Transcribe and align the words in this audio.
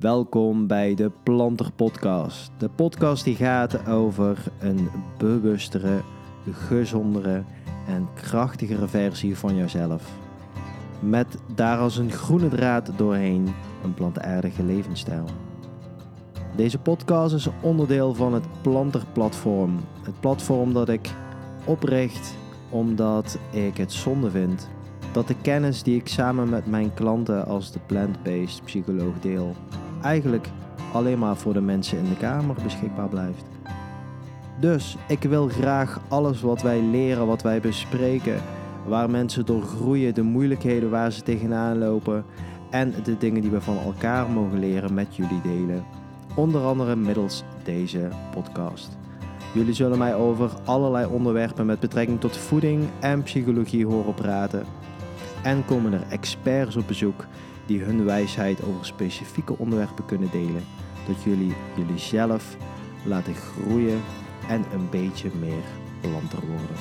Welkom 0.00 0.66
bij 0.66 0.94
de 0.94 1.10
Planter 1.22 1.72
Podcast. 1.72 2.50
De 2.58 2.68
podcast 2.68 3.24
die 3.24 3.34
gaat 3.34 3.88
over 3.88 4.38
een 4.60 4.88
bewustere, 5.18 6.02
gezondere 6.50 7.44
en 7.86 8.08
krachtigere 8.14 8.88
versie 8.88 9.36
van 9.36 9.56
jezelf. 9.56 10.12
Met 11.00 11.38
daar 11.54 11.78
als 11.78 11.96
een 11.96 12.10
groene 12.10 12.48
draad 12.48 12.90
doorheen 12.96 13.54
een 13.84 13.94
plantaardige 13.94 14.64
levensstijl. 14.64 15.24
Deze 16.56 16.78
podcast 16.78 17.34
is 17.34 17.48
onderdeel 17.62 18.14
van 18.14 18.34
het 18.34 18.62
Planter 18.62 19.04
Platform. 19.12 19.80
Het 20.02 20.20
platform 20.20 20.72
dat 20.72 20.88
ik 20.88 21.10
opricht 21.64 22.34
omdat 22.70 23.38
ik 23.50 23.76
het 23.76 23.92
zonde 23.92 24.30
vind 24.30 24.68
dat 25.12 25.28
de 25.28 25.36
kennis 25.42 25.82
die 25.82 25.96
ik 25.96 26.08
samen 26.08 26.48
met 26.48 26.66
mijn 26.66 26.94
klanten 26.94 27.46
als 27.46 27.72
de 27.72 27.78
plant-based 27.86 28.64
psycholoog 28.64 29.20
deel, 29.20 29.54
eigenlijk 30.06 30.48
alleen 30.92 31.18
maar 31.18 31.36
voor 31.36 31.52
de 31.52 31.60
mensen 31.60 31.98
in 31.98 32.08
de 32.08 32.16
kamer 32.16 32.56
beschikbaar 32.62 33.08
blijft. 33.08 33.44
Dus 34.60 34.96
ik 35.08 35.22
wil 35.22 35.48
graag 35.48 36.00
alles 36.08 36.40
wat 36.40 36.62
wij 36.62 36.80
leren, 36.80 37.26
wat 37.26 37.42
wij 37.42 37.60
bespreken, 37.60 38.40
waar 38.86 39.10
mensen 39.10 39.46
door 39.46 39.62
groeien, 39.62 40.14
de 40.14 40.22
moeilijkheden 40.22 40.90
waar 40.90 41.12
ze 41.12 41.22
tegenaan 41.22 41.78
lopen 41.78 42.24
en 42.70 42.94
de 43.04 43.18
dingen 43.18 43.40
die 43.40 43.50
we 43.50 43.60
van 43.60 43.78
elkaar 43.78 44.30
mogen 44.30 44.58
leren 44.58 44.94
met 44.94 45.16
jullie 45.16 45.40
delen. 45.42 45.84
Onder 46.34 46.64
andere 46.64 46.96
middels 46.96 47.44
deze 47.64 48.08
podcast. 48.30 48.96
Jullie 49.54 49.74
zullen 49.74 49.98
mij 49.98 50.14
over 50.14 50.50
allerlei 50.64 51.06
onderwerpen 51.06 51.66
met 51.66 51.80
betrekking 51.80 52.20
tot 52.20 52.36
voeding 52.36 52.84
en 53.00 53.22
psychologie 53.22 53.86
horen 53.86 54.14
praten. 54.14 54.64
En 55.42 55.64
komen 55.64 55.92
er 55.92 56.04
experts 56.08 56.76
op 56.76 56.86
bezoek 56.86 57.24
die 57.66 57.82
hun 57.82 58.04
wijsheid 58.04 58.62
over 58.62 58.84
specifieke 58.84 59.58
onderwerpen 59.58 60.04
kunnen 60.04 60.30
delen, 60.30 60.64
dat 61.06 61.22
jullie 61.22 61.54
jullie 61.76 61.98
zelf 61.98 62.56
laten 63.04 63.34
groeien 63.34 64.00
en 64.48 64.64
een 64.72 64.90
beetje 64.90 65.30
meer 65.40 65.64
planter 66.00 66.46
worden. 66.46 66.76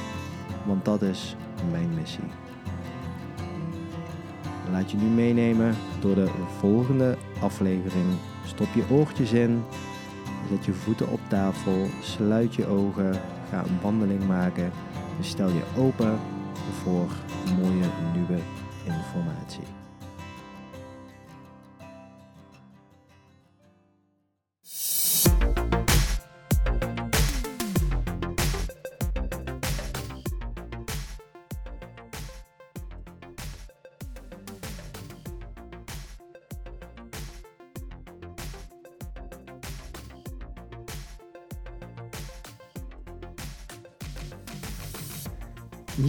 Want 0.65 0.85
dat 0.85 1.01
is 1.01 1.35
mijn 1.71 1.89
missie. 1.95 2.23
Laat 4.71 4.91
je 4.91 4.97
nu 4.97 5.05
meenemen 5.05 5.75
door 5.99 6.15
de 6.15 6.29
volgende 6.59 7.17
aflevering. 7.39 8.05
Stop 8.45 8.67
je 8.73 8.83
oortjes 8.89 9.31
in, 9.31 9.63
zet 10.49 10.65
je 10.65 10.73
voeten 10.73 11.09
op 11.09 11.19
tafel, 11.27 11.85
sluit 12.01 12.55
je 12.55 12.67
ogen, 12.67 13.13
ga 13.49 13.63
een 13.63 13.81
wandeling 13.81 14.27
maken 14.27 14.71
en 15.17 15.23
stel 15.23 15.49
je 15.49 15.63
open 15.77 16.19
voor 16.83 17.09
mooie 17.59 17.89
nieuwe 18.13 18.39
informatie. 18.83 19.84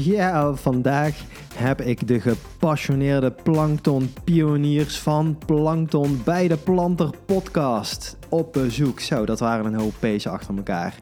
Ja, 0.07 0.55
vandaag 0.55 1.15
heb 1.55 1.81
ik 1.81 2.09
de 2.09 2.21
gepassioneerde 2.21 3.31
plankton-pioniers 3.31 4.99
van 4.99 5.39
Plankton 5.47 6.21
bij 6.25 6.49
de 6.49 6.57
Planter 6.57 7.11
Podcast 7.25 8.17
op 8.29 8.53
bezoek. 8.53 9.01
Zo, 9.01 9.25
dat 9.25 9.41
waren 9.41 9.65
een 9.65 9.81
hoop 9.81 9.95
pezen 9.99 10.31
achter 10.31 10.57
elkaar. 10.57 10.95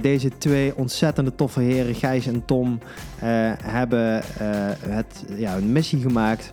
Deze 0.00 0.30
twee 0.38 0.76
ontzettende 0.76 1.34
toffe 1.34 1.60
heren, 1.60 1.94
Gijs 1.94 2.26
en 2.26 2.44
Tom, 2.44 2.78
eh, 3.18 3.28
hebben 3.62 4.22
eh, 4.22 4.46
het, 4.88 5.24
ja, 5.36 5.56
een 5.56 5.72
missie 5.72 6.00
gemaakt 6.00 6.52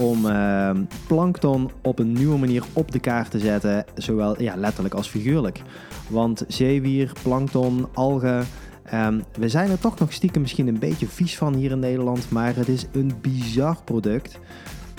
om 0.00 0.26
uh, 0.26 0.70
plankton 1.06 1.70
op 1.82 1.98
een 1.98 2.12
nieuwe 2.12 2.38
manier 2.38 2.62
op 2.72 2.92
de 2.92 2.98
kaart 2.98 3.30
te 3.30 3.38
zetten, 3.38 3.84
zowel 3.94 4.42
ja, 4.42 4.56
letterlijk 4.56 4.94
als 4.94 5.08
figuurlijk. 5.08 5.62
Want 6.08 6.44
zeewier, 6.48 7.12
plankton, 7.22 7.88
algen, 7.94 8.46
um, 8.94 9.24
we 9.34 9.48
zijn 9.48 9.70
er 9.70 9.78
toch 9.78 9.98
nog 9.98 10.12
stiekem 10.12 10.40
misschien 10.40 10.68
een 10.68 10.78
beetje 10.78 11.06
vies 11.06 11.36
van 11.36 11.54
hier 11.54 11.70
in 11.70 11.78
Nederland, 11.78 12.30
maar 12.30 12.56
het 12.56 12.68
is 12.68 12.86
een 12.92 13.12
bizar 13.20 13.76
product. 13.84 14.38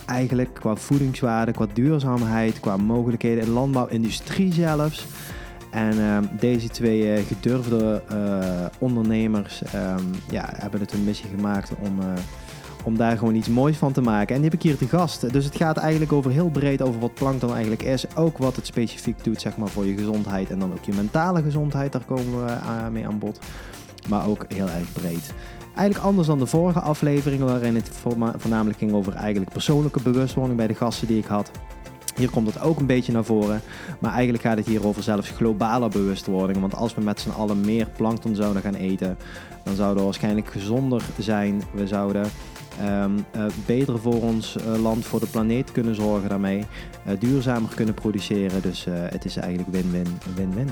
Eigenlijk 0.05 0.53
qua 0.53 0.75
voedingswaarde, 0.75 1.51
qua 1.51 1.65
duurzaamheid, 1.73 2.59
qua 2.59 2.77
mogelijkheden 2.77 3.43
in 3.43 3.49
landbouwindustrie 3.49 4.53
zelfs. 4.53 5.05
En 5.71 5.97
um, 5.97 6.29
deze 6.39 6.69
twee 6.69 7.17
uh, 7.17 7.25
gedurfde 7.27 8.03
uh, 8.11 8.65
ondernemers 8.79 9.61
um, 9.75 10.11
ja, 10.29 10.49
hebben 10.55 10.79
het 10.79 10.93
een 10.93 11.03
missie 11.03 11.29
gemaakt 11.35 11.71
om, 11.79 11.99
uh, 11.99 12.05
om 12.89 12.97
daar 12.97 13.17
gewoon 13.17 13.35
iets 13.35 13.47
moois 13.47 13.77
van 13.77 13.91
te 13.91 14.01
maken. 14.01 14.35
En 14.35 14.41
die 14.41 14.49
heb 14.49 14.59
ik 14.59 14.65
hier 14.65 14.77
te 14.77 14.87
gast. 14.87 15.33
Dus 15.33 15.45
het 15.45 15.55
gaat 15.55 15.77
eigenlijk 15.77 16.11
over 16.11 16.31
heel 16.31 16.49
breed 16.49 16.81
over 16.81 16.99
wat 16.99 17.13
plankton 17.13 17.51
eigenlijk 17.51 17.83
is. 17.83 18.15
Ook 18.15 18.37
wat 18.37 18.55
het 18.55 18.65
specifiek 18.65 19.23
doet 19.23 19.41
zeg 19.41 19.57
maar, 19.57 19.67
voor 19.67 19.85
je 19.85 19.97
gezondheid 19.97 20.49
en 20.49 20.59
dan 20.59 20.71
ook 20.71 20.83
je 20.83 20.93
mentale 20.93 21.41
gezondheid. 21.41 21.91
Daar 21.91 22.05
komen 22.05 22.45
we 22.45 22.51
mee 22.91 23.07
aan 23.07 23.19
bod. 23.19 23.39
Maar 24.09 24.27
ook 24.27 24.45
heel 24.47 24.67
erg 24.67 24.93
breed. 24.93 25.33
Eigenlijk 25.75 26.07
anders 26.07 26.27
dan 26.27 26.39
de 26.39 26.45
vorige 26.45 26.79
afleveringen 26.79 27.45
waarin 27.45 27.75
het 27.75 27.89
voornamelijk 28.37 28.77
ging 28.77 28.93
over 28.93 29.13
eigenlijk 29.13 29.51
persoonlijke 29.51 30.01
bewustwording 30.01 30.57
bij 30.57 30.67
de 30.67 30.75
gasten 30.75 31.07
die 31.07 31.17
ik 31.17 31.25
had. 31.25 31.51
Hier 32.15 32.29
komt 32.29 32.47
het 32.47 32.61
ook 32.61 32.79
een 32.79 32.85
beetje 32.85 33.11
naar 33.11 33.23
voren. 33.23 33.61
Maar 33.99 34.13
eigenlijk 34.13 34.43
gaat 34.43 34.57
het 34.57 34.65
hier 34.65 34.87
over 34.87 35.03
zelfs 35.03 35.29
globale 35.29 35.89
bewustwording. 35.89 36.59
Want 36.59 36.75
als 36.75 36.95
we 36.95 37.01
met 37.01 37.19
z'n 37.19 37.29
allen 37.29 37.61
meer 37.61 37.87
plankton 37.95 38.35
zouden 38.35 38.61
gaan 38.61 38.73
eten, 38.73 39.17
dan 39.63 39.75
zouden 39.75 39.97
we 39.97 40.03
waarschijnlijk 40.03 40.47
gezonder 40.47 41.03
zijn. 41.17 41.61
We 41.73 41.87
zouden 41.87 42.25
um, 42.81 43.25
uh, 43.35 43.45
beter 43.65 43.99
voor 43.99 44.21
ons 44.21 44.55
uh, 44.57 44.81
land, 44.81 45.05
voor 45.05 45.19
de 45.19 45.27
planeet 45.27 45.71
kunnen 45.71 45.95
zorgen 45.95 46.29
daarmee. 46.29 46.65
Uh, 47.07 47.19
duurzamer 47.19 47.75
kunnen 47.75 47.93
produceren. 47.93 48.61
Dus 48.61 48.85
het 48.89 49.25
is 49.25 49.35
eigenlijk 49.35 49.69
win-win, 49.71 50.17
win-win. 50.35 50.69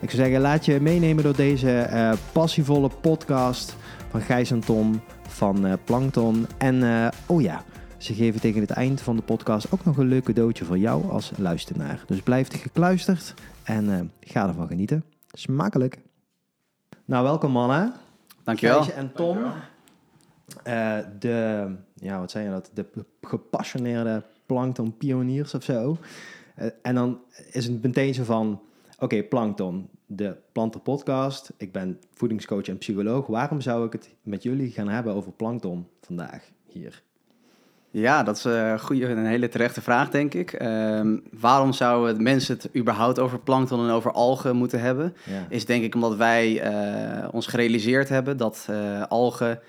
Ik 0.00 0.10
zou 0.10 0.22
zeggen, 0.22 0.40
laat 0.40 0.64
je 0.64 0.80
meenemen 0.80 1.24
door 1.24 1.36
deze 1.36 2.16
passievolle 2.32 2.90
podcast 3.00 3.76
van 4.10 4.20
Gijs 4.20 4.50
en 4.50 4.60
Tom 4.60 5.00
van 5.28 5.78
Plankton. 5.84 6.46
En 6.58 7.10
oh 7.26 7.40
ja, 7.40 7.64
ze 7.96 8.14
geven 8.14 8.40
tegen 8.40 8.60
het 8.60 8.70
eind 8.70 9.00
van 9.00 9.16
de 9.16 9.22
podcast 9.22 9.72
ook 9.72 9.84
nog 9.84 9.96
een 9.96 10.08
leuk 10.08 10.24
cadeautje 10.24 10.64
voor 10.64 10.78
jou 10.78 11.10
als 11.10 11.32
luisteraar. 11.36 12.04
Dus 12.06 12.20
blijf 12.20 12.48
gekluisterd 12.60 13.34
en 13.62 13.84
uh, 13.84 14.00
ga 14.20 14.48
ervan 14.48 14.66
genieten. 14.66 15.04
Smakelijk. 15.32 15.98
Nou, 17.04 17.24
welkom 17.24 17.52
mannen. 17.52 17.92
Dankjewel. 18.44 18.82
Gijsje 18.82 18.92
en 18.92 19.12
Tom. 19.12 19.38
Uh, 20.66 20.98
de, 21.18 21.68
ja, 21.94 22.18
wat 22.18 22.30
zijn 22.30 22.44
je 22.44 22.50
dat? 22.50 22.70
De 22.74 22.86
gepassioneerde 23.20 24.22
plankton 24.46 24.96
pioniers 24.96 25.54
of 25.54 25.62
zo. 25.62 25.98
Uh, 26.58 26.66
en 26.82 26.94
dan 26.94 27.20
is 27.50 27.64
het 27.64 27.82
meteen 27.82 28.14
zo 28.14 28.24
van, 28.24 28.60
oké, 28.94 29.04
okay, 29.04 29.24
plankton, 29.24 29.88
de 30.06 30.36
Planten 30.52 30.82
Podcast. 30.82 31.52
Ik 31.56 31.72
ben 31.72 32.00
voedingscoach 32.14 32.68
en 32.68 32.78
psycholoog. 32.78 33.26
Waarom 33.26 33.60
zou 33.60 33.86
ik 33.86 33.92
het 33.92 34.14
met 34.22 34.42
jullie 34.42 34.70
gaan 34.70 34.88
hebben 34.88 35.14
over 35.14 35.32
plankton 35.32 35.86
vandaag 36.00 36.50
hier? 36.66 37.02
Ja, 37.90 38.22
dat 38.22 38.36
is 38.36 38.44
een, 38.44 38.80
goede, 38.80 39.06
een 39.06 39.26
hele 39.26 39.48
terechte 39.48 39.80
vraag, 39.80 40.10
denk 40.10 40.34
ik. 40.34 40.62
Um, 40.62 41.22
waarom 41.30 41.72
zouden 41.72 42.22
mensen 42.22 42.56
het 42.56 42.76
überhaupt 42.76 43.18
over 43.18 43.38
plankton 43.38 43.84
en 43.84 43.90
over 43.90 44.12
algen 44.12 44.56
moeten 44.56 44.80
hebben? 44.80 45.14
Ja. 45.24 45.46
Is 45.48 45.66
denk 45.66 45.84
ik 45.84 45.94
omdat 45.94 46.16
wij 46.16 46.72
uh, 46.72 47.28
ons 47.32 47.46
gerealiseerd 47.46 48.08
hebben 48.08 48.36
dat 48.36 48.66
uh, 48.70 49.02
algen 49.08 49.60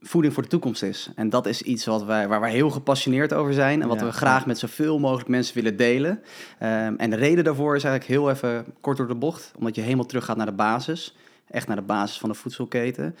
voeding 0.00 0.34
voor 0.34 0.42
de 0.42 0.48
toekomst 0.48 0.82
is. 0.82 1.10
En 1.14 1.30
dat 1.30 1.46
is 1.46 1.62
iets 1.62 1.84
wat 1.84 2.04
wij, 2.04 2.28
waar 2.28 2.40
wij 2.40 2.52
heel 2.52 2.70
gepassioneerd 2.70 3.32
over 3.32 3.52
zijn 3.52 3.82
en 3.82 3.88
wat 3.88 4.00
ja, 4.00 4.06
we 4.06 4.12
graag 4.12 4.40
ja. 4.40 4.46
met 4.46 4.58
zoveel 4.58 4.98
mogelijk 4.98 5.28
mensen 5.28 5.54
willen 5.54 5.76
delen. 5.76 6.10
Um, 6.10 6.96
en 6.96 7.10
de 7.10 7.16
reden 7.16 7.44
daarvoor 7.44 7.76
is 7.76 7.84
eigenlijk 7.84 8.14
heel 8.14 8.30
even 8.30 8.64
kort 8.80 8.96
door 8.96 9.08
de 9.08 9.14
bocht, 9.14 9.52
omdat 9.58 9.74
je 9.74 9.80
helemaal 9.80 10.06
terug 10.06 10.24
gaat 10.24 10.36
naar 10.36 10.46
de 10.46 10.52
basis 10.52 11.14
echt 11.52 11.66
naar 11.66 11.76
de 11.76 11.82
basis 11.82 12.18
van 12.18 12.28
de 12.28 12.34
voedselketen. 12.34 13.16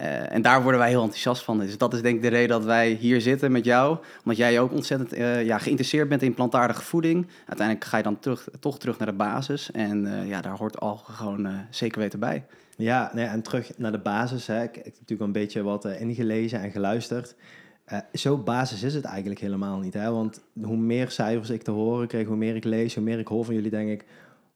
Uh, 0.00 0.32
en 0.32 0.42
daar 0.42 0.62
worden 0.62 0.80
wij 0.80 0.88
heel 0.88 1.02
enthousiast 1.02 1.44
van. 1.44 1.58
Dus 1.58 1.78
dat 1.78 1.94
is 1.94 2.02
denk 2.02 2.16
ik 2.16 2.22
de 2.22 2.28
reden 2.28 2.48
dat 2.48 2.64
wij 2.64 2.90
hier 2.90 3.20
zitten 3.20 3.52
met 3.52 3.64
jou. 3.64 3.98
Omdat 4.18 4.36
jij 4.36 4.60
ook 4.60 4.72
ontzettend 4.72 5.14
uh, 5.14 5.44
ja, 5.44 5.58
geïnteresseerd 5.58 6.08
bent 6.08 6.22
in 6.22 6.34
plantaardige 6.34 6.82
voeding. 6.82 7.26
Uiteindelijk 7.46 7.86
ga 7.86 7.96
je 7.96 8.02
dan 8.02 8.18
terug, 8.18 8.48
toch 8.60 8.78
terug 8.78 8.98
naar 8.98 9.08
de 9.08 9.14
basis. 9.14 9.70
En 9.70 10.04
uh, 10.04 10.28
ja, 10.28 10.40
daar 10.40 10.56
hoort 10.56 10.80
algen 10.80 11.14
gewoon 11.14 11.48
zeker 11.70 12.00
weten 12.00 12.18
bij. 12.18 12.44
Ja, 12.76 13.10
nee, 13.14 13.26
en 13.26 13.42
terug 13.42 13.78
naar 13.78 13.92
de 13.92 13.98
basis. 13.98 14.46
Hè. 14.46 14.62
Ik, 14.62 14.76
ik 14.76 14.84
heb 14.84 14.92
natuurlijk 14.92 15.20
een 15.20 15.32
beetje 15.32 15.62
wat 15.62 15.84
ingelezen 15.84 16.60
en 16.60 16.70
geluisterd. 16.70 17.34
Zo 18.12 18.38
basis 18.38 18.82
is 18.82 18.94
het 18.94 19.04
eigenlijk 19.04 19.40
helemaal 19.40 19.78
niet. 19.78 19.94
Hè? 19.94 20.10
Want 20.10 20.42
hoe 20.62 20.76
meer 20.76 21.10
cijfers 21.10 21.50
ik 21.50 21.62
te 21.62 21.70
horen 21.70 22.06
kreeg, 22.06 22.26
hoe 22.26 22.36
meer 22.36 22.56
ik 22.56 22.64
lees, 22.64 22.94
hoe 22.94 23.04
meer 23.04 23.18
ik 23.18 23.28
hoor 23.28 23.44
van 23.44 23.54
jullie, 23.54 23.70
denk 23.70 23.90
ik 23.90 24.04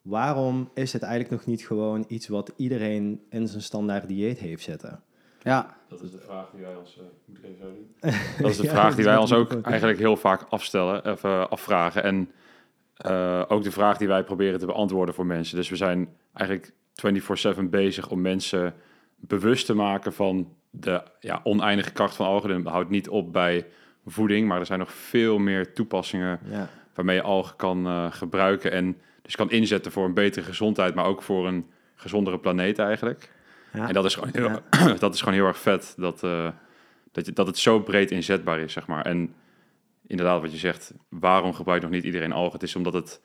waarom 0.07 0.71
is 0.75 0.93
het 0.93 1.03
eigenlijk 1.03 1.33
nog 1.33 1.47
niet 1.47 1.67
gewoon 1.67 2.05
iets 2.09 2.29
wat 2.29 2.53
iedereen 2.57 3.21
in 3.29 3.49
zijn 3.49 3.63
standaard 3.63 4.09
dieet 4.09 4.39
heeft 4.39 4.63
zitten? 4.63 5.03
Ja. 5.43 5.77
Dat 5.89 6.03
is 6.03 6.11
de 6.11 6.19
vraag 6.19 6.51
die 6.51 6.65
wij 6.65 6.75
ons, 6.75 6.97
uh, 6.97 7.05
moet 7.25 7.39
ik 7.39 7.45
even 7.45 7.95
Dat 8.43 8.51
is 8.51 8.57
de 8.57 8.63
ja, 8.63 8.71
vraag 8.71 8.95
die 8.95 9.05
wij 9.05 9.17
ons 9.17 9.33
ook 9.33 9.61
eigenlijk 9.63 9.99
heel 9.99 10.17
vaak 10.17 10.47
afstellen, 10.49 11.11
even 11.11 11.51
afvragen. 11.51 12.03
En 12.03 12.31
uh, 13.07 13.43
ook 13.49 13.63
de 13.63 13.71
vraag 13.71 13.97
die 13.97 14.09
wij 14.09 14.25
proberen 14.25 14.59
te 14.59 14.67
beantwoorden 14.67 15.15
voor 15.15 15.27
mensen. 15.27 15.57
Dus 15.57 15.69
we 15.69 15.77
zijn 15.77 16.09
eigenlijk 16.33 16.73
24/7 17.59 17.63
bezig 17.71 18.11
om 18.11 18.21
mensen 18.21 18.75
bewust 19.17 19.67
te 19.67 19.75
maken 19.75 20.13
van 20.13 20.55
de 20.71 21.03
ja, 21.21 21.41
oneindige 21.43 21.93
kracht 21.93 22.17
van 22.17 22.27
algen. 22.27 22.63
Dat 22.63 22.73
houdt 22.73 22.91
niet 22.91 23.09
op 23.09 23.33
bij 23.33 23.67
voeding, 24.07 24.49
maar 24.49 24.61
er 24.61 24.67
zijn 24.67 24.79
nog 24.79 24.93
veel 24.93 25.39
meer 25.39 25.73
toepassingen 25.73 26.41
ja. 26.45 26.69
waarmee 26.95 27.17
je 27.17 27.23
algen 27.23 27.57
kan 27.57 27.87
uh, 27.87 28.07
gebruiken 28.11 28.73
en 28.73 28.97
dus 29.27 29.37
kan 29.37 29.51
inzetten 29.51 29.93
voor 29.93 30.05
een 30.05 30.15
betere 30.15 30.47
gezondheid, 30.47 30.95
maar 30.95 31.05
ook 31.05 31.23
voor 31.23 31.47
een 31.47 31.67
gezondere 31.95 32.39
planeet 32.39 32.79
eigenlijk. 32.79 33.31
Ja. 33.73 33.89
En 33.89 33.95
dat 33.95 34.05
is 34.05 34.15
gewoon 34.15 34.31
heel, 34.33 34.63
dat 34.99 35.15
is 35.15 35.19
gewoon 35.19 35.35
heel 35.35 35.47
erg 35.47 35.59
vet 35.59 35.95
dat, 35.97 36.23
uh, 36.23 36.49
dat, 37.13 37.27
je, 37.27 37.33
dat 37.33 37.47
het 37.47 37.59
zo 37.59 37.81
breed 37.81 38.11
inzetbaar 38.11 38.61
is, 38.61 38.73
zeg 38.73 38.87
maar. 38.87 39.05
En 39.05 39.35
inderdaad, 40.07 40.41
wat 40.41 40.53
je 40.53 40.59
zegt, 40.59 40.95
waarom 41.09 41.53
gebruikt 41.53 41.83
nog 41.83 41.93
niet 41.93 42.05
iedereen 42.05 42.33
algen? 42.33 42.53
Het 42.53 42.63
is 42.63 42.77
omdat 42.77 42.93
het 42.93 43.21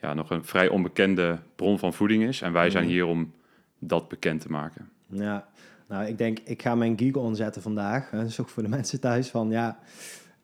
ja, 0.00 0.14
nog 0.14 0.30
een 0.30 0.44
vrij 0.44 0.68
onbekende 0.68 1.38
bron 1.56 1.78
van 1.78 1.94
voeding 1.94 2.22
is. 2.22 2.42
En 2.42 2.52
wij 2.52 2.70
zijn 2.70 2.84
mhm. 2.84 2.92
hier 2.92 3.06
om 3.06 3.32
dat 3.78 4.08
bekend 4.08 4.40
te 4.40 4.50
maken. 4.50 4.90
Ja, 5.06 5.48
nou, 5.88 6.06
ik 6.06 6.18
denk, 6.18 6.38
ik 6.44 6.62
ga 6.62 6.74
mijn 6.74 6.98
Google 6.98 7.20
onzetten 7.20 7.62
vandaag. 7.62 8.10
Dat 8.10 8.26
is 8.26 8.40
ook 8.40 8.48
voor 8.48 8.62
de 8.62 8.68
mensen 8.78 9.00
thuis 9.00 9.28
van, 9.28 9.50
ja... 9.50 9.78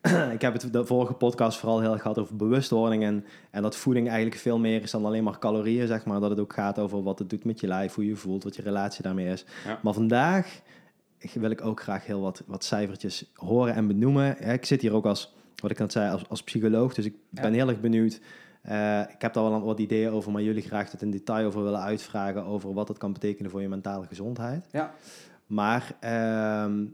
ik 0.37 0.41
heb 0.41 0.53
het 0.53 0.73
de 0.73 0.85
vorige 0.85 1.13
podcast 1.13 1.59
vooral 1.59 1.81
heel 1.81 1.93
erg 1.93 2.03
gehad 2.03 2.19
over 2.19 2.37
bewustwording 2.37 3.03
en, 3.03 3.25
en 3.51 3.63
dat 3.63 3.77
voeding 3.77 4.09
eigenlijk 4.09 4.41
veel 4.41 4.59
meer 4.59 4.83
is 4.83 4.91
dan 4.91 5.05
alleen 5.05 5.25
maar 5.25 5.39
calorieën, 5.39 5.87
zeg 5.87 6.05
maar. 6.05 6.21
Dat 6.21 6.31
het 6.31 6.41
ook 6.41 6.53
gaat 6.53 6.79
over 6.79 7.03
wat 7.03 7.19
het 7.19 7.31
doet 7.31 7.45
met 7.45 7.61
je 7.61 7.67
lijf, 7.67 7.95
hoe 7.95 8.07
je 8.07 8.17
voelt, 8.17 8.45
wat 8.45 8.57
je 8.57 8.63
relatie 8.63 9.03
daarmee 9.03 9.27
is. 9.27 9.45
Maar 9.83 9.95
vandaag 9.95 10.61
wil 11.35 11.51
ik 11.51 11.65
ook 11.65 11.81
graag 11.81 12.07
heel 12.07 12.21
wat, 12.21 12.43
wat 12.47 12.65
cijfertjes 12.65 13.31
horen 13.35 13.75
en 13.75 13.87
benoemen. 13.87 14.51
ik 14.53 14.65
zit 14.65 14.81
hier 14.81 14.95
ook 14.95 15.07
als, 15.07 15.35
wat 15.57 15.71
ik 15.71 15.79
net 15.79 15.93
zei, 15.93 16.11
als, 16.11 16.29
als 16.29 16.43
psycholoog, 16.43 16.95
dus 16.95 17.05
ik 17.05 17.15
ben 17.31 17.53
heel 17.53 17.69
erg 17.69 17.81
benieuwd. 17.81 18.21
Uh, 18.69 19.01
ik 19.01 19.23
heb 19.23 19.33
daar 19.33 19.51
wel 19.51 19.63
wat 19.63 19.79
ideeën 19.79 20.11
over, 20.11 20.33
maar 20.33 20.43
jullie 20.43 20.63
graag 20.63 20.91
het 20.91 21.03
in 21.03 21.11
detail 21.11 21.47
over 21.47 21.63
willen 21.63 21.81
uitvragen 21.81 22.45
over 22.45 22.75
wat 22.75 22.89
het 22.89 22.99
kan 22.99 23.13
betekenen 23.13 23.51
voor 23.51 23.61
je 23.61 23.69
mentale 23.69 24.07
gezondheid. 24.07 24.67
Ja. 24.73 24.95
Maar 25.47 25.97
ehm, 26.01 26.85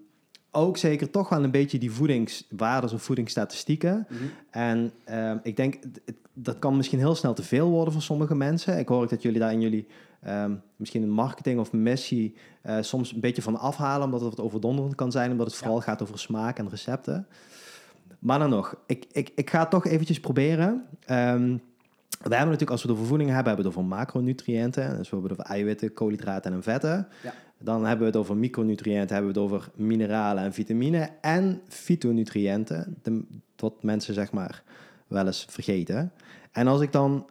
ook 0.54 0.76
zeker 0.76 1.10
toch 1.10 1.28
wel 1.28 1.44
een 1.44 1.50
beetje 1.50 1.78
die 1.78 1.92
voedingswaardes 1.92 2.92
of 2.92 3.02
voedingsstatistieken. 3.02 4.06
Mhm. 4.08 4.22
En 4.50 4.92
ehm, 5.04 5.38
ik 5.42 5.56
denk, 5.56 5.78
dat 6.32 6.58
kan 6.58 6.76
misschien 6.76 6.98
heel 6.98 7.14
snel 7.14 7.34
te 7.34 7.42
veel 7.42 7.70
worden 7.70 7.92
voor 7.92 8.02
sommige 8.02 8.34
mensen. 8.34 8.78
Ik 8.78 8.88
hoor 8.88 9.02
ook 9.02 9.10
dat 9.10 9.22
jullie 9.22 9.40
daar 9.40 9.52
in 9.52 9.60
jullie 9.60 9.86
um, 10.28 10.62
misschien 10.76 11.02
een 11.02 11.10
marketing 11.10 11.60
of 11.60 11.72
missie 11.72 12.34
uh, 12.66 12.76
soms 12.80 13.12
een 13.12 13.20
beetje 13.20 13.42
van 13.42 13.58
afhalen, 13.58 14.04
omdat 14.04 14.20
het 14.20 14.36
wat 14.36 14.44
overdonderend 14.44 14.94
kan 14.94 15.12
zijn, 15.12 15.30
omdat 15.30 15.46
het 15.46 15.56
vooral 15.56 15.80
gaat 15.80 16.02
over 16.02 16.18
smaak 16.18 16.58
en 16.58 16.68
recepten. 16.68 17.26
Maar 18.18 18.38
dan 18.38 18.50
nog, 18.50 18.76
ik, 18.86 19.06
ik, 19.12 19.30
ik 19.34 19.50
ga 19.50 19.60
het 19.60 19.70
toch 19.70 19.86
eventjes 19.86 20.20
proberen. 20.20 20.84
Um, 21.10 21.62
we 22.24 22.30
hebben 22.30 22.52
natuurlijk, 22.52 22.70
als 22.70 22.82
we 22.82 22.92
over 22.92 23.06
voeding 23.06 23.30
hebben, 23.30 23.46
hebben 23.46 23.64
we 23.64 23.70
het 23.70 23.78
over 23.78 23.96
macronutriënten. 23.96 24.96
Dus 24.96 25.10
we 25.10 25.16
hebben 25.16 25.30
het 25.30 25.40
over 25.40 25.52
eiwitten, 25.52 25.92
koolhydraten 25.92 26.52
en 26.52 26.62
vetten. 26.62 27.08
Ja. 27.22 27.34
Dan 27.64 27.84
hebben 27.84 27.98
we 27.98 28.12
het 28.12 28.16
over 28.16 28.36
micronutriënten, 28.36 29.14
hebben 29.14 29.34
we 29.34 29.40
het 29.40 29.50
over 29.50 29.70
mineralen 29.74 30.44
en 30.44 30.52
vitamine 30.52 31.10
en 31.20 31.60
fytonutriënten. 31.68 32.96
Wat 33.56 33.82
mensen 33.82 34.14
zeg 34.14 34.32
maar 34.32 34.62
wel 35.06 35.26
eens 35.26 35.46
vergeten. 35.48 36.12
En 36.52 36.66
als 36.66 36.80
ik 36.80 36.92
dan 36.92 37.26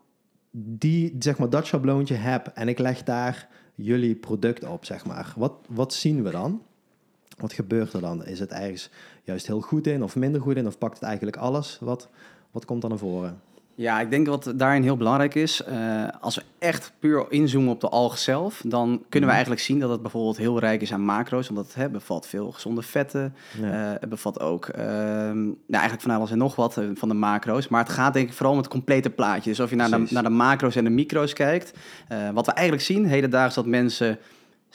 die, 0.51 1.15
zeg 1.19 1.37
maar, 1.37 1.49
dat 1.49 1.65
schabloontje 1.65 2.15
heb 2.15 2.47
en 2.47 2.67
ik 2.67 2.79
leg 2.79 3.03
daar 3.03 3.49
jullie 3.75 4.15
product 4.15 4.63
op, 4.63 4.85
zeg 4.85 5.05
maar. 5.05 5.33
Wat, 5.35 5.53
wat 5.69 5.93
zien 5.93 6.23
we 6.23 6.31
dan? 6.31 6.61
Wat 7.37 7.53
gebeurt 7.53 7.93
er 7.93 8.01
dan? 8.01 8.25
Is 8.25 8.39
het 8.39 8.51
ergens 8.51 8.89
juist 9.23 9.47
heel 9.47 9.61
goed 9.61 9.87
in 9.87 10.03
of 10.03 10.15
minder 10.15 10.41
goed 10.41 10.55
in? 10.55 10.67
Of 10.67 10.77
pakt 10.77 10.93
het 10.93 11.03
eigenlijk 11.03 11.37
alles? 11.37 11.77
Wat, 11.81 12.09
wat 12.51 12.65
komt 12.65 12.81
dan 12.81 12.89
naar 12.89 12.99
voren? 12.99 13.41
Ja, 13.75 13.99
ik 13.99 14.09
denk 14.09 14.27
wat 14.27 14.53
daarin 14.55 14.83
heel 14.83 14.97
belangrijk 14.97 15.35
is, 15.35 15.61
uh, 15.69 16.07
als 16.21 16.35
we 16.35 16.43
echt 16.59 16.91
puur 16.99 17.25
inzoomen 17.29 17.71
op 17.71 17.81
de 17.81 17.89
alg 17.89 18.17
zelf, 18.17 18.61
dan 18.65 18.87
kunnen 18.87 19.09
we 19.09 19.19
mhm. 19.19 19.29
eigenlijk 19.29 19.61
zien 19.61 19.79
dat 19.79 19.89
het 19.89 20.01
bijvoorbeeld 20.01 20.37
heel 20.37 20.59
rijk 20.59 20.81
is 20.81 20.93
aan 20.93 21.01
macro's, 21.01 21.49
omdat 21.49 21.65
het 21.65 21.75
hè, 21.75 21.89
bevat 21.89 22.27
veel 22.27 22.51
gezonde 22.51 22.81
vetten, 22.81 23.35
ja. 23.61 23.67
uh, 23.67 23.99
het 23.99 24.09
bevat 24.09 24.39
ook 24.39 24.67
uh, 24.67 24.75
nou, 24.75 25.55
eigenlijk 25.67 26.01
van 26.01 26.11
alles 26.11 26.31
en 26.31 26.37
nog 26.37 26.55
wat 26.55 26.77
eh, 26.77 26.85
van 26.93 27.09
de 27.09 27.15
macro's, 27.15 27.67
maar 27.67 27.83
het 27.83 27.93
gaat 27.93 28.13
denk 28.13 28.27
ik 28.27 28.33
vooral 28.33 28.53
om 28.53 28.57
het 28.57 28.67
complete 28.67 29.09
plaatje. 29.09 29.49
Dus 29.49 29.59
of 29.59 29.69
je 29.69 29.75
naar 29.75 29.89
de, 29.89 30.05
naar 30.09 30.23
de 30.23 30.29
macro's 30.29 30.75
en 30.75 30.83
de 30.83 30.89
micro's 30.89 31.33
kijkt, 31.33 31.73
wat 32.33 32.45
we 32.45 32.51
eigenlijk 32.51 32.85
zien 32.85 33.05
hedendaags 33.05 33.55
dat 33.55 33.65
mensen 33.65 34.19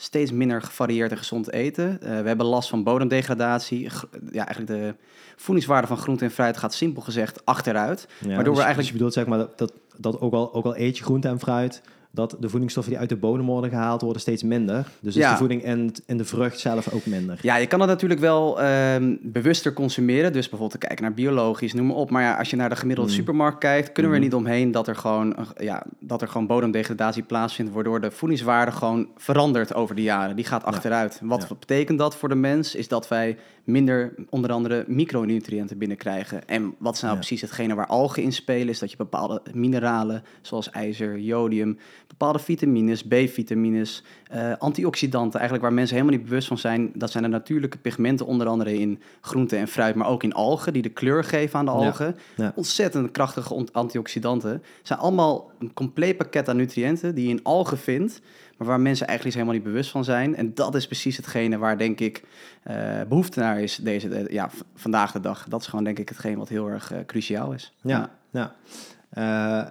steeds 0.01 0.31
minder 0.31 0.61
gevarieerd 0.61 1.11
en 1.11 1.17
gezond 1.17 1.51
eten. 1.51 1.97
we 1.99 2.07
hebben 2.07 2.45
last 2.45 2.69
van 2.69 2.83
bodemdegradatie, 2.83 3.89
ja, 4.31 4.45
eigenlijk 4.45 4.67
de 4.67 4.95
voedingswaarde 5.35 5.87
van 5.87 5.97
groente 5.97 6.25
en 6.25 6.31
fruit 6.31 6.57
gaat 6.57 6.73
simpel 6.73 7.01
gezegd 7.01 7.45
achteruit. 7.45 8.07
Ja, 8.19 8.27
waardoor 8.27 8.43
dus, 8.43 8.63
we 8.63 8.63
eigenlijk... 8.63 8.77
Dus 8.77 8.87
je 8.87 8.93
bedoelt 8.93 9.13
zeg 9.13 9.25
maar 9.25 9.37
dat, 9.37 9.57
dat, 9.57 9.73
dat 9.97 10.21
ook, 10.21 10.33
al, 10.33 10.53
ook 10.53 10.65
al 10.65 10.77
eet 10.77 10.97
je 10.97 11.03
groente 11.03 11.27
en 11.27 11.39
fruit 11.39 11.81
dat 12.11 12.35
de 12.39 12.49
voedingsstoffen 12.49 12.93
die 12.93 13.01
uit 13.01 13.09
de 13.09 13.15
bodem 13.15 13.45
worden 13.45 13.69
gehaald 13.69 14.01
worden 14.01 14.21
steeds 14.21 14.43
minder. 14.43 14.87
Dus 14.99 15.15
is 15.15 15.29
de 15.29 15.35
voeding 15.35 15.63
in, 15.63 15.93
in 16.05 16.17
de 16.17 16.25
vrucht 16.25 16.59
zelf 16.59 16.93
ook 16.93 17.05
minder. 17.05 17.39
Ja, 17.41 17.55
je 17.55 17.67
kan 17.67 17.79
het 17.79 17.89
natuurlijk 17.89 18.19
wel 18.19 18.63
um, 18.63 19.19
bewuster 19.21 19.73
consumeren. 19.73 20.33
Dus 20.33 20.49
bijvoorbeeld 20.49 20.81
te 20.81 20.87
kijken 20.87 21.03
naar 21.05 21.13
biologisch, 21.13 21.73
noem 21.73 21.85
maar 21.85 21.95
op. 21.95 22.09
Maar 22.09 22.21
ja, 22.21 22.37
als 22.37 22.49
je 22.49 22.55
naar 22.55 22.69
de 22.69 22.75
gemiddelde 22.75 23.09
mm. 23.11 23.17
supermarkt 23.17 23.57
kijkt, 23.57 23.91
kunnen 23.91 24.11
we 24.11 24.17
er 24.17 24.23
mm. 24.23 24.29
niet 24.29 24.39
omheen 24.39 24.71
dat 24.71 24.87
er 24.87 24.95
gewoon, 24.95 25.35
ja, 25.57 25.83
dat 25.99 26.21
er 26.21 26.27
gewoon 26.27 26.47
bodemdegradatie 26.47 27.23
plaatsvindt, 27.23 27.71
waardoor 27.71 28.01
de 28.01 28.11
voedingswaarde 28.11 28.71
gewoon 28.71 29.07
verandert 29.17 29.73
over 29.73 29.95
de 29.95 30.01
jaren. 30.01 30.35
Die 30.35 30.45
gaat 30.45 30.63
achteruit. 30.63 31.19
Wat 31.23 31.47
betekent 31.59 31.97
dat 31.99 32.15
voor 32.15 32.29
de 32.29 32.35
mens? 32.35 32.75
Is 32.75 32.87
dat 32.87 33.07
wij 33.07 33.37
minder 33.71 34.13
onder 34.29 34.51
andere 34.51 34.83
micronutriënten 34.87 35.77
binnenkrijgen. 35.77 36.47
En 36.47 36.75
wat 36.77 36.95
is 36.95 37.01
nou 37.01 37.15
precies 37.15 37.41
hetgene 37.41 37.75
waar 37.75 37.87
algen 37.87 38.23
in 38.23 38.33
spelen? 38.33 38.69
Is 38.69 38.79
dat 38.79 38.91
je 38.91 38.97
bepaalde 38.97 39.41
mineralen, 39.53 40.23
zoals 40.41 40.69
ijzer, 40.69 41.19
jodium, 41.19 41.77
bepaalde 42.07 42.39
vitamines, 42.39 43.03
B-vitamines, 43.03 44.03
uh, 44.33 44.53
antioxidanten, 44.57 45.39
eigenlijk 45.39 45.69
waar 45.69 45.77
mensen 45.77 45.95
helemaal 45.95 46.17
niet 46.17 46.27
bewust 46.27 46.47
van 46.47 46.57
zijn. 46.57 46.91
Dat 46.93 47.11
zijn 47.11 47.23
de 47.23 47.29
natuurlijke 47.29 47.77
pigmenten, 47.77 48.25
onder 48.25 48.47
andere 48.47 48.79
in 48.79 49.01
groente 49.21 49.55
en 49.55 49.67
fruit, 49.67 49.95
maar 49.95 50.07
ook 50.07 50.23
in 50.23 50.33
algen, 50.33 50.73
die 50.73 50.81
de 50.81 50.89
kleur 50.89 51.23
geven 51.23 51.59
aan 51.59 51.65
de 51.65 51.71
algen. 51.71 52.15
Ontzettend 52.55 53.11
krachtige 53.11 53.67
antioxidanten. 53.71 54.63
zijn 54.83 54.99
allemaal 54.99 55.51
een 55.59 55.73
compleet 55.73 56.17
pakket 56.17 56.49
aan 56.49 56.57
nutriënten 56.57 57.15
die 57.15 57.23
je 57.23 57.29
in 57.29 57.43
algen 57.43 57.77
vindt 57.77 58.21
maar 58.59 58.67
waar 58.67 58.79
mensen 58.79 59.07
eigenlijk 59.07 59.37
helemaal 59.37 59.59
niet 59.59 59.67
bewust 59.71 59.91
van 59.91 60.03
zijn. 60.03 60.35
En 60.35 60.53
dat 60.53 60.75
is 60.75 60.85
precies 60.85 61.17
hetgene 61.17 61.57
waar, 61.57 61.77
denk 61.77 61.99
ik, 61.99 62.23
uh, 62.67 63.01
behoefte 63.09 63.39
naar 63.39 63.61
is 63.61 63.75
deze, 63.75 64.07
uh, 64.07 64.27
ja, 64.27 64.49
vandaag 64.75 65.11
de 65.11 65.19
dag. 65.19 65.45
Dat 65.47 65.61
is 65.61 65.67
gewoon, 65.67 65.83
denk 65.83 65.99
ik, 65.99 66.09
hetgeen 66.09 66.37
wat 66.37 66.49
heel 66.49 66.69
erg 66.69 66.93
uh, 66.93 66.99
cruciaal 67.05 67.53
is. 67.53 67.73
Ja, 67.81 68.09
ja. 68.31 68.55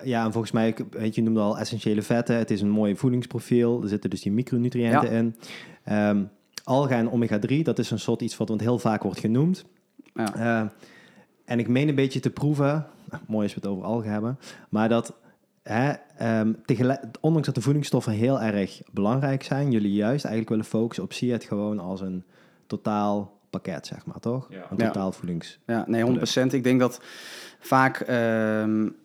ja, 0.04 0.24
en 0.24 0.32
volgens 0.32 0.52
mij, 0.52 0.76
weet 0.90 1.14
je, 1.14 1.22
noemde 1.22 1.40
al 1.40 1.58
essentiële 1.58 2.02
vetten. 2.02 2.36
Het 2.36 2.50
is 2.50 2.60
een 2.60 2.70
mooi 2.70 2.96
voedingsprofiel. 2.96 3.82
Er 3.82 3.88
zitten 3.88 4.10
dus 4.10 4.22
die 4.22 4.32
micronutriënten 4.32 5.10
in. 5.10 5.36
Um, 5.92 6.30
alga 6.64 6.96
en 6.96 7.10
omega-3, 7.10 7.62
dat 7.62 7.78
is 7.78 7.90
een 7.90 7.98
soort 7.98 8.22
iets 8.22 8.36
wat 8.36 8.60
heel 8.60 8.78
vaak 8.78 9.02
wordt 9.02 9.20
genoemd. 9.20 9.64
Ja. 10.14 10.72
en 11.44 11.58
ik 11.58 11.68
meen 11.68 11.88
een 11.88 11.94
beetje 11.94 12.20
te 12.20 12.30
proeven, 12.30 12.86
mooi 13.26 13.42
als 13.42 13.54
we 13.54 13.60
het 13.60 13.70
over 13.70 13.84
algen 13.84 14.10
hebben, 14.10 14.38
maar 14.68 14.88
dat 14.88 15.14
Hè, 15.68 15.92
um, 16.40 16.62
tegelijk, 16.64 17.00
ondanks 17.20 17.46
dat 17.46 17.54
de 17.54 17.60
voedingsstoffen 17.60 18.12
heel 18.12 18.40
erg 18.40 18.82
belangrijk 18.90 19.42
zijn, 19.42 19.70
jullie 19.70 19.92
juist 19.92 20.24
eigenlijk 20.24 20.48
willen 20.48 20.64
focussen 20.64 21.04
op 21.04 21.12
zie 21.12 21.32
het 21.32 21.44
gewoon 21.44 21.78
als 21.78 22.00
een 22.00 22.24
totaal 22.66 23.38
pakket, 23.50 23.86
zeg 23.86 24.06
maar, 24.06 24.20
toch? 24.20 24.48
Een 24.70 24.76
totaal 24.76 25.12
voedings. 25.12 25.58
Ja, 25.66 25.84
nee, 25.86 26.18
100%. 26.18 26.20
Ik 26.50 26.64
denk 26.64 26.80
dat 26.80 27.00
vaak 27.58 28.04
um, 28.62 28.96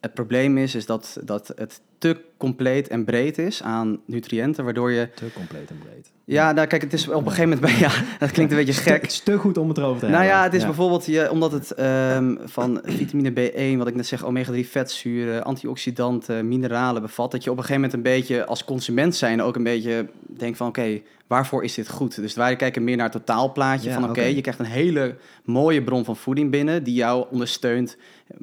het 0.00 0.14
probleem 0.14 0.58
is, 0.58 0.74
is 0.74 0.86
dat, 0.86 1.18
dat 1.24 1.52
het 1.56 1.80
te 1.98 2.16
compleet 2.36 2.88
en 2.88 3.04
breed 3.04 3.38
is 3.38 3.62
aan 3.62 4.00
nutriënten, 4.04 4.64
waardoor 4.64 4.92
je... 4.92 5.08
Te 5.14 5.32
compleet 5.34 5.70
en 5.70 5.78
breed. 5.78 6.10
Ja, 6.24 6.52
nou 6.52 6.66
kijk, 6.66 6.82
het 6.82 6.92
is 6.92 7.08
op 7.08 7.26
een 7.26 7.32
gegeven 7.32 7.48
moment... 7.48 7.60
Bij, 7.60 7.78
ja, 7.78 7.90
dat 8.18 8.30
klinkt 8.30 8.52
een 8.52 8.58
beetje 8.58 8.82
gek. 8.82 9.02
Het 9.02 9.10
is 9.10 9.20
te 9.20 9.36
goed 9.36 9.58
om 9.58 9.68
het 9.68 9.78
erover 9.78 10.00
te 10.00 10.06
nou 10.06 10.16
hebben. 10.16 10.32
Nou 10.32 10.44
ja, 10.44 10.50
het 10.50 10.60
is 10.60 10.64
bijvoorbeeld 10.64 11.06
je, 11.06 11.30
omdat 11.30 11.52
het 11.52 11.80
um, 12.16 12.38
van 12.44 12.80
vitamine 12.84 13.30
B1, 13.30 13.78
wat 13.78 13.86
ik 13.86 13.94
net 13.94 14.06
zeg, 14.06 14.24
omega-3 14.24 14.68
vetzuren, 14.70 15.44
antioxidanten, 15.44 16.48
mineralen 16.48 17.02
bevat, 17.02 17.30
dat 17.30 17.44
je 17.44 17.50
op 17.50 17.56
een 17.56 17.64
gegeven 17.64 17.82
moment 17.82 18.06
een 18.06 18.12
beetje 18.12 18.44
als 18.44 18.64
consument 18.64 19.16
zijn 19.16 19.42
ook 19.42 19.56
een 19.56 19.62
beetje 19.62 20.08
denkt 20.26 20.56
van 20.56 20.68
oké, 20.68 21.00
waarvoor 21.26 21.64
is 21.64 21.74
dit 21.74 21.88
goed? 21.88 22.16
Dus 22.16 22.34
wij 22.34 22.56
kijken 22.56 22.84
meer 22.84 22.96
naar 22.96 23.10
het 23.10 23.26
totaalplaatje 23.26 23.92
van 23.92 24.08
oké, 24.08 24.22
je 24.22 24.40
krijgt 24.40 24.60
een 24.60 24.66
hele 24.66 25.16
mooie 25.44 25.82
bron 25.82 26.04
van 26.04 26.16
voeding 26.16 26.50
binnen 26.50 26.84
die 26.84 26.94
jou 26.94 27.26
ondersteunt 27.30 27.96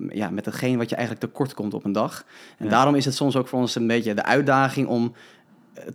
ja, 0.09 0.29
met 0.29 0.45
hetgeen 0.45 0.77
wat 0.77 0.89
je 0.89 0.95
eigenlijk 0.95 1.25
tekort 1.25 1.53
komt 1.53 1.73
op 1.73 1.85
een 1.85 1.91
dag. 1.91 2.25
En 2.57 2.69
daarom 2.69 2.95
is 2.95 3.05
het 3.05 3.15
soms 3.15 3.35
ook 3.35 3.47
voor 3.47 3.59
ons 3.59 3.75
een 3.75 3.87
beetje 3.87 4.13
de 4.13 4.23
uitdaging 4.23 4.87
om 4.87 5.13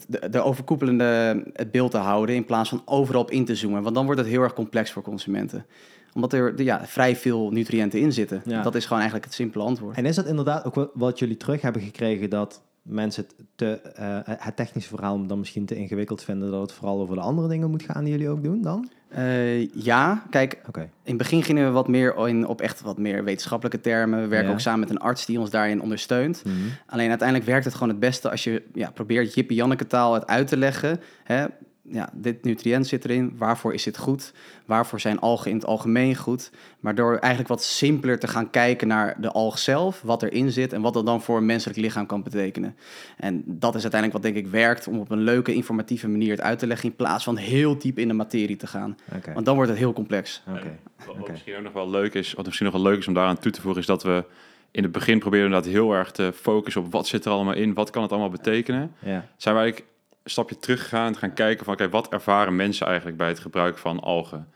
de, 0.06 0.28
de, 0.30 0.40
overkoepelende 0.40 1.42
het 1.52 1.70
beeld 1.70 1.90
te 1.90 1.96
houden 1.96 2.34
in 2.34 2.44
plaats 2.44 2.68
van 2.68 2.82
overal 2.84 3.20
op 3.20 3.30
in 3.30 3.44
te 3.44 3.54
zoomen. 3.54 3.82
Want 3.82 3.94
dan 3.94 4.04
wordt 4.04 4.20
het 4.20 4.28
heel 4.28 4.42
erg 4.42 4.52
complex 4.52 4.90
voor 4.90 5.02
consumenten 5.02 5.66
omdat 6.14 6.32
er 6.32 6.62
ja, 6.62 6.86
vrij 6.86 7.16
veel 7.16 7.50
nutriënten 7.50 8.00
in 8.00 8.12
zitten. 8.12 8.42
Dat 8.62 8.74
is 8.74 8.82
gewoon 8.82 8.98
eigenlijk 8.98 9.24
het 9.24 9.34
simpele 9.34 9.64
antwoord. 9.64 9.96
En 9.96 10.06
is 10.06 10.16
dat 10.16 10.26
inderdaad 10.26 10.64
ook 10.64 10.90
wat 10.94 11.18
jullie 11.18 11.36
terug 11.36 11.60
hebben 11.60 11.82
gekregen 11.82 12.30
dat 12.30 12.62
mensen 12.82 13.24
het, 13.24 13.46
te, 13.54 13.80
uh, 14.00 14.34
het 14.44 14.56
technische 14.56 14.88
verhaal 14.88 15.26
dan 15.26 15.38
misschien 15.38 15.66
te 15.66 15.74
ingewikkeld 15.74 16.22
vinden 16.22 16.50
dat 16.50 16.60
het 16.60 16.72
vooral 16.72 17.00
over 17.00 17.14
de 17.14 17.20
andere 17.20 17.48
dingen 17.48 17.70
moet 17.70 17.82
gaan 17.82 18.04
die 18.04 18.12
jullie 18.12 18.28
ook 18.28 18.42
doen 18.42 18.62
dan? 18.62 18.88
Uh, 19.18 19.68
ja, 19.74 20.26
kijk, 20.30 20.60
okay. 20.68 20.82
in 20.82 20.90
het 21.04 21.16
begin 21.16 21.42
gingen 21.42 21.64
we 21.64 21.70
wat 21.70 21.88
meer 21.88 22.28
in, 22.28 22.46
op 22.46 22.60
echt 22.60 22.80
wat 22.80 22.98
meer 22.98 23.24
wetenschappelijke 23.24 23.80
termen. 23.80 24.20
We 24.20 24.26
werken 24.26 24.52
ook 24.52 24.60
samen 24.60 24.80
met 24.80 24.90
een 24.90 24.98
arts 24.98 25.26
die 25.26 25.40
ons 25.40 25.50
daarin 25.50 25.82
ondersteunt. 25.82 26.42
Mm 26.44 26.52
-hmm. 26.52 26.70
Alleen 26.86 27.08
uiteindelijk 27.08 27.48
werkt 27.48 27.64
het 27.64 27.74
gewoon 27.74 27.88
het 27.88 27.98
beste 27.98 28.30
als 28.30 28.44
je 28.44 28.62
ja, 28.74 28.90
probeert 28.90 29.34
Jippie 29.34 29.56
Janneke 29.56 29.86
taal 29.86 30.14
het 30.14 30.26
uit 30.26 30.46
te 30.46 30.56
leggen. 30.56 31.00
Hè? 31.24 31.46
Ja, 31.92 32.10
dit 32.12 32.44
nutriënt 32.44 32.86
zit 32.86 33.04
erin, 33.04 33.34
waarvoor 33.36 33.74
is 33.74 33.82
dit 33.82 33.98
goed? 33.98 34.32
Waarvoor 34.66 35.00
zijn 35.00 35.18
algen 35.18 35.50
in 35.50 35.56
het 35.56 35.66
algemeen 35.66 36.16
goed? 36.16 36.50
Maar 36.80 36.94
door 36.94 37.16
eigenlijk 37.16 37.48
wat 37.48 37.62
simpeler 37.62 38.18
te 38.18 38.26
gaan 38.26 38.50
kijken 38.50 38.88
naar 38.88 39.20
de 39.20 39.30
alg 39.30 39.58
zelf, 39.58 40.02
wat 40.02 40.22
erin 40.22 40.50
zit 40.50 40.72
en 40.72 40.80
wat 40.80 40.94
dat 40.94 41.06
dan 41.06 41.22
voor 41.22 41.36
een 41.36 41.46
menselijk 41.46 41.78
lichaam 41.78 42.06
kan 42.06 42.22
betekenen. 42.22 42.76
En 43.16 43.42
dat 43.46 43.74
is 43.74 43.82
uiteindelijk 43.82 44.22
wat 44.22 44.32
denk 44.32 44.46
ik 44.46 44.52
werkt 44.52 44.88
om 44.88 44.98
op 44.98 45.10
een 45.10 45.22
leuke, 45.22 45.54
informatieve 45.54 46.08
manier 46.08 46.30
het 46.30 46.40
uit 46.40 46.58
te 46.58 46.66
leggen 46.66 46.88
in 46.88 46.96
plaats 46.96 47.24
van 47.24 47.36
heel 47.36 47.78
diep 47.78 47.98
in 47.98 48.08
de 48.08 48.14
materie 48.14 48.56
te 48.56 48.66
gaan. 48.66 48.96
Want 49.34 49.46
dan 49.46 49.54
wordt 49.54 49.70
het 49.70 49.78
heel 49.78 49.92
complex. 49.92 50.42
Okay. 50.48 50.78
Wat, 51.06 51.28
misschien 51.28 51.56
ook 51.56 51.62
nog 51.62 51.72
wel 51.72 51.90
leuk 51.90 52.14
is, 52.14 52.32
wat 52.32 52.44
misschien 52.44 52.66
nog 52.66 52.74
wel 52.74 52.90
leuk 52.90 52.98
is 52.98 53.08
om 53.08 53.14
daaraan 53.14 53.38
toe 53.38 53.52
te 53.52 53.60
voegen, 53.60 53.80
is 53.80 53.86
dat 53.86 54.02
we 54.02 54.24
in 54.70 54.82
het 54.82 54.92
begin 54.92 55.18
proberen 55.18 55.50
dat 55.50 55.64
heel 55.64 55.92
erg 55.92 56.10
te 56.10 56.32
focussen 56.34 56.82
op 56.82 56.92
wat 56.92 57.06
zit 57.06 57.24
er 57.24 57.32
allemaal 57.32 57.54
in, 57.54 57.74
wat 57.74 57.90
kan 57.90 58.02
het 58.02 58.10
allemaal 58.10 58.30
betekenen. 58.30 58.94
Ja. 58.98 59.26
Zijn 59.36 59.54
wij 59.54 59.84
een 60.22 60.30
stapje 60.30 60.58
teruggegaan 60.58 61.06
en 61.06 61.16
gaan 61.16 61.34
kijken 61.34 61.64
van 61.64 61.74
oké, 61.74 61.88
wat 61.88 62.08
ervaren 62.08 62.56
mensen 62.56 62.86
eigenlijk 62.86 63.16
bij 63.16 63.28
het 63.28 63.38
gebruik 63.38 63.78
van 63.78 64.00
algen? 64.00 64.48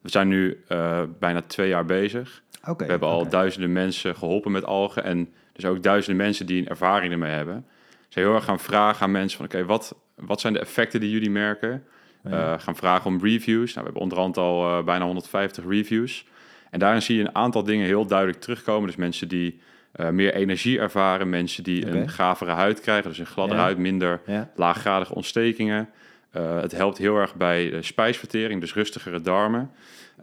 We 0.00 0.10
zijn 0.10 0.28
nu 0.28 0.62
uh, 0.68 1.02
bijna 1.18 1.42
twee 1.42 1.68
jaar 1.68 1.84
bezig. 1.84 2.42
Okay, 2.60 2.86
we 2.86 2.92
hebben 2.92 3.08
al 3.08 3.28
duizenden 3.28 3.72
mensen 3.72 4.16
geholpen 4.16 4.52
met 4.52 4.64
algen 4.64 5.04
en 5.04 5.32
dus 5.52 5.64
ook 5.64 5.82
duizenden 5.82 6.24
mensen 6.26 6.46
die 6.46 6.60
een 6.60 6.68
ervaring 6.68 7.12
ermee 7.12 7.32
hebben. 7.32 7.66
Ze 8.08 8.18
heel 8.18 8.34
erg 8.34 8.44
gaan 8.44 8.60
vragen 8.60 9.02
aan 9.02 9.10
mensen 9.10 9.36
van 9.36 9.46
oké, 9.46 9.64
wat, 9.64 9.94
wat 10.14 10.40
zijn 10.40 10.52
de 10.52 10.58
effecten 10.58 11.00
die 11.00 11.10
jullie 11.10 11.30
merken? 11.30 11.84
Uh, 12.26 12.54
gaan 12.58 12.76
vragen 12.76 13.06
om 13.06 13.20
reviews. 13.22 13.74
Nou, 13.74 13.78
we 13.78 13.82
hebben 13.82 14.02
onderhand 14.02 14.36
al 14.36 14.78
uh, 14.78 14.84
bijna 14.84 15.04
150 15.04 15.64
reviews. 15.68 16.26
En 16.70 16.78
daarin 16.78 17.02
zie 17.02 17.16
je 17.16 17.22
een 17.22 17.34
aantal 17.34 17.64
dingen 17.64 17.86
heel 17.86 18.06
duidelijk 18.06 18.40
terugkomen. 18.40 18.86
Dus 18.86 18.96
mensen 18.96 19.28
die 19.28 19.60
uh, 19.96 20.08
meer 20.08 20.34
energie 20.34 20.78
ervaren. 20.78 21.30
Mensen 21.30 21.64
die 21.64 21.86
een 21.86 22.08
gavere 22.08 22.50
huid 22.50 22.80
krijgen, 22.80 23.08
dus 23.08 23.18
een 23.18 23.26
gladde 23.26 23.54
huid, 23.54 23.78
minder 23.78 24.20
laaggradige 24.56 25.14
ontstekingen. 25.14 25.88
Uh, 26.36 26.60
het 26.60 26.72
helpt 26.72 26.98
heel 26.98 27.16
erg 27.16 27.34
bij 27.34 27.82
spijsvertering, 27.82 28.60
dus 28.60 28.74
rustigere 28.74 29.20
darmen. 29.20 29.70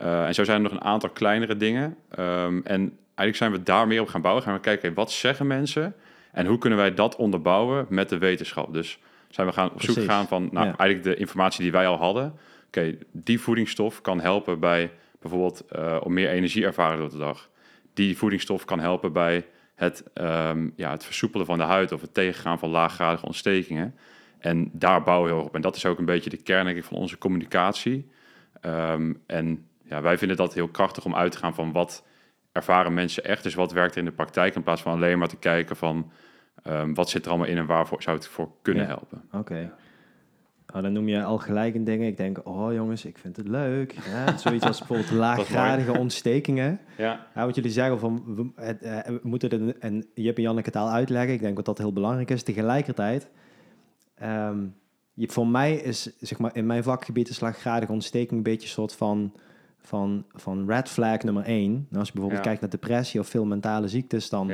Uh, 0.02 0.26
en 0.26 0.34
zo 0.34 0.44
zijn 0.44 0.58
er 0.58 0.64
nog 0.64 0.72
een 0.72 0.88
aantal 0.88 1.10
kleinere 1.10 1.58
dingen. 1.58 1.96
Um, 2.20 2.62
en 2.66 2.98
eigenlijk 3.06 3.36
zijn 3.36 3.52
we 3.52 3.64
daar 3.64 3.88
meer 3.88 4.02
op 4.02 4.08
gaan 4.08 4.22
bouwen. 4.22 4.44
Gaan 4.44 4.54
we 4.54 4.60
kijken, 4.60 4.94
wat 4.94 5.12
zeggen 5.12 5.48
mensen? 5.48 5.96
En 6.32 6.46
hoe 6.46 6.58
kunnen 6.58 6.80
wij 6.80 6.94
dat 6.94 7.16
onderbouwen 7.16 7.86
met 7.90 8.10
de 8.10 8.18
wetenschap? 8.18 8.74
Dus 8.74 9.00
zijn 9.30 9.48
we 9.48 9.54
gaan 9.54 9.72
op 9.72 9.82
zoek 9.82 9.96
gegaan 9.96 10.28
van 10.28 10.50
nou, 10.52 10.66
eigenlijk 10.66 11.04
de 11.04 11.16
informatie 11.16 11.62
die 11.62 11.72
wij 11.72 11.88
al 11.88 11.98
hadden. 11.98 12.26
Oké, 12.26 12.80
okay, 12.80 12.98
die 13.12 13.40
voedingsstof 13.40 14.02
kan 14.02 14.20
helpen 14.20 14.60
bij 14.60 14.92
bijvoorbeeld 15.22 15.66
om 16.04 16.14
meer 16.14 16.30
energie 16.30 16.66
ervaren 16.66 16.98
door 16.98 17.10
de 17.10 17.18
dag. 17.18 17.50
Die 17.94 18.18
voedingsstof 18.18 18.66
kan 18.66 18.80
helpen 18.80 19.14
bij 19.14 19.46
het, 19.80 20.04
um, 20.14 20.74
ja, 20.76 20.92
het 20.92 21.06
versoepelen 21.06 21.46
van 21.46 21.58
de 21.58 21.64
huid 21.64 21.92
of 21.92 22.02
het 22.02 22.14
tegengaan 22.14 22.60
van 22.60 22.70
laaggradige 22.70 23.26
ontstekingen. 23.26 23.96
En 24.40 24.70
daar 24.74 25.04
bouwen 25.04 25.30
we 25.30 25.36
heel 25.36 25.46
op. 25.46 25.56
En 25.56 25.62
dat 25.62 25.76
is 25.76 25.86
ook 25.86 26.00
een 26.00 26.06
beetje 26.06 26.30
de 26.30 26.42
kern 26.42 26.84
van 26.84 26.98
onze 26.98 27.18
communicatie. 27.18 28.12
Um, 28.66 29.22
en 29.26 29.68
ja, 29.84 30.02
wij 30.02 30.18
vinden 30.18 30.38
dat 30.38 30.54
heel 30.54 30.68
krachtig 30.68 31.06
om 31.06 31.16
uit 31.16 31.32
te 31.32 31.38
gaan 31.38 31.54
van 31.54 31.72
wat 31.72 32.06
ervaren 32.52 32.94
mensen 32.94 33.24
echt. 33.24 33.44
Dus 33.44 33.54
wat 33.54 33.72
werkt 33.72 33.94
er 33.94 34.00
in 34.00 34.06
de 34.06 34.12
praktijk 34.12 34.56
in 34.56 34.64
plaats 34.64 34.82
van 34.82 34.94
alleen 34.94 35.18
maar 35.18 35.28
te 35.28 35.38
kijken 35.38 35.76
van 35.76 36.12
um, 36.68 36.94
wat 36.94 37.10
zit 37.10 37.24
er 37.26 37.30
allemaal 37.30 37.48
in 37.48 37.58
en 37.58 37.66
waarvoor 37.66 38.02
zou 38.02 38.18
het 38.18 38.28
voor 38.28 38.52
kunnen 38.62 38.86
helpen. 38.86 39.22
Oké. 39.32 39.74
Oh, 40.74 40.82
dan 40.82 40.94
noem 40.94 41.08
je 41.08 41.24
al 41.24 41.38
gelijk 41.38 41.76
een 41.76 41.84
ding. 41.84 42.04
Ik 42.04 42.18
denk, 42.18 42.42
oh 42.44 42.74
jongens, 42.74 43.06
ik 43.06 43.18
vind 43.18 43.38
het 43.38 43.48
leuk. 43.48 43.96
Ja, 44.12 44.38
zoiets 44.38 44.66
als 44.66 44.78
bijvoorbeeld 44.78 45.12
laaggradige 45.28 45.98
ontstekingen. 45.98 46.80
Ja. 46.98 47.26
ja. 47.36 47.46
Wat 47.46 47.56
jullie 47.56 47.72
zeggen 47.72 48.00
van, 48.00 48.24
we, 48.36 48.62
het, 48.64 48.84
uh, 48.84 49.00
we 49.00 49.20
moeten 49.24 49.68
het, 49.68 49.78
en 49.78 50.06
Jip 50.14 50.38
en 50.38 50.42
Janneke 50.42 50.72
taal 50.72 50.90
uitleggen. 50.90 51.34
Ik 51.34 51.42
denk 51.42 51.56
dat 51.56 51.66
dat 51.66 51.78
heel 51.78 51.94
belangrijk 51.94 52.30
is. 52.30 52.44
Tegelijkertijd, 52.44 53.30
um, 54.24 54.76
je, 55.14 55.28
voor 55.30 55.48
mij 55.48 55.76
is, 55.76 56.18
zeg 56.20 56.40
maar, 56.40 56.56
in 56.56 56.66
mijn 56.66 56.84
vakgebied 56.84 57.30
is 57.30 57.40
laaggradige 57.40 57.92
ontsteking 57.92 58.32
een 58.32 58.44
beetje 58.44 58.68
een 58.68 58.74
soort 58.74 58.94
van, 58.94 59.34
van, 59.78 60.26
van 60.34 60.68
red 60.68 60.90
flag 60.90 61.24
nummer 61.24 61.44
één. 61.44 61.72
Nou, 61.72 62.00
als 62.00 62.08
je 62.08 62.14
bijvoorbeeld 62.14 62.44
kijkt 62.44 62.62
naar 62.62 62.70
depressie 62.70 63.20
of 63.20 63.28
veel 63.28 63.46
mentale 63.46 63.88
ziektes, 63.88 64.30
dan 64.30 64.52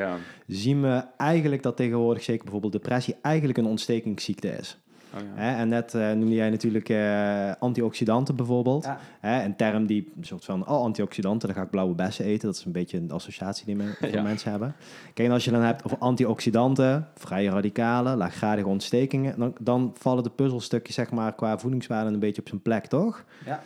zien 0.48 0.82
we 0.82 1.04
eigenlijk 1.18 1.64
dat 1.64 1.78
tegenwoordig, 1.78 2.24
zeker 2.24 2.44
bijvoorbeeld 2.44 2.74
depressie, 2.74 3.16
eigenlijk 3.22 3.58
een 3.58 3.66
ontstekingsziekte 3.66 4.48
is. 4.48 4.80
Oh, 5.16 5.22
ja. 5.36 5.58
En 5.58 5.70
net 5.70 5.94
uh, 5.94 6.12
noemde 6.12 6.36
jij 6.36 6.50
natuurlijk 6.50 6.90
uh, 6.90 7.52
antioxidanten 7.60 8.36
bijvoorbeeld. 8.36 8.88
Hè? 9.20 9.44
Een 9.44 9.56
term 9.56 9.86
die 9.86 10.12
een 10.18 10.24
soort 10.24 10.46
van, 10.46 10.68
oh 10.68 10.82
antioxidanten, 10.82 11.48
dan 11.48 11.58
ga 11.58 11.64
ik 11.64 11.70
blauwe 11.70 11.96
bessen 11.96 12.26
eten. 12.26 12.48
Dat 12.48 12.58
is 12.58 12.66
een 12.66 12.72
beetje 12.72 12.98
een 12.98 13.12
associatie 13.12 13.66
die 13.66 13.76
men, 13.76 13.96
veel 14.12 14.22
mensen 14.22 14.52
hebben. 14.52 14.76
Kijk, 15.14 15.28
en 15.28 15.34
als 15.34 15.46
je 15.46 15.52
dan 15.52 15.62
hebt 15.62 15.84
over 15.86 15.98
antioxidanten, 15.98 17.08
vrije 17.16 17.50
radicalen, 17.50 18.18
laaggradige 18.18 18.68
ontstekingen, 18.68 19.40
dan, 19.40 19.54
dan 19.60 19.94
vallen 19.98 20.24
de 20.24 20.30
puzzelstukjes 20.30 20.96
zeg 20.96 21.12
maar 21.12 21.36
qua 21.36 21.58
voedingswaarde 21.58 22.12
een 22.12 22.20
beetje 22.20 22.42
op 22.42 22.48
zijn 22.48 22.62
plek, 22.62 22.86
toch? 22.86 23.24
Ja. 23.46 23.62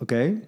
Oké. 0.00 0.40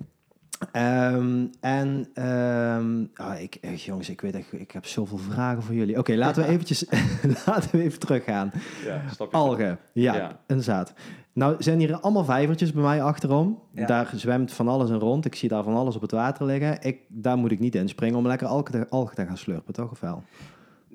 Um, 0.72 1.50
en 1.60 2.08
um, 2.24 3.10
oh, 3.16 3.40
ik, 3.40 3.58
jongens, 3.76 4.08
ik 4.08 4.20
weet 4.20 4.34
echt, 4.34 4.52
ik 4.52 4.70
heb 4.70 4.86
zoveel 4.86 5.18
vragen 5.18 5.62
voor 5.62 5.74
jullie. 5.74 5.98
Oké, 5.98 6.14
laten 6.14 6.42
we 6.42 6.48
eventjes, 6.48 6.84
laten 7.46 7.70
we 7.70 7.82
even 7.82 7.98
teruggaan. 7.98 8.52
Ja, 8.84 9.02
Algen, 9.30 9.78
ja, 9.92 10.14
ja, 10.14 10.40
inderdaad. 10.46 10.92
Nou 11.32 11.56
zijn 11.58 11.78
hier 11.78 12.00
allemaal 12.00 12.24
vijvertjes 12.24 12.72
bij 12.72 12.82
mij 12.82 13.02
achterom. 13.02 13.62
Daar 13.72 14.10
zwemt 14.14 14.52
van 14.52 14.68
alles 14.68 14.90
in 14.90 14.98
rond. 14.98 15.24
Ik 15.24 15.34
zie 15.34 15.48
daar 15.48 15.62
van 15.62 15.74
alles 15.74 15.96
op 15.96 16.02
het 16.02 16.10
water 16.10 16.46
liggen. 16.46 16.82
Ik, 16.82 16.98
daar 17.08 17.36
moet 17.36 17.50
ik 17.50 17.60
niet 17.60 17.74
in 17.74 17.88
springen 17.88 18.18
om 18.18 18.26
lekker 18.26 18.46
algen 18.46 18.72
te, 18.72 19.12
te 19.14 19.26
gaan 19.26 19.36
slurpen, 19.36 19.74
toch 19.74 19.90
of 19.90 20.00
wel? 20.00 20.22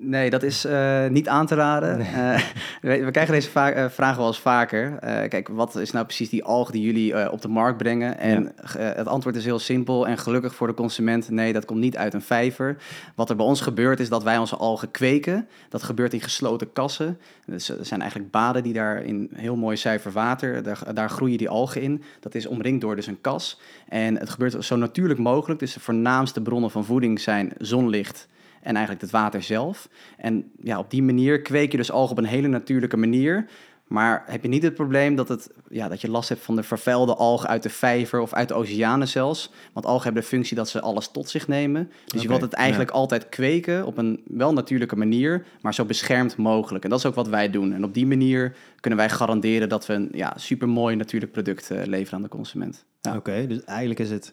Nee, 0.02 0.30
dat 0.30 0.42
is 0.42 0.66
uh, 0.66 1.06
niet 1.06 1.28
aan 1.28 1.46
te 1.46 1.54
raden. 1.54 1.98
Nee. 1.98 2.08
Uh, 2.08 2.40
we, 2.98 3.04
we, 3.04 3.10
krijgen 3.10 3.34
deze 3.34 3.48
uh, 3.48 3.88
vragen 3.88 4.18
wel 4.18 4.26
eens 4.26 4.40
vaker. 4.40 4.98
kijk, 5.28 5.48
wat 5.48 5.76
is 5.76 5.90
nou 5.90 6.04
precies 6.04 6.28
die 6.28 6.44
alg 6.44 6.70
die 6.70 6.82
jullie 6.82 7.30
op 7.30 7.42
de 7.42 7.48
markt 7.48 7.78
brengen? 7.78 8.18
En 8.18 8.52
het 8.78 9.06
antwoord 9.06 9.36
is 9.36 9.44
heel 9.44 9.58
simpel 9.58 10.06
en 10.06 10.18
gelukkig 10.18 10.54
voor 10.54 10.66
de 10.66 10.74
consument. 10.74 11.30
Nee, 11.30 11.52
dat 11.52 11.64
komt 11.64 11.80
niet 11.80 11.96
uit 11.96 12.14
een 12.14 12.22
vijver. 12.22 12.76
Wat 13.14 13.30
er 13.30 13.36
bij 13.36 13.46
ons 13.46 13.60
gebeurt 13.60 14.00
is 14.00 14.08
dat 14.08 14.22
wij 14.22 14.38
onze 14.38 14.56
algen 14.56 14.90
kweken. 14.90 15.48
Dat 15.68 15.82
gebeurt 15.82 16.12
in 16.12 16.20
gesloten 16.20 16.72
kassen. 16.72 17.18
Dus 17.46 17.68
er 17.68 17.86
zijn 17.86 18.00
eigenlijk 18.00 18.30
baden 18.30 18.62
die 18.62 18.72
daar 18.72 19.02
in 19.02 19.30
heel 19.34 19.56
mooi 19.56 19.76
zuiver 19.76 20.12
water, 20.12 20.62
daar, 20.62 20.94
daar 20.94 21.10
groeien 21.10 21.38
die 21.38 21.48
algen 21.48 21.82
in. 21.82 22.02
Dat 22.20 22.34
is 22.34 22.46
omringd 22.46 22.80
door 22.80 22.96
dus 22.96 23.06
een 23.06 23.20
kas. 23.20 23.60
En 23.88 24.18
het 24.18 24.30
gebeurt 24.30 24.64
zo 24.64 24.76
natuurlijk 24.76 25.20
mogelijk. 25.20 25.60
Dus 25.60 25.72
de 25.72 25.80
voornaamste 25.80 26.40
bronnen 26.40 26.70
van 26.70 26.84
voeding 26.84 27.20
zijn 27.20 27.52
zonlicht 27.58 28.28
en 28.60 28.74
eigenlijk 28.74 29.00
het 29.00 29.10
water 29.10 29.42
zelf. 29.42 29.88
En 30.16 30.50
ja, 30.62 30.78
op 30.78 30.90
die 30.90 31.02
manier 31.02 31.42
kweek 31.42 31.70
je 31.70 31.76
dus 31.76 31.90
algen 31.90 32.10
op 32.10 32.18
een 32.18 32.24
hele 32.24 32.48
natuurlijke 32.48 32.96
manier. 32.96 33.46
Maar 33.86 34.22
heb 34.26 34.42
je 34.42 34.48
niet 34.48 34.62
het 34.62 34.74
probleem 34.74 35.14
dat, 35.14 35.28
het, 35.28 35.50
ja, 35.68 35.88
dat 35.88 36.00
je 36.00 36.10
last 36.10 36.28
hebt 36.28 36.40
van 36.40 36.56
de 36.56 36.62
vervuilde 36.62 37.14
algen 37.14 37.48
uit 37.48 37.62
de 37.62 37.68
vijver 37.68 38.20
of 38.20 38.32
uit 38.32 38.48
de 38.48 38.54
oceanen 38.54 39.08
zelfs? 39.08 39.50
Want 39.72 39.86
algen 39.86 40.04
hebben 40.04 40.22
de 40.22 40.28
functie 40.28 40.56
dat 40.56 40.68
ze 40.68 40.80
alles 40.80 41.08
tot 41.08 41.28
zich 41.28 41.48
nemen. 41.48 41.90
Dus 42.06 42.22
je 42.22 42.28
wilt 42.28 42.40
het 42.40 42.52
eigenlijk 42.52 42.90
altijd 42.90 43.28
kweken 43.28 43.86
op 43.86 43.98
een 43.98 44.22
wel 44.26 44.52
natuurlijke 44.52 44.96
manier, 44.96 45.44
maar 45.60 45.74
zo 45.74 45.84
beschermd 45.84 46.36
mogelijk. 46.36 46.84
En 46.84 46.90
dat 46.90 46.98
is 46.98 47.06
ook 47.06 47.14
wat 47.14 47.28
wij 47.28 47.50
doen. 47.50 47.72
En 47.72 47.84
op 47.84 47.94
die 47.94 48.06
manier 48.06 48.56
kunnen 48.80 48.98
wij 48.98 49.10
garanderen 49.10 49.68
dat 49.68 49.86
we 49.86 49.92
een 49.92 50.08
ja, 50.12 50.32
supermooi 50.36 50.96
natuurlijk 50.96 51.32
product 51.32 51.70
uh, 51.70 51.84
leveren 51.84 52.14
aan 52.14 52.22
de 52.22 52.28
consument. 52.28 52.84
Ja. 53.00 53.16
Oké, 53.16 53.46
dus 53.46 53.64
eigenlijk 53.64 54.00
is 54.00 54.10
het... 54.10 54.32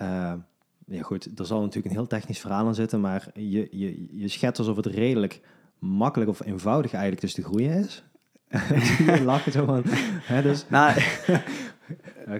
Uh 0.00 0.32
ja 0.86 1.02
goed, 1.02 1.38
er 1.38 1.46
zal 1.46 1.60
natuurlijk 1.60 1.86
een 1.86 2.00
heel 2.00 2.06
technisch 2.06 2.40
verhaal 2.40 2.66
aan 2.66 2.74
zitten, 2.74 3.00
maar 3.00 3.26
je, 3.34 3.68
je, 3.70 4.06
je 4.10 4.28
schetst 4.28 4.58
alsof 4.58 4.76
het 4.76 4.86
redelijk 4.86 5.40
makkelijk 5.78 6.30
of 6.30 6.44
eenvoudig 6.44 6.92
eigenlijk 6.92 7.20
dus 7.20 7.34
te 7.34 7.42
groeien 7.42 7.78
is. 7.84 8.04
je 9.06 9.22
lachen 9.24 9.52
zo 9.52 9.64
van. 9.64 9.82
Hè, 10.22 10.42
dus, 10.42 10.64
nou, 10.68 10.92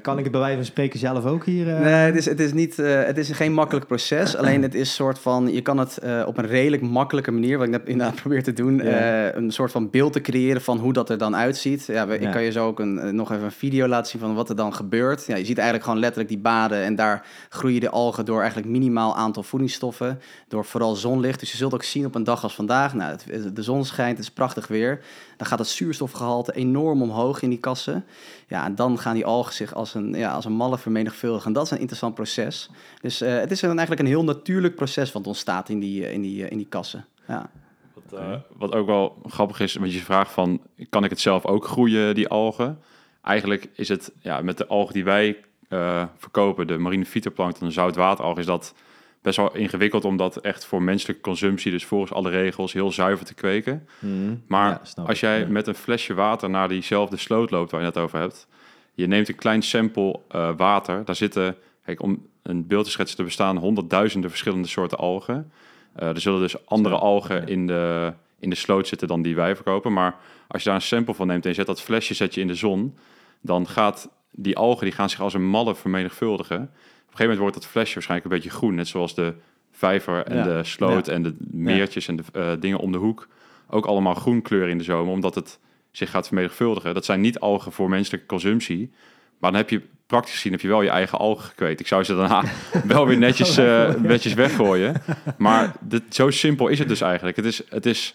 kan 0.02 0.18
ik 0.18 0.22
het 0.22 0.32
bij 0.32 0.40
wijze 0.40 0.56
van 0.56 0.64
spreken 0.64 0.98
zelf 0.98 1.24
ook 1.24 1.44
hier? 1.44 1.66
Uh... 1.66 1.80
Nee, 1.80 1.92
het 1.92 2.16
is, 2.16 2.24
het, 2.24 2.40
is 2.40 2.52
niet, 2.52 2.78
uh, 2.78 3.04
het 3.04 3.18
is 3.18 3.30
geen 3.30 3.52
makkelijk 3.52 3.86
proces. 3.86 4.36
Alleen 4.36 4.62
het 4.62 4.74
is 4.74 4.94
soort 4.94 5.18
van, 5.18 5.52
je 5.52 5.60
kan 5.60 5.78
het 5.78 5.98
uh, 6.04 6.22
op 6.26 6.38
een 6.38 6.46
redelijk 6.46 6.82
makkelijke 6.82 7.30
manier, 7.30 7.58
wat 7.58 7.66
ik 7.66 7.72
net 7.72 7.82
inderdaad 7.84 8.14
probeer 8.22 8.42
te 8.42 8.52
doen, 8.52 8.76
yeah. 8.76 9.34
een 9.34 9.50
soort 9.50 9.70
van 9.70 9.90
beeld 9.90 10.12
te 10.12 10.20
creëren 10.20 10.62
van 10.62 10.78
hoe 10.78 10.92
dat 10.92 11.10
er 11.10 11.18
dan 11.18 11.36
uitziet. 11.36 11.86
Ja, 11.86 12.06
we, 12.06 12.18
Ik 12.18 12.30
kan 12.30 12.42
je 12.42 12.50
zo 12.50 12.66
ook 12.66 12.80
een, 12.80 13.14
nog 13.14 13.32
even 13.32 13.44
een 13.44 13.52
video 13.52 13.86
laten 13.86 14.10
zien 14.10 14.20
van 14.20 14.34
wat 14.34 14.48
er 14.48 14.56
dan 14.56 14.74
gebeurt. 14.74 15.26
Ja, 15.26 15.36
je 15.36 15.44
ziet 15.44 15.56
eigenlijk 15.56 15.84
gewoon 15.84 16.00
letterlijk 16.00 16.30
die 16.30 16.40
baden 16.40 16.82
en 16.82 16.94
daar 16.94 17.26
groeien 17.48 17.80
de 17.80 17.90
algen 17.90 18.24
door 18.24 18.38
eigenlijk 18.38 18.68
minimaal 18.68 19.16
aantal 19.16 19.42
voedingsstoffen, 19.42 20.20
door 20.48 20.64
vooral 20.64 20.94
zonlicht. 20.94 21.40
Dus 21.40 21.50
je 21.50 21.56
zult 21.56 21.74
ook 21.74 21.82
zien 21.82 22.06
op 22.06 22.14
een 22.14 22.24
dag 22.24 22.42
als 22.42 22.54
vandaag, 22.54 22.94
nou, 22.94 23.16
het, 23.30 23.56
de 23.56 23.62
zon 23.62 23.84
schijnt, 23.84 24.16
het 24.16 24.26
is 24.26 24.32
prachtig 24.32 24.66
weer. 24.66 25.00
Dan 25.36 25.46
gaat 25.46 25.58
het 25.58 25.68
zuurstofgehalte 25.68 26.52
enorm 26.52 27.02
omhoog 27.02 27.42
in 27.42 27.48
die 27.48 27.58
kassen. 27.58 28.04
Ja, 28.48 28.64
en 28.64 28.74
dan 28.74 28.98
gaan 28.98 29.14
die 29.14 29.24
algen 29.24 29.54
zich 29.54 29.73
als 29.74 29.94
een, 29.94 30.14
ja, 30.14 30.32
als 30.32 30.44
een 30.44 30.52
malle 30.52 30.78
vermenigvuldigen. 30.78 31.46
En 31.46 31.52
dat 31.52 31.64
is 31.64 31.70
een 31.70 31.78
interessant 31.78 32.14
proces. 32.14 32.70
Dus 33.00 33.22
uh, 33.22 33.38
het 33.38 33.50
is 33.50 33.62
een, 33.62 33.68
eigenlijk 33.68 34.00
een 34.00 34.06
heel 34.06 34.24
natuurlijk 34.24 34.74
proces 34.74 35.12
wat 35.12 35.26
ontstaat 35.26 35.68
in 35.68 35.80
die, 35.80 36.00
uh, 36.00 36.12
in 36.12 36.20
die, 36.20 36.42
uh, 36.42 36.50
in 36.50 36.56
die 36.56 36.66
kassen. 36.66 37.06
Ja. 37.28 37.50
Wat, 37.94 38.20
uh, 38.20 38.34
wat 38.56 38.74
ook 38.74 38.86
wel 38.86 39.22
grappig 39.26 39.60
is, 39.60 39.74
want 39.74 39.92
je 39.92 39.98
vraagt 39.98 40.32
van, 40.32 40.60
kan 40.88 41.04
ik 41.04 41.10
het 41.10 41.20
zelf 41.20 41.46
ook 41.46 41.64
groeien, 41.66 42.14
die 42.14 42.28
algen? 42.28 42.78
Eigenlijk 43.22 43.68
is 43.74 43.88
het, 43.88 44.12
ja, 44.20 44.40
met 44.40 44.58
de 44.58 44.66
algen 44.66 44.94
die 44.94 45.04
wij 45.04 45.36
uh, 45.68 46.04
verkopen, 46.16 46.66
de 46.66 46.78
marine 46.78 47.04
phytoplankton, 47.04 47.72
zoutwateralg, 47.72 48.38
is 48.38 48.46
dat 48.46 48.74
best 49.22 49.36
wel 49.36 49.54
ingewikkeld 49.54 50.04
om 50.04 50.16
dat 50.16 50.36
echt 50.36 50.64
voor 50.64 50.82
menselijke 50.82 51.22
consumptie, 51.22 51.70
dus 51.70 51.84
volgens 51.84 52.12
alle 52.12 52.30
regels, 52.30 52.72
heel 52.72 52.92
zuiver 52.92 53.26
te 53.26 53.34
kweken. 53.34 53.88
Mm, 53.98 54.42
maar 54.46 54.80
als 55.06 55.20
jij 55.20 55.38
ja. 55.40 55.46
met 55.48 55.66
een 55.66 55.74
flesje 55.74 56.14
water 56.14 56.50
naar 56.50 56.68
diezelfde 56.68 57.16
sloot 57.16 57.50
loopt 57.50 57.70
waar 57.70 57.80
je 57.80 57.86
het 57.86 57.98
over 57.98 58.18
hebt, 58.18 58.46
je 58.94 59.06
neemt 59.06 59.28
een 59.28 59.34
klein 59.34 59.62
sample 59.62 60.20
uh, 60.34 60.50
water, 60.56 61.04
daar 61.04 61.16
zitten, 61.16 61.56
kijk, 61.84 62.02
om 62.02 62.26
een 62.42 62.66
beeld 62.66 62.84
te 62.84 62.90
schetsen, 62.90 63.18
er 63.18 63.24
bestaan 63.24 63.56
honderdduizenden 63.56 64.30
verschillende 64.30 64.68
soorten 64.68 64.98
algen. 64.98 65.52
Uh, 66.00 66.08
er 66.08 66.20
zullen 66.20 66.40
dus 66.40 66.66
andere 66.66 66.96
algen 66.96 67.46
in 67.46 67.66
de, 67.66 68.12
in 68.38 68.50
de 68.50 68.56
sloot 68.56 68.88
zitten 68.88 69.08
dan 69.08 69.22
die 69.22 69.34
wij 69.34 69.54
verkopen. 69.54 69.92
Maar 69.92 70.16
als 70.48 70.62
je 70.62 70.68
daar 70.68 70.78
een 70.78 70.84
sample 70.84 71.14
van 71.14 71.26
neemt 71.26 71.44
en 71.44 71.50
je 71.50 71.56
zet 71.56 71.66
dat 71.66 71.82
flesje 71.82 72.14
zet 72.14 72.34
je 72.34 72.40
in 72.40 72.46
de 72.46 72.54
zon, 72.54 72.96
dan 73.40 73.66
gaat 73.68 74.08
die 74.30 74.56
algen 74.56 74.84
die 74.84 74.94
gaan 74.94 75.10
zich 75.10 75.20
als 75.20 75.34
een 75.34 75.46
malle 75.46 75.74
vermenigvuldigen. 75.74 76.56
Op 76.56 76.62
een 76.62 76.68
gegeven 77.06 77.22
moment 77.22 77.38
wordt 77.38 77.54
dat 77.54 77.66
flesje 77.66 77.94
waarschijnlijk 77.94 78.30
een 78.30 78.36
beetje 78.36 78.56
groen, 78.56 78.74
net 78.74 78.88
zoals 78.88 79.14
de 79.14 79.34
vijver 79.70 80.24
en 80.26 80.48
de 80.48 80.64
sloot 80.64 81.08
en 81.08 81.22
de 81.22 81.34
meertjes 81.50 82.08
en 82.08 82.16
de 82.16 82.22
uh, 82.36 82.52
dingen 82.60 82.78
om 82.78 82.92
de 82.92 82.98
hoek. 82.98 83.28
Ook 83.70 83.86
allemaal 83.86 84.14
groen 84.14 84.42
kleuren 84.42 84.70
in 84.70 84.78
de 84.78 84.84
zomer, 84.84 85.12
omdat 85.12 85.34
het 85.34 85.58
zich 85.96 86.10
gaat 86.10 86.26
vermenigvuldigen. 86.26 86.94
Dat 86.94 87.04
zijn 87.04 87.20
niet 87.20 87.38
algen 87.38 87.72
voor 87.72 87.88
menselijke 87.88 88.26
consumptie, 88.26 88.90
maar 89.38 89.50
dan 89.50 89.60
heb 89.60 89.70
je 89.70 89.82
praktisch 90.06 90.34
gezien 90.34 90.52
heb 90.52 90.60
je 90.60 90.68
wel 90.68 90.82
je 90.82 90.88
eigen 90.88 91.18
algen 91.18 91.44
gekweet. 91.44 91.80
Ik 91.80 91.86
zou 91.86 92.04
ze 92.04 92.14
daarna 92.14 92.44
wel 92.84 93.06
weer 93.06 93.18
netjes, 93.18 93.58
uh, 93.58 93.94
netjes 93.94 94.34
weggooien. 94.34 95.02
Maar 95.38 95.72
dit, 95.80 96.02
zo 96.08 96.30
simpel 96.30 96.68
is 96.68 96.78
het 96.78 96.88
dus 96.88 97.00
eigenlijk. 97.00 97.36
Het 97.36 97.44
is, 97.44 97.62
het 97.68 97.86
is 97.86 98.14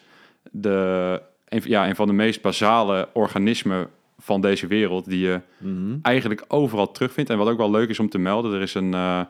de, 0.52 1.22
een, 1.48 1.62
ja, 1.64 1.88
een 1.88 1.96
van 1.96 2.08
de 2.08 2.14
meest 2.14 2.42
basale 2.42 3.10
organismen 3.14 3.88
van 4.20 4.42
deze 4.42 4.68
wereld 4.68 5.10
die 5.10 5.20
je 5.20 5.42
mhm. 5.58 5.98
eigenlijk 6.02 6.44
overal 6.48 6.92
terugvindt. 6.92 7.30
En 7.30 7.38
wat 7.38 7.48
ook 7.48 7.58
wel 7.58 7.72
leuk 7.72 7.90
is 7.90 8.00
om 8.00 8.10
te 8.10 8.18
melden, 8.18 8.54
er 8.54 8.62
is 8.62 8.74
een, 8.74 8.94
uh, 8.94 9.22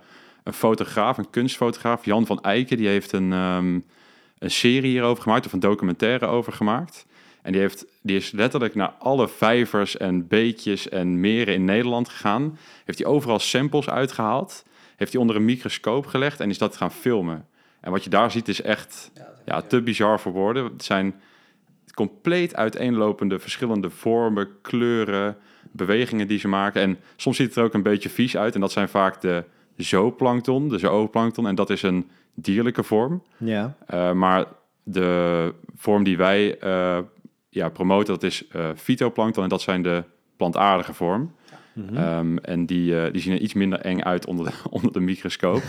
een 0.44 0.54
fotograaf, 0.54 1.18
een 1.18 1.30
kunstfotograaf, 1.30 2.06
Jan 2.06 2.26
van 2.26 2.42
Eycken, 2.42 2.78
die 2.78 2.88
heeft 2.88 3.12
een, 3.12 3.32
um, 3.32 3.86
een 4.40 4.52
serie 4.52 4.92
hierover 4.92 5.24
gemaakt, 5.24 5.46
of 5.46 5.54
een 5.54 5.60
documentaire 5.60 6.26
over 6.26 6.54
gemaakt. 6.54 7.06
En 7.50 7.56
die, 7.56 7.64
heeft, 7.64 7.86
die 8.02 8.16
is 8.16 8.32
letterlijk 8.32 8.76
naar 8.76 8.94
alle 9.00 9.28
vijvers 9.28 9.98
en 9.98 10.28
beetjes 10.28 10.90
en 10.90 11.20
meren 11.20 11.54
in 11.54 11.66
Nederland 11.66 12.10
gegaan. 12.10 12.58
Heeft 12.86 12.98
hij 12.98 13.08
overal 13.08 13.40
samples 13.40 13.90
uitgehaald. 13.90 14.66
Heeft 14.96 15.12
hij 15.12 15.22
onder 15.22 15.36
een 15.36 15.46
microscoop 15.46 16.06
gelegd 16.06 16.40
en 16.40 16.50
is 16.50 16.58
dat 16.58 16.78
gaan 16.78 16.92
filmen. 16.92 17.48
En 17.80 17.92
wat 17.92 18.04
je 18.04 18.10
daar 18.10 18.32
ziet 18.32 18.48
is 18.48 18.62
echt 18.62 19.12
ja, 19.46 19.62
te 19.62 19.82
bizar 19.82 20.20
voor 20.20 20.32
woorden. 20.32 20.64
Het 20.64 20.84
zijn 20.84 21.22
compleet 21.94 22.56
uiteenlopende 22.56 23.40
verschillende 23.40 23.90
vormen, 23.90 24.48
kleuren, 24.62 25.38
bewegingen 25.72 26.28
die 26.28 26.40
ze 26.40 26.48
maken. 26.48 26.82
En 26.82 26.98
soms 27.16 27.38
ziet 27.38 27.48
het 27.48 27.56
er 27.56 27.64
ook 27.64 27.74
een 27.74 27.84
beetje 27.84 28.10
vies 28.10 28.38
uit. 28.38 28.56
En 28.56 28.62
dat 28.62 28.72
zijn 28.72 28.90
vaak 28.90 29.22
de 29.22 29.44
zooplankton, 29.76 30.70
de 30.70 30.78
zooplankton. 30.78 31.48
En 31.48 31.56
dat 31.56 31.70
is 31.70 31.82
een 31.82 32.10
dierlijke 32.34 32.84
vorm. 32.84 33.24
Ja. 33.38 33.76
Uh, 33.94 34.12
maar 34.12 34.46
de 34.84 35.54
vorm 35.76 36.04
die 36.04 36.18
wij 36.18 36.64
uh, 36.64 37.00
ja, 37.50 37.70
promoten, 37.70 38.14
dat 38.14 38.24
is 38.24 38.44
uh, 38.56 38.70
fytoplankton. 38.76 39.44
En 39.44 39.50
dat 39.50 39.62
zijn 39.62 39.82
de 39.82 40.04
plantaardige 40.38 40.94
vorm. 40.94 41.36
Mm 41.74 41.88
-hmm. 41.88 41.98
um, 41.98 42.38
en 42.38 42.66
die, 42.66 42.92
uh, 42.92 43.12
die 43.12 43.22
zien 43.22 43.34
er 43.34 43.40
iets 43.40 43.54
minder 43.54 43.80
eng 43.80 44.02
uit 44.02 44.26
onder 44.26 44.46
de, 44.46 44.52
onder 44.70 44.92
de 44.92 45.00
microscoop. 45.00 45.64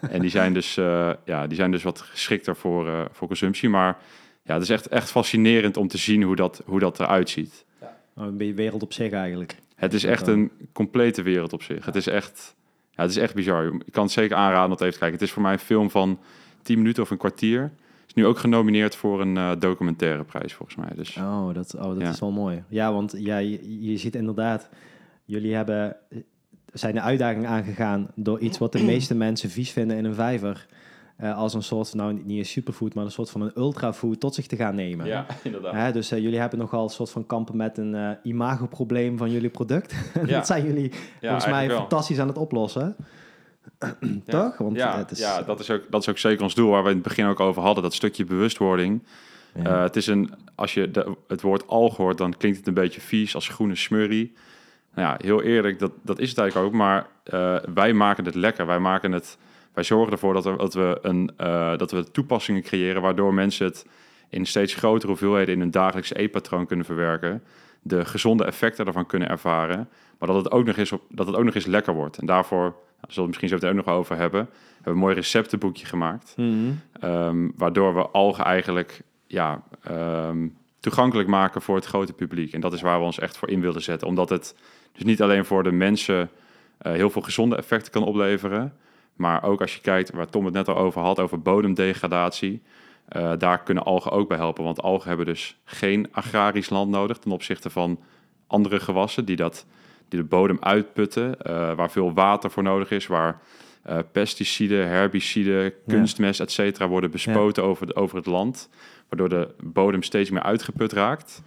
en 0.00 0.20
die 0.20 0.30
zijn, 0.30 0.52
dus, 0.52 0.76
uh, 0.76 1.10
ja, 1.24 1.46
die 1.46 1.56
zijn 1.56 1.70
dus 1.70 1.82
wat 1.82 2.00
geschikter 2.00 2.56
voor, 2.56 2.86
uh, 2.86 3.04
voor 3.12 3.26
consumptie. 3.26 3.68
Maar 3.68 3.98
ja, 4.42 4.54
het 4.54 4.62
is 4.62 4.70
echt, 4.70 4.88
echt 4.88 5.10
fascinerend 5.10 5.76
om 5.76 5.88
te 5.88 5.98
zien 5.98 6.22
hoe 6.22 6.36
dat, 6.36 6.62
hoe 6.66 6.80
dat 6.80 7.00
eruit 7.00 7.30
ziet. 7.30 7.64
Ja. 7.80 7.96
Oh, 8.16 8.24
een 8.24 8.36
beetje 8.36 8.54
wereld 8.54 8.82
op 8.82 8.92
zich 8.92 9.12
eigenlijk. 9.12 9.56
Het 9.74 9.94
is 9.94 10.04
echt 10.04 10.26
een 10.26 10.50
complete 10.72 11.22
wereld 11.22 11.52
op 11.52 11.62
zich. 11.62 11.78
Ja. 11.78 11.84
Het 11.84 11.96
is 11.96 12.06
echt, 12.06 12.54
ja, 12.90 13.02
het 13.02 13.10
is 13.10 13.16
echt 13.16 13.34
bizar. 13.34 13.66
Ik 13.66 13.92
kan 13.92 14.02
het 14.02 14.12
zeker 14.12 14.36
aanraden 14.36 14.64
om 14.64 14.70
dat 14.70 14.80
even 14.80 14.92
te 14.92 14.98
kijken. 14.98 15.18
Het 15.18 15.26
is 15.26 15.32
voor 15.32 15.42
mij 15.42 15.52
een 15.52 15.58
film 15.58 15.90
van 15.90 16.18
10 16.62 16.78
minuten 16.78 17.02
of 17.02 17.10
een 17.10 17.16
kwartier 17.16 17.72
is 18.16 18.22
nu 18.22 18.26
ook 18.26 18.38
genomineerd 18.38 18.96
voor 18.96 19.20
een 19.20 19.36
uh, 19.36 19.50
documentaire 19.58 20.24
prijs, 20.24 20.54
volgens 20.54 20.78
mij. 20.78 20.90
Dus, 20.94 21.16
oh, 21.16 21.54
dat, 21.54 21.74
oh, 21.74 21.82
dat 21.82 22.00
ja. 22.00 22.08
is 22.08 22.20
wel 22.20 22.30
mooi. 22.30 22.62
Ja, 22.68 22.92
want 22.92 23.14
ja, 23.16 23.38
je, 23.38 23.82
je 23.90 23.96
ziet 23.96 24.14
inderdaad, 24.14 24.68
jullie 25.24 25.54
hebben, 25.54 25.96
zijn 26.72 26.94
de 26.94 27.00
uitdaging 27.00 27.46
aangegaan 27.46 28.08
door 28.14 28.40
iets 28.40 28.58
wat 28.58 28.72
de 28.72 28.82
meeste 28.92 29.14
mensen 29.14 29.50
vies 29.50 29.70
vinden 29.70 29.96
in 29.96 30.04
een 30.04 30.14
vijver. 30.14 30.66
Uh, 31.20 31.36
als 31.36 31.54
een 31.54 31.62
soort, 31.62 31.94
nou 31.94 32.22
niet 32.24 32.38
een 32.38 32.44
superfood, 32.44 32.94
maar 32.94 33.04
een 33.04 33.10
soort 33.10 33.30
van 33.30 33.40
een 33.40 33.52
ultrafood 33.56 34.20
tot 34.20 34.34
zich 34.34 34.46
te 34.46 34.56
gaan 34.56 34.74
nemen. 34.74 35.06
Ja, 35.06 35.26
inderdaad. 35.42 35.92
Dus 35.92 36.12
uh, 36.12 36.18
jullie 36.18 36.38
hebben 36.38 36.58
nogal 36.58 36.82
een 36.82 36.90
soort 36.90 37.10
van 37.10 37.26
kampen 37.26 37.56
met 37.56 37.78
een 37.78 38.18
imagoprobleem 38.22 39.18
van 39.18 39.30
jullie 39.30 39.50
product. 39.50 39.94
Ja. 40.14 40.26
dat 40.26 40.46
zijn 40.46 40.64
jullie 40.64 40.92
ja, 41.20 41.28
volgens 41.30 41.50
mij 41.50 41.68
wel. 41.68 41.78
fantastisch 41.78 42.18
aan 42.18 42.28
het 42.28 42.38
oplossen. 42.38 42.96
Toch? 44.26 44.58
Want 44.58 44.76
ja, 44.76 44.98
het 44.98 45.10
is... 45.10 45.18
ja 45.18 45.42
dat, 45.42 45.60
is 45.60 45.70
ook, 45.70 45.82
dat 45.90 46.00
is 46.00 46.08
ook 46.08 46.18
zeker 46.18 46.42
ons 46.42 46.54
doel, 46.54 46.70
waar 46.70 46.82
we 46.82 46.88
in 46.88 46.94
het 46.94 47.04
begin 47.04 47.26
ook 47.26 47.40
over 47.40 47.62
hadden, 47.62 47.82
dat 47.82 47.94
stukje 47.94 48.24
bewustwording. 48.24 49.02
Ja. 49.54 49.62
Uh, 49.62 49.82
het 49.82 49.96
is 49.96 50.06
een, 50.06 50.34
als 50.54 50.74
je 50.74 50.90
de, 50.90 51.16
het 51.28 51.40
woord 51.40 51.66
alg 51.66 51.96
hoort, 51.96 52.18
dan 52.18 52.36
klinkt 52.36 52.58
het 52.58 52.66
een 52.66 52.74
beetje 52.74 53.00
vies 53.00 53.34
als 53.34 53.48
groene 53.48 53.74
smurrie. 53.74 54.32
Nou 54.94 55.08
ja, 55.08 55.16
heel 55.24 55.42
eerlijk, 55.42 55.78
dat, 55.78 55.92
dat 56.02 56.18
is 56.18 56.28
het 56.28 56.38
eigenlijk 56.38 56.68
ook. 56.68 56.78
Maar 56.78 57.06
uh, 57.32 57.56
wij 57.74 57.92
maken 57.92 58.24
het 58.24 58.34
lekker. 58.34 58.66
Wij, 58.66 58.78
maken 58.78 59.12
het, 59.12 59.38
wij 59.72 59.84
zorgen 59.84 60.12
ervoor 60.12 60.34
dat, 60.34 60.46
er, 60.46 60.56
dat, 60.58 60.74
we 60.74 60.98
een, 61.02 61.30
uh, 61.40 61.76
dat 61.76 61.90
we 61.90 62.10
toepassingen 62.10 62.62
creëren 62.62 63.02
waardoor 63.02 63.34
mensen 63.34 63.66
het 63.66 63.86
in 64.28 64.46
steeds 64.46 64.74
grotere 64.74 65.06
hoeveelheden 65.06 65.54
in 65.54 65.60
hun 65.60 65.70
dagelijkse 65.70 66.18
eetpatroon 66.18 66.66
kunnen 66.66 66.86
verwerken. 66.86 67.42
De 67.82 68.04
gezonde 68.04 68.44
effecten 68.44 68.86
ervan 68.86 69.06
kunnen 69.06 69.28
ervaren. 69.28 69.88
Maar 70.18 70.28
dat 70.28 70.44
het 70.44 70.52
ook 70.52 70.66
nog 70.66 70.76
eens, 70.76 70.92
op, 70.92 71.02
dat 71.08 71.26
het 71.26 71.36
ook 71.36 71.44
nog 71.44 71.54
eens 71.54 71.66
lekker 71.66 71.94
wordt. 71.94 72.18
En 72.18 72.26
daarvoor 72.26 72.74
daar 73.02 73.12
zullen 73.12 73.30
we 73.30 73.36
misschien 73.36 73.60
zo 73.60 73.68
ook 73.68 73.84
nog 73.86 73.94
over 73.94 74.16
hebben. 74.16 74.44
We 74.44 74.74
hebben 74.74 74.92
een 74.92 74.98
mooi 74.98 75.14
receptenboekje 75.14 75.86
gemaakt. 75.86 76.34
Mm 76.36 76.80
um, 77.04 77.52
waardoor 77.56 77.94
we 77.94 78.08
algen 78.08 78.44
eigenlijk 78.44 79.02
ja, 79.26 79.62
um, 79.90 80.56
toegankelijk 80.80 81.28
maken 81.28 81.62
voor 81.62 81.76
het 81.76 81.84
grote 81.84 82.12
publiek. 82.12 82.52
En 82.52 82.60
dat 82.60 82.72
is 82.72 82.80
waar 82.80 82.98
we 82.98 83.04
ons 83.04 83.18
echt 83.18 83.36
voor 83.36 83.50
in 83.50 83.60
wilden 83.60 83.82
zetten. 83.82 84.08
Omdat 84.08 84.28
het 84.28 84.56
dus 84.92 85.04
niet 85.04 85.22
alleen 85.22 85.44
voor 85.44 85.62
de 85.62 85.72
mensen 85.72 86.30
uh, 86.82 86.92
heel 86.92 87.10
veel 87.10 87.22
gezonde 87.22 87.56
effecten 87.56 87.92
kan 87.92 88.04
opleveren. 88.04 88.72
Maar 89.14 89.42
ook 89.42 89.60
als 89.60 89.74
je 89.74 89.80
kijkt 89.80 90.10
waar 90.10 90.28
Tom 90.28 90.44
het 90.44 90.54
net 90.54 90.68
al 90.68 90.76
over 90.76 91.00
had, 91.00 91.20
over 91.20 91.42
bodemdegradatie. 91.42 92.62
Uh, 93.16 93.32
daar 93.38 93.62
kunnen 93.62 93.84
algen 93.84 94.10
ook 94.10 94.28
bij 94.28 94.36
helpen. 94.36 94.64
Want 94.64 94.82
algen 94.82 95.08
hebben 95.08 95.26
dus 95.26 95.56
geen 95.64 96.08
agrarisch 96.12 96.70
land 96.70 96.90
nodig 96.90 97.18
ten 97.18 97.30
opzichte 97.30 97.70
van 97.70 97.98
andere 98.46 98.80
gewassen 98.80 99.24
die 99.24 99.36
dat 99.36 99.66
die 100.12 100.20
de 100.20 100.26
bodem 100.26 100.56
uitputten, 100.60 101.36
uh, 101.46 101.74
waar 101.74 101.90
veel 101.90 102.12
water 102.12 102.50
voor 102.50 102.62
nodig 102.62 102.90
is, 102.90 103.06
waar 103.06 103.40
uh, 103.88 103.98
pesticiden, 104.12 104.88
herbiciden, 104.88 105.72
kunstmest, 105.86 106.40
et 106.40 106.50
cetera, 106.50 106.88
worden 106.88 107.10
bespoten 107.10 107.62
ja. 107.62 107.68
over, 107.68 107.86
de, 107.86 107.94
over 107.94 108.16
het 108.16 108.26
land, 108.26 108.68
waardoor 109.08 109.28
de 109.28 109.54
bodem 109.62 110.02
steeds 110.02 110.30
meer 110.30 110.42
uitgeput 110.42 110.92
raakt. 110.92 111.42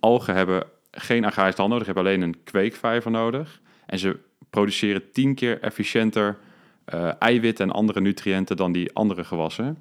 Algen 0.00 0.34
hebben 0.34 0.64
geen 0.90 1.24
agrarisch 1.24 1.56
land 1.56 1.70
nodig, 1.70 1.86
hebben 1.86 2.04
alleen 2.04 2.22
een 2.22 2.42
kweekvijver 2.44 3.10
nodig. 3.10 3.60
En 3.86 3.98
ze 3.98 4.18
produceren 4.50 5.10
tien 5.12 5.34
keer 5.34 5.60
efficiënter 5.60 6.38
uh, 6.94 7.12
eiwitten 7.18 7.68
en 7.68 7.74
andere 7.74 8.00
nutriënten 8.00 8.56
dan 8.56 8.72
die 8.72 8.92
andere 8.94 9.24
gewassen. 9.24 9.78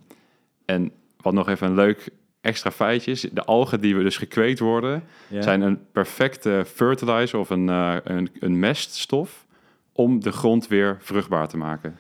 En 0.66 0.92
wat 1.18 1.34
nog 1.34 1.50
even 1.50 1.68
een 1.68 1.76
leuk 1.76 2.10
extra 2.42 2.72
feitjes. 2.72 3.22
De 3.22 3.44
algen 3.44 3.82
die 3.82 3.96
we 3.96 4.04
dus 4.04 4.18
gekweekt 4.18 4.60
worden, 4.60 5.04
ja. 5.28 5.42
zijn 5.42 5.62
een 5.62 5.80
perfecte 5.92 6.64
fertilizer 6.74 7.40
of 7.40 7.50
een, 7.50 7.68
uh, 7.68 7.96
een, 8.04 8.30
een, 8.40 8.60
meststof 8.60 9.46
om 9.92 10.20
de 10.20 10.32
grond 10.32 10.68
weer 10.68 10.98
vruchtbaar 11.00 11.48
te 11.48 11.58
maken. 11.58 11.98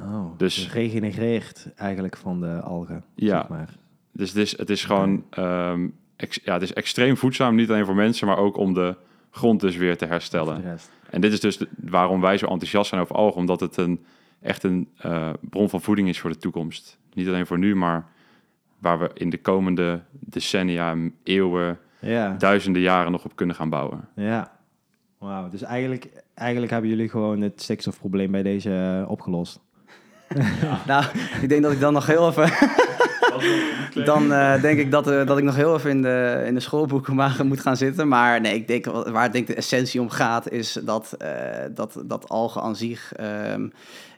Oh, 0.00 0.38
dus, 0.38 0.54
dus 0.54 0.72
regenereert 0.72 1.68
eigenlijk 1.76 2.16
van 2.16 2.40
de 2.40 2.60
algen. 2.60 3.04
Ja, 3.14 3.38
zeg 3.38 3.48
maar. 3.48 3.68
dus 4.12 4.28
het 4.28 4.38
is, 4.38 4.58
het 4.58 4.70
is 4.70 4.84
gewoon 4.84 5.24
um, 5.38 5.94
ex, 6.16 6.40
ja, 6.44 6.52
het 6.52 6.62
is 6.62 6.72
extreem 6.72 7.16
voedzaam, 7.16 7.54
niet 7.54 7.70
alleen 7.70 7.84
voor 7.84 7.94
mensen, 7.94 8.26
maar 8.26 8.38
ook 8.38 8.56
om 8.56 8.74
de 8.74 8.96
grond 9.30 9.60
dus 9.60 9.76
weer 9.76 9.96
te 9.96 10.06
herstellen. 10.06 10.78
En 11.10 11.20
dit 11.20 11.32
is 11.32 11.40
dus 11.40 11.56
de, 11.56 11.68
waarom 11.76 12.20
wij 12.20 12.38
zo 12.38 12.46
enthousiast 12.46 12.88
zijn 12.88 13.00
over 13.00 13.16
algen, 13.16 13.40
omdat 13.40 13.60
het 13.60 13.76
een, 13.76 14.04
echt 14.40 14.62
een 14.62 14.88
uh, 15.06 15.30
bron 15.40 15.68
van 15.68 15.80
voeding 15.80 16.08
is 16.08 16.20
voor 16.20 16.30
de 16.30 16.38
toekomst. 16.38 16.98
Niet 17.12 17.28
alleen 17.28 17.46
voor 17.46 17.58
nu, 17.58 17.74
maar 17.74 18.12
waar 18.84 18.98
we 18.98 19.10
in 19.14 19.30
de 19.30 19.40
komende 19.40 20.02
decennia, 20.10 20.96
eeuwen, 21.22 21.78
ja. 21.98 22.34
duizenden 22.38 22.82
jaren 22.82 23.12
nog 23.12 23.24
op 23.24 23.36
kunnen 23.36 23.56
gaan 23.56 23.70
bouwen. 23.70 24.08
Ja, 24.14 24.52
wauw. 25.18 25.48
Dus 25.48 25.62
eigenlijk, 25.62 26.08
eigenlijk 26.34 26.72
hebben 26.72 26.90
jullie 26.90 27.08
gewoon 27.08 27.40
het 27.40 27.62
stikstofprobleem 27.62 28.30
bij 28.30 28.42
deze 28.42 29.00
uh, 29.00 29.10
opgelost. 29.10 29.60
Ja. 30.60 30.80
nou, 30.86 31.04
ik 31.42 31.48
denk 31.48 31.62
dat 31.62 31.72
ik 31.72 31.80
dan 31.80 31.92
nog 31.92 32.06
heel 32.06 32.28
even... 32.28 32.52
dan 34.04 34.32
uh, 34.32 34.62
denk 34.62 34.78
ik 34.78 34.90
dat, 34.90 35.08
uh, 35.08 35.26
dat 35.26 35.38
ik 35.38 35.44
nog 35.44 35.56
heel 35.56 35.74
even 35.74 35.90
in 35.90 36.02
de, 36.02 36.42
in 36.46 36.54
de 36.54 36.60
schoolboeken 36.60 37.46
moet 37.46 37.60
gaan 37.60 37.76
zitten. 37.76 38.08
Maar 38.08 38.40
nee, 38.40 38.54
ik 38.54 38.68
denk, 38.68 38.84
waar 38.84 39.24
ik 39.24 39.32
denk 39.32 39.46
de 39.46 39.54
essentie 39.54 40.00
om 40.00 40.10
gaat, 40.10 40.50
is 40.50 40.72
dat, 40.72 41.16
uh, 41.22 41.28
dat, 41.74 42.02
dat 42.04 42.28
algen 42.28 42.62
aan 42.62 42.76
zich 42.76 43.12
um, 43.52 43.72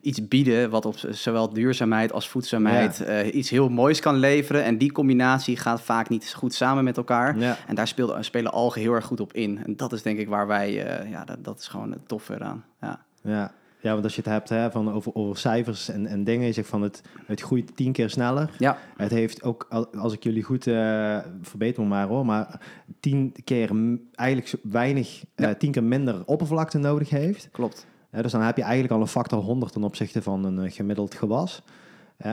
iets 0.06 0.28
bieden 0.28 0.70
wat 0.70 0.86
op 0.86 0.96
zowel 1.10 1.52
duurzaamheid 1.52 2.12
als 2.12 2.28
voedzaamheid 2.28 2.96
ja. 2.96 3.22
iets 3.22 3.50
heel 3.50 3.68
moois 3.68 4.00
kan 4.00 4.16
leveren. 4.16 4.64
En 4.64 4.78
die 4.78 4.92
combinatie 4.92 5.56
gaat 5.56 5.80
vaak 5.80 6.08
niet 6.08 6.34
goed 6.34 6.54
samen 6.54 6.84
met 6.84 6.96
elkaar. 6.96 7.38
Ja. 7.38 7.56
En 7.66 7.74
daar 7.74 7.88
speelt, 7.88 8.24
spelen 8.24 8.52
algen 8.52 8.80
heel 8.80 8.92
erg 8.92 9.04
goed 9.04 9.20
op 9.20 9.32
in. 9.32 9.64
En 9.64 9.76
dat 9.76 9.92
is 9.92 10.02
denk 10.02 10.18
ik 10.18 10.28
waar 10.28 10.46
wij, 10.46 10.72
ja, 11.10 11.24
dat, 11.24 11.44
dat 11.44 11.58
is 11.58 11.68
gewoon 11.68 11.90
het 11.90 12.08
toffe 12.08 12.34
eraan. 12.34 12.64
Ja. 12.80 13.04
ja. 13.22 13.52
Ja, 13.80 13.92
want 13.92 14.04
als 14.04 14.14
je 14.14 14.20
het 14.20 14.30
hebt 14.30 14.48
hè, 14.48 14.70
van 14.70 14.92
over, 14.92 15.14
over 15.14 15.36
cijfers 15.36 15.88
en, 15.88 16.06
en 16.06 16.24
dingen, 16.24 16.46
je 16.46 16.52
zegt 16.52 16.68
van 16.68 16.82
het, 16.82 17.02
het 17.26 17.40
groeit 17.40 17.76
tien 17.76 17.92
keer 17.92 18.10
sneller. 18.10 18.50
Ja. 18.58 18.78
Het 18.96 19.10
heeft 19.10 19.42
ook, 19.42 19.66
als 19.98 20.12
ik 20.12 20.22
jullie 20.22 20.42
goed 20.42 20.66
uh, 20.66 21.18
verbeter 21.42 21.82
me 21.82 21.88
maar 21.88 22.06
hoor, 22.06 22.26
maar 22.26 22.60
tien 23.00 23.34
keer 23.44 23.70
eigenlijk 24.14 24.62
weinig, 24.62 25.24
ja. 25.36 25.54
tien 25.54 25.72
keer 25.72 25.84
minder 25.84 26.22
oppervlakte 26.24 26.78
nodig 26.78 27.10
heeft. 27.10 27.48
Klopt. 27.52 27.86
Dus 28.22 28.32
dan 28.32 28.42
heb 28.42 28.56
je 28.56 28.62
eigenlijk 28.62 28.92
al 28.92 29.00
een 29.00 29.06
factor 29.06 29.38
100 29.38 29.72
ten 29.72 29.84
opzichte 29.84 30.22
van 30.22 30.44
een 30.44 30.70
gemiddeld 30.70 31.14
gewas. 31.14 31.62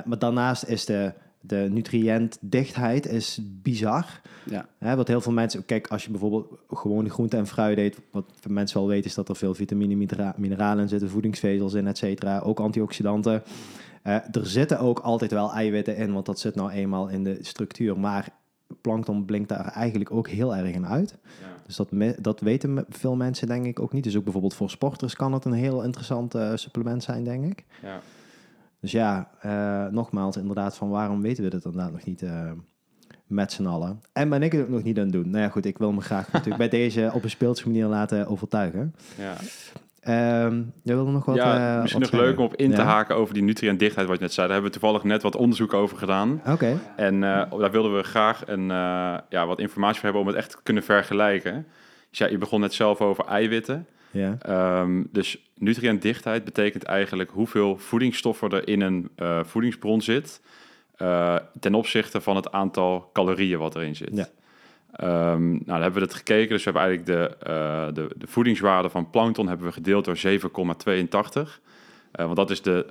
maar 0.06 0.20
daarnaast 0.20 0.64
is 0.64 0.86
de, 0.86 1.14
de 1.46 1.68
nutriëntdichtheid 1.72 3.08
is 3.08 3.40
bizar. 3.44 4.22
Ja. 4.46 4.66
Hè, 4.78 4.96
wat 4.96 5.08
heel 5.08 5.22
veel 5.22 5.32
mensen... 5.32 5.66
Kijk, 5.66 5.88
als 5.88 6.04
je 6.04 6.12
bijvoorbeeld 6.12 6.48
gewoon 6.70 7.10
groente 7.10 7.38
en 7.38 7.48
fruit 7.48 7.78
eet... 7.78 7.98
wat 8.12 8.26
mensen 8.48 8.78
wel 8.78 8.88
weten 8.88 9.06
is 9.06 9.16
dat 9.16 9.30
er 9.30 9.36
veel 9.36 9.54
vitamine, 9.54 10.08
mineralen 10.38 10.84
in 10.84 10.90
zitten... 10.90 11.10
voedingsvezels 11.10 11.74
in, 11.74 11.88
et 11.88 11.98
cetera. 11.98 12.40
Ook 12.40 12.60
antioxidanten. 12.60 13.44
Uh, 14.04 14.14
er 14.14 14.46
zitten 14.46 14.80
ook 14.80 15.00
altijd 15.00 15.32
wel 15.32 15.54
eiwitten 15.54 15.98
in... 15.98 16.14
want 16.14 16.26
dat 16.26 16.40
zit 16.40 16.56
nou 16.56 16.72
eenmaal 16.72 17.08
in 17.08 17.24
de 17.24 17.38
structuur. 17.42 18.00
Maar 18.00 18.30
plankton 18.82 19.26
blinkt 19.26 19.50
daar 19.50 19.66
eigenlijk 19.66 20.12
ook 20.12 20.28
heel 20.28 20.56
erg 20.56 20.74
in 20.74 20.88
uit. 20.88 21.18
Ja. 21.22 21.54
Dus 21.66 21.76
dat, 21.76 21.90
dat 22.24 22.40
weten 22.40 22.86
veel 22.90 23.16
mensen 23.16 23.48
denk 23.48 23.66
ik 23.66 23.80
ook 23.80 23.94
niet. 23.94 24.04
Dus 24.04 24.18
ook 24.18 24.24
bijvoorbeeld 24.24 24.54
voor 24.54 24.70
sporters 24.70 25.16
kan 25.16 25.34
het 25.34 25.46
een 25.46 25.54
heel 25.54 25.84
interessant 25.84 26.36
uh, 26.36 26.52
supplement 26.56 27.04
zijn, 27.04 27.24
denk 27.24 27.46
ik. 27.46 27.66
Ja. 27.82 28.00
Dus 28.80 28.92
ja, 28.92 29.30
uh, 29.46 29.86
nogmaals, 29.94 30.38
inderdaad, 30.38 30.76
van 30.76 30.90
waarom 30.90 31.22
weten 31.22 31.44
we 31.44 31.50
dit 31.50 31.66
inderdaad 31.66 31.92
nog 31.92 32.04
niet 32.04 32.22
uh, 32.22 32.52
met 33.28 33.52
z'n 33.52 33.66
allen? 33.66 34.02
En 34.14 34.30
ben 34.30 34.44
ik 34.44 34.52
het 34.52 34.62
ook 34.62 34.70
nog 34.70 34.84
niet 34.84 34.98
aan 34.98 35.04
het 35.04 35.14
doen? 35.14 35.30
Nou 35.30 35.44
ja, 35.44 35.50
goed, 35.50 35.66
ik 35.66 35.78
wil 35.78 35.92
me 35.92 36.02
graag 36.02 36.32
natuurlijk 36.32 36.58
bij 36.70 36.80
deze 36.80 37.12
op 37.14 37.24
een 37.24 37.30
speelse 37.30 37.68
manier 37.68 37.86
laten 37.86 38.28
overtuigen. 38.28 38.96
Ja. 39.18 39.36
Um, 40.08 40.74
jij 40.84 40.96
wilde 40.96 41.12
nog 41.12 41.26
wat... 41.26 41.36
Ja, 41.36 41.76
uh, 41.76 41.82
misschien 41.82 42.02
nog 42.02 42.12
leuk 42.12 42.38
om 42.38 42.46
op 42.46 42.56
in 42.56 42.74
te 42.74 42.82
haken 42.82 43.16
over 43.16 43.34
die 43.34 43.44
nutriëntdichtheid, 43.44 44.08
wat 44.08 44.16
je 44.16 44.22
net 44.22 44.34
zei. 44.34 44.48
Daar 44.48 44.56
hebben 44.56 44.74
we 44.74 44.80
toevallig 44.80 45.04
net 45.04 45.22
wat 45.22 45.36
onderzoek 45.36 45.74
over 45.74 45.98
gedaan. 45.98 46.40
Oké. 46.40 46.52
Okay. 46.52 46.78
En 46.96 47.20
daar 47.20 47.72
wilden 47.72 47.96
we 47.96 48.04
graag 48.04 48.48
een, 48.48 48.68
ja, 49.30 49.46
wat 49.46 49.60
informatie 49.60 49.96
voor 49.96 50.04
hebben 50.04 50.22
om 50.22 50.28
het 50.28 50.38
echt 50.38 50.50
te 50.50 50.58
kunnen 50.64 50.84
vergelijken. 50.84 51.68
Dus 52.10 52.20
ja, 52.20 52.28
je 52.28 52.38
begon 52.38 52.60
net 52.60 52.74
zelf 52.74 53.02
over 53.02 53.26
eiwitten. 53.26 53.88
Ja. 54.12 54.38
Um, 54.82 55.10
dus 55.12 55.52
nutriëntdichtheid 55.58 56.44
betekent 56.44 56.84
eigenlijk 56.84 57.30
hoeveel 57.30 57.78
voedingsstoffen 57.78 58.50
er 58.50 58.68
in 58.68 58.82
een 58.82 59.10
voedingsbron 59.46 60.02
zit 60.02 60.42
ten 61.60 61.74
opzichte 61.74 62.22
van 62.22 62.36
het 62.36 62.52
aantal 62.52 63.10
calorieën 63.14 63.60
wat 63.60 63.76
erin 63.76 63.96
zit. 63.96 64.12
Ja. 64.14 64.28
Um, 65.02 65.50
nou, 65.50 65.64
dan 65.66 65.82
hebben 65.82 66.02
we 66.02 66.08
het 66.08 66.14
gekeken. 66.14 66.50
Dus 66.50 66.64
we 66.64 66.72
hebben 66.72 66.90
eigenlijk 66.90 67.06
de, 67.06 67.50
uh, 67.50 67.94
de, 67.94 68.16
de 68.18 68.28
voedingswaarde 68.28 68.90
van 68.90 69.10
plankton 69.10 69.48
hebben 69.48 69.68
we 69.68 69.74
gedeeld 69.74 70.06
door 70.06 70.18
7,82. 70.18 71.62
want 72.12 72.36
dat 72.36 72.50
is 72.50 72.62
de 72.62 72.86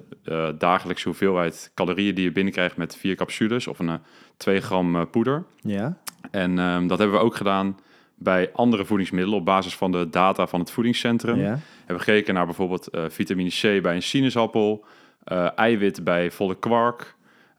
dagelijkse 0.59 1.09
hoeveelheid 1.09 1.71
calorieën 1.75 2.15
die 2.15 2.25
je 2.25 2.33
binnenkrijgt 2.33 2.77
met 2.77 2.97
vier 2.97 3.15
capsules 3.15 3.67
of 3.67 3.79
een 3.79 4.01
2 4.37 4.61
gram 4.61 5.11
poeder. 5.11 5.45
Ja. 5.61 5.97
En 6.31 6.59
um, 6.59 6.87
dat 6.87 6.99
hebben 6.99 7.17
we 7.19 7.25
ook 7.25 7.37
gedaan 7.37 7.77
bij 8.23 8.51
andere 8.53 8.85
voedingsmiddelen 8.85 9.39
op 9.39 9.45
basis 9.45 9.77
van 9.77 9.93
de 9.93 10.09
data 10.11 10.47
van 10.47 10.61
het 10.61 10.71
voedingscentrum. 10.71 11.39
Ja. 11.39 11.59
Hebben 11.79 11.97
we 11.97 12.13
gekeken 12.13 12.35
naar 12.35 12.47
bijvoorbeeld 12.47 12.89
uh, 12.95 13.05
vitamine 13.09 13.51
C 13.51 13.83
bij 13.83 13.95
een 13.95 14.03
sinaasappel, 14.03 14.85
uh, 15.33 15.59
eiwit 15.59 16.05
bij 16.05 16.31
volle 16.31 16.55
kwark 16.55 17.15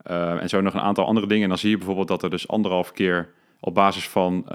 uh, 0.07 0.41
en 0.41 0.49
zo 0.49 0.61
nog 0.61 0.73
een 0.73 0.79
aantal 0.79 1.05
andere 1.05 1.27
dingen. 1.27 1.43
En 1.43 1.49
dan 1.49 1.57
zie 1.57 1.69
je 1.69 1.77
bijvoorbeeld 1.77 2.07
dat 2.07 2.23
er 2.23 2.29
dus 2.29 2.47
anderhalf 2.47 2.91
keer 2.91 3.29
op 3.65 3.73
basis 3.73 4.07
van 4.09 4.45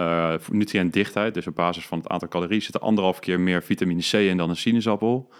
nutriëntdichtheid, 0.50 1.34
dus 1.34 1.46
op 1.46 1.54
basis 1.54 1.86
van 1.86 1.98
het 1.98 2.08
aantal 2.08 2.28
calorieën, 2.28 2.62
zit 2.62 2.74
er 2.74 2.80
anderhalf 2.80 3.18
keer 3.18 3.40
meer 3.40 3.62
vitamine 3.62 4.00
C 4.10 4.12
in 4.12 4.36
dan 4.36 4.48
een 4.50 4.56
sinaasappel, 4.56 5.30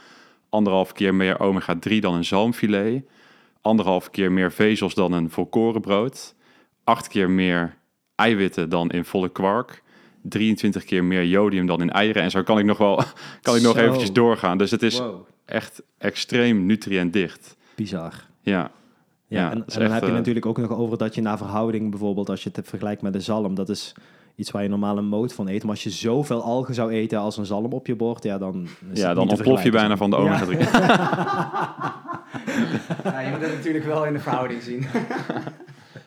anderhalf 0.48 0.92
keer 0.92 1.14
meer 1.14 1.38
omega-3 1.40 1.98
dan 2.00 2.14
een 2.14 2.24
zalmfilet, 2.24 3.02
anderhalf 3.60 4.10
keer 4.10 4.32
meer 4.32 4.52
vezels 4.52 4.94
dan 4.94 5.12
een 5.12 5.30
volkorenbrood, 5.30 6.34
acht 6.84 7.08
keer 7.08 7.30
meer 7.30 7.76
eiwitten 8.14 8.68
dan 8.68 8.90
in 8.90 9.04
volle 9.04 9.28
kwark. 9.28 9.82
23 10.22 10.84
keer 10.84 11.04
meer 11.04 11.24
jodium 11.24 11.66
dan 11.66 11.80
in 11.80 11.90
eieren. 11.90 12.22
En 12.22 12.30
zo 12.30 12.42
kan 12.42 12.58
ik 12.58 12.64
nog 12.64 12.78
wel 12.78 12.96
kan 13.42 13.56
ik 13.56 13.62
nog 13.62 13.76
Zo. 13.76 13.84
eventjes 13.84 14.12
doorgaan. 14.12 14.58
Dus 14.58 14.70
het 14.70 14.82
is 14.82 14.98
Wow. 14.98 15.26
echt 15.44 15.82
extreem 15.98 16.66
nutriëntdicht. 16.66 17.56
Bizar. 17.74 18.12
Ja, 18.42 18.70
Ja, 19.28 19.40
Ja, 19.40 19.50
en, 19.50 19.64
dan 19.66 19.82
echt, 19.82 19.92
heb 19.92 20.02
je 20.02 20.08
eh, 20.08 20.14
natuurlijk 20.14 20.46
ook 20.46 20.58
nog 20.58 20.70
over 20.78 20.98
dat 20.98 21.14
je 21.14 21.20
naar 21.20 21.38
verhouding 21.38 21.90
bijvoorbeeld, 21.90 22.28
als 22.30 22.42
je 22.42 22.50
het 22.52 22.68
vergelijkt 22.68 23.02
met 23.02 23.12
de 23.12 23.20
zalm, 23.20 23.54
dat 23.54 23.68
is 23.68 23.94
iets 24.34 24.50
waar 24.50 24.62
je 24.62 24.68
normaal 24.68 24.98
een 24.98 25.06
moot 25.08 25.32
van 25.32 25.48
eet. 25.48 25.62
Maar 25.62 25.70
als 25.70 25.82
je 25.82 25.90
zoveel 25.90 26.42
algen 26.42 26.74
zou 26.74 26.90
eten 26.90 27.18
als 27.18 27.36
een 27.36 27.46
zalm 27.46 27.72
op 27.72 27.86
je 27.86 27.96
bord, 27.96 28.22
ja, 28.22 28.38
dan 28.38 28.68
is 28.92 29.00
ja 29.00 29.06
het 29.06 29.16
dan 29.16 29.28
ontplof 29.28 29.62
je 29.62 29.70
bijna 29.70 29.96
van 29.96 30.10
de 30.10 30.16
Ja. 30.16 30.22
omega-3. 30.22 30.58
Ja, 33.04 33.20
je 33.20 33.30
moet 33.30 33.40
het 33.40 33.54
natuurlijk 33.54 33.84
wel 33.84 34.06
in 34.06 34.12
de 34.12 34.18
verhouding 34.18 34.62
zien. 34.62 34.86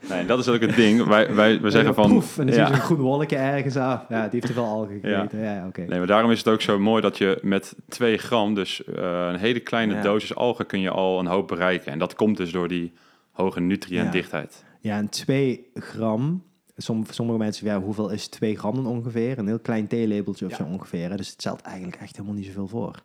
Nee, 0.10 0.26
dat 0.26 0.40
is 0.40 0.48
ook 0.48 0.62
het 0.62 0.76
ding. 0.76 1.04
Wij, 1.04 1.36
wij, 1.36 1.62
we 1.62 1.70
zeggen 1.70 1.94
van... 1.94 2.10
Poef, 2.10 2.38
en 2.38 2.46
dan 2.46 2.54
zie 2.56 2.64
je 2.64 2.70
ja. 2.70 2.76
zo'n 2.76 2.86
groen 2.86 3.00
wolkje 3.00 3.36
ergens 3.36 3.76
af. 3.76 4.04
Ja, 4.10 4.22
die 4.22 4.30
heeft 4.32 4.46
te 4.46 4.54
veel 4.54 4.66
algen 4.66 5.00
gegeten. 5.02 5.40
Ja, 5.40 5.54
ja 5.54 5.68
oké. 5.68 5.82
Nee, 5.82 5.98
maar 5.98 6.08
daarom 6.08 6.32
is 6.32 6.38
het 6.38 6.48
ook 6.48 6.62
zo 6.62 6.80
mooi 6.80 7.02
dat 7.02 7.18
je 7.18 7.40
met 7.42 7.76
2 7.90 8.18
gram, 8.18 8.54
dus 8.56 8.84
eh, 8.84 9.28
een 9.32 9.36
hele 9.40 9.60
kleine 9.60 9.94
Ja. 9.94 10.02
dosis 10.02 10.36
algen, 10.36 10.66
kun 10.66 10.80
je 10.80 10.90
al 10.90 11.20
een 11.20 11.26
hoop 11.26 11.48
bereiken. 11.48 11.92
En 11.92 12.00
dat 12.00 12.16
komt 12.16 12.38
dus 12.38 12.52
door 12.52 12.68
die 12.68 12.94
hoge 13.32 13.60
nutriëntdichtheid. 13.60 14.64
Ja, 14.80 14.98
en 14.98 15.10
2 15.10 15.70
gram. 15.74 16.44
Som, 16.78 17.04
sommige 17.10 17.38
mensen, 17.38 17.66
ja, 17.66 17.82
hoeveel 17.82 18.10
is 18.10 18.28
2 18.28 18.58
gram 18.58 18.76
dan 18.76 18.88
ongeveer? 18.88 19.38
Een 19.38 19.48
heel 19.48 19.60
klein 19.60 19.88
theelepeltje 19.88 20.46
of 20.46 20.52
Ja. 20.52 20.58
zo 20.58 20.64
ongeveer. 20.64 21.10
Dus 21.18 21.30
het 21.30 21.40
stelt 21.42 21.62
eigenlijk 21.62 22.02
echt 22.02 22.16
helemaal 22.16 22.36
niet 22.38 22.46
zoveel 22.46 22.68
voor. 22.68 23.04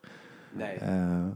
Nee. 0.53 0.75
Eh, 0.75 0.91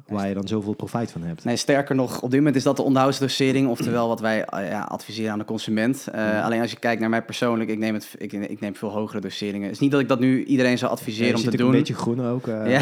waar 0.06 0.28
je 0.28 0.34
dan 0.34 0.48
zoveel 0.48 0.72
profijt 0.72 1.10
van 1.10 1.22
hebt. 1.22 1.44
Nee, 1.44 1.56
sterker 1.56 1.94
nog, 1.94 2.20
op 2.20 2.30
dit 2.30 2.38
moment 2.38 2.56
is 2.56 2.62
dat 2.62 2.76
de 2.76 2.82
onderhoudsdosering, 2.82 3.68
oftewel 3.68 4.08
wat 4.08 4.20
wij 4.20 4.44
eh, 4.44 4.68
ja, 4.68 4.80
adviseren 4.80 5.32
aan 5.32 5.38
de 5.38 5.44
consument. 5.44 6.08
Eh, 6.12 6.44
Alleen 6.44 6.60
als 6.60 6.70
je 6.70 6.78
kijkt 6.78 7.00
naar 7.00 7.10
mij 7.10 7.22
persoonlijk, 7.22 7.70
ik 7.70 7.78
neem, 7.78 7.94
het, 7.94 8.14
ik, 8.18 8.32
ik 8.32 8.60
neem 8.60 8.76
veel 8.76 8.88
hogere 8.88 9.20
doseringen. 9.20 9.62
Het 9.62 9.72
is 9.72 9.78
niet 9.78 9.90
dat 9.90 10.00
ik 10.00 10.08
dat 10.08 10.20
nu 10.20 10.44
iedereen 10.44 10.78
zou 10.78 10.90
adviseren 10.92 11.36
om 11.36 11.42
te 11.42 11.56
doen. 11.56 11.66
een 11.66 11.72
beetje 11.72 11.94
groen 11.94 12.26
ook. 12.26 12.46
Ja. 12.46 12.62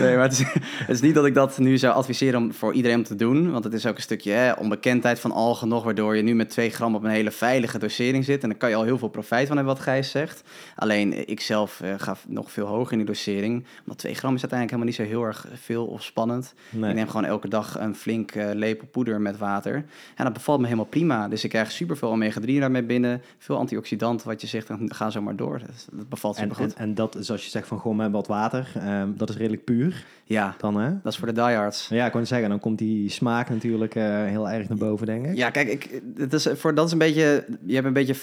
nee, 0.00 0.14
maar 0.14 0.22
het 0.22 0.32
is, 0.32 0.44
het 0.62 0.88
is 0.88 1.00
niet 1.00 1.14
dat 1.14 1.26
ik 1.26 1.34
dat 1.34 1.58
nu 1.58 1.78
zou 1.78 1.94
adviseren 1.94 2.40
om 2.40 2.52
voor 2.52 2.72
iedereen 2.72 2.96
om 2.96 3.04
te 3.04 3.16
doen. 3.16 3.50
Want 3.50 3.64
het 3.64 3.72
is 3.72 3.86
ook 3.86 3.96
een 3.96 4.02
stukje 4.02 4.32
hè, 4.32 4.52
onbekendheid 4.52 5.20
van 5.20 5.32
algen 5.32 5.68
nog, 5.68 5.84
waardoor 5.84 6.16
je 6.16 6.22
nu 6.22 6.34
met 6.34 6.50
2 6.50 6.70
gram 6.70 6.94
op 6.94 7.04
een 7.04 7.10
hele 7.10 7.30
veilige 7.30 7.78
dosering 7.78 8.24
zit. 8.24 8.42
En 8.42 8.48
dan 8.48 8.58
kan 8.58 8.68
je 8.68 8.76
al 8.76 8.84
heel 8.84 8.98
veel 8.98 9.08
profijt 9.08 9.46
van 9.46 9.56
hebben, 9.56 9.74
wat 9.74 9.84
Gijs 9.84 10.10
zegt. 10.10 10.42
Alleen 10.74 11.28
ik 11.28 11.40
zelf 11.40 11.82
ga 11.96 12.16
nog 12.28 12.50
veel 12.50 12.66
hoger 12.66 12.92
in 12.92 12.98
die 12.98 13.06
dosering. 13.06 13.45
Omdat 13.54 13.98
2 13.98 14.14
gram 14.14 14.34
is 14.34 14.40
uiteindelijk 14.40 14.70
helemaal 14.70 14.84
niet 14.86 14.94
zo 14.94 15.02
heel 15.02 15.24
erg 15.24 15.46
veel 15.54 15.86
of 15.86 16.02
spannend. 16.02 16.54
Nee. 16.70 16.90
Ik 16.90 16.96
neem 16.96 17.06
gewoon 17.08 17.24
elke 17.24 17.48
dag 17.48 17.78
een 17.78 17.94
flink 17.94 18.30
eh, 18.30 18.48
lepel 18.52 18.86
poeder 18.90 19.20
met 19.20 19.38
water. 19.38 19.74
En 20.14 20.24
dat 20.24 20.32
bevalt 20.32 20.58
me 20.58 20.64
helemaal 20.64 20.84
prima. 20.86 21.28
Dus 21.28 21.44
ik 21.44 21.50
krijg 21.50 21.70
superveel 21.70 22.10
omega-3 22.10 22.44
daarmee 22.58 22.82
binnen. 22.82 23.22
Veel 23.38 23.56
antioxidanten, 23.56 24.26
wat 24.28 24.40
je 24.40 24.46
zegt, 24.46 24.68
dan 24.68 24.94
ga 24.94 25.10
zo 25.10 25.22
maar 25.22 25.36
door. 25.36 25.58
Dat, 25.58 25.88
dat 25.92 26.08
bevalt 26.08 26.36
En, 26.36 26.42
super 26.42 26.56
goed. 26.64 26.74
en, 26.74 26.80
en 26.80 26.94
dat 26.94 27.16
is 27.16 27.30
als 27.30 27.44
je 27.44 27.50
zegt 27.50 27.68
van 27.68 27.80
gewoon 27.80 27.96
met 27.96 28.10
wat 28.12 28.26
water. 28.26 28.72
ehm, 28.74 29.08
dat 29.16 29.28
is 29.28 29.36
redelijk 29.36 29.64
puur 29.64 30.04
Ja, 30.24 30.54
dan 30.58 30.76
hè? 30.80 30.90
dat 31.02 31.12
is 31.12 31.18
voor 31.18 31.26
de 31.26 31.32
diehards. 31.34 31.88
Ja, 31.88 32.06
ik 32.06 32.12
kon 32.12 32.26
zeggen, 32.26 32.48
dan 32.48 32.60
komt 32.60 32.78
die 32.78 33.08
smaak 33.10 33.48
natuurlijk 33.50 33.94
eh, 33.94 34.04
heel 34.24 34.50
erg 34.50 34.68
naar 34.68 34.78
boven, 34.78 35.06
denk 35.06 35.26
ik. 35.26 35.36
Ja, 35.36 35.50
kijk, 35.50 35.68
ik, 35.68 36.02
het 36.16 36.32
is, 36.32 36.48
voor, 36.54 36.74
dat 36.74 36.86
is 36.86 36.92
een 36.92 36.98
beetje... 36.98 37.44
Je 37.66 37.74
hebt 37.74 37.86
een 37.86 37.92
beetje 37.92 38.14
50% 38.14 38.18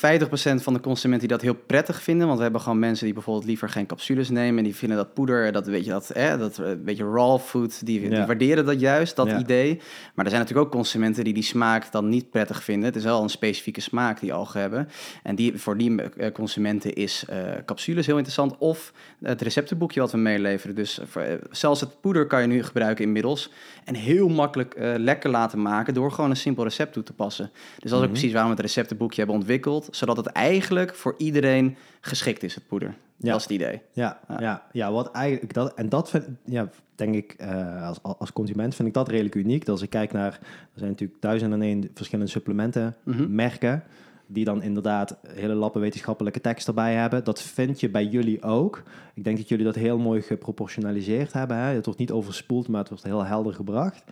van 0.63 0.73
de 0.73 0.79
consumenten 0.79 1.27
die 1.27 1.37
dat 1.37 1.41
heel 1.41 1.55
prettig 1.65 2.01
vinden. 2.01 2.25
Want 2.25 2.37
we 2.37 2.43
hebben 2.43 2.61
gewoon 2.61 2.79
mensen 2.79 3.05
die 3.05 3.13
bijvoorbeeld 3.13 3.45
liever 3.45 3.69
geen 3.69 3.85
capsules 3.85 4.29
nemen. 4.29 4.57
En 4.57 4.63
die 4.63 4.75
vinden 4.75 4.97
dat 4.97 5.02
poeder, 5.05 5.51
dat 5.51 5.67
weet 5.67 5.85
je, 5.85 5.91
dat, 5.91 6.11
hè, 6.13 6.37
dat 6.37 6.59
eh, 6.59 6.71
beetje 6.83 7.03
raw 7.03 7.39
food, 7.39 7.85
die, 7.85 8.09
die 8.09 8.25
waarderen 8.25 8.65
dat 8.65 8.79
juist, 8.79 9.15
dat 9.15 9.31
idee. 9.31 9.81
Maar 10.13 10.25
er 10.25 10.31
zijn 10.31 10.41
natuurlijk 10.41 10.67
ook 10.67 10.73
consumenten 10.73 11.23
die 11.23 11.33
die 11.33 11.43
smaak 11.43 11.91
dan 11.91 12.09
niet 12.09 12.29
prettig 12.29 12.63
vinden. 12.63 12.85
Het 12.85 12.95
is 12.95 13.03
wel 13.03 13.23
een 13.23 13.29
specifieke 13.29 13.81
smaak 13.81 14.19
die 14.19 14.33
algen 14.33 14.61
hebben. 14.61 14.89
En 15.23 15.35
die, 15.35 15.57
voor 15.57 15.77
die 15.77 16.01
eh, 16.01 16.31
consumenten 16.31 16.93
is 16.93 17.25
eh, 17.27 17.37
capsules 17.65 18.05
heel 18.05 18.17
interessant. 18.17 18.57
Of 18.57 18.93
het 19.23 19.41
receptenboekje 19.41 19.99
wat 19.99 20.11
we 20.11 20.17
meeleveren. 20.17 20.75
Dus 20.75 20.99
voor, 21.03 21.39
zelfs 21.51 21.79
het 21.79 22.01
poeder 22.01 22.27
kan 22.27 22.41
je 22.41 22.47
nu 22.47 22.63
gebruiken 22.63 23.05
inmiddels. 23.05 23.51
En 23.83 23.95
heel 23.95 24.27
makkelijk 24.27 24.75
lekker 24.97 25.29
laten 25.29 25.61
maken 25.61 25.93
door 25.93 26.11
gewoon 26.11 26.29
een 26.29 26.35
simpel 26.35 26.63
recept 26.63 26.93
toe 26.93 27.03
te 27.03 27.13
passen. 27.13 27.51
Dus 27.79 27.91
dat 27.91 27.99
is 27.99 28.05
ook 28.05 28.11
precies 28.11 28.31
waarom 28.31 28.49
we 28.49 28.55
het 28.55 28.65
receptenboekje 28.65 29.17
hebben 29.17 29.35
ontwikkeld. 29.35 29.87
Zodat 29.91 30.17
het 30.17 30.25
eigenlijk 30.25 30.95
voor 30.95 31.15
iedereen 31.17 31.77
geschikt 32.01 32.43
is, 32.43 32.55
het 32.55 32.67
poeder. 32.67 32.95
Ja. 33.23 33.31
Dat 33.31 33.39
is 33.39 33.43
het 33.43 33.51
idee. 33.51 33.81
Ja, 33.91 34.19
ja. 34.39 34.63
ja, 34.71 34.91
wat 34.91 35.11
eigenlijk 35.11 35.53
dat 35.53 35.73
en 35.73 35.89
dat 35.89 36.09
vind, 36.09 36.25
ja, 36.45 36.69
denk 36.95 37.15
ik 37.15 37.35
uh, 37.41 37.87
als, 37.87 37.99
als 38.01 38.33
consument 38.33 38.75
vind 38.75 38.87
ik 38.87 38.93
dat 38.93 39.07
redelijk 39.07 39.35
uniek. 39.35 39.59
Dat 39.59 39.69
als 39.69 39.81
ik 39.81 39.89
kijk 39.89 40.11
naar, 40.11 40.39
er 40.41 40.79
zijn 40.79 40.89
natuurlijk 40.89 41.21
duizenden 41.21 41.61
en 41.61 41.67
één 41.67 41.89
verschillende 41.93 42.31
supplementen 42.31 42.95
mhm. 43.03 43.35
merken 43.35 43.83
die 44.27 44.45
dan 44.45 44.61
inderdaad 44.61 45.17
hele 45.27 45.53
lappen 45.53 45.81
wetenschappelijke 45.81 46.41
tekst 46.41 46.67
erbij 46.67 46.93
hebben. 46.93 47.23
Dat 47.23 47.41
vind 47.41 47.79
je 47.79 47.89
bij 47.89 48.05
jullie 48.05 48.43
ook. 48.43 48.83
Ik 49.13 49.23
denk 49.23 49.37
dat 49.37 49.49
jullie 49.49 49.65
dat 49.65 49.75
heel 49.75 49.97
mooi 49.97 50.21
geproportionaliseerd 50.21 51.33
hebben. 51.33 51.57
Hè? 51.57 51.73
Het 51.73 51.85
wordt 51.85 51.99
niet 51.99 52.11
overspoeld, 52.11 52.67
maar 52.67 52.79
het 52.79 52.89
wordt 52.89 53.03
heel 53.03 53.25
helder 53.25 53.53
gebracht. 53.53 54.03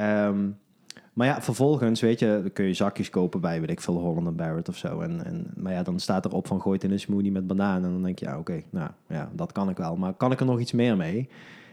Um, 0.00 0.58
maar 1.12 1.26
ja, 1.26 1.42
vervolgens, 1.42 2.00
weet 2.00 2.18
je, 2.18 2.40
dan 2.42 2.52
kun 2.52 2.64
je 2.64 2.74
zakjes 2.74 3.10
kopen 3.10 3.40
bij, 3.40 3.60
weet 3.60 3.70
ik 3.70 3.80
veel, 3.80 3.98
Holland 3.98 4.26
en 4.26 4.36
Barrett 4.36 4.68
of 4.68 4.76
zo. 4.76 5.00
En, 5.00 5.24
en, 5.24 5.46
maar 5.56 5.72
ja, 5.72 5.82
dan 5.82 6.00
staat 6.00 6.24
erop 6.24 6.46
van 6.46 6.60
gooit 6.60 6.84
in 6.84 6.90
een 6.90 7.00
smoothie 7.00 7.32
met 7.32 7.46
banaan. 7.46 7.84
En 7.84 7.90
dan 7.90 8.02
denk 8.02 8.18
je, 8.18 8.24
ja, 8.24 8.38
oké, 8.38 8.62
nou 8.70 8.90
ja, 9.08 9.30
dat 9.32 9.52
kan 9.52 9.68
ik 9.68 9.76
wel. 9.76 9.96
Maar 9.96 10.12
kan 10.12 10.32
ik 10.32 10.40
er 10.40 10.46
nog 10.46 10.60
iets 10.60 10.72
meer 10.72 10.96
mee? 10.96 11.28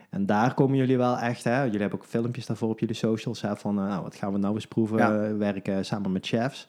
En 0.10 0.26
daar 0.26 0.54
komen 0.54 0.78
jullie 0.78 0.98
wel 0.98 1.18
echt, 1.18 1.44
hè? 1.44 1.64
Jullie 1.64 1.80
hebben 1.80 2.00
ook 2.00 2.06
filmpjes 2.06 2.46
daarvoor 2.46 2.70
op 2.70 2.80
jullie 2.80 2.96
socials, 2.96 3.42
hè? 3.42 3.56
Van, 3.56 3.80
uh, 3.80 3.88
nou, 3.88 4.04
wat 4.04 4.16
gaan 4.16 4.34
we 4.34 4.40
nou 4.40 4.56
eens 4.56 4.68
proeven? 4.68 5.38
Werken 5.38 5.86
samen 5.86 6.12
met 6.12 6.28
chefs. 6.28 6.68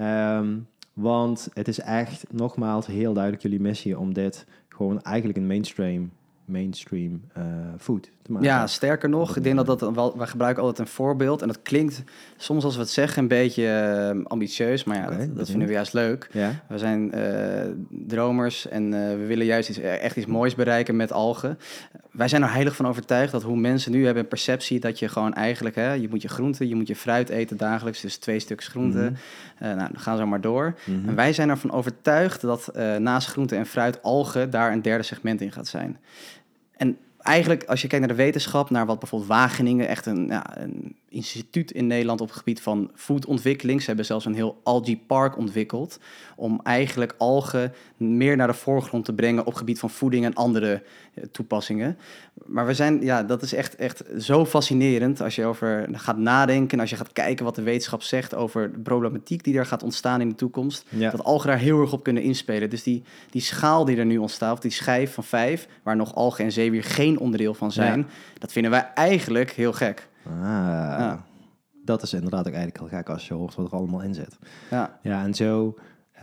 Um, 0.00 0.66
want 0.92 1.48
het 1.54 1.68
is 1.68 1.80
echt, 1.80 2.24
nogmaals, 2.32 2.86
heel 2.86 3.12
duidelijk 3.12 3.42
jullie 3.42 3.60
missie 3.60 3.98
om 3.98 4.14
dit 4.14 4.46
gewoon 4.68 5.02
eigenlijk 5.02 5.38
een 5.38 5.46
mainstream 5.46 6.10
mainstream 6.44 7.20
uh, 7.38 7.44
food 7.78 8.10
te 8.22 8.32
maken. 8.32 8.46
Ja, 8.46 8.66
sterker 8.66 9.08
nog, 9.08 9.36
ik 9.36 9.42
denk 9.42 9.56
dat 9.56 9.66
dat 9.66 9.94
wel, 9.94 10.18
wij 10.18 10.26
gebruiken 10.26 10.62
altijd 10.62 10.88
een 10.88 10.94
voorbeeld 10.94 11.42
en 11.42 11.48
dat 11.48 11.62
klinkt 11.62 12.02
soms 12.36 12.64
als 12.64 12.74
we 12.74 12.80
het 12.80 12.90
zeggen 12.90 13.22
een 13.22 13.28
beetje 13.28 14.12
uh, 14.14 14.24
ambitieus, 14.24 14.84
maar 14.84 14.96
ja, 14.96 15.16
dat, 15.16 15.36
dat 15.36 15.48
vinden 15.48 15.66
we 15.66 15.74
juist 15.74 15.92
leuk. 15.92 16.28
Ja. 16.32 16.50
We 16.68 16.78
zijn 16.78 17.18
uh, 17.18 17.24
dromers 18.06 18.68
en 18.68 18.90
we 18.90 19.24
willen 19.26 19.46
juist 19.46 19.68
iets, 19.68 19.78
echt 19.78 20.16
iets 20.16 20.26
moois 20.26 20.54
bereiken 20.54 20.96
met 20.96 21.12
algen. 21.12 21.58
Wij 22.10 22.28
zijn 22.28 22.42
er 22.42 22.52
heilig 22.52 22.76
van 22.76 22.86
overtuigd 22.86 23.32
dat 23.32 23.42
hoe 23.42 23.56
mensen 23.56 23.92
nu 23.92 24.04
hebben 24.04 24.22
een 24.22 24.28
perceptie 24.28 24.80
dat 24.80 24.98
je 24.98 25.08
gewoon 25.08 25.34
eigenlijk, 25.34 25.74
hè, 25.74 25.92
je 25.92 26.08
moet 26.08 26.22
je 26.22 26.28
groenten, 26.28 26.68
je 26.68 26.74
moet 26.74 26.88
je 26.88 26.96
fruit 26.96 27.28
eten 27.28 27.56
dagelijks, 27.56 28.00
dus 28.00 28.16
twee 28.16 28.38
stuks 28.38 28.68
groenten. 28.68 29.04
Mm 29.04 29.16
nou, 29.60 29.76
dan 29.76 29.90
gaan 29.94 30.16
ze 30.16 30.24
maar 30.24 30.40
door. 30.40 30.74
Mhm. 30.84 31.08
En 31.08 31.14
wij 31.14 31.32
zijn 31.32 31.48
ervan 31.48 31.70
overtuigd 31.70 32.40
dat 32.40 32.72
naast 32.98 33.28
groenten 33.28 33.58
en 33.58 33.66
fruit 33.66 34.02
algen 34.02 34.50
daar 34.50 34.72
een 34.72 34.82
derde 34.82 35.02
segment 35.02 35.40
in 35.40 35.52
gaat 35.52 35.66
zijn. 35.66 35.98
En 37.20 37.32
eigenlijk, 37.32 37.64
als 37.64 37.82
je 37.82 37.88
kijkt 37.88 38.06
naar 38.06 38.16
de 38.16 38.22
wetenschap, 38.22 38.70
naar 38.70 38.86
wat 38.86 38.98
bijvoorbeeld 38.98 39.30
Wageningen, 39.30 39.88
echt 39.88 40.06
een, 40.06 40.26
ja, 40.26 40.60
een 40.60 40.96
instituut 41.10 41.70
in 41.70 41.86
Nederland 41.86 42.20
op 42.20 42.28
het 42.28 42.36
gebied 42.36 42.60
van 42.60 42.90
foodontwikkeling. 42.94 43.80
Ze 43.80 43.86
hebben 43.86 44.04
zelfs 44.04 44.24
een 44.24 44.34
heel 44.34 44.60
algae 44.62 45.00
park 45.06 45.36
ontwikkeld 45.36 45.98
om 46.36 46.60
eigenlijk 46.62 47.14
algen 47.18 47.72
meer 47.96 48.36
naar 48.36 48.46
de 48.46 48.54
voorgrond 48.54 49.04
te 49.04 49.12
brengen 49.12 49.40
op 49.40 49.46
het 49.46 49.56
gebied 49.56 49.78
van 49.78 49.90
voeding 49.90 50.24
en 50.24 50.34
andere 50.34 50.82
eh, 51.14 51.24
toepassingen. 51.32 51.98
Maar 52.46 52.66
we 52.66 52.74
zijn, 52.74 53.02
ja, 53.02 53.22
dat 53.22 53.42
is 53.42 53.54
echt, 53.54 53.76
echt 53.76 54.04
zo 54.18 54.46
fascinerend 54.46 55.20
als 55.20 55.34
je 55.34 55.44
over 55.44 55.88
gaat 55.92 56.18
nadenken, 56.18 56.80
als 56.80 56.90
je 56.90 56.96
gaat 56.96 57.12
kijken 57.12 57.44
wat 57.44 57.54
de 57.54 57.62
wetenschap 57.62 58.02
zegt 58.02 58.34
over 58.34 58.72
de 58.72 58.78
problematiek 58.78 59.44
die 59.44 59.58
er 59.58 59.66
gaat 59.66 59.82
ontstaan 59.82 60.20
in 60.20 60.28
de 60.28 60.34
toekomst. 60.34 60.84
Dat 60.90 61.24
algen 61.24 61.48
daar 61.48 61.58
heel 61.58 61.80
erg 61.80 61.92
op 61.92 62.02
kunnen 62.02 62.22
inspelen. 62.22 62.70
Dus 62.70 62.82
die, 62.82 63.02
die 63.30 63.42
schaal 63.42 63.84
die 63.84 63.96
er 63.96 64.06
nu 64.06 64.18
ontstaat, 64.18 64.52
of 64.52 64.58
die 64.58 64.70
schijf 64.70 65.14
van 65.14 65.24
vijf, 65.24 65.68
waar 65.82 65.96
nog 65.96 66.14
algen 66.14 66.44
en 66.44 66.52
zeewier 66.52 66.84
geen 66.84 67.18
onderdeel 67.18 67.54
van 67.54 67.72
zijn, 67.72 68.06
dat 68.38 68.52
vinden 68.52 68.70
wij 68.70 68.90
eigenlijk 68.94 69.50
heel 69.50 69.72
gek. 69.72 70.08
Ah, 70.26 71.12
Dat 71.84 72.02
is 72.02 72.12
inderdaad 72.12 72.46
ook 72.48 72.54
eigenlijk 72.54 72.78
heel 72.78 72.98
gek 72.98 73.08
als 73.08 73.28
je 73.28 73.34
hoort 73.34 73.54
wat 73.54 73.66
er 73.66 73.78
allemaal 73.78 74.02
in 74.02 74.14
zit. 74.14 74.38
Ja, 74.70 74.98
ja 75.02 75.22
en 75.22 75.34
zo 75.34 75.74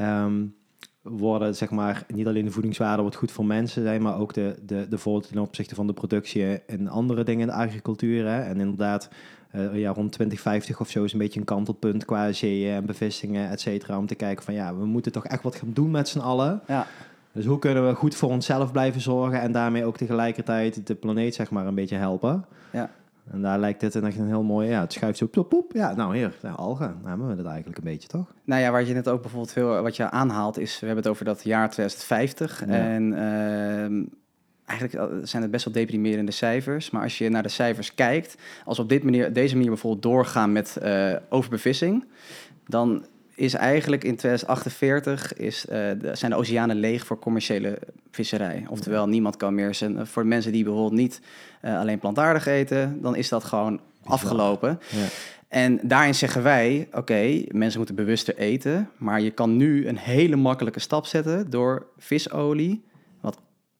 um, 0.01 0.55
worden, 1.01 1.55
zeg 1.55 1.69
maar, 1.69 2.03
niet 2.07 2.27
alleen 2.27 2.45
de 2.45 2.51
voedingswaarde 2.51 3.03
wat 3.03 3.15
goed 3.15 3.31
voor 3.31 3.45
mensen 3.45 3.83
zijn, 3.83 4.01
maar 4.01 4.19
ook 4.19 4.33
de, 4.33 4.55
de, 4.65 4.87
de 4.89 4.97
voordelen 4.97 5.33
ten 5.33 5.41
opzichte 5.41 5.75
van 5.75 5.87
de 5.87 5.93
productie 5.93 6.63
en 6.63 6.87
andere 6.87 7.23
dingen 7.23 7.41
in 7.41 7.47
de 7.47 7.53
agricultuur. 7.63 8.27
Hè. 8.27 8.41
En 8.41 8.59
inderdaad, 8.59 9.09
uh, 9.55 9.79
ja, 9.79 9.91
rond 9.91 10.11
2050 10.11 10.79
of 10.79 10.89
zo 10.89 11.03
is 11.03 11.13
een 11.13 11.19
beetje 11.19 11.39
een 11.39 11.45
kantelpunt 11.45 12.05
qua 12.05 12.31
zeeën 12.31 12.73
en 12.73 12.85
bevissingen, 12.85 13.49
et 13.49 13.61
cetera, 13.61 13.97
om 13.97 14.07
te 14.07 14.15
kijken 14.15 14.43
van 14.43 14.53
ja, 14.53 14.75
we 14.75 14.85
moeten 14.85 15.11
toch 15.11 15.25
echt 15.25 15.43
wat 15.43 15.55
gaan 15.55 15.73
doen 15.73 15.91
met 15.91 16.07
z'n 16.07 16.19
allen. 16.19 16.61
Ja. 16.67 16.87
Dus 17.31 17.45
hoe 17.45 17.59
kunnen 17.59 17.87
we 17.87 17.93
goed 17.93 18.15
voor 18.15 18.29
onszelf 18.29 18.71
blijven 18.71 19.01
zorgen 19.01 19.41
en 19.41 19.51
daarmee 19.51 19.85
ook 19.85 19.97
tegelijkertijd 19.97 20.87
de 20.87 20.95
planeet 20.95 21.35
zeg 21.35 21.51
maar 21.51 21.67
een 21.67 21.75
beetje 21.75 21.95
helpen? 21.95 22.45
Ja. 22.71 22.89
En 23.31 23.41
daar 23.41 23.59
lijkt 23.59 23.79
dit 23.79 23.95
echt 23.95 24.17
een 24.17 24.27
heel 24.27 24.43
mooi, 24.43 24.69
ja, 24.69 24.81
het 24.81 24.93
schuift 24.93 25.17
zo 25.17 25.27
poep, 25.27 25.49
poep. 25.49 25.71
Ja, 25.73 25.95
nou 25.95 26.17
hier, 26.17 26.37
ja, 26.41 26.51
algen, 26.51 26.97
dan 27.01 27.09
hebben 27.09 27.27
we 27.27 27.35
het 27.35 27.45
eigenlijk 27.45 27.77
een 27.77 27.83
beetje, 27.83 28.07
toch? 28.07 28.33
Nou 28.43 28.61
ja, 28.61 28.71
waar 28.71 28.85
je 28.85 28.93
net 28.93 29.09
ook 29.09 29.21
bijvoorbeeld 29.21 29.51
veel, 29.51 29.81
wat 29.81 29.95
je 29.95 30.09
aanhaalt, 30.09 30.57
is, 30.57 30.79
we 30.79 30.85
hebben 30.85 31.03
het 31.03 31.13
over 31.13 31.25
dat 31.25 31.43
jaar 31.43 31.69
2050. 31.69 32.63
En 32.65 33.11
uh, 33.11 34.05
eigenlijk 34.65 35.27
zijn 35.27 35.41
het 35.41 35.51
best 35.51 35.65
wel 35.65 35.73
deprimerende 35.73 36.31
cijfers. 36.31 36.89
Maar 36.89 37.03
als 37.03 37.17
je 37.17 37.29
naar 37.29 37.43
de 37.43 37.49
cijfers 37.49 37.93
kijkt, 37.93 38.35
als 38.65 38.77
we 38.77 38.83
op 38.83 38.89
dit 38.89 39.03
manier, 39.03 39.33
deze 39.33 39.55
manier 39.55 39.69
bijvoorbeeld 39.69 40.03
doorgaan 40.03 40.51
met 40.51 40.77
uh, 40.83 41.15
overbevissing, 41.29 42.05
dan 42.65 43.05
is 43.37 43.53
eigenlijk 43.53 44.03
in 44.03 44.15
2048 44.15 45.33
is, 45.33 45.65
uh, 45.65 45.73
de, 45.73 46.11
zijn 46.13 46.31
de 46.31 46.37
oceanen 46.37 46.75
leeg 46.75 47.05
voor 47.05 47.19
commerciële 47.19 47.79
visserij. 48.11 48.65
Oftewel, 48.69 49.07
niemand 49.07 49.37
kan 49.37 49.55
meer 49.55 49.75
zijn. 49.75 50.07
Voor 50.07 50.25
mensen 50.25 50.51
die 50.51 50.63
bijvoorbeeld 50.63 50.99
niet 50.99 51.21
uh, 51.61 51.79
alleen 51.79 51.99
plantaardig 51.99 52.45
eten, 52.45 53.01
dan 53.01 53.15
is 53.15 53.29
dat 53.29 53.43
gewoon 53.43 53.79
afgelopen. 54.03 54.79
Ja. 54.89 55.05
En 55.47 55.79
daarin 55.83 56.15
zeggen 56.15 56.43
wij: 56.43 56.87
oké, 56.91 57.43
mensen 57.47 57.77
moeten 57.77 57.95
bewuster 57.95 58.37
eten, 58.37 58.89
maar 58.97 59.21
je 59.21 59.31
kan 59.31 59.57
nu 59.57 59.87
een 59.87 59.97
hele 59.97 60.35
makkelijke 60.35 60.79
stap 60.79 61.05
zetten 61.05 61.49
door 61.49 61.87
visolie, 61.97 62.83
wat 63.21 63.39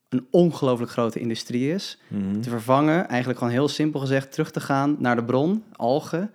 een 0.09 0.27
ongelooflijk 0.31 0.91
grote 0.91 1.19
industrie 1.19 1.73
is, 1.73 1.99
mhm. 2.07 2.41
te 2.41 2.49
vervangen. 2.49 3.07
Eigenlijk 3.07 3.39
gewoon 3.39 3.53
heel 3.53 3.67
simpel 3.67 3.99
gezegd, 3.99 4.31
terug 4.31 4.51
te 4.51 4.59
gaan 4.59 4.95
naar 4.99 5.15
de 5.15 5.23
bron, 5.23 5.63
algen. 5.71 6.31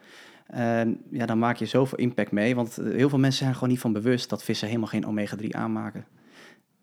Ja, 1.10 1.26
dan 1.26 1.38
maak 1.38 1.56
je 1.56 1.66
zoveel 1.66 1.98
impact 1.98 2.32
mee. 2.32 2.54
Want 2.54 2.78
heel 2.82 3.08
veel 3.08 3.18
mensen 3.18 3.42
zijn 3.42 3.54
gewoon 3.54 3.68
niet 3.68 3.80
van 3.80 3.92
bewust 3.92 4.28
dat 4.28 4.42
vissen 4.42 4.66
helemaal 4.66 4.88
geen 4.88 5.06
omega-3 5.06 5.46
aanmaken. 5.48 6.04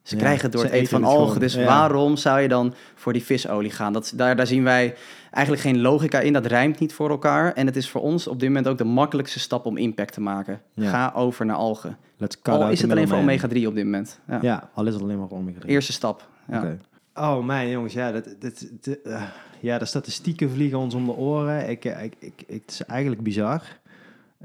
Ze 0.10 0.15
krijgen 0.15 0.41
het 0.41 0.51
door 0.51 0.63
het 0.63 0.71
eten 0.71 0.89
van 0.89 1.03
algen. 1.03 1.39
Dus 1.39 1.55
waarom 1.55 2.17
zou 2.17 2.39
je 2.39 2.47
dan 2.47 2.73
voor 2.95 3.13
die 3.13 3.23
visolie 3.23 3.71
gaan? 3.71 3.93
Dat, 3.93 4.13
daar, 4.15 4.36
daar 4.36 4.47
zien 4.47 4.63
wij 4.63 4.95
eigenlijk 5.32 5.63
geen 5.63 5.82
logica 5.82 6.19
in. 6.19 6.34
Dat 6.34 6.45
rijmt 6.45 6.79
niet 6.79 6.93
voor 6.93 7.10
elkaar. 7.10 7.53
En 7.53 7.65
het 7.65 7.75
is 7.75 7.89
voor 7.89 8.01
ons 8.01 8.27
op 8.27 8.39
dit 8.39 8.49
moment 8.49 8.67
ook 8.67 8.77
de 8.77 8.84
makkelijkste 8.84 9.39
stap 9.39 9.65
om 9.65 9.77
impact 9.77 10.13
te 10.13 10.21
maken. 10.21 10.62
Ga 10.75 11.12
over 11.15 11.45
naar 11.45 11.55
algen. 11.55 11.97
al 12.41 12.69
is 12.69 12.82
het 12.82 12.91
alleen 12.91 13.08
voor 13.08 13.17
omega-3 13.17 13.67
op 13.67 13.75
dit 13.75 13.84
moment. 13.84 14.19
Ja. 14.41 14.69
al 14.73 14.86
is 14.86 14.93
het 14.93 15.03
alleen 15.03 15.19
maar 15.19 15.27
voor 15.27 15.38
omega-3. 15.38 15.65
Eerste 15.65 15.91
stap. 15.91 16.27
Ja. 16.51 16.77
Oh, 17.19 17.45
mijn 17.45 17.69
jongens, 17.69 17.93
ja, 17.93 18.12
dat, 18.12 18.36
dat, 18.39 18.67
uh, 19.03 19.23
ja, 19.60 19.77
de 19.77 19.86
statistieken 19.86 20.49
vliegen 20.49 20.77
ons 20.77 20.93
om 20.93 21.05
de 21.05 21.12
oren. 21.12 21.69
Ik, 21.69 21.86
ik, 21.86 22.13
ik, 22.19 22.43
het 22.47 22.71
is 22.71 22.84
eigenlijk 22.86 23.23
bizar. 23.23 23.79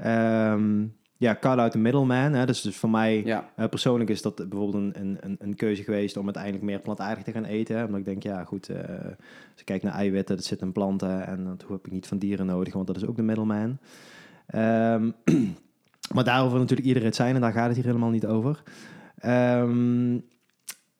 Um, 0.05 0.95
ja, 1.17 1.37
cut 1.39 1.57
out 1.57 1.71
the 1.71 1.77
middleman. 1.77 2.33
Hè. 2.33 2.45
Dus, 2.45 2.61
dus 2.61 2.75
voor 2.75 2.89
mij 2.89 3.23
ja. 3.25 3.49
uh, 3.57 3.67
persoonlijk 3.67 4.09
is 4.09 4.21
dat 4.21 4.35
bijvoorbeeld 4.35 4.95
een, 4.95 5.17
een, 5.19 5.35
een 5.39 5.55
keuze 5.55 5.83
geweest 5.83 6.17
om 6.17 6.23
uiteindelijk 6.23 6.63
meer 6.63 6.79
plantaardig 6.79 7.23
te 7.23 7.31
gaan 7.31 7.45
eten. 7.45 7.85
Omdat 7.85 7.99
ik 7.99 8.05
denk, 8.05 8.23
ja 8.23 8.43
goed, 8.43 8.69
uh, 8.69 8.77
als 8.77 9.59
ik 9.59 9.65
kijk 9.65 9.83
naar 9.83 9.93
eiwitten, 9.93 10.35
dat 10.35 10.45
zit 10.45 10.61
in 10.61 10.71
planten 10.71 11.27
en 11.27 11.43
dat 11.43 11.65
heb 11.69 11.85
ik 11.85 11.91
niet 11.91 12.07
van 12.07 12.17
dieren 12.17 12.45
nodig, 12.45 12.73
want 12.73 12.87
dat 12.87 12.95
is 12.95 13.05
ook 13.05 13.15
de 13.15 13.23
middleman. 13.23 13.77
Um, 14.55 15.13
maar 16.15 16.23
daarover 16.23 16.59
natuurlijk 16.59 16.87
iedereen 16.87 17.07
het 17.07 17.15
zijn 17.15 17.35
en 17.35 17.41
daar 17.41 17.53
gaat 17.53 17.67
het 17.67 17.75
hier 17.75 17.85
helemaal 17.85 18.09
niet 18.09 18.25
over. 18.25 18.63
Um, 19.25 20.23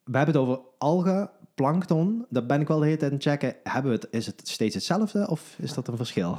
we 0.03 0.17
hebben 0.17 0.35
het 0.35 0.43
over 0.43 0.59
algen, 0.77 1.29
plankton. 1.55 2.25
Daar 2.29 2.45
ben 2.45 2.61
ik 2.61 2.67
wel 2.67 2.79
de 2.79 2.85
hele 2.85 2.97
tijd 2.97 3.11
aan 3.11 3.17
het 3.17 3.27
checken. 3.27 3.55
Hebben 3.63 3.91
we 3.91 3.97
het, 3.97 4.07
is 4.11 4.25
het 4.25 4.41
steeds 4.43 4.75
hetzelfde 4.75 5.29
of 5.29 5.55
is 5.57 5.73
dat 5.73 5.87
een 5.87 5.97
verschil? 5.97 6.37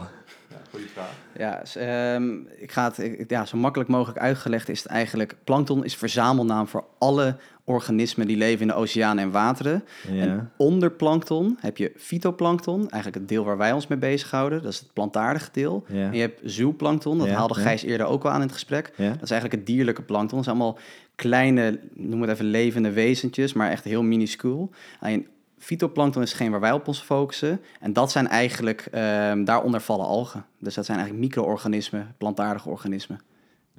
goede 0.71 0.89
vraag. 0.89 1.15
Ja, 1.37 2.15
um, 2.15 2.49
ik 2.57 2.73
ga 2.73 2.93
het 2.95 3.25
ja, 3.29 3.45
zo 3.45 3.57
makkelijk 3.57 3.91
mogelijk 3.91 4.19
uitgelegd 4.19 4.69
is 4.69 4.83
het 4.83 4.93
eigenlijk... 4.93 5.37
Plankton 5.45 5.85
is 5.85 5.97
verzamelnaam 5.97 6.69
voor 6.69 6.85
alle 6.99 7.37
organismen 7.69 8.27
die 8.27 8.37
leven 8.37 8.61
in 8.61 8.67
de 8.67 8.75
oceanen 8.75 9.25
en 9.25 9.31
wateren. 9.31 9.85
Ja. 10.13 10.23
En 10.23 10.51
onder 10.57 10.91
plankton 10.91 11.59
heb 11.61 11.77
je 11.77 11.93
fytoplankton, 11.97 12.79
eigenlijk 12.79 13.15
het 13.15 13.29
deel 13.29 13.45
waar 13.45 13.57
wij 13.57 13.73
ons 13.73 13.87
mee 13.87 13.99
bezighouden. 13.99 14.63
Dat 14.63 14.73
is 14.73 14.79
het 14.79 14.93
plantaardige 14.93 15.49
deel. 15.53 15.85
Ja. 15.89 16.07
En 16.07 16.15
je 16.15 16.21
hebt 16.21 16.41
zooplankton, 16.45 17.19
dat 17.19 17.29
haalde 17.29 17.55
Gijs 17.55 17.83
eerder 17.83 18.07
ook 18.07 18.25
al 18.25 18.31
aan 18.31 18.41
in 18.41 18.47
het 18.47 18.53
gesprek. 18.53 18.93
Dat 18.97 19.23
is 19.23 19.31
eigenlijk 19.31 19.53
het 19.53 19.67
dierlijke 19.67 20.03
plankton. 20.03 20.37
Dat 20.37 20.45
zijn 20.45 20.57
allemaal 20.57 20.79
kleine, 21.15 21.79
noem 21.95 22.21
het 22.21 22.31
even 22.31 22.45
levende 22.45 22.93
wezentjes, 22.93 23.53
maar 23.53 23.71
echt 23.71 23.85
heel 23.85 24.03
minuscuul. 24.03 24.71
En 25.01 25.27
Fytoplankton 25.59 26.23
is 26.23 26.33
geen 26.33 26.51
waar 26.51 26.61
wij 26.61 26.73
op 26.73 26.89
ons 26.89 27.01
focussen. 27.01 27.61
En 27.81 27.93
dat 27.93 28.11
zijn 28.11 28.29
eigenlijk, 28.29 28.89
um, 28.95 29.45
daaronder 29.45 29.81
vallen 29.81 30.07
algen. 30.07 30.45
Dus 30.59 30.75
dat 30.75 30.85
zijn 30.85 30.99
eigenlijk 30.99 31.29
micro-organismen, 31.29 32.15
plantaardige 32.19 32.69
organismen. 32.69 33.21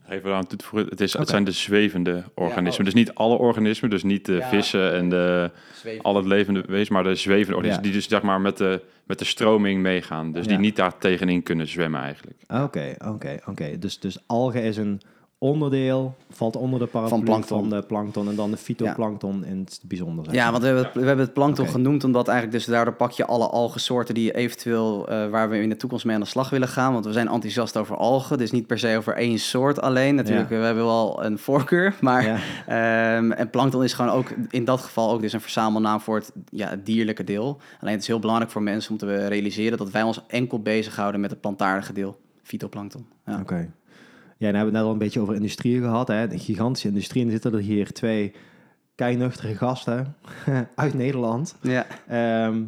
Even 0.10 0.34
aan 0.34 0.46
het 0.48 0.66
het, 0.90 1.02
is, 1.02 1.14
het 1.14 1.30
zijn 1.30 1.44
de 1.44 1.52
zwevende 1.52 2.24
organismen. 2.34 2.86
dus 2.86 2.94
niet 2.94 3.14
alle 3.14 3.38
organismen, 3.38 3.90
dus 3.90 4.04
niet 4.04 4.26
de 4.26 4.42
vissen 4.42 4.94
en 4.94 5.10
de, 5.10 5.52
al 6.02 6.16
het 6.16 6.26
levende 6.26 6.64
wezen, 6.68 6.94
maar 6.94 7.04
de 7.04 7.16
zwevende 7.16 7.56
organismen, 7.56 7.84
die 7.84 7.94
dus 7.94 8.08
zeg 8.08 8.22
maar 8.22 8.42
met 8.42 8.58
de, 8.58 8.82
met 9.04 9.20
de 9.20 9.26
stroming 9.26 9.82
meegaan. 9.82 10.32
Dus 10.32 10.48
die 10.48 10.58
niet 10.58 10.76
daar 10.76 10.98
tegenin 10.98 11.44
kunnen 11.44 11.68
zwemmen 11.68 12.02
eigenlijk. 12.02 12.38
Oké, 12.48 12.96
oké, 13.06 13.40
oké. 13.46 13.78
Dus, 13.80 14.00
dus 14.00 14.18
algen 14.26 14.64
is 14.64 14.78
een 14.78 15.02
onderdeel, 15.40 16.16
valt 16.30 16.56
onder 16.56 16.80
de 16.80 16.86
paraplu 16.86 17.16
Van 17.16 17.24
plankton. 17.26 17.60
van 17.60 17.70
de 17.70 17.82
plankton 17.86 18.30
en 18.30 18.36
dan 18.36 18.52
de 18.52 18.58
fytoplankton 18.58 19.46
in 19.46 19.60
het 19.60 19.80
bijzonder. 19.88 20.26
zeg 20.26 20.34
Ja, 20.34 20.50
want 20.52 20.62
we 20.62 20.68
hebben, 20.68 20.86
het, 20.86 20.94
we 20.94 21.06
hebben 21.06 21.26
het 21.26 21.34
plankton 21.34 21.68
genoemd 21.68 22.04
omdat 22.04 22.28
eigenlijk 22.28 22.58
dus 22.58 22.68
daardoor 22.68 22.94
pak 22.94 23.12
je 23.12 23.26
alle 23.26 23.48
algensoorten 23.48 24.14
die 24.16 24.24
je 24.24 24.36
eventueel 24.36 25.08
eh, 25.10 25.30
waar 25.30 25.50
we 25.50 25.62
in 25.62 25.70
de 25.70 25.78
toekomst 25.78 26.06
mee 26.06 26.16
aan 26.16 26.22
de 26.22 26.28
slag 26.28 26.50
willen 26.50 26.68
gaan. 26.68 26.94
Want 26.94 27.06
we 27.06 27.12
zijn 27.12 27.28
enthousiast 27.28 27.78
over 27.78 27.96
algen, 27.98 28.38
dus 28.38 28.52
niet 28.52 28.68
per 28.68 28.80
se 28.80 28.98
over 28.98 29.14
één 29.16 29.40
soort 29.40 29.82
alleen. 29.82 30.16
Natuurlijk, 30.16 30.50
Ja. 30.50 30.58
we 30.58 30.64
hebben 30.66 30.86
wel 30.86 31.24
een 31.26 31.38
voorkeur, 31.38 31.96
maar 32.02 32.24
Ja. 32.26 32.38
ehm, 33.18 33.32
en 33.32 33.50
plankton 33.50 33.84
is 33.84 33.94
gewoon 33.94 34.12
ook 34.12 34.34
in 34.50 34.66
dat 34.66 34.82
geval 34.82 35.12
ook 35.12 35.22
dus 35.22 35.34
een 35.34 35.42
verzamelnaam 35.42 36.00
voor 36.00 36.16
het, 36.16 36.32
ja, 36.50 36.70
het 36.70 36.86
dierlijke 36.86 37.24
deel. 37.24 37.58
Alleen 37.82 37.94
het 37.94 38.02
is 38.02 38.08
heel 38.08 38.20
belangrijk 38.20 38.52
voor 38.52 38.62
mensen 38.64 38.92
om 38.92 38.98
te 38.98 39.28
realiseren 39.28 39.78
dat 39.78 39.92
wij 39.92 40.04
ons 40.04 40.22
enkel 40.28 40.60
bezighouden 40.62 41.22
met 41.22 41.30
het 41.32 41.42
plantaardige 41.42 41.94
deel, 41.94 42.18
fytoplankton. 42.44 43.06
Ja. 43.26 43.40
Oké. 43.40 43.70
Ja, 44.38 44.46
dan 44.52 44.56
hebben 44.56 44.60
we 44.60 44.66
het 44.66 44.72
net 44.72 44.84
al 44.84 44.92
een 44.92 44.98
beetje 44.98 45.20
over 45.20 45.36
industrieën 45.36 45.82
gehad. 45.82 46.08
Hè? 46.08 46.28
De 46.28 46.40
gigantische 46.40 46.88
industrie. 46.88 47.24
En 47.24 47.32
zitten 47.32 47.54
er 47.54 47.60
hier 47.60 47.92
twee 47.92 48.34
keinuchtere 48.96 49.56
gasten 49.56 50.16
uit 50.76 50.94
Nederland. 50.94 51.56
Ja. 51.62 51.86
Ehm, 52.08 52.64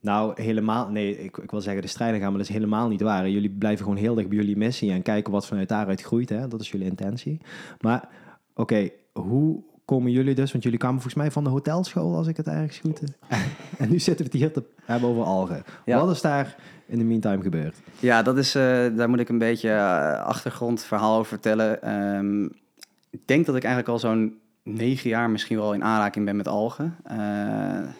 nou, 0.00 0.42
helemaal... 0.42 0.88
Nee, 0.90 1.18
ik, 1.18 1.36
ik 1.36 1.50
wil 1.50 1.60
zeggen 1.60 1.82
de 1.82 1.88
strijden 1.88 2.20
gaan, 2.20 2.28
maar 2.28 2.38
dat 2.38 2.48
is 2.48 2.54
helemaal 2.54 2.88
niet 2.88 3.00
waar. 3.00 3.28
Jullie 3.28 3.50
blijven 3.50 3.84
gewoon 3.84 4.00
heel 4.00 4.14
dicht 4.14 4.28
bij 4.28 4.38
jullie 4.38 4.56
missie 4.56 4.92
en 4.92 5.02
kijken 5.02 5.32
wat 5.32 5.46
vanuit 5.46 5.68
daaruit 5.68 6.02
groeit. 6.02 6.28
Hè? 6.28 6.48
Dat 6.48 6.60
is 6.60 6.70
jullie 6.70 6.86
intentie. 6.86 7.40
Maar, 7.80 8.08
oké, 8.54 8.90
hoe 9.12 9.62
komen 9.84 10.10
jullie 10.12 10.34
dus... 10.34 10.52
Want 10.52 10.64
jullie 10.64 10.78
kwamen 10.78 11.00
volgens 11.00 11.22
mij 11.22 11.30
van 11.30 11.44
de 11.44 11.50
hotelschool, 11.50 12.16
als 12.16 12.26
ik 12.26 12.36
het 12.36 12.46
ergens 12.46 12.78
goed... 12.78 13.00
en 13.78 13.90
nu 13.90 13.98
zitten 13.98 14.26
we 14.26 14.30
het 14.32 14.40
hier 14.40 14.52
te 14.52 14.62
hebben 14.84 15.08
over 15.08 15.22
algen. 15.22 15.62
Ja. 15.84 16.00
Wat 16.00 16.14
is 16.14 16.20
daar 16.20 16.56
in 16.88 16.98
de 16.98 17.04
meantime 17.04 17.42
gebeurd? 17.42 17.76
Ja, 17.98 18.22
dat 18.22 18.38
is, 18.38 18.54
eh, 18.54 18.62
daar 18.96 19.08
moet 19.08 19.20
ik 19.20 19.28
een 19.28 19.38
beetje 19.38 19.70
eh, 19.70 20.24
achtergrondverhaal 20.24 21.16
over 21.16 21.28
vertellen. 21.28 21.82
Ehm, 21.82 22.44
ik 23.10 23.20
denk 23.24 23.46
dat 23.46 23.56
ik 23.56 23.64
eigenlijk 23.64 23.92
al 23.92 23.98
zo'n 23.98 24.38
negen 24.62 25.10
jaar 25.10 25.30
misschien 25.30 25.56
wel 25.56 25.74
in 25.74 25.84
aanraking 25.84 26.24
ben 26.24 26.36
met 26.36 26.48
algen. 26.48 26.96
Eh, 27.04 27.16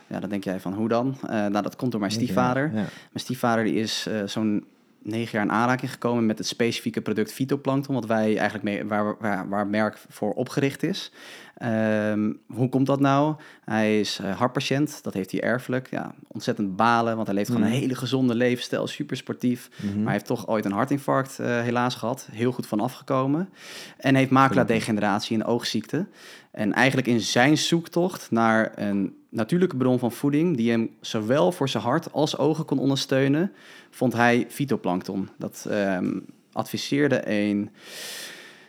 ja, 0.06 0.20
dan 0.20 0.28
denk 0.28 0.44
jij 0.44 0.60
van 0.60 0.74
hoe 0.74 0.88
dan? 0.88 1.16
Nou, 1.26 1.62
dat 1.62 1.76
komt 1.76 1.90
door 1.90 2.00
mijn 2.00 2.12
stiefvader. 2.12 2.62
Ja. 2.62 2.72
Mijn 2.72 2.88
stiefvader 3.12 3.64
die 3.64 3.74
is 3.74 4.08
zo'n 4.24 4.64
negen 5.08 5.32
jaar 5.32 5.42
in 5.46 5.52
aanraking 5.52 5.90
gekomen 5.90 6.26
met 6.26 6.38
het 6.38 6.46
specifieke 6.46 7.00
product 7.00 7.32
fytoplankton, 7.32 7.94
wat 7.94 8.06
wij 8.06 8.24
eigenlijk 8.36 8.62
mee, 8.62 8.84
waar, 8.84 9.16
waar, 9.18 9.48
waar 9.48 9.66
merk 9.66 9.98
voor 10.08 10.32
opgericht 10.32 10.82
is. 10.82 11.12
Ehm, 11.56 12.32
hoe 12.46 12.68
komt 12.68 12.86
dat 12.86 13.00
nou? 13.00 13.34
Hij 13.64 14.00
is 14.00 14.18
eh, 14.22 14.36
hartpatiënt, 14.36 15.02
dat 15.02 15.14
heeft 15.14 15.30
hij 15.30 15.40
erfelijk. 15.40 15.90
Ja, 15.90 16.14
ontzettend 16.26 16.76
balen, 16.76 17.14
want 17.14 17.26
hij 17.26 17.36
leeft 17.36 17.48
gewoon 17.48 17.62
Mhm. 17.62 17.72
een 17.72 17.78
hele 17.78 17.94
gezonde 17.94 18.34
levensstijl, 18.34 18.86
super 18.86 19.16
sportief. 19.16 19.68
Mhm. 19.76 19.94
Maar 19.94 20.02
hij 20.04 20.12
heeft 20.12 20.26
toch 20.26 20.46
ooit 20.48 20.64
een 20.64 20.72
hartinfarct 20.72 21.38
eh, 21.38 21.46
helaas 21.60 21.94
gehad. 21.94 22.28
Heel 22.32 22.52
goed 22.52 22.66
van 22.66 22.80
afgekomen. 22.80 23.48
En 23.96 24.14
heeft 24.14 24.30
maculadegeneratie, 24.30 25.36
een 25.36 25.44
oogziekte. 25.44 26.06
En 26.50 26.72
eigenlijk 26.72 27.06
in 27.08 27.20
zijn 27.20 27.58
zoektocht 27.58 28.30
naar 28.30 28.72
een 28.74 29.16
natuurlijke 29.30 29.76
bron 29.76 29.98
van 29.98 30.12
voeding... 30.12 30.56
die 30.56 30.70
hem 30.70 30.90
zowel 31.00 31.52
voor 31.52 31.68
zijn 31.68 31.82
hart 31.82 32.12
als 32.12 32.38
ogen 32.38 32.64
kon 32.64 32.78
ondersteunen... 32.78 33.52
vond 33.90 34.12
hij 34.12 34.46
fytoplankton. 34.48 35.28
Dat 35.38 35.66
ehm, 35.70 36.18
adviseerde 36.52 37.22
een 37.24 37.70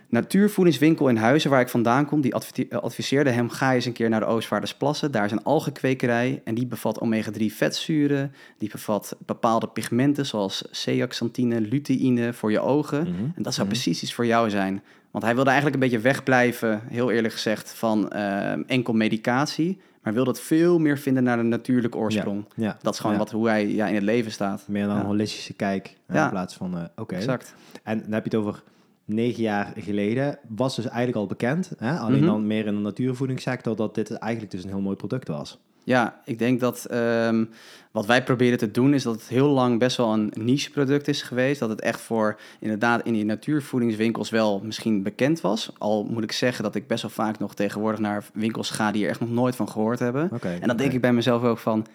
natuurvoedingswinkel 0.10 1.10
in 1.10 1.16
Huizen, 1.16 1.50
waar 1.50 1.62
ik 1.62 1.70
vandaan 1.70 2.06
kom... 2.06 2.22
die 2.22 2.34
eh, 2.34 2.78
adviseerde 2.80 3.30
hem, 3.30 3.50
ga 3.50 3.74
eens 3.74 3.86
een 3.86 3.94
keer 3.94 4.10
naar 4.10 4.20
de 4.20 4.26
Oostvaardersplassen. 4.26 5.12
Daar 5.12 5.26
is 5.26 5.32
een 5.32 5.44
algenkwekerij 5.44 6.42
en 6.44 6.56
die 6.56 6.66
bevat 6.66 7.00
omega-3 7.00 7.46
vetzuren... 7.46 8.34
die 8.58 8.70
bevat 8.70 9.16
bepaalde 9.26 9.68
pigmenten 9.68 10.26
zoals 10.26 10.64
zeaxanthine, 10.72 11.62
luteïne 11.62 12.34
voor 12.34 12.52
je 12.52 12.60
ogen... 12.60 13.02
Mhm. 13.02 13.24
En 13.36 13.44
dat 13.44 13.54
zou 13.54 13.68
Mhm. 13.68 13.76
precies 13.76 14.04
iets 14.04 14.14
voor 14.14 14.26
jou 14.26 14.50
zijn. 14.50 14.84
Want 15.12 15.24
hij 15.24 15.36
wilde 15.36 15.50
eigenlijk 15.50 15.82
een 15.84 15.90
beetje 15.90 16.04
wegblijven, 16.06 16.82
heel 16.90 17.12
eerlijk 17.12 17.34
gezegd, 17.34 17.74
van 17.74 18.10
eh, 18.10 18.52
enkel 18.68 18.94
medicatie. 18.94 19.80
Maar 20.04 20.14
wilde 20.14 20.30
het 20.30 20.40
veel 20.40 20.80
meer 20.80 20.98
vinden 20.98 21.24
naar 21.24 21.38
de 21.38 21.44
natuurlijke 21.44 21.98
oorsprong. 21.98 22.46
Ja, 22.56 22.78
Dat 22.82 22.94
is 22.94 23.00
gewoon 23.00 23.16
ja. 23.16 23.22
wat, 23.22 23.32
hoe 23.32 23.48
hij 23.48 23.68
ja, 23.68 23.88
in 23.88 23.94
het 23.96 24.04
leven 24.04 24.32
staat. 24.32 24.64
Meer 24.68 24.88
dan 24.88 24.98
een 24.98 25.06
holistische 25.06 25.54
kijk 25.54 25.98
Ja. 26.08 26.24
in 26.24 26.30
plaats 26.30 26.56
van... 26.56 26.78
eh, 26.78 26.84
Oké. 26.96 27.16
Exact. 27.16 27.54
En 27.84 28.02
dan 28.02 28.12
heb 28.12 28.24
je 28.26 28.38
het 28.38 28.46
over 28.46 28.64
negen 29.06 29.42
jaar 29.44 29.74
geleden. 29.78 30.40
Was 30.48 30.76
dus 30.76 30.86
eigenlijk 30.86 31.18
al 31.18 31.26
bekend. 31.28 31.72
Hè? 31.78 31.98
Alleen 31.98 32.18
Mhm. 32.20 32.26
dan 32.28 32.48
meer 32.48 32.66
in 32.66 32.74
de 32.76 32.82
natuurvoedingssector... 32.82 33.76
dat 33.76 33.96
dit 33.96 34.12
eigenlijk 34.12 34.52
dus 34.52 34.64
een 34.64 34.70
heel 34.70 34.82
mooi 34.82 34.96
product 34.96 35.28
was. 35.28 35.60
Ja, 35.90 36.20
ik 36.26 36.40
denk 36.40 36.60
dat 36.60 36.86
ehm, 36.86 37.46
wat 37.92 38.06
wij 38.06 38.24
proberen 38.24 38.58
te 38.58 38.72
doen 38.72 38.94
is 38.94 39.04
dat 39.04 39.14
het 39.14 39.28
heel 39.28 39.48
lang 39.48 39.80
best 39.80 39.98
wel 39.98 40.14
een 40.14 40.34
niche 40.36 40.72
product 40.72 41.08
is 41.08 41.22
geweest. 41.22 41.60
Dat 41.60 41.70
het 41.70 41.82
echt 41.82 42.02
voor 42.02 42.40
inderdaad 42.60 43.06
in 43.06 43.14
die 43.14 43.26
natuurvoedingswinkels 43.26 44.30
wel 44.30 44.62
misschien 44.64 45.04
bekend 45.04 45.42
was. 45.42 45.72
Al 45.78 46.04
moet 46.04 46.24
ik 46.24 46.32
zeggen 46.32 46.64
dat 46.64 46.76
ik 46.76 46.88
best 46.88 47.02
wel 47.02 47.12
vaak 47.12 47.40
nog 47.40 47.56
tegenwoordig 47.56 48.00
naar 48.00 48.24
winkels 48.34 48.70
ga 48.70 48.92
die 48.92 49.04
er 49.04 49.10
echt 49.10 49.20
nog 49.20 49.30
nooit 49.30 49.56
van 49.56 49.70
gehoord 49.70 50.00
hebben. 50.00 50.32
En 50.42 50.68
dan 50.68 50.78
denk 50.78 50.92
ik 50.92 51.02
bij 51.02 51.14
mezelf 51.14 51.44
ook 51.44 51.58
van, 51.58 51.86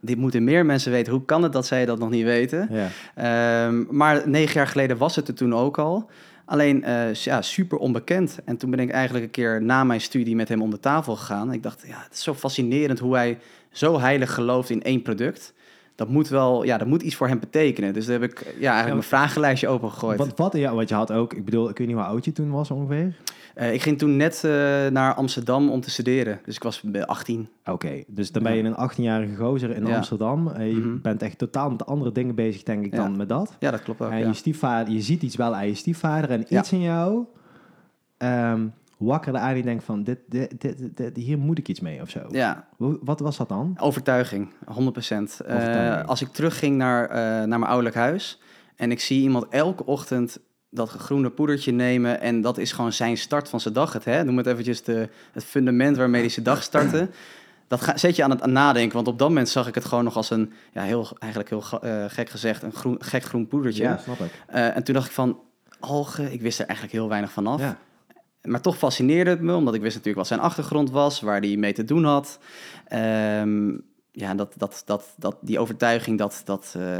dit 0.00 0.16
moeten 0.16 0.44
meer 0.44 0.66
mensen 0.66 0.92
weten. 0.92 1.12
Hoe 1.12 1.24
kan 1.24 1.42
het 1.42 1.52
dat 1.52 1.66
zij 1.66 1.86
dat 1.86 1.98
nog 1.98 2.10
niet 2.10 2.24
weten? 2.24 2.68
Ja. 2.70 2.88
Ehm, 3.14 3.84
maar 3.90 4.28
negen 4.28 4.54
jaar 4.54 4.66
geleden 4.66 4.96
was 4.96 5.16
het 5.16 5.28
er 5.28 5.34
toen 5.34 5.54
ook 5.54 5.78
al. 5.78 6.10
Alleen 6.46 6.84
eh, 6.84 7.14
ja, 7.14 7.42
super 7.42 7.78
onbekend. 7.78 8.38
En 8.44 8.56
toen 8.56 8.70
ben 8.70 8.78
ik 8.78 8.90
eigenlijk 8.90 9.24
een 9.24 9.30
keer 9.30 9.62
na 9.62 9.84
mijn 9.84 10.00
studie 10.00 10.36
met 10.36 10.48
hem 10.48 10.62
om 10.62 10.70
de 10.70 10.80
tafel 10.80 11.16
gegaan. 11.16 11.52
Ik 11.52 11.62
dacht, 11.62 11.84
ja, 11.86 12.02
het 12.02 12.12
is 12.12 12.22
zo 12.22 12.34
fascinerend 12.34 12.98
hoe 12.98 13.14
hij 13.14 13.38
zo 13.70 14.00
heilig 14.00 14.34
gelooft 14.34 14.70
in 14.70 14.82
één 14.82 15.02
product. 15.02 15.54
Dat 15.96 16.08
moet 16.08 16.28
wel, 16.28 16.64
ja, 16.64 16.78
dat 16.78 16.86
moet 16.86 17.02
iets 17.02 17.14
voor 17.14 17.28
hem 17.28 17.38
betekenen. 17.40 17.92
Dus 17.94 18.06
daar 18.06 18.20
heb 18.20 18.30
ik 18.30 18.40
ja, 18.58 18.70
eigenlijk 18.72 18.88
mijn 18.92 19.02
vragenlijstje 19.02 19.68
opengegooid. 19.68 20.18
Wat, 20.18 20.32
wat, 20.36 20.56
ja, 20.56 20.74
wat 20.74 20.88
je 20.88 20.94
had 20.94 21.12
ook... 21.12 21.32
Ik 21.34 21.44
bedoel, 21.44 21.68
ik 21.68 21.78
weet 21.78 21.86
niet 21.86 21.96
hoe 21.96 22.04
oud 22.04 22.24
je 22.24 22.32
toen 22.32 22.50
was 22.50 22.70
ongeveer. 22.70 23.16
Eh, 23.54 23.72
ik 23.74 23.82
ging 23.82 23.98
toen 23.98 24.16
net 24.16 24.44
eh, 24.44 24.50
naar 24.86 25.14
Amsterdam 25.14 25.70
om 25.70 25.80
te 25.80 25.90
studeren. 25.90 26.40
Dus 26.44 26.56
ik 26.56 26.62
was 26.62 26.80
bij 26.80 27.06
18. 27.06 27.48
Oké, 27.64 28.02
dus 28.06 28.32
dan 28.32 28.42
ben 28.42 28.56
je 28.56 28.62
een 28.62 28.90
18-jarige 28.90 29.36
gozer 29.36 29.70
in 29.70 29.86
Ja. 29.86 29.96
Amsterdam. 29.96 30.48
En 30.48 30.66
je 30.68 30.74
Mhm. 30.74 31.00
bent 31.00 31.22
echt 31.22 31.38
totaal 31.38 31.70
met 31.70 31.86
andere 31.86 32.12
dingen 32.12 32.34
bezig, 32.34 32.62
denk 32.62 32.84
ik, 32.84 32.92
Ja. 32.94 32.98
dan 33.02 33.16
met 33.16 33.28
dat. 33.28 33.56
Ja, 33.60 33.70
dat 33.70 33.82
klopt 33.82 34.00
ook. 34.00 34.10
en 34.10 34.18
ja. 34.18 34.26
je 34.26 34.32
stiefvader, 34.34 34.92
je 34.92 35.00
ziet 35.00 35.22
iets 35.22 35.36
wel 35.36 35.54
aan 35.54 35.66
je 35.66 35.74
stiefvader 35.74 36.30
en 36.30 36.44
iets 36.54 36.72
in 36.72 36.80
jou 36.80 37.24
ehm 38.16 38.60
wakkerde 38.96 39.38
aan 39.38 39.54
die 39.54 39.62
denkt 39.62 39.84
van, 39.84 40.02
dit, 40.04 40.18
dit, 40.28 40.60
dit, 40.60 40.96
dit- 40.96 41.16
hier 41.16 41.38
moet 41.38 41.58
ik 41.58 41.68
iets 41.68 41.80
mee 41.80 42.00
of 42.00 42.10
zo. 42.10 42.20
ja, 42.30 42.66
Wat 42.78 43.20
was 43.20 43.36
dat 43.36 43.48
dan? 43.48 43.76
Overtuiging, 43.80 44.48
100%. 44.64 45.40
Eh, 45.46 46.04
als 46.04 46.20
ik 46.22 46.28
terugging 46.28 46.76
naar, 46.76 47.08
eh, 47.08 47.16
naar 47.18 47.48
mijn 47.48 47.62
ouderlijk 47.64 47.96
huis 47.96 48.40
en 48.76 48.90
ik 48.90 49.00
zie 49.00 49.22
iemand 49.22 49.46
elke 49.48 49.84
ochtend 49.86 50.38
dat 50.70 50.88
groene 50.88 51.30
poedertje 51.30 51.72
nemen 51.72 52.20
en 52.20 52.40
dat 52.40 52.58
is 52.58 52.72
gewoon 52.72 52.92
zijn 52.92 53.16
start 53.16 53.48
van 53.48 53.60
zijn 53.60 53.74
dag. 53.74 53.92
Het, 53.92 54.04
hè? 54.04 54.24
Noem 54.24 54.36
het 54.36 54.46
eventjes 54.46 54.82
de, 54.82 55.08
het 55.32 55.44
fundament 55.44 55.96
waarmee 55.96 56.20
hij 56.20 56.30
zijn 56.30 56.44
dag 56.44 56.62
startte. 56.62 57.08
Dat 57.68 57.80
ga, 57.80 57.96
zet 57.96 58.16
je 58.16 58.24
aan 58.24 58.30
het 58.30 58.42
aan 58.42 58.52
nadenken, 58.52 58.94
want 58.94 59.08
op 59.08 59.18
dat 59.18 59.28
moment 59.28 59.48
zag 59.48 59.68
ik 59.68 59.74
het 59.74 59.84
gewoon 59.84 60.04
nog 60.04 60.16
als 60.16 60.30
een, 60.30 60.52
ja, 60.72 60.82
heel, 60.82 61.08
eigenlijk 61.18 61.50
heel 61.50 61.80
eh, 61.80 62.04
gek 62.08 62.28
gezegd, 62.30 62.62
een 62.62 62.72
groen, 62.72 62.96
gek 62.98 63.22
groen 63.22 63.46
poedertje. 63.46 63.98
snap 64.02 64.18
ik. 64.18 64.30
En 64.46 64.84
toen 64.84 64.94
dacht 64.94 65.06
ik 65.06 65.12
van, 65.12 65.40
algen, 65.80 66.32
ik 66.32 66.40
wist 66.40 66.58
er 66.58 66.64
eigenlijk 66.66 66.96
heel 66.96 67.08
weinig 67.08 67.32
van 67.32 67.46
af. 67.46 67.60
Ja. 67.60 67.78
Maar 68.46 68.60
toch 68.60 68.78
fascineerde 68.78 69.30
het 69.30 69.40
me, 69.40 69.54
omdat 69.54 69.74
ik 69.74 69.80
wist 69.80 69.94
natuurlijk 69.94 70.18
wat 70.18 70.26
zijn 70.26 70.40
achtergrond 70.40 70.90
was, 70.90 71.20
waar 71.20 71.40
hij 71.40 71.56
mee 71.56 71.72
te 71.72 71.84
doen 71.84 72.04
had. 72.04 72.38
Ehm, 72.88 73.76
ja, 74.12 74.34
dat, 74.34 74.54
dat, 74.56 74.82
dat, 74.84 75.14
dat, 75.16 75.36
die 75.40 75.58
overtuiging, 75.58 76.18
dat, 76.18 76.42
dat, 76.44 76.74
eh, 76.76 76.96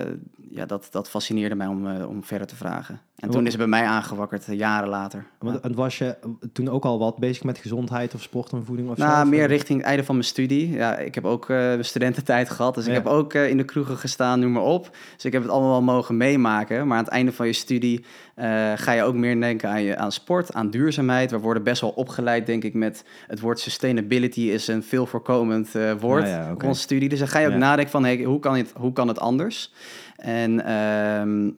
ja, 0.56 0.66
dat, 0.66 0.88
dat 0.90 1.08
fascineerde 1.10 1.54
mij 1.54 1.66
om, 1.66 1.86
eh, 1.86 2.08
om 2.08 2.24
verder 2.24 2.46
te 2.46 2.56
vragen. 2.56 3.00
En 3.16 3.30
toen 3.30 3.42
is 3.42 3.48
het 3.48 3.58
bij 3.58 3.66
mij 3.66 3.84
aangewakkerd, 3.84 4.48
eh, 4.48 4.56
jaren 4.58 4.88
later. 4.88 5.26
Want, 5.38 5.60
en 5.60 5.74
was 5.74 5.98
je 5.98 6.16
toen 6.52 6.68
ook 6.68 6.84
al 6.84 6.98
wat 6.98 7.16
bezig 7.18 7.44
met 7.44 7.58
gezondheid 7.58 8.14
of 8.14 8.22
sport 8.22 8.52
en 8.52 8.64
voeding 8.64 8.88
of 8.88 8.96
zo? 8.98 9.04
Nou, 9.04 9.22
Of- 9.22 9.28
meer 9.30 9.46
richting 9.46 9.78
het 9.78 9.86
einde 9.88 10.04
van 10.04 10.14
mijn 10.14 10.26
studie. 10.26 10.70
Ja, 10.70 10.96
ik 10.96 11.14
heb 11.14 11.24
ook 11.24 11.50
eh, 11.50 11.72
studententijd 11.80 12.50
gehad, 12.50 12.74
dus 12.74 12.84
Ja. 12.84 12.90
ik 12.90 12.96
heb 12.96 13.06
ook 13.06 13.32
eh, 13.34 13.48
in 13.48 13.56
de 13.56 13.64
kroegen 13.64 13.96
gestaan, 13.96 14.40
noem 14.40 14.52
maar 14.52 14.62
op. 14.62 14.90
Dus 15.14 15.24
ik 15.24 15.32
heb 15.32 15.42
het 15.42 15.50
allemaal 15.50 15.70
wel 15.70 15.82
mogen 15.82 16.16
meemaken. 16.16 16.86
Maar 16.86 16.98
aan 16.98 17.04
het 17.04 17.12
einde 17.12 17.32
van 17.32 17.46
je 17.46 17.52
studie 17.52 18.04
eh, 18.34 18.72
ga 18.76 18.92
je 18.92 19.02
ook 19.02 19.14
meer 19.14 19.40
denken 19.40 19.68
aan, 19.70 19.82
je, 19.82 19.96
aan 19.96 20.12
sport, 20.12 20.54
aan 20.54 20.70
duurzaamheid. 20.70 21.30
We 21.30 21.38
worden 21.38 21.62
best 21.62 21.80
wel 21.80 21.90
opgeleid, 21.90 22.46
denk 22.46 22.64
ik, 22.64 22.74
met 22.74 23.04
het 23.26 23.40
woord 23.40 23.58
sustainability 23.60 24.40
is 24.40 24.68
een 24.68 24.82
veel 24.82 25.06
voorkomend 25.06 25.74
eh, 25.74 25.92
woord 26.00 26.22
Ja, 26.26 26.28
ja, 26.28 26.42
oké. 26.44 26.52
op 26.52 26.62
onze 26.62 26.80
studie. 26.80 27.08
Dus 27.08 27.18
dan 27.18 27.28
ga 27.28 27.38
je 27.38 27.46
ook 27.46 27.52
Ja. 27.52 27.58
nadenken 27.58 27.90
van, 27.92 28.04
hey, 28.04 28.22
hoe, 28.22 28.38
kan 28.40 28.56
het, 28.56 28.72
hoe 28.76 28.92
kan 28.92 29.08
het 29.08 29.18
anders? 29.20 29.72
En 30.16 30.64
ehm, 30.64 31.50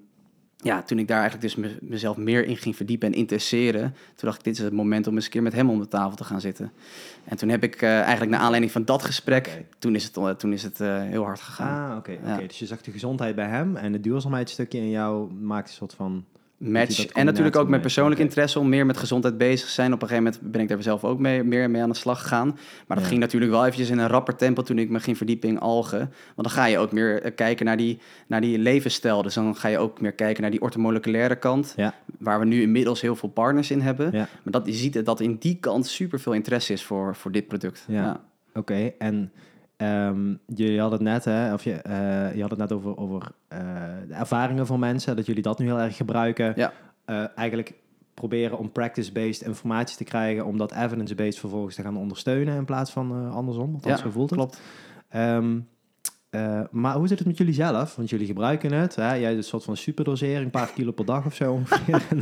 ja, 0.57 0.83
toen 0.83 0.99
ik 0.99 1.09
daar 1.09 1.21
eigenlijk 1.21 1.55
dus 1.55 1.65
me- 1.65 1.79
mezelf 1.81 2.17
meer 2.17 2.45
in 2.45 2.57
ging 2.57 2.77
verdiepen 2.77 3.09
en 3.09 3.19
interesseren, 3.19 3.83
toen 3.91 4.29
dacht 4.29 4.39
ik, 4.39 4.45
dit 4.45 4.57
is 4.59 4.65
het 4.65 4.73
moment 4.73 5.07
om 5.07 5.15
eens 5.15 5.25
een 5.25 5.31
keer 5.31 5.43
met 5.43 5.53
hem 5.53 5.71
om 5.71 5.81
de 5.81 5.89
tafel 5.89 6.17
te 6.17 6.25
gaan 6.25 6.41
zitten. 6.41 6.73
En 7.25 7.37
toen 7.37 7.49
heb 7.49 7.63
ik 7.63 7.83
eh, 7.83 8.01
eigenlijk 8.01 8.31
naar 8.31 8.41
aanleiding 8.41 8.73
van 8.73 8.85
dat 8.85 9.03
gesprek, 9.05 9.65
toen 9.79 9.95
is 9.95 10.05
het, 10.05 10.17
eh, 10.17 10.31
toen 10.31 10.53
is 10.53 10.63
het 10.63 10.81
eh, 10.81 11.03
heel 11.03 11.25
hard 11.25 11.41
gegaan. 11.41 11.91
Ah, 11.91 11.97
oké. 11.97 12.11
Ja. 12.25 12.35
oké. 12.35 12.47
Dus 12.47 12.59
je 12.59 12.67
zag 12.67 12.81
de 12.81 12.91
gezondheid 12.91 13.35
bij 13.35 13.49
hem 13.49 13.77
en 13.77 13.93
het 13.93 14.03
duurzaamheidsstukje 14.03 14.79
in 14.79 14.91
jou 14.91 15.33
maakte 15.33 15.71
een 15.71 15.77
soort 15.77 15.95
van... 15.95 16.25
Match. 16.59 17.07
En 17.07 17.25
natuurlijk 17.27 17.57
ook 17.57 17.69
met 17.69 17.81
persoonlijk 17.81 18.21
interesse 18.21 18.59
om 18.59 18.69
meer 18.69 18.87
met 18.87 18.97
gezondheid 18.97 19.39
bezig 19.39 19.67
te 19.67 19.73
zijn. 19.73 19.93
Op 19.93 20.03
een 20.03 20.09
gegeven 20.09 20.33
moment 20.33 20.53
ben 20.53 20.61
ik 20.61 20.69
daar 20.69 20.83
zelf 20.83 21.05
ook 21.05 21.19
mee, 21.19 21.43
meer 21.43 21.71
mee 21.71 21.83
aan 21.83 21.89
de 21.89 21.95
slag 21.97 22.21
gegaan. 22.23 22.47
Maar 22.87 22.97
dat 22.97 23.01
Ja. 23.01 23.07
ging 23.07 23.21
natuurlijk 23.21 23.51
wel 23.53 23.61
eventjes 23.65 23.91
in 23.91 23.99
een 23.99 24.09
rapper 24.09 24.37
tempo 24.37 24.63
toen 24.63 24.79
ik 24.79 24.91
me 24.91 25.01
ging 25.01 25.17
verdiepen 25.17 25.49
in 25.49 25.59
algen. 25.59 25.99
Want 25.99 26.49
dan 26.49 26.51
ga 26.51 26.65
je 26.67 26.79
ook 26.79 26.93
meer 26.93 27.23
eh, 27.23 27.35
kijken 27.35 27.67
naar 27.67 27.77
die, 27.77 27.99
naar 28.27 28.41
die 28.41 28.59
levensstijl. 28.59 29.23
Dus 29.23 29.35
dan 29.35 29.57
ga 29.57 29.69
je 29.69 29.79
ook 29.79 30.01
meer 30.01 30.13
kijken 30.13 30.43
naar 30.43 30.51
die 30.51 30.61
ortomoleculaire 30.63 31.37
kant. 31.37 31.73
Ja. 31.77 31.95
waar 32.19 32.39
we 32.39 32.45
nu 32.45 32.63
inmiddels 32.63 33.01
heel 33.01 33.17
veel 33.17 33.29
partners 33.29 33.71
in 33.71 33.81
hebben. 33.81 34.07
Ja. 34.13 34.29
Maar 34.43 34.53
dat, 34.53 34.67
je 34.67 34.73
ziet 34.73 35.05
dat 35.05 35.21
in 35.21 35.37
die 35.39 35.57
kant 35.61 35.87
super 35.87 36.21
veel 36.21 36.33
interesse 36.33 36.73
is 36.73 36.85
voor, 36.85 37.15
voor 37.17 37.33
dit 37.33 37.49
product. 37.49 37.85
Ja. 37.89 38.03
Ja. 38.03 38.21
Oké, 38.55 38.93
en 38.99 39.33
ehm 39.79 40.35
jullie 40.47 40.81
hadden 40.81 40.99
het 40.99 41.09
net, 41.09 41.25
hè, 41.25 41.53
of 41.53 41.65
je, 41.65 41.73
eh, 41.73 42.35
je 42.35 42.41
had 42.41 42.51
het 42.51 42.59
net 42.59 42.73
over, 42.73 42.97
over 42.97 43.31
eh, 43.49 43.61
de 44.09 44.15
ervaringen 44.15 44.67
van 44.67 44.79
mensen, 44.79 45.17
dat 45.17 45.27
jullie 45.27 45.43
dat 45.43 45.59
nu 45.59 45.67
heel 45.67 45.81
erg 45.81 45.97
gebruiken. 45.97 46.53
Ja. 46.57 46.73
Eh, 47.05 47.25
eigenlijk 47.35 47.75
proberen 48.15 48.59
om 48.59 48.73
practice-based 48.73 49.43
informatie 49.47 49.97
te 49.97 50.05
krijgen, 50.05 50.47
om 50.47 50.59
dat 50.59 50.73
evidence-based 50.73 51.39
vervolgens 51.39 51.75
te 51.75 51.83
gaan 51.83 51.97
ondersteunen 51.97 52.57
in 52.57 52.65
plaats 52.65 52.91
van 52.91 53.31
andersom. 53.31 53.71
Want 53.71 53.85
Ja, 53.85 53.97
zo 53.97 54.11
voelt 54.11 54.31
het. 54.31 54.39
klopt. 54.39 54.61
Ehm, 55.09 55.59
eh, 56.31 56.61
maar 56.71 56.95
hoe 56.95 57.09
zit 57.09 57.19
het 57.19 57.29
met 57.29 57.37
jullie 57.37 57.55
zelf? 57.55 57.97
Want 57.97 58.11
jullie 58.11 58.27
gebruiken 58.27 58.73
het. 58.73 58.95
Hè? 58.97 59.15
Jij 59.15 59.37
een 59.37 59.45
soort 59.45 59.65
van 59.65 59.77
superdosering, 59.77 60.45
een 60.45 60.51
paar 60.51 60.73
kilo 60.75 60.93
per 60.93 61.05
dag 61.05 61.27
of 61.27 61.35
zo 61.35 61.53
ongeveer. 61.53 62.03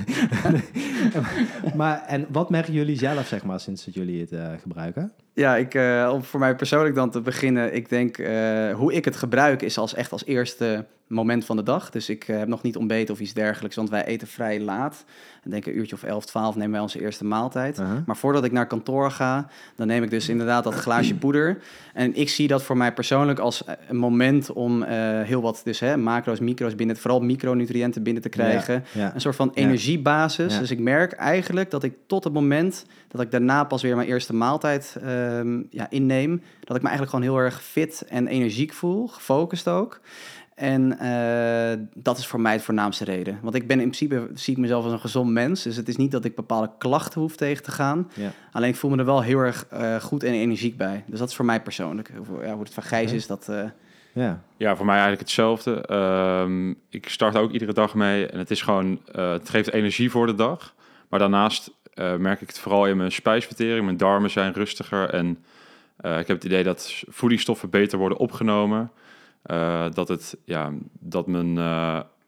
maar 1.80 2.02
en 2.07 2.26
wat 2.30 2.50
merken 2.50 2.72
jullie 2.72 2.98
zelf, 2.98 3.26
zeg 3.26 3.44
maar, 3.44 3.61
sinds 3.61 3.84
dat 3.84 3.94
jullie 3.94 4.26
het 4.30 4.61
gebruiken? 4.61 5.12
Ja, 5.37 5.57
ik, 5.57 5.74
eh, 5.74 6.11
om 6.12 6.24
voor 6.24 6.41
mij 6.41 6.57
persoonlijk 6.57 6.95
dan 6.95 7.11
te 7.11 7.20
beginnen. 7.20 7.74
Ik 7.74 7.89
denk, 7.89 8.18
eh, 8.18 8.74
hoe 8.74 8.93
ik 8.93 9.05
het 9.05 9.16
gebruik 9.16 9.62
is 9.62 9.78
als 9.78 9.95
echt 9.95 10.12
als 10.12 10.24
eerste 10.24 10.84
moment 11.07 11.45
van 11.45 11.57
de 11.57 11.62
dag. 11.62 11.91
Dus 11.91 12.09
ik 12.09 12.28
eh, 12.28 12.39
heb 12.39 12.49
nog 12.49 12.62
niet 12.62 12.76
ontbeten 12.76 13.14
of 13.14 13.20
iets 13.20 13.32
dergelijks, 13.32 13.76
want 13.76 13.91
wij 13.91 14.05
eten 14.05 14.26
vrij 14.26 14.61
laat. 14.61 15.05
Ik 15.45 15.51
denk 15.51 15.66
een 15.66 15.78
uurtje 15.78 15.97
of 15.97 16.03
11, 16.03 16.24
12 16.24 16.55
nemen 16.55 16.70
wij 16.70 16.80
onze 16.80 17.01
eerste 17.01 17.24
maaltijd. 17.24 17.80
Maar 18.07 18.16
voordat 18.16 18.45
ik 18.45 18.53
naar 18.53 18.66
kantoor 18.66 19.11
ga, 19.11 19.49
dan 19.76 19.87
neem 19.87 20.03
ik 20.03 20.11
dus 20.11 20.28
inderdaad 20.28 20.64
dat 20.64 20.74
glaasje 20.74 21.14
poeder. 21.24 21.59
En 21.95 22.14
ik 22.14 22.28
zie 22.28 22.49
dat 22.49 22.62
voor 22.62 22.76
mij 22.76 22.93
persoonlijk 22.93 23.39
als 23.39 23.64
een 23.89 23.97
moment 23.97 24.53
om 24.53 24.82
heel 25.22 25.43
wat, 25.43 25.61
dus 25.64 25.80
hè, 25.80 25.97
macro's, 25.97 26.41
micro's 26.41 26.74
binnen, 26.74 26.97
vooral 26.97 27.20
micronutriënten 27.20 28.03
binnen 28.03 28.22
te 28.22 28.28
krijgen. 28.28 28.84
Ja. 28.93 29.14
Een 29.14 29.20
soort 29.20 29.37
van 29.37 29.51
energiebasis. 29.55 30.55
Ja. 30.55 30.61
Dus 30.61 30.70
ik 30.70 30.78
merk 30.78 31.12
eigenlijk 31.12 31.70
dat 31.70 31.82
ik 31.82 31.95
tot 32.07 32.24
het 32.24 32.32
moment 32.32 32.84
dat 33.17 33.25
ik 33.25 33.31
daarna 33.31 33.64
pas 33.64 33.83
weer 33.83 33.97
mijn 33.97 34.09
eerste 34.09 34.35
maaltijd 34.35 34.97
ehm, 35.03 35.62
ja, 35.71 35.91
inneem, 35.91 36.43
dat 36.64 36.77
ik 36.77 36.83
me 36.83 36.89
eigenlijk 36.89 37.11
gewoon 37.11 37.25
heel 37.25 37.37
erg 37.45 37.62
fit 37.62 38.05
en 38.09 38.27
energiek 38.27 38.73
voel, 38.73 39.07
gefocust 39.07 39.69
ook. 39.69 40.01
En 40.55 40.99
eh, 40.99 41.79
dat 41.95 42.19
is 42.19 42.27
voor 42.27 42.41
mij 42.41 42.53
het 42.53 42.62
voornaamste 42.62 43.05
reden. 43.05 43.39
Want 43.43 43.55
ik 43.55 43.67
ben 43.67 43.81
in 43.81 43.91
principe, 43.91 44.29
zie 44.35 44.55
ik 44.55 44.61
mezelf 44.61 44.85
als 44.85 44.93
een 44.93 45.01
gezond 45.01 45.31
mens. 45.31 45.62
Dus 45.62 45.77
het 45.77 45.89
is 45.89 45.97
niet 45.97 46.11
dat 46.11 46.25
ik 46.25 46.35
bepaalde 46.35 46.71
klachten 46.79 47.21
hoef 47.21 47.37
tegen 47.37 47.62
te 47.62 47.71
gaan. 47.71 48.11
Ja. 48.14 48.31
Alleen 48.53 48.69
ik 48.69 48.77
voel 48.77 48.91
me 48.91 48.97
er 48.97 49.05
wel 49.05 49.23
heel 49.23 49.39
erg 49.39 49.67
eh, 49.71 49.97
goed 49.97 50.23
en 50.23 50.33
energiek 50.33 50.77
bij. 50.77 51.05
Dus 51.07 51.19
dat 51.19 51.29
is 51.29 51.35
voor 51.35 51.45
mij 51.45 51.62
persoonlijk. 51.62 52.11
Hoe, 52.27 52.45
ja, 52.45 52.53
hoe 52.53 52.62
het 52.62 52.75
van 52.75 52.83
Gijs 52.83 53.12
is, 53.12 53.27
dat... 53.27 53.49
eh, 53.49 53.62
Ja. 54.12 54.43
Ja, 54.57 54.77
voor 54.77 54.87
mij 54.87 54.95
eigenlijk 54.95 55.23
hetzelfde. 55.23 55.81
Ehm, 55.81 56.71
ik 56.91 57.09
start 57.09 57.37
ook 57.37 57.53
iedere 57.53 57.73
dag 57.73 57.95
mee 57.95 58.27
en 58.27 58.39
het 58.39 58.51
is 58.51 58.62
gewoon, 58.62 59.01
eh, 59.12 59.31
het 59.33 59.49
geeft 59.49 59.73
energie 59.73 60.11
voor 60.11 60.27
de 60.27 60.35
dag. 60.35 60.75
Maar 61.09 61.19
daarnaast 61.19 61.71
eh, 61.97 62.16
merk 62.16 62.40
ik 62.40 62.47
het 62.47 62.59
vooral 62.59 62.86
in 62.86 62.97
mijn 62.97 63.12
spijsvertering. 63.12 63.84
Mijn 63.84 63.97
darmen 63.97 64.30
zijn 64.30 64.53
rustiger 64.53 65.11
en 65.11 65.44
eh, 65.97 66.18
ik 66.18 66.26
heb 66.26 66.36
het 66.36 66.44
idee 66.44 66.62
dat 66.62 67.03
voedingsstoffen 67.09 67.70
beter 67.70 67.99
worden 67.99 68.18
opgenomen. 68.18 68.90
Eh, 69.42 69.86
dat, 69.92 70.09
het, 70.09 70.36
ja, 70.44 70.72
dat, 71.01 71.26
mijn, 71.26 71.55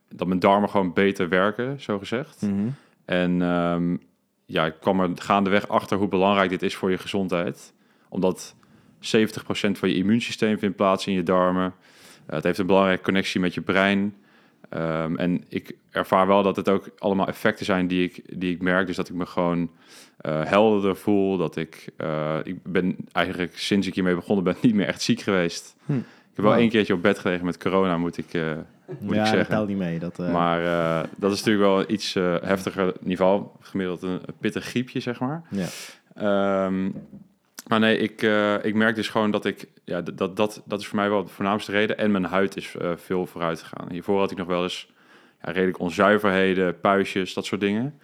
dat 0.09 0.27
mijn 0.27 0.41
darmen 0.41 0.71
gewoon 0.71 0.93
beter 0.93 1.29
werken, 1.29 1.81
zo 1.81 1.99
gezegd. 1.99 2.43
Mhm. 2.43 2.69
En 3.05 3.43
ehm, 3.43 3.97
ja, 4.45 4.67
ik 4.67 4.75
kwam 4.81 5.01
er 5.01 5.11
gaandeweg 5.15 5.69
achter 5.69 5.97
hoe 5.97 6.09
belangrijk 6.09 6.51
dit 6.51 6.63
is 6.63 6.75
voor 6.75 6.91
je 6.91 6.99
gezondheid. 6.99 7.73
Omdat 8.09 8.55
70% 8.97 9.01
van 9.73 9.89
je 9.89 9.95
immuunsysteem 9.95 10.59
vindt 10.59 10.77
plaats 10.77 11.07
in 11.07 11.13
je 11.13 11.23
darmen. 11.23 11.75
Het 12.27 12.45
heeft 12.45 12.59
een 12.59 12.67
belangrijke 12.67 13.05
connectie 13.05 13.41
met 13.41 13.55
je 13.55 13.61
brein. 13.61 14.15
Ehm, 14.69 15.17
en 15.17 15.45
ik 15.49 15.77
ervaar 15.91 16.27
wel 16.27 16.43
dat 16.43 16.57
het 16.57 16.69
ook 16.69 16.91
allemaal 16.99 17.27
effecten 17.27 17.65
zijn 17.65 17.87
die 17.87 18.03
ik, 18.03 18.41
die 18.41 18.55
ik 18.55 18.63
merk. 18.63 18.87
Dus 18.87 18.97
dat 18.97 19.09
ik 19.09 19.15
me 19.15 19.27
gewoon 19.27 19.71
eh, 20.19 20.45
helderder 20.45 20.97
voel. 20.97 21.37
Dat 21.37 21.57
ik, 21.57 21.89
eh, 21.97 22.37
ik 22.43 22.63
ben 22.63 22.97
eigenlijk 23.13 23.59
sinds 23.59 23.87
ik 23.87 23.95
hiermee 23.95 24.15
begonnen 24.15 24.45
ben 24.45 24.57
niet 24.63 24.75
meer 24.75 24.87
echt 24.87 25.03
ziek 25.03 25.21
geweest. 25.21 25.77
Hm. 25.87 25.93
Ik 25.97 26.45
heb 26.45 26.45
wel 26.45 26.63
één 26.63 26.69
keertje 26.69 26.95
op 26.95 27.03
bed 27.03 27.19
gelegen 27.19 27.45
met 27.45 27.59
corona, 27.59 27.97
moet 27.97 28.19
ik, 28.19 28.35
eh, 28.35 28.43
moet 28.87 28.99
ja, 29.01 29.07
ik 29.09 29.15
dat 29.17 29.27
zeggen. 29.27 29.49
telt 29.49 29.69
niet 29.69 29.77
mee. 29.77 29.99
Dat, 29.99 30.19
Maar 30.19 30.63
dat 31.17 31.33
is 31.33 31.39
natuurlijk 31.45 31.65
wel 31.67 31.91
iets 31.91 32.15
heftiger 32.43 32.93
niveau. 33.01 33.47
Gemiddeld 33.61 34.03
een, 34.03 34.11
een 34.11 34.35
pittig 34.41 34.65
griepje, 34.65 35.01
zeg 35.01 35.21
maar. 35.21 35.43
ja. 35.51 35.67
Ehm, 36.15 36.91
maar 37.69 37.81
nee, 37.81 37.99
ik, 37.99 38.23
eh, 38.23 38.65
ik 38.65 38.75
merk 38.75 38.95
dus 38.95 39.09
gewoon 39.09 39.31
dat 39.31 39.45
ik... 39.45 39.69
Ja, 39.85 40.01
dat, 40.03 40.37
dat, 40.37 40.63
dat, 40.67 40.81
is 40.81 40.87
voor 40.87 40.97
mij 40.97 41.09
wel 41.11 41.25
de 41.25 41.31
voornaamste 41.31 41.73
reden. 41.73 41.99
En 41.99 42.11
mijn 42.11 42.25
huid 42.25 42.57
is 42.57 42.77
eh, 42.77 42.93
veel 42.97 43.27
vooruit 43.27 43.63
gegaan. 43.63 43.91
Hiervoor 43.91 44.19
had 44.19 44.31
ik 44.31 44.37
nog 44.37 44.47
wel 44.47 44.63
eens 44.63 44.91
ja, 45.43 45.51
redelijk 45.51 45.79
onzuiverheden, 45.79 46.81
puistjes, 46.81 47.35
dat 47.35 47.47
soort 47.47 47.61
dingen. 47.61 47.99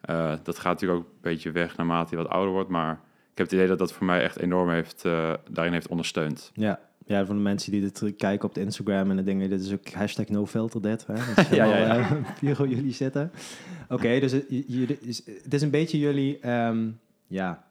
Eh, 0.00 0.32
dat 0.42 0.58
gaat 0.58 0.72
natuurlijk 0.72 1.00
ook 1.00 1.06
een 1.06 1.18
beetje 1.20 1.50
weg 1.50 1.76
naarmate 1.76 2.10
je 2.16 2.22
wat 2.22 2.30
ouder 2.30 2.52
wordt. 2.52 2.68
Maar 2.70 2.92
ik 3.32 3.38
heb 3.38 3.46
het 3.46 3.52
idee 3.52 3.66
dat 3.66 3.78
dat 3.78 3.92
voor 3.92 4.06
mij 4.06 4.22
echt 4.22 4.38
enorm 4.38 4.70
heeft, 4.70 5.02
daarin 5.50 5.72
heeft 5.72 5.88
ondersteund. 5.88 6.50
Ja. 6.54 6.80
ja, 7.06 7.26
van 7.26 7.36
de 7.36 7.42
mensen 7.42 7.72
die 7.72 7.80
dit 7.80 8.16
kijken 8.16 8.48
op 8.48 8.54
de 8.54 8.60
Instagram 8.60 9.10
en 9.10 9.16
de 9.16 9.22
dingen, 9.22 9.50
dit 9.50 9.60
is 9.60 9.72
ook 9.72 9.88
hashtag 9.88 10.28
nofilter 10.28 10.82
dit. 10.82 11.06
Hè? 11.06 11.14
Dat 11.14 11.38
is 11.50 11.56
Ja, 11.56 11.64
ja, 11.64 12.18
jullie 12.56 12.92
zitten. 12.92 13.30
Oké, 13.88 14.20
dus 14.20 14.32
het, 14.32 14.44
jullie- 14.48 14.98
het 15.42 15.54
is 15.54 15.62
een 15.62 15.70
beetje 15.70 15.98
jullie, 15.98 16.38
ehm, 16.38 16.88
ja, 17.26 17.65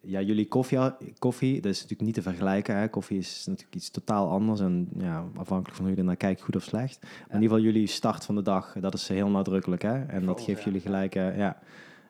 ja, 0.00 0.20
jullie 0.20 0.48
koffie, 0.48 0.78
koffie, 1.18 1.60
dat 1.60 1.70
is 1.72 1.76
natuurlijk 1.76 2.02
niet 2.02 2.14
te 2.14 2.22
vergelijken. 2.22 2.76
Hè? 2.76 2.88
Koffie 2.88 3.18
is 3.18 3.44
natuurlijk 3.46 3.74
iets 3.76 3.90
totaal 3.90 4.30
anders 4.30 4.60
en 4.60 4.88
ja, 4.98 5.24
afhankelijk 5.36 5.76
van 5.76 5.84
hoe 5.84 5.94
je 5.94 6.00
er 6.00 6.06
naar 6.06 6.16
kijkt, 6.16 6.42
goed 6.42 6.56
of 6.56 6.62
slecht. 6.62 6.98
Maar 7.02 7.10
in 7.36 7.42
ieder 7.42 7.56
geval 7.56 7.72
jullie 7.72 7.86
start 7.86 8.24
van 8.24 8.34
de 8.34 8.42
dag, 8.42 8.76
dat 8.80 8.94
is 8.94 9.08
heel 9.08 9.28
nadrukkelijk. 9.28 9.82
Hè? 9.82 10.04
En 10.04 10.26
dat 10.26 10.40
geeft 10.40 10.58
ja. 10.58 10.64
jullie 10.64 10.80
gelijk, 10.80 11.14
eh, 11.14 11.36
ja. 11.36 11.58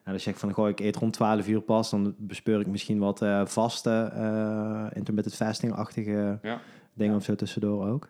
En 0.03 0.13
als 0.13 0.23
je 0.23 0.29
zegt 0.29 0.39
van, 0.39 0.51
goh, 0.51 0.69
ik 0.69 0.79
eet 0.79 0.95
rond 0.95 1.13
12 1.13 1.47
uur 1.47 1.61
pas, 1.61 1.89
dan 1.89 2.15
bespeur 2.17 2.59
ik 2.59 2.67
misschien 2.67 2.99
wat 2.99 3.21
eh, 3.21 3.45
vaste, 3.45 4.11
eh 4.13 4.85
intermittent 4.93 5.35
fasting-achtige 5.35 6.39
Ja. 6.41 6.59
dingen 6.93 7.15
of 7.15 7.23
zo 7.23 7.35
tussendoor 7.35 7.87
ook. 7.87 8.09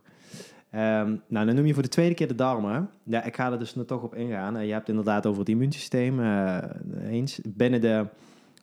Ehm, 0.70 1.15
nou, 1.28 1.45
dan 1.45 1.55
noem 1.55 1.65
je 1.65 1.74
voor 1.74 1.84
de 1.84 1.89
tweede 1.89 2.15
keer 2.15 2.28
de 2.28 2.36
darmen. 2.36 2.89
Ja, 3.03 3.24
ik 3.24 3.36
ga 3.36 3.51
er 3.51 3.59
dus 3.59 3.76
nu 3.76 3.86
toch 3.86 4.03
op 4.03 4.15
ingaan. 4.15 4.57
Eh, 4.57 4.65
je 4.65 4.72
hebt 4.72 4.89
inderdaad 4.89 5.26
over 5.26 5.39
het 5.39 5.49
immuunsysteem 5.49 6.20
eh, 6.20 6.57
eens. 7.09 7.39
Binnen 7.45 7.82
de 7.82 8.05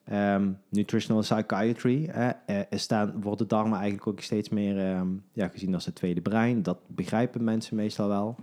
ehm, 0.05 0.51
nutritional 0.69 1.23
psychiatry 1.23 2.07
eh, 2.07 2.59
staan, 2.71 3.23
worden 3.23 3.49
darmen 3.49 3.79
eigenlijk 3.79 4.07
ook 4.07 4.21
steeds 4.21 4.49
meer 4.49 4.79
ehm, 4.79 5.09
ja, 5.33 5.49
gezien 5.49 5.75
als 5.75 5.85
het 5.85 5.95
tweede 5.95 6.21
brein. 6.21 6.63
Dat 6.63 6.79
begrijpen 6.87 7.45
mensen 7.45 7.77
meestal 7.77 8.09
wel. 8.09 8.37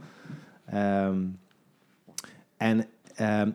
En 2.58 2.86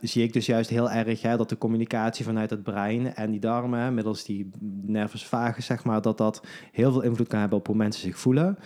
zie 0.00 0.22
ik 0.22 0.32
dus 0.32 0.46
juist 0.46 0.70
heel 0.70 0.90
erg 0.90 1.22
hè, 1.22 1.36
dat 1.36 1.48
de 1.48 1.58
communicatie 1.58 2.24
vanuit 2.24 2.50
het 2.50 2.62
brein 2.62 3.14
en 3.14 3.30
die 3.30 3.40
darmen, 3.40 3.94
middels 3.94 4.24
die 4.24 4.50
nervus 4.82 5.26
vagus, 5.26 5.66
zeg 5.66 5.84
maar, 5.84 6.02
dat 6.02 6.18
dat 6.18 6.46
heel 6.72 6.92
veel 6.92 7.02
invloed 7.02 7.28
kan 7.28 7.40
hebben 7.40 7.58
op 7.58 7.66
hoe 7.66 7.76
mensen 7.76 8.02
zich 8.02 8.18
voelen. 8.18 8.58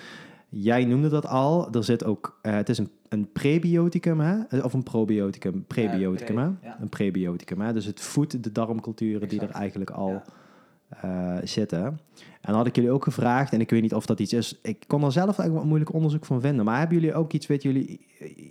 Jij 0.50 0.84
noemde 0.84 1.08
dat 1.08 1.26
al. 1.26 1.72
Er 1.72 1.84
zit 1.84 2.04
ook, 2.04 2.38
eh, 2.42 2.54
het 2.54 2.68
is 2.68 2.78
een, 2.78 2.90
een 3.08 3.32
prebioticum, 3.32 4.20
hè? 4.20 4.58
of 4.58 4.72
een 4.72 4.82
probioticum. 4.82 5.64
Prebioticum, 5.66 6.34
pre, 6.34 6.44
hè? 6.44 6.68
ja. 6.68 6.80
Een 6.80 6.88
prebioticum, 6.88 7.60
hè? 7.60 7.72
Dus 7.72 7.84
het 7.84 8.00
voedt 8.00 8.44
de 8.44 8.52
darmculturen 8.52 9.28
die 9.28 9.40
er 9.40 9.50
eigenlijk 9.50 9.90
al 9.90 10.22
Eh, 10.90 11.36
zitten. 11.44 11.84
En 11.84 11.98
dan 12.46 12.54
had 12.54 12.66
ik 12.66 12.74
jullie 12.76 12.90
ook 12.90 13.04
gevraagd, 13.04 13.52
en 13.52 13.60
ik 13.60 13.70
weet 13.70 13.82
niet 13.82 13.94
of 13.94 14.06
dat 14.06 14.20
iets 14.20 14.32
is. 14.32 14.58
Ik 14.62 14.84
kon 14.86 15.04
er 15.04 15.12
zelf 15.12 15.26
eigenlijk 15.26 15.58
wat 15.58 15.64
moeilijk 15.64 15.92
onderzoek 15.92 16.24
van 16.26 16.40
vinden. 16.40 16.64
Maar 16.64 16.78
hebben 16.78 16.98
jullie 17.00 17.14
ook 17.14 17.32
iets, 17.32 17.46
weten 17.46 17.72
jullie 17.72 18.00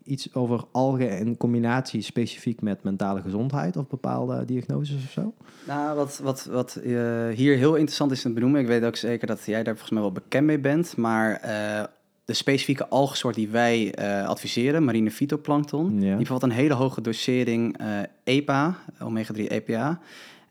iets 0.03 0.33
over 0.35 0.63
algen 0.71 1.17
in 1.19 1.37
combinatie 1.37 2.01
specifiek 2.01 2.61
met 2.61 2.83
mentale 2.83 3.21
gezondheid 3.21 3.77
of 3.77 3.87
bepaalde 3.87 4.45
diagnoses 4.45 5.03
of 5.05 5.11
zo? 5.11 5.33
Nou, 5.67 5.95
wat, 5.95 6.19
wat, 6.23 6.45
wat 6.51 6.75
eh, 6.75 6.91
hier 7.27 7.57
heel 7.57 7.75
interessant 7.75 8.11
is 8.11 8.21
te 8.21 8.33
benoemen, 8.33 8.61
ik 8.61 8.67
weet 8.67 8.83
ook 8.83 8.95
zeker 8.95 9.27
dat 9.27 9.45
jij 9.45 9.63
daar 9.63 9.73
volgens 9.73 9.91
mij 9.91 10.01
wel 10.01 10.11
bekend 10.11 10.45
mee 10.45 10.59
bent, 10.59 10.97
maar 10.97 11.35
eh, 11.35 11.83
de 12.25 12.33
specifieke 12.33 12.87
algensoort 12.87 13.35
die 13.35 13.49
wij 13.49 13.93
adviseren, 14.25 14.83
marine 14.83 15.11
fytoplankton, 15.11 16.01
Ja. 16.01 16.07
die 16.15 16.25
bevat 16.25 16.43
een 16.43 16.51
hele 16.51 16.73
hoge 16.73 17.01
dosering 17.01 17.77
EPA, 18.23 18.77
omega-3 19.03 19.47
EPA. 19.47 19.99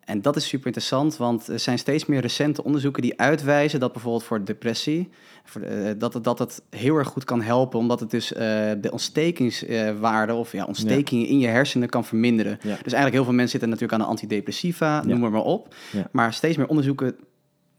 En 0.08 0.22
dat 0.22 0.36
is 0.36 0.48
super 0.48 0.66
interessant, 0.66 1.16
want 1.16 1.48
er 1.48 1.58
zijn 1.58 1.78
steeds 1.78 2.06
meer 2.06 2.20
recente 2.20 2.64
onderzoeken 2.64 3.02
die 3.02 3.20
uitwijzen 3.20 3.80
dat 3.80 3.92
bijvoorbeeld 3.92 4.24
voor 4.24 4.44
depressie, 4.44 5.08
voor, 5.44 5.60
eh, 5.60 5.90
dat, 5.98 6.14
het, 6.14 6.24
dat 6.24 6.38
het 6.38 6.62
heel 6.70 6.96
erg 6.96 7.08
goed 7.08 7.24
kan 7.24 7.42
helpen, 7.42 7.78
omdat 7.78 8.00
het 8.00 8.10
dus 8.10 8.32
eh, 8.32 8.70
de 8.80 8.90
ontstekingswaarde 8.90 10.34
of 10.34 10.52
ja, 10.52 10.64
ontstekingen 10.64 11.26
in 11.26 11.38
je 11.38 11.46
hersenen 11.46 11.88
kan 11.88 12.04
verminderen. 12.04 12.52
Ja. 12.52 12.58
Dus 12.68 12.92
eigenlijk 12.92 13.12
heel 13.12 13.24
veel 13.24 13.32
mensen 13.32 13.50
zitten 13.50 13.68
natuurlijk 13.68 14.00
aan 14.00 14.06
de 14.06 14.10
antidepressiva, 14.10 15.04
noem 15.04 15.20
maar 15.20 15.30
maar 15.30 15.42
op. 15.42 15.74
Maar 16.10 16.32
steeds 16.32 16.56
meer 16.56 16.68
onderzoeken 16.68 17.16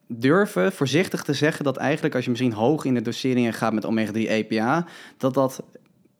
durven 0.08 0.72
voorzichtig 0.72 1.24
te 1.24 1.34
zeggen 1.34 1.64
dat 1.64 1.78
eigenlijk 1.78 2.16
als 2.16 2.24
je 2.24 2.30
misschien 2.30 2.54
hoog 2.54 2.86
in 2.86 2.94
de 2.94 3.02
doseringen 3.02 3.54
gaat 3.54 3.74
met 3.74 3.86
omega-3 3.86 4.14
EPA, 4.14 4.86
dat 5.18 5.34
dat 5.34 5.64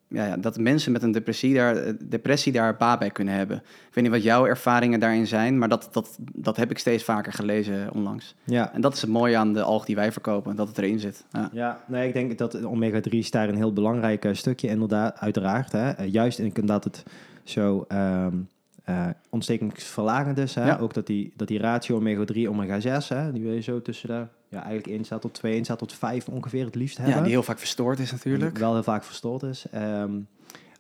ja, 0.10 0.26
ja, 0.26 0.38
dat 0.38 0.58
mensen 0.58 0.92
met 0.92 1.04
een 1.04 1.12
depressie 1.12 1.54
daar, 1.54 1.76
eh, 1.76 1.94
depressie 2.04 2.52
daar 2.52 2.78
baat 2.78 3.00
bij 3.00 3.10
kunnen 3.10 3.34
hebben. 3.34 3.58
Ik 3.58 3.94
weet 3.94 4.04
niet 4.04 4.14
wat 4.14 4.24
jouw 4.24 4.46
ervaringen 4.46 5.00
daarin 5.00 5.28
zijn, 5.28 5.58
maar 5.58 5.70
dat, 5.70 5.90
dat, 5.92 6.18
dat 6.20 6.58
heb 6.58 6.72
ik 6.72 6.78
steeds 6.78 7.04
vaker 7.04 7.34
gelezen 7.34 7.94
onlangs. 7.94 8.36
Ja. 8.44 8.74
En 8.74 8.82
dat 8.82 8.94
is 8.94 9.02
het 9.02 9.10
mooie 9.10 9.38
aan 9.38 9.54
de 9.54 9.62
alg 9.62 9.86
die 9.86 9.96
wij 9.96 10.12
verkopen, 10.12 10.56
dat 10.56 10.68
het 10.68 10.78
erin 10.78 11.00
zit. 11.00 11.26
Ja, 11.32 11.50
ja 11.54 11.84
nee, 11.88 12.08
ik 12.08 12.14
denk 12.14 12.38
dat 12.38 12.64
omega-3 12.64 13.10
is 13.10 13.32
daar 13.32 13.50
een 13.50 13.56
heel 13.56 13.74
belangrijk 13.74 14.30
stukje, 14.32 14.68
inderdaad, 14.68 15.20
uiteraard. 15.20 15.72
Hè. 15.72 16.04
Juist 16.04 16.68
dat 16.68 16.84
het 16.84 17.04
zo... 17.44 17.86
Um, 17.88 18.48
uh, 18.90 19.08
ontstekingsverlagend 19.30 20.38
is. 20.38 20.56
Hè? 20.56 20.66
Ja. 20.66 20.78
Ook 20.78 20.94
dat 20.94 21.08
die, 21.08 21.34
dat 21.36 21.48
die 21.48 21.60
ratio 21.60 21.96
omega-3, 21.96 22.50
omega-6, 22.50 23.08
hè, 23.08 23.32
die 23.32 23.52
je 23.52 23.62
zo 23.62 23.82
tussen 23.82 24.08
de 24.08 24.26
ja, 24.50 24.64
eigenlijk 24.64 24.88
1 24.88 25.04
staat 25.04 25.22
tot 25.22 25.34
2, 25.34 25.54
1 25.54 25.64
staat 25.64 25.78
tot 25.78 25.94
5 25.94 26.28
ongeveer 26.28 26.66
het 26.66 26.76
liefst 26.76 26.98
hebben. 26.98 27.16
Ja, 27.16 27.22
die 27.22 27.32
heel 27.32 27.44
vaak 27.44 27.60
verstoord 27.60 28.00
is 28.00 28.12
natuurlijk. 28.12 28.58
wel 28.58 28.74
heel 28.74 28.84
vaak 28.84 29.04
verstoord 29.04 29.44
is. 29.44 29.66
Um, 29.76 30.28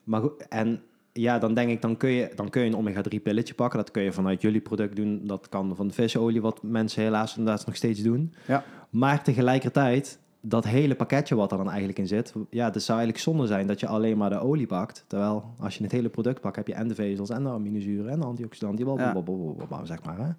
maar 0.03 0.21
goed, 0.21 0.47
en 0.47 0.81
ja, 1.13 1.39
dan 1.39 1.53
denk 1.53 1.69
ik, 1.69 1.81
dan 1.81 1.97
kun 1.97 2.09
je, 2.09 2.31
dan 2.35 2.49
kun 2.49 2.61
je 2.61 2.67
een 2.67 2.75
omega-3 2.75 3.21
pilletje 3.23 3.53
pakken. 3.53 3.79
Dat 3.79 3.91
kun 3.91 4.03
je 4.03 4.11
vanuit 4.11 4.41
jullie 4.41 4.61
product 4.61 4.95
doen. 4.95 5.21
Dat 5.23 5.49
kan 5.49 5.75
van 5.75 5.87
de 5.87 5.93
visolie, 5.93 6.41
wat 6.41 6.63
mensen 6.63 7.03
helaas 7.03 7.37
inderdaad 7.37 7.65
nog 7.65 7.75
steeds 7.75 8.01
doen. 8.01 8.33
Ja. 8.47 8.63
Maar 8.89 9.23
tegelijkertijd, 9.23 10.19
dat 10.41 10.65
hele 10.65 10.95
pakketje 10.95 11.35
wat 11.35 11.51
er 11.51 11.57
dan 11.57 11.69
eigenlijk 11.69 11.99
in 11.99 12.07
zit, 12.07 12.33
ja, 12.49 12.65
het 12.65 12.83
zou 12.83 12.97
eigenlijk 12.99 13.27
zonde 13.27 13.47
zijn 13.47 13.67
dat 13.67 13.79
je 13.79 13.87
alleen 13.87 14.17
maar 14.17 14.29
de 14.29 14.39
olie 14.39 14.67
pakt. 14.67 15.03
Terwijl 15.07 15.53
als 15.59 15.77
je 15.77 15.83
het 15.83 15.91
hele 15.91 16.09
product 16.09 16.41
pakt, 16.41 16.55
heb 16.55 16.67
je 16.67 16.73
en 16.73 16.87
de 16.87 16.95
vezels 16.95 17.29
en 17.29 17.43
de 17.43 17.49
aminozuren 17.49 18.11
en 18.11 18.19
de 18.19 18.25
antioxidanten, 18.25 18.85
ja. 18.97 19.85
zeg 19.85 20.03
maar. 20.03 20.17
Hè. 20.17 20.31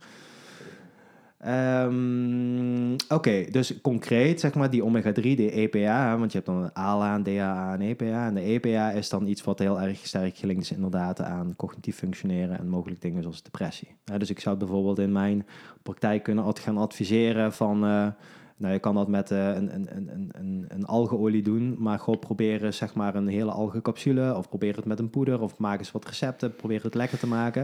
Um, 1.83 2.60
Oké, 3.09 3.45
dus 3.51 3.81
concreet 3.81 4.41
zeg 4.41 4.55
maar 4.55 4.71
die 4.71 4.85
omega-3, 4.85 5.21
de 5.21 5.51
EPA, 5.51 6.19
want 6.19 6.33
je 6.33 6.39
hebt 6.39 6.51
dan 6.51 6.73
ALA, 6.73 7.23
DHA 7.23 7.73
en 7.73 7.81
EPA. 7.81 8.27
En 8.27 8.35
de 8.35 8.41
EPA 8.41 8.91
is 8.91 9.09
dan 9.09 9.27
iets 9.27 9.45
wat 9.45 9.59
heel 9.59 9.81
erg 9.81 10.07
sterk 10.07 10.37
gelinkt 10.37 10.63
is 10.63 10.73
inderdaad 10.73 11.21
aan 11.21 11.55
cognitief 11.57 11.97
functioneren 11.97 12.59
en 12.59 12.69
mogelijk 12.69 13.01
dingen 13.01 13.23
zoals 13.23 13.43
depressie. 13.43 13.89
dus 14.19 14.31
ik 14.31 14.41
zou 14.41 14.57
bijvoorbeeld 14.57 14.99
in 14.99 15.13
mijn 15.13 15.47
praktijk 15.83 16.23
kunnen 16.23 16.57
gaan 16.57 16.79
adviseren 16.79 17.53
van... 17.53 17.85
Uh, 17.85 18.07
nou, 18.61 18.73
je 18.73 18.79
kan 18.79 18.95
dat 18.95 19.09
met 19.09 19.31
uh, 19.31 19.47
een, 19.47 19.75
een, 19.75 19.89
een, 19.97 20.31
een, 20.33 20.65
een 20.69 20.87
algeolie 20.87 21.43
doen, 21.43 21.77
maar 21.79 21.99
gewoon 21.99 22.19
proberen 22.19 22.75
zeg 22.75 22.95
maar 22.95 23.15
een 23.15 23.29
hele 23.29 23.51
algencapsule 23.51 24.37
of 24.37 24.49
probeer 24.49 24.77
het 24.77 24.85
met 24.85 24.99
een 24.99 25.11
poeder 25.11 25.41
of 25.41 25.59
maak 25.59 25.79
eens 25.79 25.93
wat 25.93 26.05
recepten, 26.05 26.55
probeer 26.55 26.83
het 26.83 26.95
lekker 26.95 27.19
te 27.19 27.27
maken. 27.27 27.63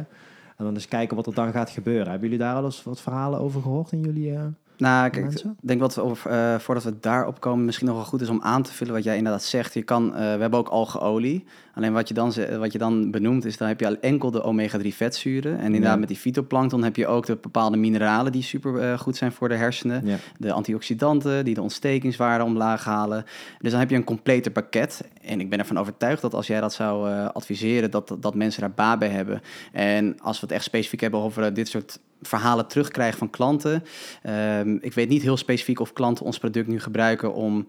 En 0.57 0.65
dan 0.65 0.75
eens 0.75 0.89
kijken 0.89 1.17
wat 1.17 1.27
er 1.27 1.35
dan 1.35 1.53
gaat 1.53 1.71
gebeuren. 1.71 2.11
Hebben 2.11 2.29
jullie 2.29 2.45
daar 2.45 2.55
al 2.55 2.65
eens 2.65 2.83
wat 2.83 3.01
verhalen 3.01 3.41
over 3.41 3.63
gehoord 3.63 3.93
in 3.93 4.01
jullie 4.01 4.31
uh, 4.31 4.45
nou, 4.77 5.11
kijk, 5.11 5.33
ik 5.33 5.45
denk 5.61 5.81
wat 5.81 5.95
we 5.95 6.03
over, 6.03 6.31
uh, 6.31 6.59
voordat 6.59 6.85
we 6.85 6.95
daarop 7.01 7.41
komen, 7.41 7.65
misschien 7.65 7.87
nog 7.87 7.97
wel 7.97 8.05
goed 8.05 8.21
is 8.21 8.29
om 8.29 8.43
aan 8.43 8.63
te 8.63 8.73
vullen 8.73 8.95
wat 8.95 9.05
jij 9.05 9.17
inderdaad 9.17 9.43
zegt. 9.43 9.75
Je 9.75 9.83
kan, 9.83 10.07
uh, 10.07 10.15
we 10.15 10.23
hebben 10.23 10.59
ook 10.59 10.69
algeolie. 10.69 11.45
Alleen 11.75 11.93
wat 11.93 12.09
je, 12.09 12.15
dan, 12.15 12.33
wat 12.59 12.73
je 12.73 12.79
dan 12.79 13.11
benoemt 13.11 13.45
is, 13.45 13.57
dan 13.57 13.69
heb 13.69 13.81
je 13.81 13.87
al 13.87 13.97
enkel 14.01 14.31
de 14.31 14.43
omega-3 14.43 14.87
vetzuren. 14.89 15.59
En 15.59 15.65
inderdaad 15.65 15.99
met 15.99 16.09
die 16.09 16.17
fytoplankton 16.17 16.83
heb 16.83 16.97
je 16.97 17.07
ook 17.07 17.27
de 17.27 17.37
bepaalde 17.41 17.77
mineralen 17.77 18.33
die 18.33 18.43
super 18.43 18.83
uh, 18.83 18.99
goed 18.99 19.17
zijn 19.17 19.33
voor 19.33 19.49
de 19.49 19.55
hersenen. 19.55 20.05
De 20.39 20.53
antioxidanten 20.53 21.45
die 21.45 21.55
de 21.55 21.63
ontstekingswaarde 21.63 22.45
omlaag 22.45 22.85
halen. 22.85 23.25
Dus 23.59 23.71
dan 23.71 23.81
heb 23.81 23.91
je 23.91 23.97
een 23.97 24.05
completer 24.05 24.53
pakket. 24.53 25.09
En 25.23 25.41
ik 25.41 25.51
ben 25.51 25.59
ervan 25.59 25.79
overtuigd 25.79 26.23
dat 26.23 26.35
als 26.35 26.47
jij 26.47 26.61
dat 26.61 26.73
zou 26.73 27.11
adviseren, 27.33 27.91
dat, 27.91 28.17
dat 28.21 28.35
mensen 28.35 28.61
daar 28.61 28.75
baat 28.75 28.99
bij 28.99 29.09
hebben. 29.09 29.41
En 29.73 30.21
als 30.21 30.41
we 30.41 30.47
het 30.47 30.55
echt 30.55 30.65
specifiek 30.65 31.01
hebben 31.01 31.21
over 31.21 31.55
dit 31.55 31.69
soort 31.69 31.99
verhalen 32.23 32.67
terugkrijgen 32.67 33.19
van 33.19 33.31
klanten. 33.31 33.85
Ehm, 34.23 34.77
ik 34.81 34.95
weet 34.95 35.09
niet 35.09 35.23
heel 35.23 35.37
specifiek 35.37 35.81
of 35.81 35.93
klanten 35.93 36.25
ons 36.25 36.39
product 36.39 36.69
nu 36.69 36.81
gebruiken 36.81 37.35
om 37.35 37.67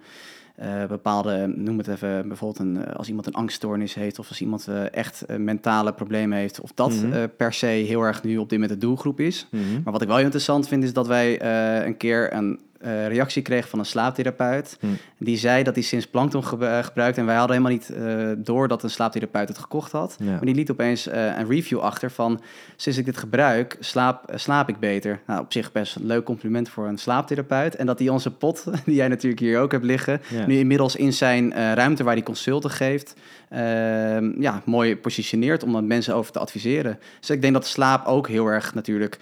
uh, 0.61 0.85
bepaalde, 0.85 1.53
noem 1.55 1.77
het 1.77 1.87
even, 1.87 2.27
bijvoorbeeld 2.27 2.59
een, 2.59 2.85
eh, 2.85 2.95
als 2.95 3.07
iemand 3.07 3.27
een 3.27 3.33
angststoornis 3.33 3.93
heeft 3.93 4.19
of 4.19 4.29
als 4.29 4.41
iemand 4.41 4.67
uh, 4.69 4.93
echt 4.93 5.25
mentale 5.37 5.93
problemen 5.93 6.37
heeft, 6.37 6.61
of 6.61 6.71
dat 6.73 6.91
mhm. 6.91 7.27
per 7.37 7.53
se 7.53 7.65
heel 7.65 8.01
erg 8.01 8.23
nu 8.23 8.37
op 8.37 8.49
dit 8.49 8.59
moment 8.59 8.79
de 8.79 8.85
doelgroep 8.85 9.19
is. 9.19 9.47
Mhm. 9.51 9.63
Maar 9.83 9.93
wat 9.93 10.01
ik 10.01 10.07
wel 10.07 10.15
heel 10.15 10.25
interessant 10.25 10.67
vind, 10.67 10.83
is 10.83 10.93
dat 10.93 11.07
wij 11.07 11.41
een 11.85 11.97
keer 11.97 12.33
een 12.33 12.59
uh, 12.81 13.07
reactie 13.07 13.41
kreeg 13.41 13.69
van 13.69 13.79
een 13.79 13.85
slaaptherapeut. 13.85 14.77
Hm. 14.79 14.87
Die 15.17 15.37
zei 15.37 15.63
dat 15.63 15.75
hij 15.75 15.83
sinds 15.83 16.07
plankton 16.07 16.43
ge 16.43 16.81
gebruikt. 16.83 17.17
En 17.17 17.25
wij 17.25 17.35
hadden 17.35 17.57
helemaal 17.57 17.77
niet 17.77 17.91
uh, 17.97 18.31
door 18.37 18.67
dat 18.67 18.83
een 18.83 18.89
slaaptherapeut 18.89 19.47
het 19.47 19.57
gekocht 19.57 19.91
had. 19.91 20.17
Maar 20.19 20.45
die 20.45 20.55
liet 20.55 20.71
opeens 20.71 21.07
uh, 21.07 21.13
een 21.37 21.47
review 21.47 21.79
achter 21.79 22.11
van... 22.11 22.41
sinds 22.75 22.97
ik 22.97 23.05
dit 23.05 23.17
gebruik, 23.17 23.77
slaap, 23.79 24.31
slaap 24.35 24.69
ik 24.69 24.79
beter. 24.79 25.19
Nou, 25.27 25.41
op 25.41 25.53
zich 25.53 25.71
best 25.71 25.95
een 25.95 26.05
leuk 26.05 26.23
compliment 26.23 26.69
voor 26.69 26.87
een 26.87 26.97
slaaptherapeut. 26.97 27.75
En 27.75 27.85
dat 27.85 27.99
hij 27.99 28.09
onze 28.09 28.31
pot, 28.31 28.63
die 28.85 28.95
jij 28.95 29.07
natuurlijk 29.07 29.41
hier 29.41 29.59
ook 29.59 29.71
hebt 29.71 29.85
liggen... 29.85 30.21
nu 30.47 30.57
inmiddels 30.57 30.95
in 30.95 31.13
zijn 31.13 31.53
ruimte 31.53 32.03
waar 32.03 32.13
hij 32.13 32.23
consulten 32.23 32.69
geeft... 32.69 33.15
Ehm, 33.49 34.41
ja, 34.41 34.61
mooi 34.65 34.97
positioneert 34.97 35.63
om 35.63 35.71
dan 35.71 35.87
mensen 35.87 36.15
over 36.15 36.31
te 36.31 36.39
adviseren. 36.39 36.99
Dus 37.19 37.29
ik 37.29 37.41
denk 37.41 37.53
dat 37.53 37.67
slaap 37.67 38.05
ook 38.05 38.27
heel 38.27 38.47
erg 38.47 38.73
natuurlijk 38.73 39.17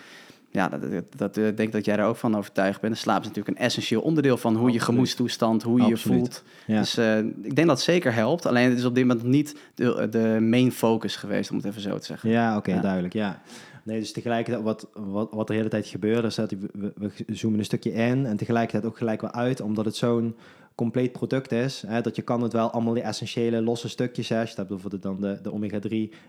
ja, 0.55 0.69
dat, 0.69 0.91
dat, 0.91 1.03
dat 1.15 1.37
uh, 1.37 1.55
denk 1.55 1.71
dat 1.71 1.85
jij 1.85 1.97
er 1.97 2.05
ook 2.05 2.15
van 2.15 2.37
overtuigd 2.37 2.81
bent. 2.81 2.93
De 2.93 2.99
slaap 2.99 3.21
is 3.21 3.27
natuurlijk 3.27 3.57
een 3.57 3.63
essentieel 3.63 4.01
onderdeel 4.01 4.37
van 4.37 4.55
hoe 4.55 4.71
je 4.71 4.79
gemoedstoestand, 4.79 5.63
hoe 5.63 5.81
je 5.81 5.87
je 5.87 5.97
voelt. 5.97 6.43
Dus 6.67 6.97
uh, 6.97 7.17
ik 7.17 7.55
denk 7.55 7.67
dat 7.67 7.77
het 7.77 7.79
zeker 7.79 8.13
helpt. 8.13 8.45
Alleen 8.45 8.69
het 8.69 8.77
is 8.77 8.85
op 8.85 8.95
dit 8.95 9.05
moment 9.05 9.25
niet 9.25 9.55
de, 9.73 10.07
de 10.09 10.37
main 10.41 10.71
focus 10.71 11.15
geweest, 11.15 11.51
om 11.51 11.57
het 11.57 11.65
even 11.65 11.81
zo 11.81 11.97
te 11.97 12.05
zeggen. 12.05 12.29
Ja, 12.29 12.57
oké, 12.57 12.79
duidelijk. 12.81 13.13
Ja. 13.13 13.41
Nee, 13.83 13.99
dus 13.99 14.11
tegelijkertijd 14.11 14.63
wat, 14.63 14.87
wat, 14.93 15.31
wat 15.31 15.47
de 15.47 15.53
hele 15.53 15.69
tijd 15.69 15.87
gebeurt, 15.87 16.23
is 16.23 16.35
dat 16.35 16.51
we, 16.51 16.93
we 16.95 17.11
zoomen 17.27 17.59
een 17.59 17.65
stukje 17.65 17.93
in 17.93 18.25
en 18.25 18.37
tegelijkertijd 18.37 18.91
ook 18.91 18.97
gelijk 18.97 19.21
weer 19.21 19.31
uit, 19.31 19.61
omdat 19.61 19.85
het 19.85 19.95
zo'n 19.95 20.35
compleet 20.75 21.11
product 21.11 21.51
is. 21.51 21.83
Hè, 21.87 22.01
dat 22.01 22.15
je 22.15 22.21
kan 22.21 22.41
het 22.41 22.53
wel 22.53 22.71
allemaal 22.71 22.93
die 22.93 23.03
essentiële 23.03 23.61
losse 23.61 23.89
stukjes. 23.89 24.29
Hè, 24.29 24.41
je 24.41 24.51
hebt 24.55 24.67
bijvoorbeeld 24.67 25.01
dan 25.01 25.21
de, 25.21 25.39
de 25.41 25.51
omega-3, 25.51 25.87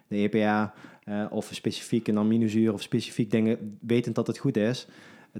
de 0.08 0.16
EPA 0.16 0.74
uh, 1.04 1.24
of 1.30 1.48
specifiek 1.52 2.08
een 2.08 2.18
aminozuur 2.18 2.72
of 2.72 2.82
specifiek 2.82 3.30
dingen, 3.30 3.78
wetend 3.80 4.14
dat 4.14 4.26
het 4.26 4.38
goed 4.38 4.56
is. 4.56 4.88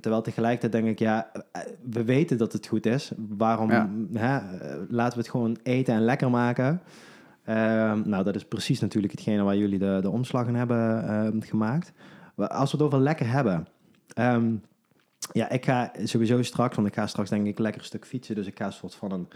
Terwijl 0.01 0.23
tegelijkertijd 0.23 0.73
denk 0.73 0.87
ik, 0.87 0.99
ja, 0.99 1.31
eh, 1.53 1.63
we 1.91 2.05
weten 2.05 2.39
dat 2.39 2.53
het 2.53 2.67
goed 2.67 2.87
is. 2.87 3.13
Waarom 3.29 3.71
hè, 4.13 4.39
laten 4.89 5.19
we 5.19 5.23
het 5.23 5.29
gewoon 5.31 5.59
eten 5.63 5.95
en 5.95 6.05
lekker 6.05 6.31
maken? 6.31 6.81
Ehm, 7.45 8.03
nou, 8.05 8.25
dat 8.25 8.35
is 8.35 8.45
precies 8.45 8.81
natuurlijk 8.81 9.13
hetgene 9.13 9.43
waar 9.43 9.57
jullie 9.57 9.79
de, 9.79 9.99
de 10.03 10.11
omslag 10.11 10.47
in 10.47 10.55
hebben 10.55 11.05
uh, 11.35 11.43
gemaakt. 11.43 11.93
Als 12.37 12.71
we 12.71 12.77
het 12.77 12.87
over 12.87 12.99
lekker 12.99 13.31
hebben. 13.31 13.67
Um, 14.19 14.63
ja, 15.33 15.51
ik 15.51 15.65
ga 15.65 15.93
sowieso 16.05 16.43
straks, 16.43 16.77
want 16.77 16.89
ik 16.89 16.95
ga 16.95 17.07
straks 17.07 17.31
denk 17.31 17.47
ik 17.47 17.59
lekker 17.59 17.81
een 17.81 17.87
stuk 17.87 18.07
fietsen. 18.07 18.35
Dus 18.35 18.47
ik 18.47 18.59
ga 18.59 18.67
een 18.67 18.73
soort 18.73 18.95
van 18.95 19.13
een, 19.13 19.29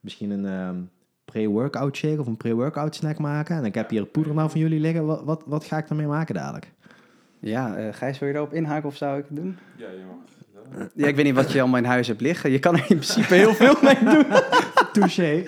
misschien 0.00 0.30
een 0.30 0.44
um, 0.44 0.90
pre-workout 1.24 1.96
shake 1.96 2.20
of 2.20 2.26
een 2.26 2.36
pre-workout 2.36 2.94
snack 2.94 3.18
maken. 3.18 3.56
En 3.56 3.64
ik 3.64 3.74
heb 3.74 3.90
hier 3.90 4.06
poeder 4.06 4.34
nou 4.34 4.50
van 4.50 4.60
jullie 4.60 4.80
liggen. 4.80 5.06
Wat, 5.06 5.24
wat, 5.24 5.42
wat 5.46 5.64
ga 5.64 5.78
ik 5.78 5.88
ermee 5.88 6.06
maken 6.06 6.34
dadelijk? 6.34 6.72
Ja, 7.38 7.78
uh, 7.78 7.92
Gijs, 7.92 8.18
wil 8.18 8.28
je 8.28 8.34
erop 8.34 8.52
inhaken 8.52 8.88
of 8.88 8.96
zou 8.96 9.18
ik 9.18 9.24
het 9.28 9.36
doen? 9.36 9.58
Ja, 9.76 9.86
je 9.90 10.04
mag. 10.06 10.88
Ja, 10.94 11.06
ik 11.06 11.16
weet 11.16 11.24
niet 11.24 11.34
wat 11.34 11.52
je 11.52 11.60
allemaal 11.60 11.78
in 11.78 11.84
huis 11.84 12.06
hebt 12.06 12.20
liggen. 12.20 12.50
Je 12.50 12.58
kan 12.58 12.74
er 12.74 12.80
in 12.80 12.86
principe 12.86 13.34
heel 13.34 13.54
veel 13.54 13.74
mee 13.82 13.98
doen. 14.04 14.26
Touché. 15.00 15.44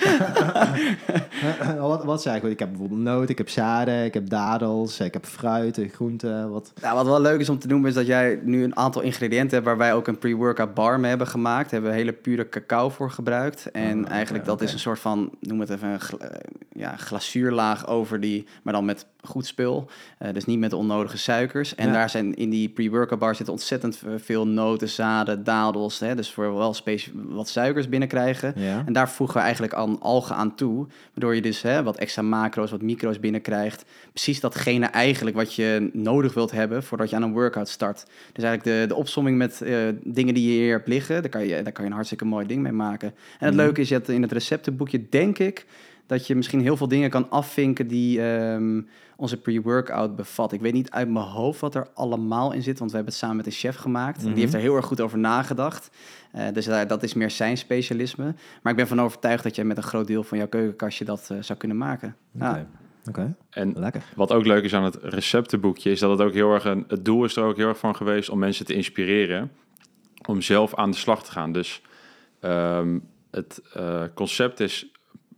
wat, 1.78 2.05
wat 2.05 2.22
zei 2.22 2.36
ik? 2.36 2.42
Ik 2.42 2.59
heb 2.59 2.68
bijvoorbeeld 2.68 3.01
noten, 3.01 3.28
ik 3.28 3.38
heb 3.38 3.49
zaden, 3.49 4.05
ik 4.05 4.14
heb 4.14 4.28
dadels, 4.28 5.01
ik 5.01 5.12
heb 5.12 5.26
fruit, 5.26 5.80
groenten. 5.92 6.51
Wat... 6.51 6.72
Nou, 6.82 6.94
wat 6.94 7.07
wel 7.07 7.20
leuk 7.20 7.40
is 7.40 7.49
om 7.49 7.59
te 7.59 7.66
noemen 7.66 7.88
is 7.88 7.94
dat 7.94 8.07
jij 8.07 8.40
nu 8.42 8.64
een 8.64 8.76
aantal 8.76 9.03
ingrediënten 9.03 9.51
hebt... 9.51 9.64
waar 9.64 9.76
wij 9.76 9.94
ook 9.94 10.07
een 10.07 10.18
pre-workout 10.18 10.74
bar 10.74 11.01
mee 11.01 11.09
hebben 11.09 11.26
gemaakt. 11.26 11.62
Daar 11.62 11.72
hebben 11.72 11.90
we 11.90 11.96
hele 11.96 12.12
pure 12.12 12.49
cacao 12.49 12.88
voor 12.88 13.11
gebruikt. 13.11 13.70
En 13.70 14.05
oh, 14.05 14.11
eigenlijk 14.11 14.44
dat 14.44 14.61
is 14.61 14.72
een 14.72 14.78
soort 14.78 14.99
van, 14.99 15.30
noem 15.40 15.61
het 15.61 15.70
even, 15.70 15.88
een 15.88 16.01
ja, 16.72 16.96
glazuurlaag 16.96 17.86
over 17.86 18.20
die... 18.20 18.46
maar 18.62 18.72
dan 18.72 18.84
met 18.84 19.07
goed 19.22 19.46
spul. 19.46 19.90
Uh, 20.22 20.32
dus 20.32 20.44
niet 20.44 20.59
met 20.59 20.72
onnodige 20.72 21.18
suikers. 21.18 21.74
En 21.74 21.92
daar 21.92 22.11
zijn 22.11 22.34
in 22.34 22.51
die 22.51 22.68
pre-workout 22.68 23.18
bar 23.18 23.34
zitten 23.34 23.55
ontzettend 23.55 24.03
veel 24.16 24.46
noten, 24.46 24.88
zaden, 24.88 25.44
dadels. 25.44 25.99
Hè, 25.99 26.14
dus 26.14 26.32
voor 26.32 26.55
wel 26.55 26.74
wat 27.12 27.49
suikers 27.49 27.88
binnenkrijgen. 27.88 28.53
Ja. 28.57 28.82
En 28.86 28.92
daar 28.92 29.11
voegen 29.11 29.38
we 29.39 29.45
eigenlijk 29.45 29.74
aan 29.74 30.01
algen 30.01 30.36
aan 30.36 30.55
toe. 30.55 30.86
Waardoor 31.14 31.34
je 31.34 31.43
dus 31.43 31.62
hè, 31.62 31.82
wat 31.82 31.97
extra 31.97 32.22
macro's, 32.22 32.70
wat 32.70 32.82
micro's 32.82 33.20
binnenkrijgt. 33.20 33.84
Precies 34.12 34.41
datgene 34.41 34.86
eigenlijk 34.86 35.36
wat 35.36 35.55
je 35.55 35.91
nodig 35.93 36.34
wilt 36.34 36.51
hebben 36.51 36.82
voordat 36.82 37.11
je 37.11 37.16
aan 37.16 37.22
een 37.22 37.32
workout 37.32 37.68
start. 37.68 38.05
Dus 38.32 38.45
eigenlijk 38.45 38.64
de, 38.64 38.86
de 38.89 38.95
opsomming 38.95 39.36
met 39.36 39.61
uh, 39.62 39.89
dingen 40.05 40.34
die 40.34 40.53
je 40.53 40.62
hier 40.62 40.72
hebt 40.72 40.89
liggen. 40.89 41.22
Daar 41.22 41.30
kan, 41.30 41.47
je, 41.47 41.62
daar 41.62 41.72
kan 41.72 41.84
je 41.84 41.91
een 41.91 41.97
hartstikke 41.97 42.24
mooi 42.24 42.47
ding 42.47 42.62
mee 42.62 42.72
maken. 42.72 43.09
En 43.09 43.47
het 43.47 43.55
mhm. 43.55 43.64
leuke 43.64 43.80
is 43.80 43.89
dat 43.89 44.09
in 44.09 44.22
het 44.22 44.32
receptenboekje, 44.32 45.09
denk 45.09 45.39
ik 45.39 45.66
dat 46.09 46.26
je 46.26 46.34
misschien 46.34 46.61
heel 46.61 46.76
veel 46.76 46.88
dingen 46.88 47.11
kan 47.11 47.30
afvinken 47.30 47.86
die 47.86 48.22
um, 48.22 48.88
onze 49.16 49.36
pre-workout 49.36 50.16
bevat. 50.16 50.52
Ik 50.52 50.61
weet 50.61 50.72
niet 50.72 50.90
uit 50.90 51.09
mijn 51.09 51.24
hoofd 51.24 51.61
wat 51.61 51.74
er 51.74 51.88
allemaal 51.94 52.52
in 52.52 52.62
zit, 52.62 52.78
want 52.78 52.90
we 52.90 52.96
hebben 52.96 53.14
het 53.14 53.22
samen 53.22 53.36
met 53.36 53.46
een 53.46 53.52
chef 53.52 53.76
gemaakt. 53.76 54.20
Die 54.20 54.34
heeft 54.34 54.46
mhm. 54.46 54.56
er 54.56 54.62
heel 54.62 54.76
erg 54.76 54.86
goed 54.86 55.00
over 55.00 55.18
nagedacht. 55.18 55.90
Uh, 56.34 56.42
dus 56.52 56.64
dat 56.64 57.02
is 57.02 57.14
meer 57.14 57.30
zijn 57.30 57.59
specialisme. 57.59 58.34
Maar 58.62 58.72
ik 58.72 58.78
ben 58.78 58.88
van 58.88 59.00
overtuigd 59.00 59.42
dat 59.42 59.54
jij 59.56 59.64
met 59.64 59.76
een 59.76 59.82
groot 59.82 60.06
deel 60.06 60.22
van 60.22 60.38
jouw 60.38 60.48
keukenkastje 60.48 61.04
dat 61.04 61.28
uh, 61.32 61.38
zou 61.40 61.59
kunnen 61.59 61.76
maken. 61.76 62.16
Okay. 62.34 62.66
Oké, 63.09 63.34
en 63.50 63.72
lekker. 63.76 64.04
Wat 64.16 64.32
ook 64.32 64.46
leuk 64.46 64.64
is 64.64 64.74
aan 64.74 64.84
het 64.84 64.98
receptenboekje, 65.02 65.90
is 65.90 66.00
dat 66.00 66.11
het 66.11 66.20
ook 66.20 66.32
heel 66.32 66.54
erg 66.54 66.64
een. 66.64 66.84
Het 66.88 67.04
doel 67.04 67.24
is 67.24 67.36
er 67.36 67.44
ook 67.44 67.56
heel 67.56 67.68
erg 67.68 67.78
van 67.78 67.96
geweest 67.96 68.30
om 68.30 68.38
mensen 68.38 68.66
te 68.66 68.74
inspireren 68.74 69.50
om 70.26 70.40
zelf 70.40 70.74
aan 70.74 70.90
de 70.90 70.96
slag 70.96 71.24
te 71.24 71.30
gaan. 71.30 71.52
Dus 71.52 71.82
um, 72.40 73.09
het 73.30 73.62
uh, 73.76 74.02
concept 74.14 74.61
is 74.61 74.92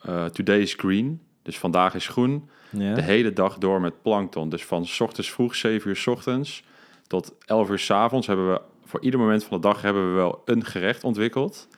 uh, 0.08 0.24
Today 0.24 0.60
is 0.60 0.74
Green. 0.74 1.20
Dus 1.42 1.58
vandaag 1.58 1.94
is 1.94 2.08
groen, 2.08 2.48
Ja. 2.70 2.94
de 2.94 3.02
hele 3.02 3.32
dag 3.32 3.58
door 3.58 3.80
met 3.80 4.02
plankton. 4.02 4.48
Dus 4.48 4.64
van 4.64 4.86
's 4.86 5.00
ochtends 5.00 5.30
vroeg, 5.30 5.54
7 5.54 5.88
uur 5.88 5.96
's 5.96 6.06
ochtends, 6.06 6.62
tot 7.06 7.34
11 7.44 7.70
uur 7.70 7.78
's 7.78 7.90
avonds 7.90 8.26
hebben 8.26 8.52
we 8.52 8.60
voor 8.84 9.00
ieder 9.00 9.20
moment 9.20 9.44
van 9.44 9.60
de 9.60 9.68
dag 9.68 9.82
hebben 9.82 10.08
we 10.08 10.14
wel 10.14 10.42
een 10.44 10.64
gerecht 10.64 11.04
ontwikkeld. 11.04 11.68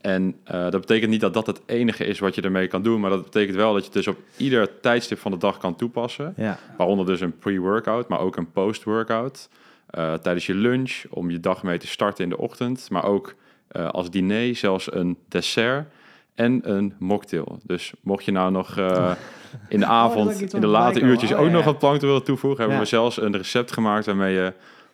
En 0.00 0.36
eh, 0.44 0.60
dat 0.70 0.80
betekent 0.80 1.10
niet 1.10 1.20
dat 1.20 1.34
dat 1.34 1.46
het 1.46 1.60
enige 1.66 2.04
is 2.04 2.18
wat 2.18 2.34
je 2.34 2.42
ermee 2.42 2.66
kan 2.68 2.82
doen, 2.82 3.00
maar 3.00 3.10
dat 3.10 3.24
betekent 3.24 3.56
wel 3.56 3.72
dat 3.72 3.78
je 3.80 3.84
het 3.84 3.96
dus 3.96 4.06
op 4.06 4.18
ieder 4.36 4.80
tijdstip 4.80 5.18
van 5.18 5.30
de 5.30 5.36
dag 5.38 5.58
kan 5.58 5.76
toepassen. 5.76 6.34
Ja. 6.36 6.58
Waaronder 6.76 7.06
dus 7.06 7.20
een 7.20 7.38
pre-workout, 7.38 8.08
maar 8.08 8.20
ook 8.20 8.36
een 8.36 8.52
post-workout. 8.52 9.48
Eh, 9.86 10.14
tijdens 10.14 10.46
je 10.46 10.54
lunch, 10.54 11.04
om 11.10 11.30
je 11.30 11.40
dag 11.40 11.62
mee 11.62 11.78
te 11.78 11.86
starten 11.86 12.24
in 12.24 12.30
de 12.30 12.38
ochtend. 12.38 12.90
Maar 12.90 13.04
ook 13.04 13.34
eh, 13.68 13.88
als 13.88 14.10
diner, 14.10 14.56
zelfs 14.56 14.92
een 14.92 15.18
dessert 15.28 15.86
en 16.38 16.60
een 16.70 16.94
mocktail. 16.98 17.58
Dus 17.62 17.92
mocht 18.02 18.24
je 18.24 18.30
nou 18.32 18.50
nog 18.50 18.76
eh, 18.78 19.12
in 19.68 19.80
de 19.80 19.84
Oh, 19.86 19.92
avond, 19.92 20.54
in 20.54 20.60
de 20.60 20.66
late 20.66 21.00
uurtjes. 21.00 21.32
Oh, 21.32 21.38
ook 21.38 21.46
ja, 21.46 21.52
nog 21.52 21.64
wat 21.64 21.78
plankton 21.78 22.08
willen 22.08 22.24
toevoegen... 22.24 22.58
hebben 22.58 22.76
Ja. 22.76 22.82
we 22.82 22.88
zelfs 22.88 23.20
een 23.20 23.36
recept 23.36 23.72
gemaakt 23.72 24.06
waarmee 24.06 24.34
je 24.34 24.52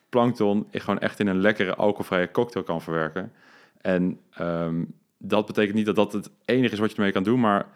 plankton 0.08 0.66
gewoon 0.72 1.00
echt 1.00 1.20
in 1.20 1.26
een 1.26 1.40
lekkere 1.40 1.74
alcoholvrije 1.74 2.30
cocktail 2.30 2.64
kan 2.64 2.82
verwerken. 2.82 3.32
En 3.80 4.20
ehm, 4.30 4.74
dat 5.18 5.46
betekent 5.46 5.74
niet 5.74 5.86
dat 5.86 5.96
dat 5.96 6.12
het 6.12 6.30
enige 6.44 6.72
is 6.72 6.78
wat 6.78 6.90
je 6.90 6.96
ermee 6.96 7.12
kan 7.12 7.22
doen, 7.22 7.40
maar 7.40 7.66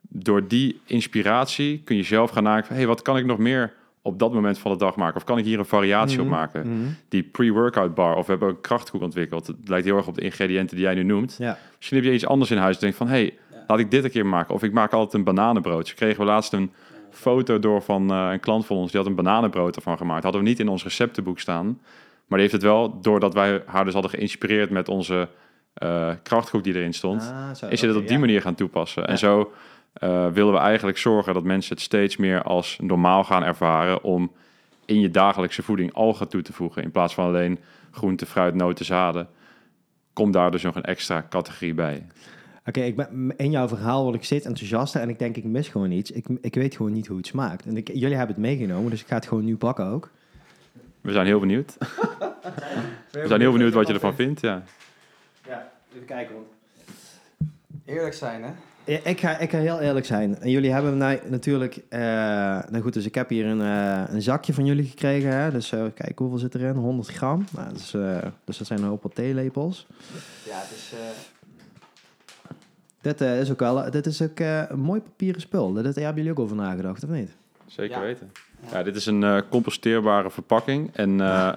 door 0.00 0.48
die 0.48 0.80
inspiratie 0.86 1.82
kun 1.84 1.96
je 1.96 2.02
zelf 2.02 2.30
gaan 2.30 2.42
nadenken 2.42 2.68
van, 2.68 2.76
hey, 2.76 2.86
wat 2.86 3.02
kan 3.02 3.16
ik 3.16 3.24
nog 3.24 3.38
meer 3.38 3.72
op 4.02 4.18
dat 4.18 4.32
moment 4.32 4.58
van 4.58 4.72
de 4.72 4.78
dag 4.78 4.96
maken? 4.96 5.16
Of 5.16 5.24
kan 5.24 5.38
ik 5.38 5.44
hier 5.44 5.58
een 5.58 5.64
variatie 5.64 6.16
Mhm, 6.18 6.26
op 6.26 6.32
maken? 6.32 6.60
mhm. 6.72 6.88
Die 7.08 7.22
pre-workout 7.22 7.94
bar, 7.94 8.14
of 8.16 8.24
we 8.26 8.30
hebben 8.30 8.48
een 8.48 8.60
krachtkoek 8.60 9.02
ontwikkeld. 9.02 9.46
Het 9.46 9.56
lijkt 9.64 9.84
heel 9.86 9.96
erg 9.96 10.06
op 10.06 10.14
de 10.14 10.20
ingrediënten 10.20 10.76
die 10.76 10.84
jij 10.84 10.94
nu 10.94 11.02
noemt. 11.02 11.36
Ja. 11.38 11.58
Misschien 11.76 11.96
heb 11.98 12.06
je 12.06 12.12
iets 12.12 12.26
anders 12.26 12.50
in 12.50 12.56
huis 12.56 12.74
en 12.74 12.80
denkt 12.80 12.96
van, 12.96 13.08
hey, 13.08 13.34
laat 13.66 13.78
ik 13.78 13.90
dit 13.90 14.04
een 14.04 14.10
keer 14.10 14.26
maken. 14.26 14.54
Of 14.54 14.62
ik 14.62 14.72
maak 14.72 14.92
altijd 14.92 15.14
een 15.14 15.24
bananenbrood. 15.34 15.88
Zo 15.88 15.94
kregen 15.96 16.20
we 16.20 16.26
laatst 16.26 16.52
een 16.52 16.72
foto 17.10 17.58
door 17.58 17.82
van 17.82 18.10
eh, 18.10 18.28
een 18.32 18.40
klant 18.40 18.66
van 18.66 18.76
ons, 18.76 18.90
die 18.90 19.00
had 19.00 19.08
een 19.08 19.14
bananenbrood 19.16 19.76
ervan 19.76 19.96
gemaakt. 19.96 20.22
Hadden 20.22 20.42
we 20.42 20.48
niet 20.48 20.60
in 20.60 20.68
ons 20.68 20.82
receptenboek 20.82 21.38
staan. 21.38 21.66
Maar 22.26 22.38
die 22.38 22.48
heeft 22.48 22.52
het 22.52 22.62
wel, 22.62 23.00
doordat 23.00 23.34
wij 23.34 23.62
haar 23.66 23.84
dus 23.84 23.92
hadden 23.92 24.10
geïnspireerd 24.10 24.70
met 24.70 24.88
onze 24.88 25.28
eh 25.74 26.10
krachtgroep 26.22 26.62
die 26.64 26.74
erin 26.74 26.92
stond, 26.94 27.22
Ah, 27.22 27.54
zo, 27.54 27.66
is 27.66 27.80
je 27.80 27.86
dat 27.86 27.96
op 27.96 28.02
die 28.02 28.12
ja. 28.12 28.18
manier 28.18 28.40
gaan 28.40 28.54
toepassen. 28.54 29.02
Ja. 29.02 29.08
En 29.08 29.18
zo 29.18 29.52
eh, 29.98 30.28
willen 30.28 30.52
we 30.52 30.58
eigenlijk 30.58 30.98
zorgen 30.98 31.34
dat 31.34 31.44
mensen 31.44 31.74
het 31.74 31.84
steeds 31.84 32.16
meer 32.16 32.42
als 32.42 32.78
normaal 32.80 33.24
gaan 33.24 33.44
ervaren 33.44 34.02
om 34.02 34.32
in 34.84 35.00
je 35.00 35.10
dagelijkse 35.10 35.62
voeding 35.62 35.92
algen 35.92 36.28
toe 36.28 36.42
te 36.42 36.52
voegen. 36.52 36.82
In 36.82 36.90
plaats 36.90 37.14
van 37.14 37.24
alleen 37.24 37.58
groente, 37.90 38.26
fruit, 38.26 38.54
noten, 38.54 38.84
zaden. 38.84 39.28
Komt 40.12 40.32
daar 40.32 40.50
dus 40.50 40.62
nog 40.62 40.74
een 40.74 40.82
extra 40.82 41.26
categorie 41.30 41.74
bij. 41.74 42.06
Oké, 42.66 42.80
ik 42.80 42.96
ben 42.96 43.34
in 43.36 43.50
jouw 43.50 43.68
verhaal 43.68 44.02
word 44.02 44.14
ik 44.14 44.24
steeds 44.24 44.46
enthousiaster 44.46 45.00
en 45.00 45.08
ik 45.08 45.18
denk 45.18 45.36
ik 45.36 45.44
mis 45.44 45.68
gewoon 45.68 45.90
iets. 45.90 46.10
Ik, 46.10 46.26
ik 46.40 46.54
weet 46.54 46.76
gewoon 46.76 46.92
niet 46.92 47.06
hoe 47.06 47.16
het 47.16 47.26
smaakt. 47.26 47.66
En 47.66 47.76
ik, 47.76 47.88
jullie 47.88 48.16
hebben 48.16 48.34
het 48.34 48.44
meegenomen, 48.44 48.90
dus 48.90 49.00
ik 49.00 49.06
ga 49.06 49.14
het 49.14 49.26
gewoon 49.26 49.44
nu 49.44 49.56
pakken 49.56 49.86
ook. 49.86 50.10
We 51.00 51.12
zijn 51.12 51.26
heel 51.26 51.40
benieuwd. 51.40 51.76
We 53.10 53.26
zijn 53.26 53.40
heel 53.40 53.52
benieuwd 53.52 53.72
wat 53.72 53.86
je 53.86 53.92
ervan 53.92 54.14
vindt. 54.14 54.40
Ja. 54.40 54.62
Ja, 55.46 55.70
even 55.94 56.06
kijken. 56.06 56.34
Eerlijk 57.84 58.14
zijn, 58.14 58.42
hè? 58.42 58.50
Ja, 58.88 58.98
Ik 59.04 59.20
ga, 59.20 59.38
ik 59.38 59.50
ga 59.50 59.58
heel 59.58 59.80
eerlijk 59.80 60.06
zijn. 60.06 60.38
En 60.38 60.50
jullie 60.50 60.72
hebben 60.72 60.96
nou, 60.96 61.18
natuurlijk... 61.28 61.80
eh, 61.88 62.00
nou 62.70 62.80
goed, 62.80 62.92
dus 62.92 63.04
ik 63.06 63.14
heb 63.14 63.28
hier 63.28 63.46
een, 63.46 63.60
eh, 63.60 64.14
een 64.14 64.22
zakje 64.22 64.54
van 64.54 64.64
jullie 64.66 64.84
gekregen. 64.84 65.30
Hè? 65.36 65.50
Dus 65.50 65.72
eh, 65.72 65.84
kijk, 65.94 66.18
hoeveel 66.18 66.38
zit 66.38 66.54
erin? 66.54 66.74
100 66.76 67.08
gram. 67.08 67.44
Nou, 67.50 67.72
dus, 67.72 67.94
eh, 67.94 68.16
dus 68.44 68.58
dat 68.58 68.66
zijn 68.66 68.78
een 68.82 68.88
hoop 68.88 69.02
wat 69.02 69.14
theelepels. 69.14 69.86
Ja, 70.46 70.56
het 70.58 70.70
is... 70.76 70.92
Dit 73.00 73.20
eh, 73.20 73.40
is 73.40 73.50
ook 73.50 73.58
wel 73.60 73.90
dit 73.90 74.06
is 74.06 74.22
ook, 74.22 74.40
eh, 74.40 74.62
een 74.68 74.80
mooi 74.80 75.00
papieren 75.00 75.40
spul. 75.40 75.72
Dit, 75.72 75.84
daar 75.84 75.94
hebben 76.04 76.14
jullie 76.22 76.30
ook 76.30 76.44
over 76.44 76.56
nagedacht, 76.56 77.04
of 77.04 77.10
niet? 77.10 77.30
Zeker 77.66 77.96
Ja. 77.96 78.02
weten. 78.02 78.32
Ja, 78.72 78.82
dit 78.82 78.96
is 78.96 79.06
een 79.06 79.22
eh, 79.24 79.38
composteerbare 79.50 80.30
verpakking. 80.30 80.90
En 80.92 81.20
eh, 81.20 81.52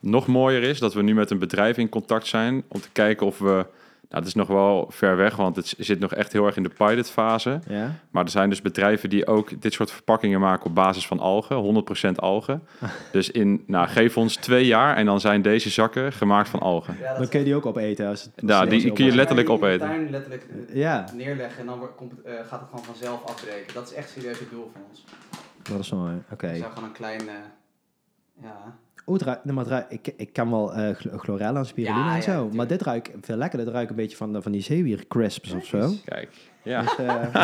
nog 0.00 0.26
mooier 0.26 0.62
is 0.62 0.78
dat 0.78 0.94
we 0.94 1.02
nu 1.02 1.14
met 1.14 1.30
een 1.30 1.38
bedrijf 1.38 1.76
in 1.78 1.88
contact 1.88 2.26
zijn 2.26 2.62
om 2.68 2.80
te 2.80 2.90
kijken 2.92 3.26
of 3.26 3.38
we. 3.38 3.66
Nou, 4.14 4.26
het 4.26 4.34
is 4.34 4.40
nog 4.40 4.48
wel 4.48 4.86
ver 4.90 5.16
weg, 5.16 5.36
want 5.36 5.56
het 5.56 5.74
zit 5.78 5.98
nog 5.98 6.12
echt 6.14 6.32
heel 6.32 6.46
erg 6.46 6.56
in 6.56 6.62
de 6.62 6.68
pilotfase. 6.68 7.60
Ja? 7.68 7.94
Maar 8.10 8.24
er 8.24 8.30
zijn 8.30 8.48
dus 8.48 8.62
bedrijven 8.62 9.10
die 9.10 9.26
ook 9.26 9.62
dit 9.62 9.72
soort 9.72 9.90
verpakkingen 9.90 10.40
maken 10.40 10.66
op 10.66 10.74
basis 10.74 11.06
van 11.06 11.18
algen, 11.18 11.84
100% 12.10 12.14
algen. 12.14 12.62
Dus 13.12 13.30
in, 13.30 13.64
nou, 13.66 13.88
geef 13.88 14.16
ons 14.16 14.36
twee 14.36 14.66
jaar 14.66 14.96
en 14.96 15.06
dan 15.06 15.20
zijn 15.20 15.42
deze 15.42 15.70
zakken 15.70 16.12
gemaakt 16.12 16.48
van 16.48 16.60
algen. 16.60 16.96
Ja, 17.00 17.18
Dan 17.18 17.28
kun 17.28 17.38
je 17.38 17.44
die 17.44 17.54
ook 17.54 17.66
opeten. 17.66 18.08
Als 18.08 18.22
het 18.22 18.32
Ja, 18.36 18.66
die 18.66 18.92
kun 18.92 19.04
je 19.04 19.14
letterlijk 19.14 19.48
opeten. 19.50 19.86
tuin 19.88 20.10
letterlijk 20.10 20.46
eh, 20.68 20.76
Ja, 20.76 21.04
neerleggen 21.12 21.60
en 21.60 21.66
dan 21.66 21.78
wordt, 21.78 21.94
komt, 21.94 22.22
eh, 22.22 22.32
gaat 22.46 22.60
het 22.60 22.68
gewoon 22.68 22.84
vanzelf 22.84 23.24
afbreken. 23.24 23.74
Dat 23.74 23.90
is 23.90 23.94
echt 23.94 24.10
serieus 24.10 24.38
het 24.38 24.50
doel 24.50 24.70
van 24.72 24.82
ons. 24.90 25.04
dat 25.62 25.78
is 25.80 25.92
mooi. 25.92 26.14
Oké. 26.32 26.50
Je 26.50 26.58
zou 26.58 26.72
gewoon 26.72 26.88
een 26.88 26.94
klein... 26.94 27.20
eh, 27.20 27.34
ja... 28.42 28.76
Het 29.06 29.44
nee, 29.44 29.54
maar 29.54 29.66
het 29.66 29.86
ik, 29.88 30.14
ik 30.16 30.32
kan 30.32 30.50
wel 30.50 30.74
eh 30.74 30.96
chlorella 31.16 31.58
en 31.58 31.66
spirulina 31.66 32.04
Ja, 32.04 32.10
en 32.10 32.16
ja, 32.16 32.22
zo. 32.22 32.50
maar 32.52 32.66
dit 32.66 32.82
ruikt 32.82 33.10
veel 33.20 33.36
lekkerder. 33.36 33.66
Dit 33.66 33.74
ruikt 33.74 33.90
een 33.90 33.96
beetje 33.96 34.16
van, 34.16 34.42
van 34.42 34.52
die 34.52 34.60
zeewier 34.60 35.06
crisps 35.08 35.52
of 35.52 35.64
zo. 35.64 35.90
Kijk, 36.04 36.30
ja. 36.62 36.80
Dus, 36.82 36.96
eh, 36.96 37.34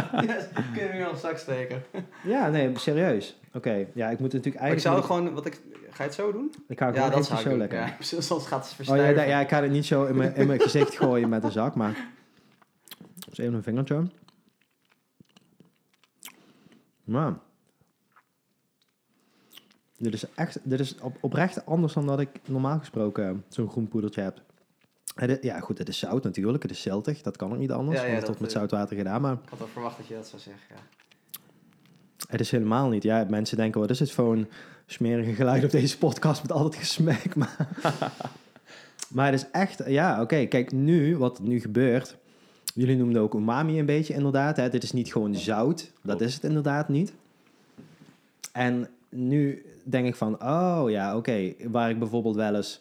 Kunnen 0.73 0.91
we 0.91 0.97
hier 0.97 1.07
al 1.07 1.17
straks 1.17 1.41
steken? 1.41 1.83
ja, 2.23 2.49
nee, 2.49 2.79
serieus. 2.79 3.39
Oké, 3.53 3.87
ja, 3.95 4.11
ik 4.11 4.19
moet 4.19 4.33
het 4.33 4.45
natuurlijk 4.45 4.45
Maar 4.45 4.47
ik 4.47 4.57
eigenlijk... 4.59 4.81
zou 4.81 5.03
gewoon... 5.03 5.35
Wat 5.35 5.47
ik, 5.47 5.61
ga 5.91 6.03
je 6.03 6.03
het 6.03 6.15
zo 6.15 6.33
doen? 6.33 6.55
Ik 6.69 6.79
ga 6.79 6.87
ja, 6.87 6.93
gewoon 6.93 7.11
dat 7.11 7.31
ik 7.31 7.37
zo 7.39 7.57
lekker. 7.57 7.79
Ja, 7.79 7.97
soms 8.21 8.47
gaat 8.47 8.65
het 8.65 8.89
Oh 8.89 8.97
ja, 8.97 9.03
verstuiven. 9.03 9.29
ja, 9.29 9.41
ik 9.41 9.49
ga 9.49 9.63
het 9.63 9.71
niet 9.71 9.87
zo 9.87 10.05
in 10.05 10.17
mijn, 10.17 10.35
in 10.35 10.47
mijn 10.47 10.61
gezicht 10.61 10.97
gooien 10.97 11.29
met 11.29 11.45
een 11.45 11.53
zak, 11.53 11.75
maar... 11.75 12.07
Dus 13.29 13.39
even 13.39 13.55
een 13.55 13.63
vingertje. 13.63 14.03
Maar... 17.05 17.35
Dit 20.01 20.13
is 20.15 20.25
echt, 20.35 20.59
dit 20.63 20.81
is 20.81 20.95
op, 21.01 21.17
oprecht 21.21 21.67
anders 21.67 21.93
dan 21.93 22.07
dat 22.07 22.21
ik 22.21 22.29
normaal 22.45 22.79
gesproken 22.79 23.45
zo'n 23.49 23.69
groen 23.71 23.89
poedertje 23.89 24.21
heb. 24.21 24.43
Dit- 25.15 25.43
ja, 25.43 25.61
goed, 25.61 25.79
het 25.79 25.89
is 25.89 25.99
zout 25.99 26.25
natuurlijk, 26.25 26.63
het 26.63 26.73
is 26.73 26.83
ziltig, 26.83 27.23
dat 27.23 27.37
kan 27.37 27.53
ook 27.53 27.59
niet 27.59 27.71
anders, 27.71 27.99
Ja, 28.01 28.05
ja, 28.05 28.09
want 28.11 28.19
het 28.19 28.27
wordt 28.27 28.41
met 28.41 28.51
eh, 28.53 28.57
zoutwater 28.57 28.97
gedaan, 28.97 29.21
maar 29.21 29.33
Ik 29.33 29.49
had 29.49 29.59
wel 29.59 29.69
verwacht 29.69 29.97
dat 29.97 30.07
je 30.07 30.15
dat 30.15 30.27
zou 30.29 30.43
zeggen, 30.43 30.63
ja. 30.69 30.81
het 32.29 32.41
is 32.41 32.51
helemaal 32.51 32.89
niet. 32.89 33.03
Ja, 33.03 33.27
mensen 33.29 33.57
denken, 33.57 33.81
wat 33.81 33.91
is 33.91 33.99
het 34.01 34.11
voor 34.11 34.33
een 34.33 34.49
smerige 34.87 35.33
geluid 35.35 35.65
op 35.65 35.71
deze 35.71 35.99
podcast 35.99 36.43
met 36.43 36.53
al 36.53 36.63
dat 36.63 36.75
gesmek, 36.75 37.35
maar... 37.35 37.69
maar 39.15 39.33
het 39.33 39.41
is 39.43 39.51
echt, 39.53 39.83
ja, 39.87 40.21
oké, 40.23 40.45
kijk, 40.47 40.73
nu, 40.73 41.17
wat 41.17 41.41
nu 41.41 41.61
gebeurt, 41.61 42.17
jullie 42.75 42.97
noemden 42.97 43.23
ook 43.23 43.35
umami 43.35 43.79
een 43.79 43.87
beetje 43.87 44.15
inderdaad, 44.15 44.57
hè? 44.57 44.69
dit 44.69 44.83
is 44.83 44.93
niet 44.93 45.13
gewoon 45.13 45.35
zout, 45.35 45.93
dat 46.03 46.21
is 46.21 46.35
het 46.35 46.45
inderdaad 46.45 46.89
niet. 46.89 47.13
En 48.53 48.89
nu 49.11 49.65
denk 49.85 50.07
ik 50.07 50.15
van, 50.15 50.43
oh 50.43 50.85
ja, 50.87 51.17
oké, 51.17 51.53
waar 51.71 51.91
ik 51.91 51.99
bijvoorbeeld 51.99 52.37
wel 52.37 52.55
eens 52.55 52.81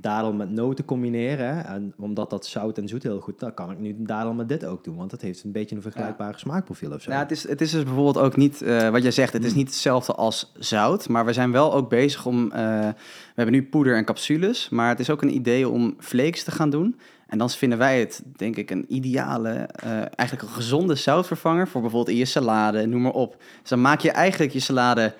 dadel 0.00 0.32
met 0.32 0.50
noten 0.50 0.84
combineer, 0.84 1.38
hè, 1.38 1.60
en 1.60 1.94
omdat 1.96 2.30
dat 2.30 2.46
zout 2.46 2.78
en 2.78 2.88
zoet 2.88 3.02
heel 3.02 3.20
goed, 3.20 3.40
dan 3.40 3.54
kan 3.54 3.70
ik 3.70 3.78
nu 3.78 3.94
dadel 3.98 4.32
met 4.32 4.48
dit 4.48 4.64
ook 4.64 4.84
doen, 4.84 4.96
want 4.96 5.10
dat 5.10 5.20
heeft 5.20 5.44
een 5.44 5.52
beetje 5.52 5.76
een 5.76 5.82
vergelijkbare 5.82 6.38
smaakprofiel 6.38 6.92
of 6.92 7.02
zo. 7.02 7.10
Nou, 7.10 7.22
het, 7.22 7.30
is, 7.30 7.48
het 7.48 7.60
is 7.60 7.70
dus 7.70 7.82
bijvoorbeeld 7.82 8.18
ook 8.18 8.36
niet, 8.36 8.62
eh, 8.62 8.88
wat 8.88 9.02
jij 9.02 9.10
zegt, 9.10 9.32
het 9.32 9.44
is 9.44 9.54
niet 9.54 9.68
hetzelfde 9.68 10.14
als 10.14 10.52
zout. 10.58 11.08
Maar 11.08 11.24
we 11.24 11.32
zijn 11.32 11.52
wel 11.52 11.74
ook 11.74 11.88
bezig 11.88 12.26
om, 12.26 12.52
eh, 12.52 12.60
we 12.88 13.34
hebben 13.34 13.54
nu 13.54 13.64
poeder 13.64 13.96
en 13.96 14.04
capsules. 14.04 14.68
Maar 14.68 14.88
het 14.88 15.00
is 15.00 15.10
ook 15.10 15.22
een 15.22 15.34
idee 15.34 15.68
om 15.68 15.96
flakes 15.98 16.44
te 16.44 16.50
gaan 16.50 16.70
doen. 16.70 16.98
En 17.26 17.38
dan 17.38 17.50
vinden 17.50 17.78
wij 17.78 18.00
het, 18.00 18.22
denk 18.36 18.56
ik, 18.56 18.70
een 18.70 18.84
ideale, 18.88 19.50
eh, 19.50 19.90
eigenlijk 19.98 20.42
een 20.42 20.54
gezonde 20.54 20.94
zoutvervanger. 20.94 21.68
Voor 21.68 21.80
bijvoorbeeld 21.80 22.12
in 22.14 22.20
je 22.20 22.24
salade, 22.24 22.86
noem 22.86 23.02
maar 23.02 23.12
op. 23.12 23.36
Dus 23.60 23.70
dan 23.70 23.80
maak 23.80 24.00
je 24.00 24.10
eigenlijk 24.10 24.52
je 24.52 24.60
salade 24.60 25.14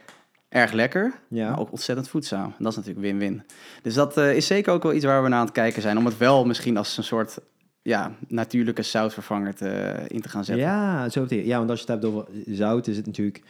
erg 0.53 0.73
lekker, 0.73 1.13
Ja. 1.29 1.51
maar 1.51 1.59
ook 1.61 1.71
ontzettend 1.71 2.09
voedzaam. 2.09 2.45
En 2.45 2.65
dat 2.65 2.71
is 2.73 2.77
natuurlijk 2.79 3.07
win-win. 3.07 3.43
Dus 3.83 3.95
dat 3.95 4.17
eh, 4.17 4.37
is 4.37 4.47
zeker 4.47 4.73
ook 4.73 4.83
wel 4.83 4.93
iets 4.93 5.05
waar 5.05 5.23
we 5.23 5.29
naar 5.29 5.39
aan 5.39 5.45
het 5.45 5.55
kijken 5.55 5.83
zijn. 5.83 5.99
Om 5.99 6.05
het 6.05 6.19
wel 6.19 6.45
misschien 6.45 6.77
als 6.77 6.97
een 6.97 7.05
soort 7.05 7.39
ja, 7.83 8.13
natuurlijke 8.29 8.83
zoutvervanger 8.83 9.55
te, 9.55 9.95
in 10.09 10.21
te 10.21 10.29
gaan 10.29 10.45
zetten. 10.45 10.65
Ja, 10.65 11.09
zo 11.09 11.21
betekent- 11.23 11.47
ja, 11.49 11.57
want 11.59 11.71
als 11.71 11.81
je 11.81 11.93
het 11.93 12.03
hebt 12.03 12.15
over 12.15 12.27
zout, 12.47 12.87
is 12.87 12.97
het 12.97 13.07
natuurlijk... 13.07 13.43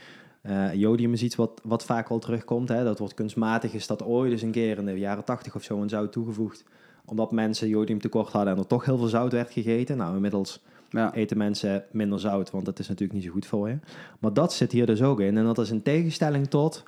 eh, 0.42 0.74
jodium 0.74 1.12
is 1.12 1.22
iets 1.22 1.36
wat, 1.36 1.60
wat 1.64 1.84
vaak 1.84 2.08
al 2.08 2.18
terugkomt. 2.18 2.68
Hè? 2.68 2.84
Dat 2.84 2.98
wordt 2.98 3.14
kunstmatig, 3.14 3.72
is 3.72 3.86
dat 3.86 4.02
ooit 4.02 4.32
eens 4.32 4.42
een 4.42 4.50
keer 4.50 4.78
in 4.78 4.84
de 4.84 4.98
jaren 4.98 5.24
tachtig 5.24 5.54
of 5.54 5.62
zo 5.62 5.80
een 5.82 5.88
zout 5.88 6.12
toegevoegd. 6.12 6.64
Omdat 7.04 7.32
mensen 7.32 7.68
jodiumtekort 7.68 8.32
hadden 8.32 8.52
en 8.52 8.58
er 8.58 8.66
toch 8.66 8.84
heel 8.84 8.98
veel 8.98 9.06
zout 9.06 9.32
werd 9.32 9.50
gegeten. 9.50 9.96
Nou, 9.96 10.14
inmiddels 10.14 10.62
Ja. 10.90 11.14
eten 11.14 11.36
mensen 11.38 11.84
minder 11.90 12.20
zout, 12.20 12.50
want 12.50 12.64
dat 12.64 12.78
is 12.78 12.88
natuurlijk 12.88 13.18
niet 13.18 13.26
zo 13.26 13.32
goed 13.32 13.46
voor 13.46 13.68
je. 13.68 13.76
Maar 14.18 14.32
dat 14.32 14.52
zit 14.52 14.72
hier 14.72 14.86
dus 14.86 15.02
ook 15.02 15.20
in. 15.20 15.36
En 15.36 15.44
dat 15.44 15.58
is 15.58 15.70
in 15.70 15.82
tegenstelling 15.82 16.48
tot, 16.48 16.82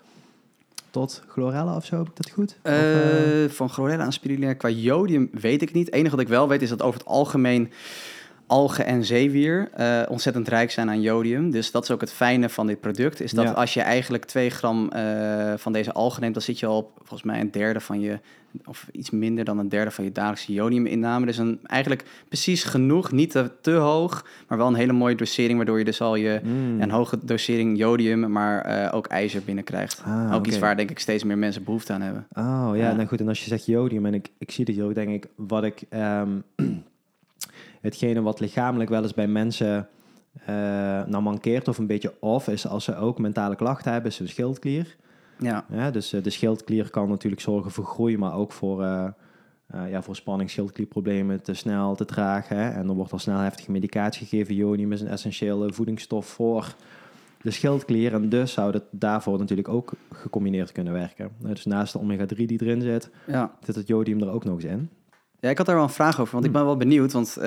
tot 0.95 1.23
chlorella 1.29 1.77
of 1.77 1.85
zo, 1.85 1.97
heb 1.97 2.09
ik 2.09 2.17
dat 2.17 2.31
goed? 2.31 2.57
Of, 2.63 2.71
eh, 2.71 3.45
Eh, 3.45 3.51
van 3.51 3.71
chlorella 3.71 4.05
en 4.05 4.13
spirulina 4.13 4.53
qua 4.53 4.69
jodium 4.69 5.29
weet 5.33 5.63
ik 5.63 5.73
niet. 5.73 5.87
Het 5.87 5.95
enige 5.95 6.11
wat 6.11 6.25
ik 6.25 6.29
wel 6.29 6.49
weet 6.49 6.63
is 6.63 6.69
dat 6.69 6.83
over 6.83 6.99
het 6.99 7.09
algemeen... 7.09 7.71
algen 8.47 8.87
en 8.87 9.05
zeewier 9.05 9.71
uh, 9.79 10.03
ontzettend 10.09 10.49
rijk 10.49 10.71
zijn 10.71 10.89
aan 10.89 11.01
jodium. 11.01 11.51
Dus 11.51 11.71
dat 11.71 11.83
is 11.83 11.91
ook 11.91 12.01
het 12.01 12.13
fijne 12.13 12.49
van 12.49 12.67
dit 12.67 12.81
product. 12.81 13.21
Is 13.21 13.31
dat 13.31 13.55
als 13.55 13.75
je 13.75 13.81
eigenlijk 13.81 14.25
2 14.25 14.51
gram 14.51 14.91
uh, 14.97 15.53
van 15.57 15.73
deze 15.73 15.93
algen 15.93 16.21
neemt, 16.21 16.35
dan 16.35 16.43
zit 16.43 16.59
je 16.59 16.67
al 16.67 16.77
op 16.77 16.91
volgens 16.97 17.23
mij 17.23 17.41
een 17.41 17.51
derde 17.51 17.81
van 17.81 18.01
je, 18.01 18.19
of 18.65 18.89
iets 18.93 19.11
minder 19.11 19.45
dan 19.45 19.59
een 19.59 19.69
derde 19.69 19.91
van 19.91 20.05
je 20.05 20.13
dagelijkse 20.13 20.53
jodiuminname. 20.53 21.27
Dus 21.27 21.39
een, 21.39 21.59
eigenlijk 21.63 22.05
precies 22.29 22.65
genoeg, 22.65 23.13
niet 23.13 23.31
te, 23.31 23.51
te, 23.61 23.71
hoog, 23.71 24.27
maar 24.49 24.59
wel 24.59 24.67
een 24.67 24.75
hele 24.75 24.93
mooie 24.93 25.15
dosering, 25.15 25.57
waardoor 25.57 25.79
je 25.79 25.85
dus 25.85 26.01
al 26.01 26.15
je 26.15 26.41
mm. 26.45 26.81
een 26.81 26.91
hoge 26.91 27.19
dosering 27.23 27.79
jodium, 27.79 28.33
maar 28.33 28.69
uh, 28.69 28.95
ook 28.95 29.07
ijzer 29.07 29.43
binnenkrijgt. 29.45 30.03
Ah, 30.05 30.35
ook 30.35 30.47
iets 30.47 30.59
waar 30.59 30.77
denk 30.77 30.91
ik 30.91 30.99
steeds 30.99 31.25
meer 31.25 31.39
mensen 31.39 31.65
behoefte 31.65 31.93
aan 31.93 32.03
hebben. 32.03 32.27
Oh 32.33 32.71
ja, 32.75 32.93
nou 32.93 33.09
goed. 33.09 33.21
En 33.21 33.29
als 33.29 33.41
je 33.41 33.49
zegt 33.49 33.67
jodium, 33.67 34.07
en 34.07 34.15
ik, 34.15 34.31
ik 34.39 34.51
zie 34.51 34.65
dit 34.65 34.81
ook, 34.81 34.95
denk 34.95 35.11
ik, 35.11 35.27
wat 35.37 35.65
ik. 35.65 35.83
Um, 35.91 36.45
hetgene 37.85 38.23
wat 38.23 38.41
lichamelijk 38.41 38.91
wel 38.91 39.03
eens 39.03 39.15
bij 39.15 39.27
mensen 39.27 39.89
uh, 40.41 40.47
nou 41.07 41.21
mankeert 41.23 41.69
of 41.69 41.79
een 41.79 41.87
beetje 41.87 42.15
off 42.21 42.49
is 42.49 42.67
als 42.67 42.85
ze 42.85 42.97
ook 42.97 43.19
mentale 43.19 43.57
klachten 43.57 43.93
hebben, 43.93 44.11
is 44.11 44.19
hun 44.19 44.29
schildklier. 44.29 44.97
Ja. 45.39 45.65
ja 45.71 45.91
dus 45.91 46.13
uh, 46.13 46.23
de 46.23 46.31
schildklier 46.31 46.91
kan 46.91 47.09
natuurlijk 47.09 47.43
zorgen 47.43 47.71
voor 47.71 47.85
groei, 47.85 48.19
maar 48.19 48.35
ook 48.35 48.53
voor, 48.53 48.83
uh, 48.83 49.09
ja, 49.89 50.03
voor 50.03 50.17
spanning, 50.17 50.51
schildklierproblemen 50.51 51.43
te 51.43 51.55
snel 51.55 51.95
te 51.95 52.05
dragen. 52.05 52.57
Hè? 52.57 52.71
En 52.71 52.89
er 52.89 52.95
wordt 52.95 53.13
al 53.13 53.19
snel 53.19 53.39
heftige 53.39 53.71
medicatie 53.71 54.27
gegeven. 54.27 54.55
Jonium 54.55 54.93
is 54.93 55.01
een 55.01 55.09
essentiële 55.09 55.73
voedingsstof 55.73 56.27
voor 56.27 56.75
de 57.43 57.51
schildklier. 57.51 58.15
En 58.15 58.29
dus 58.29 58.53
zou 58.53 58.73
dat 58.73 58.85
daarvoor 58.91 59.39
natuurlijk 59.39 59.69
ook 59.69 59.93
gecombineerd 60.13 60.73
kunnen 60.73 60.93
werken. 60.93 61.31
Dus 61.39 61.65
naast 61.65 61.93
de 61.93 61.99
omega-3 61.99 62.37
die 62.37 62.63
erin 62.63 62.81
zit, 62.81 63.11
ja. 63.27 63.53
zit 63.63 63.75
het 63.75 63.87
jodium 63.87 64.23
er 64.23 64.31
ook 64.31 64.45
nog 64.45 64.55
eens 64.55 64.65
in. 64.65 64.91
Ja, 65.45 65.51
ik 65.51 65.57
had 65.57 65.67
daar 65.67 65.75
wel 65.75 65.85
een 65.85 65.91
vraag 65.91 66.21
over, 66.21 66.33
want 66.33 66.45
ik 66.45 66.51
hm. 66.51 66.57
ben 66.57 66.67
wel 66.67 66.77
benieuwd. 66.77 67.13
Want 67.13 67.37
uh, 67.39 67.45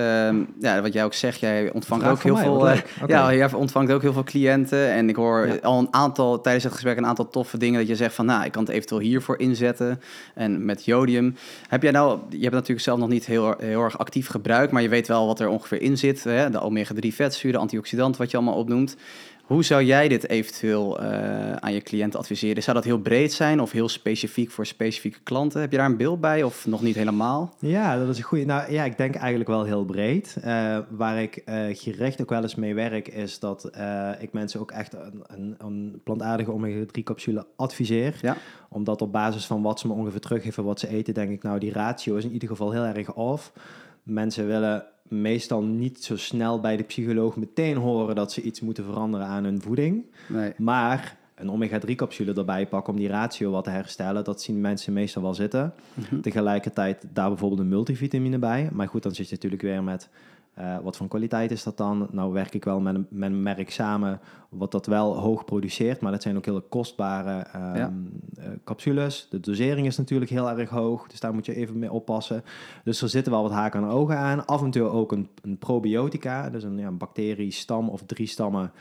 ja, 0.60 0.82
wat 0.82 0.94
jij 0.94 1.04
ook 1.04 1.14
zegt, 1.14 1.40
jij 1.40 1.72
ontvangt 1.72 2.06
ook 2.06 2.24
heel 2.24 2.38
veel. 2.38 2.70
Uh, 2.70 2.78
Ja, 3.08 3.34
jij 3.34 3.54
ontvangt 3.54 3.92
ook 3.92 4.02
heel 4.02 4.14
veel 4.14 4.24
cliënten. 4.24 4.92
En 4.92 5.10
ik 5.10 5.16
hoor 5.16 5.60
al 5.62 5.80
een 5.80 5.94
aantal 5.94 6.42
tijdens 6.42 6.64
het 6.64 6.74
gesprek 6.74 6.98
een 6.98 7.06
aantal 7.06 7.30
toffe 7.30 7.58
dingen 7.58 7.80
dat 7.80 7.88
je 7.88 7.96
zegt 7.96 8.16
van 8.16 8.26
nou, 8.26 8.46
ik 8.46 8.52
kan 8.52 8.64
het 8.64 8.72
eventueel 8.72 9.02
hiervoor 9.02 9.40
inzetten. 9.40 10.02
En 10.34 10.66
met 10.66 10.86
jodium. 10.86 11.36
Heb 11.68 11.84
jij 11.84 11.92
nou, 11.92 12.20
je 12.30 12.42
hebt 12.42 12.54
natuurlijk 12.54 12.82
zelf 12.82 13.00
nog 13.00 13.10
niet 13.10 13.26
heel, 13.26 13.56
heel 13.58 13.84
erg 13.84 13.98
actief 13.98 14.28
gebruikt, 14.28 14.72
maar 14.72 14.82
je 14.82 14.90
weet 14.90 15.08
wel 15.08 15.28
wat 15.28 15.40
er 15.40 15.48
ongeveer 15.48 15.82
in 15.82 15.98
zit. 15.98 16.24
Hè? 16.24 16.50
De 16.50 16.62
omega-3 16.62 17.08
vetzuren, 17.08 17.60
antioxidant, 17.60 18.18
wat 18.18 18.32
je 18.32 18.38
allemaal 18.38 18.56
opnoemt. 18.56 18.96
Hoe 19.48 19.64
zou 19.64 19.84
jij 19.84 20.08
dit 20.08 20.30
eventueel 20.30 21.04
uh, 21.04 21.54
aan 21.54 21.74
je 21.74 21.82
cliënten 21.82 22.20
adviseren? 22.20 22.64
Zou 22.64 22.76
dat 22.76 22.86
heel 22.86 23.00
breed 23.00 23.34
zijn 23.34 23.60
of 23.62 23.72
heel 23.72 23.90
specifiek 23.90 24.52
voor 24.52 24.66
specifieke 24.66 25.20
klanten? 25.24 25.62
Heb 25.62 25.72
je 25.72 25.78
daar 25.78 25.86
een 25.86 25.98
beeld 25.98 26.22
bij 26.22 26.44
of 26.44 26.66
nog 26.66 26.82
niet 26.82 26.96
helemaal? 26.96 27.56
Ja, 27.60 27.98
dat 27.98 28.10
is 28.10 28.18
een 28.18 28.24
goede. 28.24 28.46
Nou 28.46 28.72
ja, 28.72 28.84
ik 28.84 28.98
denk 28.98 29.16
eigenlijk 29.16 29.50
wel 29.50 29.64
heel 29.64 29.86
breed. 29.86 30.38
Uh, 30.46 30.78
waar 30.90 31.22
ik 31.22 31.42
uh, 31.46 31.66
gericht 31.72 32.22
ook 32.22 32.30
wel 32.30 32.42
eens 32.42 32.56
mee 32.56 32.74
werk, 32.76 33.08
is 33.08 33.40
dat 33.40 33.72
ik 34.20 34.34
mensen 34.34 34.60
ook 34.60 34.72
echt 34.72 34.94
een, 34.94 35.24
een, 35.28 35.56
een 35.58 36.02
plantaardige 36.04 36.52
omega-3 36.52 37.04
capsule 37.04 37.46
adviseer. 37.56 38.20
Ja. 38.22 38.38
Omdat 38.70 39.02
op 39.02 39.12
basis 39.12 39.46
van 39.46 39.62
wat 39.62 39.80
ze 39.80 39.88
me 39.88 39.94
ongeveer 39.94 40.20
teruggeven, 40.20 40.64
wat 40.64 40.80
ze 40.80 40.88
eten, 40.88 41.14
denk 41.14 41.32
ik, 41.32 41.44
nou 41.44 41.60
die 41.60 41.72
ratio 41.72 42.16
is 42.16 42.24
in 42.24 42.34
ieder 42.34 42.50
geval 42.50 42.72
heel 42.72 42.86
erg 42.86 43.14
off. 43.14 43.52
Mensen 44.04 44.48
willen 44.48 44.86
meestal 45.08 45.64
niet 45.64 46.04
zo 46.04 46.18
snel 46.18 46.60
bij 46.60 46.78
de 46.78 46.84
psycholoog 46.84 47.36
meteen 47.36 47.78
horen 47.78 48.16
dat 48.16 48.32
ze 48.32 48.42
iets 48.42 48.62
moeten 48.62 48.84
veranderen 48.84 49.28
aan 49.28 49.44
hun 49.44 49.62
voeding. 49.62 50.06
Nee. 50.28 50.54
Maar 50.58 51.18
een 51.36 51.50
omega-3 51.50 51.96
capsule 51.96 52.34
erbij 52.34 52.68
pakken 52.68 52.94
om 52.94 53.00
die 53.00 53.08
ratio 53.08 53.52
wat 53.52 53.64
te 53.64 53.70
herstellen, 53.70 54.24
dat 54.24 54.42
zien 54.42 54.62
mensen 54.62 54.94
meestal 54.94 55.22
wel 55.22 55.34
zitten. 55.34 55.74
Mhm. 55.94 56.20
Tegelijkertijd 56.22 57.06
daar 57.14 57.30
bijvoorbeeld 57.30 57.62
een 57.62 57.68
multivitamine 57.68 58.38
bij. 58.38 58.70
Maar 58.72 58.88
goed, 58.88 59.04
dan 59.04 59.16
zit 59.16 59.28
je 59.28 59.34
natuurlijk 59.34 59.62
weer 59.62 59.84
met 59.84 60.10
uh, 60.60 60.78
wat 60.84 60.98
voor 60.98 61.08
kwaliteit 61.08 61.52
is 61.52 61.64
dat 61.64 61.78
dan? 61.78 62.08
Nou 62.12 62.34
werk 62.34 62.54
ik 62.54 62.64
wel 62.64 62.80
met 62.80 62.96
een, 62.96 63.08
met 63.10 63.30
een 63.30 63.44
merk 63.44 63.72
samen 63.72 64.20
wat 64.50 64.72
dat 64.72 64.86
wel 64.86 65.18
hoog 65.18 65.46
produceert, 65.46 66.02
maar 66.02 66.12
dat 66.12 66.22
zijn 66.22 66.38
ook 66.38 66.46
hele 66.46 66.64
kostbare 66.70 67.46
um, 67.76 68.20
capsules. 68.64 69.28
De 69.30 69.40
dosering 69.40 69.88
is 69.88 69.98
natuurlijk 69.98 70.32
heel 70.32 70.50
erg 70.50 70.70
hoog, 70.70 71.08
dus 71.08 71.20
daar 71.20 71.34
moet 71.34 71.46
je 71.46 71.56
even 71.56 71.80
mee 71.80 71.92
oppassen. 71.92 72.44
Dus 72.84 73.02
er 73.02 73.10
zitten 73.10 73.32
wel 73.32 73.42
wat 73.42 73.52
haken 73.52 73.84
en 73.84 73.90
ogen 73.90 74.18
aan. 74.18 74.46
Af 74.46 74.62
en 74.62 74.72
toe 74.72 74.88
ook 74.88 75.12
een, 75.12 75.30
een 75.42 75.58
probiotica, 75.58 76.50
dus 76.50 76.64
een, 76.64 76.78
ja, 76.78 76.88
een 76.88 76.98
bacteriestam 76.98 77.90
of 77.90 78.04
drie 78.06 78.28
stammen, 78.28 78.72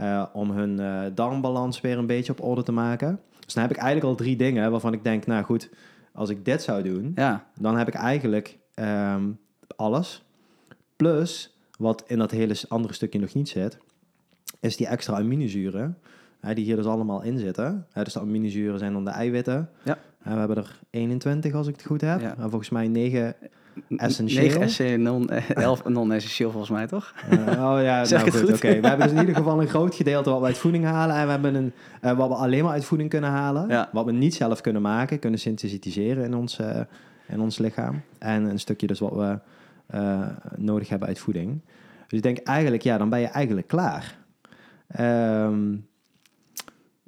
uh, 0.00 0.24
om 0.32 0.50
hun 0.50 0.80
darmbalans 1.14 1.80
weer 1.80 1.98
een 1.98 2.06
beetje 2.06 2.32
op 2.32 2.42
orde 2.42 2.62
te 2.62 2.72
maken. 2.72 3.20
Dus 3.44 3.54
dan 3.54 3.62
heb 3.62 3.72
ik 3.72 3.78
eigenlijk 3.78 4.08
al 4.10 4.24
drie 4.24 4.36
dingen 4.36 4.70
waarvan 4.70 4.92
ik 4.92 5.04
denk, 5.04 5.26
nou 5.26 5.44
goed, 5.44 5.70
als 6.12 6.30
ik 6.30 6.44
dit 6.44 6.62
zou 6.62 6.82
doen, 6.82 7.12
ja. 7.14 7.46
dan 7.60 7.76
heb 7.76 7.88
ik 7.88 7.94
eigenlijk 7.94 8.58
um, 8.74 9.38
alles. 9.76 10.25
Plus, 10.96 11.56
wat 11.78 12.04
in 12.06 12.18
dat 12.18 12.30
hele 12.30 12.56
andere 12.68 12.94
stukje 12.94 13.18
nog 13.18 13.34
niet 13.34 13.48
zit, 13.48 13.78
is 14.60 14.76
die 14.76 14.86
extra 14.86 15.16
aminozuren. 15.16 15.98
Hè, 16.40 16.54
die 16.54 16.64
hier 16.64 16.76
dus 16.76 16.86
allemaal 16.86 17.22
in 17.22 17.38
zitten. 17.38 17.86
Hè, 17.92 18.04
dus 18.04 18.12
de 18.12 18.20
aminozuren 18.20 18.78
zijn 18.78 18.92
dan 18.92 19.04
de 19.04 19.10
eiwitten. 19.10 19.70
Ja. 19.82 19.98
En 20.22 20.32
we 20.32 20.38
hebben 20.38 20.56
er 20.56 20.80
21 20.90 21.54
als 21.54 21.66
ik 21.66 21.74
het 21.76 21.86
goed 21.86 22.00
heb. 22.00 22.20
En 22.20 22.50
volgens 22.50 22.70
mij 22.70 22.88
9 22.88 23.34
essentieel. 23.96 24.58
9 24.58 25.02
non, 25.02 25.30
11 25.54 25.84
non-essentieel 25.84 26.50
volgens 26.50 26.72
mij, 26.72 26.86
toch? 26.86 27.14
Uh, 27.32 27.38
oh 27.38 27.82
ja, 27.82 28.04
zeg 28.04 28.24
nou, 28.24 28.38
goed. 28.38 28.52
Oké, 28.52 28.80
we 28.80 28.88
hebben 28.88 29.06
dus 29.06 29.16
in 29.16 29.20
ieder 29.20 29.34
geval 29.42 29.60
een 29.60 29.68
groot 29.68 29.94
gedeelte 29.94 30.30
wat 30.30 30.40
we 30.40 30.46
uit 30.46 30.58
voeding 30.58 30.84
halen. 30.84 31.16
En 31.16 31.24
we 31.24 31.30
hebben 31.30 31.54
een, 31.54 31.72
uh, 32.02 32.16
wat 32.16 32.28
we 32.28 32.34
alleen 32.34 32.64
maar 32.64 32.72
uit 32.72 32.84
voeding 32.84 33.10
kunnen 33.10 33.30
halen. 33.30 33.68
Ja. 33.68 33.88
Wat 33.92 34.04
we 34.04 34.12
niet 34.12 34.34
zelf 34.34 34.60
kunnen 34.60 34.82
maken, 34.82 35.18
kunnen 35.18 35.40
synthesiseren 35.40 36.24
in 36.24 36.34
ons, 36.34 36.58
uh, 36.58 36.80
in 37.28 37.40
ons 37.40 37.58
lichaam. 37.58 38.02
En 38.18 38.44
een 38.44 38.58
stukje 38.58 38.86
dus 38.86 38.98
wat 38.98 39.12
we 39.12 39.38
uh, 39.94 40.28
nodig 40.56 40.88
hebben 40.88 41.08
uit 41.08 41.18
voeding. 41.18 41.60
Dus 42.08 42.18
ik 42.18 42.22
denk 42.22 42.38
eigenlijk, 42.38 42.82
ja, 42.82 42.98
dan 42.98 43.08
ben 43.08 43.20
je 43.20 43.26
eigenlijk 43.26 43.66
klaar. 43.66 44.18
Um, 45.00 45.86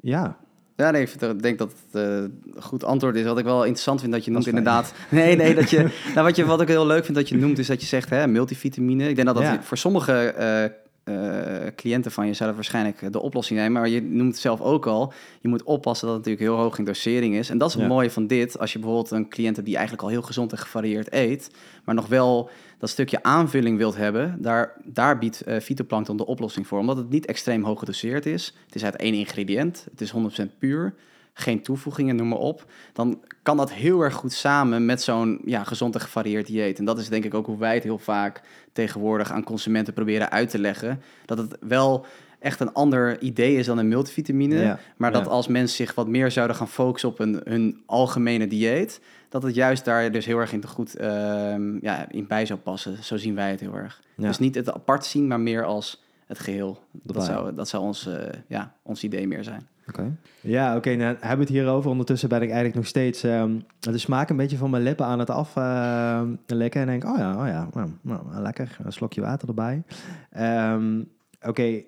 ja. 0.01 0.37
Ja, 0.77 0.91
nee, 0.91 1.03
ik 1.03 1.43
denk 1.43 1.59
dat 1.59 1.73
het 1.73 2.03
uh, 2.03 2.17
een 2.17 2.43
goed 2.59 2.85
antwoord 2.85 3.17
is. 3.17 3.25
Wat 3.25 3.39
ik 3.39 3.45
wel 3.45 3.63
interessant 3.63 4.01
vind 4.01 4.13
dat 4.13 4.25
je 4.25 4.31
noemt, 4.31 4.47
inderdaad. 4.47 4.93
Nee, 5.09 5.37
nee, 5.37 5.55
dat 5.55 5.71
je. 5.71 5.91
nou, 6.15 6.27
wat, 6.27 6.37
je, 6.37 6.45
wat 6.45 6.61
ik 6.61 6.69
heel 6.69 6.87
leuk 6.87 7.05
vind 7.05 7.17
dat 7.17 7.29
je 7.29 7.37
noemt, 7.37 7.59
is 7.59 7.67
dat 7.67 7.81
je 7.81 7.87
zegt 7.87 8.11
hè, 8.11 8.27
multivitamine. 8.27 9.09
Ik 9.09 9.15
denk 9.15 9.27
dat 9.27 9.37
dat 9.37 9.45
ja. 9.45 9.63
voor 9.63 9.77
sommige 9.77 10.35
uh, 10.39 11.15
uh, 11.15 11.67
cliënten 11.77 12.13
van 12.13 12.27
jezelf 12.27 12.55
waarschijnlijk 12.55 13.13
de 13.13 13.21
oplossing 13.21 13.59
nemen. 13.59 13.81
Maar 13.81 13.89
je 13.91 14.03
noemt 14.03 14.33
het 14.33 14.41
zelf 14.41 14.61
ook 14.61 14.87
al. 14.87 15.13
Je 15.41 15.49
moet 15.49 15.63
oppassen 15.63 16.07
dat 16.07 16.17
het 16.17 16.27
natuurlijk 16.27 16.53
heel 16.53 16.65
hoog 16.65 16.79
in 16.79 16.85
dosering 16.85 17.35
is. 17.35 17.51
En 17.51 17.59
dat 17.59 17.69
is 17.69 17.75
het 17.75 17.89
mooie 17.89 18.11
van 18.11 18.27
dit. 18.27 18.59
Als 18.59 18.73
je 18.73 18.79
bijvoorbeeld 18.79 19.11
een 19.11 19.29
cliënt 19.29 19.55
hebt 19.55 19.67
die 19.67 19.77
eigenlijk 19.77 20.07
al 20.07 20.13
heel 20.13 20.23
gezond 20.23 20.53
en 20.53 20.59
gevarieerd 20.59 21.13
eet. 21.13 21.51
Maar 21.85 21.95
nog 21.95 22.07
wel 22.07 22.51
dat 22.79 22.89
stukje 22.91 23.23
aanvulling 23.23 23.79
wilt 23.79 23.97
hebben. 23.97 24.43
Daar, 24.43 24.73
daar 24.85 25.19
biedt 25.19 25.43
uh, 25.49 25.59
fytoplankton 25.59 26.17
de 26.17 26.27
oplossing 26.27 26.67
voor. 26.67 26.79
Omdat 26.79 26.97
het 26.97 27.11
niet 27.11 27.27
extreem 27.27 27.65
hoog 27.65 27.79
gedoseerd 27.79 28.27
is. 28.27 28.55
Het 28.67 28.75
is 28.75 28.85
uit 28.85 28.97
één 28.97 29.15
ingrediënt. 29.15 29.87
Het 29.91 30.01
is 30.01 30.13
100% 30.13 30.59
puur 30.59 30.95
geen 31.41 31.63
toevoegingen, 31.63 32.17
noem 32.17 32.29
maar 32.29 32.39
op. 32.39 32.65
Dan 32.93 33.21
kan 33.43 33.57
dat 33.57 33.73
heel 33.73 34.01
erg 34.01 34.15
goed 34.15 34.33
samen 34.33 34.85
met 34.85 35.03
zo'n 35.03 35.41
ja, 35.45 35.65
gezond 35.65 35.95
en 35.95 36.01
gevarieerd 36.01 36.47
dieet. 36.47 36.79
En 36.79 36.85
dat 36.85 36.99
is 36.99 37.09
denk 37.09 37.25
ik 37.25 37.35
ook 37.35 37.47
hoe 37.47 37.59
wij 37.59 37.75
het 37.75 37.83
heel 37.83 37.99
vaak 37.99 38.43
tegenwoordig 38.73 39.33
aan 39.33 39.45
consumenten 39.45 39.95
proberen 39.95 40.31
uit 40.31 40.51
te 40.51 40.59
leggen. 40.59 41.03
Dat 41.25 41.39
het 41.39 41.57
wel 41.61 42.07
echt 42.39 42.61
een 42.61 42.73
ander 42.73 43.21
idee 43.21 43.57
is 43.57 43.67
dan 43.67 43.79
een 43.79 43.89
multivitamine. 43.89 44.79
maar 44.97 45.13
dat 45.13 45.27
als 45.27 45.49
mensen 45.49 45.77
zich 45.77 45.95
wat 45.95 46.09
meer 46.09 46.31
zouden 46.31 46.57
gaan 46.57 46.69
focussen 46.69 47.09
op 47.09 47.19
een, 47.19 47.41
hun 47.45 47.83
algemene 47.87 48.47
dieet, 48.47 49.01
dat 49.29 49.43
het 49.43 49.55
juist 49.55 49.85
daar 49.85 50.13
dus 50.13 50.27
heel 50.27 50.39
erg 50.39 50.53
in 50.53 50.61
te 50.61 50.67
goed 50.67 51.01
uh, 51.01 51.81
ja, 51.81 52.11
in 52.11 52.27
bij 52.27 52.47
zou 52.47 52.59
passen. 52.59 53.05
Zo 53.05 53.17
zien 53.17 53.35
wij 53.35 53.51
het 53.51 53.61
heel 53.61 53.75
erg. 53.75 54.01
Dus 54.17 54.39
niet 54.39 54.55
het 54.55 54.73
apart 54.73 55.05
zien, 55.05 55.27
maar 55.27 55.41
meer 55.41 55.65
als 55.65 56.03
het 56.27 56.39
geheel. 56.39 56.83
Dat, 56.93 57.25
zou, 57.25 57.55
dat 57.55 57.69
zou 57.69 57.83
ons, 57.83 58.07
uh, 58.07 58.15
ja, 58.47 58.73
ons 58.83 59.05
idee 59.05 59.27
meer 59.27 59.45
zijn. 59.45 59.69
Oké. 59.89 60.17
Ja, 60.41 60.77
oké. 60.77 60.95
nou, 60.95 61.09
hebben 61.09 61.31
we 61.31 61.43
het 61.43 61.49
hierover. 61.49 61.91
Ondertussen 61.91 62.29
ben 62.29 62.39
ik 62.39 62.47
eigenlijk 62.47 62.77
nog 62.77 62.87
steeds 62.87 63.23
um, 63.23 63.65
de 63.81 63.99
smaak 63.99 64.31
een 64.31 64.37
beetje 64.37 64.57
van 64.57 64.71
mijn 64.71 64.83
lippen 64.83 65.07
aan 65.07 65.19
het 65.19 65.31
aflekken. 65.31 66.81
Uh, 66.81 66.81
en 66.81 66.87
denk, 66.87 67.05
oh 67.05 67.19
ja, 67.19 67.41
oh 67.41 67.47
ja, 67.47 67.69
nou, 67.73 67.91
nou, 68.01 68.43
lekker. 68.43 68.77
Een 68.85 68.93
slokje 68.93 69.21
water 69.21 69.49
erbij. 69.49 69.83
Um, 70.73 71.09
oké. 71.41 71.83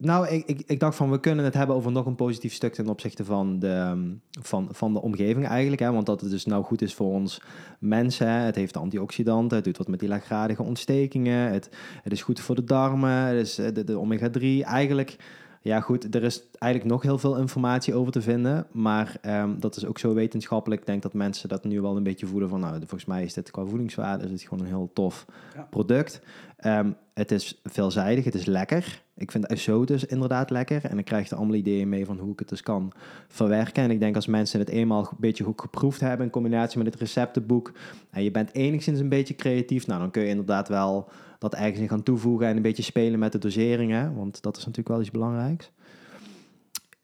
Nou, 0.00 0.28
ik, 0.28 0.46
ik, 0.46 0.62
ik, 0.66 0.80
dacht 0.80 0.96
van, 0.96 1.10
we 1.10 1.20
kunnen 1.20 1.44
het 1.44 1.54
hebben 1.54 1.76
over 1.76 1.92
nog 1.92 2.06
een 2.06 2.14
positief 2.14 2.52
stuk 2.52 2.74
ten 2.74 2.88
opzichte 2.88 3.24
van 3.24 3.58
de, 3.58 3.72
ehm, 3.72 4.14
van, 4.40 4.68
van 4.70 4.92
de 4.92 5.02
omgeving 5.02 5.46
eigenlijk. 5.46 5.80
Hè? 5.80 5.92
Want 5.92 6.06
dat 6.06 6.20
het 6.20 6.30
dus 6.30 6.44
nou 6.44 6.64
goed 6.64 6.82
is 6.82 6.94
voor 6.94 7.12
ons 7.12 7.42
mensen. 7.78 8.28
Het 8.28 8.54
heeft 8.54 8.76
antioxidanten, 8.76 9.56
het 9.56 9.64
doet 9.64 9.78
wat 9.78 9.88
met 9.88 10.00
die 10.00 10.08
laaggradige 10.08 10.62
ontstekingen. 10.62 11.52
Het, 11.52 11.70
het 12.02 12.12
is 12.12 12.22
goed 12.22 12.40
voor 12.40 12.54
de 12.54 12.64
darmen, 12.64 13.10
het 13.10 13.46
is 13.46 13.54
de, 13.54 13.84
de 13.84 13.98
omega-3. 13.98 14.66
Eigenlijk 14.66 15.16
ja, 15.62 15.80
goed, 15.80 16.14
er 16.14 16.22
is 16.22 16.42
eigenlijk 16.58 16.92
nog 16.92 17.02
heel 17.02 17.18
veel 17.18 17.36
informatie 17.36 17.94
over 17.94 18.12
te 18.12 18.22
vinden. 18.22 18.66
Maar 18.72 19.16
um, 19.26 19.60
dat 19.60 19.76
is 19.76 19.86
ook 19.86 19.98
zo 19.98 20.14
wetenschappelijk. 20.14 20.80
Ik 20.80 20.86
denk 20.86 21.02
dat 21.02 21.14
mensen 21.14 21.48
dat 21.48 21.64
nu 21.64 21.80
wel 21.80 21.96
een 21.96 22.02
beetje 22.02 22.26
voelen 22.26 22.48
van... 22.48 22.60
nou, 22.60 22.78
volgens 22.78 23.04
mij 23.04 23.24
is 23.24 23.34
dit 23.34 23.50
qua 23.50 23.64
voedingswaarde 23.64 24.24
is 24.24 24.30
het 24.30 24.42
gewoon 24.42 24.60
een 24.60 24.70
heel 24.70 24.90
tof 24.92 25.26
product. 25.70 26.20
Um, 26.64 26.96
het 27.14 27.30
is 27.30 27.60
veelzijdig, 27.64 28.24
het 28.24 28.34
is 28.34 28.44
lekker. 28.44 29.02
Ik 29.18 29.30
vind 29.30 29.52
isotus 29.52 30.04
inderdaad 30.04 30.50
lekker. 30.50 30.84
En 30.84 30.94
dan 30.94 31.04
krijg 31.04 31.30
er 31.30 31.36
allemaal 31.36 31.54
ideeën 31.54 31.88
mee 31.88 32.04
van 32.04 32.18
hoe 32.18 32.32
ik 32.32 32.38
het 32.38 32.48
dus 32.48 32.62
kan 32.62 32.92
verwerken. 33.28 33.82
En 33.82 33.90
ik 33.90 34.00
denk 34.00 34.14
als 34.14 34.26
mensen 34.26 34.58
het 34.58 34.68
eenmaal 34.68 35.00
een 35.00 35.16
beetje 35.18 35.44
goed 35.44 35.60
geproefd 35.60 36.00
hebben... 36.00 36.26
in 36.26 36.32
combinatie 36.32 36.78
met 36.78 36.86
het 36.86 37.00
receptenboek... 37.00 37.72
en 38.10 38.22
je 38.22 38.30
bent 38.30 38.54
enigszins 38.54 39.00
een 39.00 39.08
beetje 39.08 39.34
creatief... 39.34 39.86
nou, 39.86 40.00
dan 40.00 40.10
kun 40.10 40.22
je 40.22 40.28
inderdaad 40.28 40.68
wel 40.68 41.08
dat 41.38 41.54
ergens 41.54 41.78
in 41.78 41.88
gaan 41.88 42.02
toevoegen... 42.02 42.46
en 42.46 42.56
een 42.56 42.62
beetje 42.62 42.82
spelen 42.82 43.18
met 43.18 43.32
de 43.32 43.38
doseringen. 43.38 44.14
Want 44.14 44.42
dat 44.42 44.56
is 44.56 44.60
natuurlijk 44.60 44.88
wel 44.88 45.00
iets 45.00 45.10
belangrijks. 45.10 45.70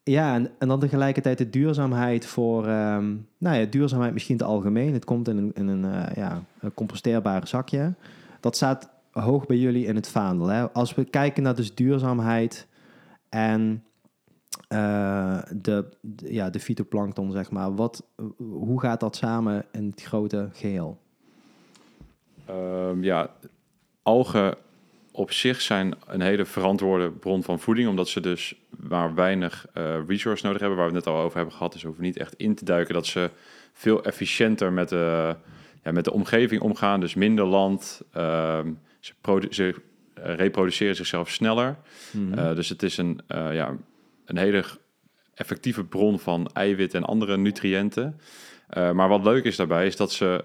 Ja, 0.03 0.35
en, 0.35 0.51
en 0.59 0.69
dan 0.69 0.81
tegelijkertijd 0.81 1.39
de 1.39 1.51
duurzaamheid 1.51 2.27
voor... 2.27 2.67
ehm, 2.67 3.15
nou 3.39 3.57
ja, 3.57 3.65
duurzaamheid 3.65 4.12
misschien 4.12 4.37
te 4.37 4.45
algemeen. 4.45 4.93
Het 4.93 5.05
komt 5.05 5.29
in 5.29 5.37
een, 5.37 5.53
in 5.55 5.69
een, 5.69 5.85
eh, 5.85 6.17
ja, 6.17 6.43
een 6.61 6.75
composteerbaar 6.75 7.49
zakje. 7.49 7.95
Dat 8.41 8.57
staat 8.57 8.93
hoog 9.23 9.47
bij 9.47 9.57
jullie 9.57 9.87
in 9.87 9.95
het 9.95 10.09
vaandel. 10.09 10.47
Hè? 10.47 10.73
Als 10.73 10.95
we 10.95 11.05
kijken 11.05 11.43
naar 11.43 11.55
dus 11.55 11.75
duurzaamheid 11.75 12.67
en 13.29 13.85
eh, 14.69 15.39
de, 15.51 15.89
ja, 16.17 16.51
de 16.51 16.61
fytoplankton, 16.61 17.33
zeg 17.33 17.51
maar. 17.51 17.75
Wat, 17.75 18.07
hoe 18.39 18.81
gaat 18.81 19.01
dat 19.01 19.17
samen 19.17 19.65
in 19.73 19.87
het 19.87 20.03
grote 20.03 20.49
geheel? 20.53 20.99
Ehm, 22.47 23.03
ja, 23.03 23.31
algen 24.03 24.57
op 25.12 25.33
zich 25.33 25.61
zijn 25.61 25.95
een 26.07 26.21
hele 26.21 26.45
verantwoorde 26.45 27.11
bron 27.11 27.43
van 27.43 27.61
voeding, 27.61 27.89
omdat 27.89 28.09
ze 28.09 28.21
dus 28.21 28.55
maar 28.89 29.15
weinig 29.15 29.67
eh, 29.73 29.97
resource 30.07 30.45
nodig 30.45 30.61
hebben, 30.61 30.79
waar 30.79 30.89
we 30.89 30.95
het 30.95 31.05
net 31.05 31.15
al 31.15 31.21
over 31.21 31.37
hebben 31.37 31.55
gehad. 31.55 31.73
Dus 31.73 31.83
hoeven 31.83 32.03
niet 32.03 32.17
echt 32.17 32.35
in 32.35 32.55
te 32.55 32.65
duiken 32.65 32.95
dat 32.95 33.07
ze 33.07 33.31
veel 33.73 34.05
efficiënter 34.05 34.73
met 34.73 34.89
de, 34.89 35.37
ja, 35.83 35.93
met 35.93 36.05
de 36.05 36.12
omgeving 36.12 36.61
omgaan. 36.61 37.01
Dus 37.01 37.15
minder 37.15 37.45
land, 37.45 38.03
ehm, 38.12 38.73
ze, 39.51 39.75
eh, 40.15 40.35
reproduceren 40.35 40.97
zichzelf 40.97 41.31
sneller. 41.31 41.77
Eh, 42.35 42.55
dus 42.55 42.69
het 42.69 42.83
is 42.83 42.97
een, 42.97 43.21
eh, 43.27 43.55
ja, 43.55 43.77
een 44.25 44.37
hele 44.37 44.65
effectieve 45.35 45.85
bron 45.85 46.19
van 46.19 46.51
eiwit 46.53 46.95
en 46.95 47.05
andere 47.05 47.37
nutriënten. 47.37 48.21
Maar 48.93 49.09
wat 49.09 49.25
leuk 49.25 49.45
is 49.45 49.57
daarbij 49.57 49.87
is 49.87 49.97
dat 49.97 50.13
ze... 50.13 50.45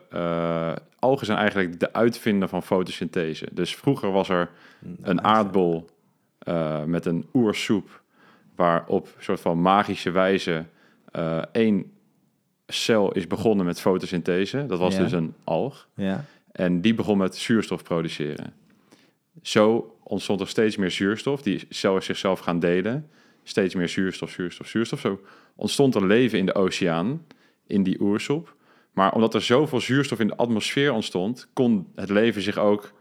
algen 0.99 1.26
zijn 1.26 1.38
eigenlijk 1.38 1.80
de 1.80 1.93
uitvinder 1.93 2.47
van 2.47 2.64
fotosynthese. 2.64 3.47
Dus 3.51 3.76
vroeger 3.76 4.12
was 4.12 4.30
er 4.30 4.49
een 5.01 5.24
aardbol 5.24 5.89
met 6.86 7.05
een 7.05 7.26
oersoep... 7.34 8.01
waar 8.55 8.86
op 8.88 9.07
soort 9.20 9.39
van 9.39 9.62
magische 9.62 10.12
wijze 10.12 10.66
één 11.51 11.91
cel 12.68 13.12
is 13.12 13.28
begonnen 13.28 13.66
met 13.66 13.82
fotosynthese. 13.82 14.66
Dat 14.66 14.80
was 14.80 14.95
Ja. 14.95 15.01
dus 15.01 15.12
een 15.12 15.34
alg. 15.43 15.88
Ja, 15.93 16.26
En 16.60 16.82
die 16.82 16.93
begon 16.93 17.18
met 17.18 17.36
zuurstof 17.36 17.84
produceren. 17.84 18.53
Zo 19.41 19.95
ontstond 20.03 20.41
er 20.41 20.47
steeds 20.47 20.76
meer 20.78 20.91
zuurstof, 20.91 21.41
die 21.41 21.66
cellen 21.70 22.03
zichzelf 22.03 22.39
gaan 22.39 22.60
delen. 22.60 23.10
Steeds 23.43 23.76
meer 23.76 23.89
zuurstof, 23.89 24.30
zuurstof, 24.30 24.68
zuurstof. 24.68 24.99
Zo 24.99 25.20
ontstond 25.55 25.95
er 25.95 26.05
leven 26.05 26.39
in 26.39 26.45
de 26.45 26.55
oceaan, 26.55 27.26
in 27.68 27.84
die 27.84 28.01
oersoep. 28.01 28.55
Maar 28.93 29.14
omdat 29.14 29.34
er 29.34 29.41
zoveel 29.41 29.80
zuurstof 29.82 30.20
in 30.20 30.28
de 30.28 30.36
atmosfeer 30.36 30.91
ontstond, 30.91 31.47
kon 31.53 31.88
het 31.95 32.10
leven 32.10 32.41
zich 32.41 32.57
ook 32.57 32.91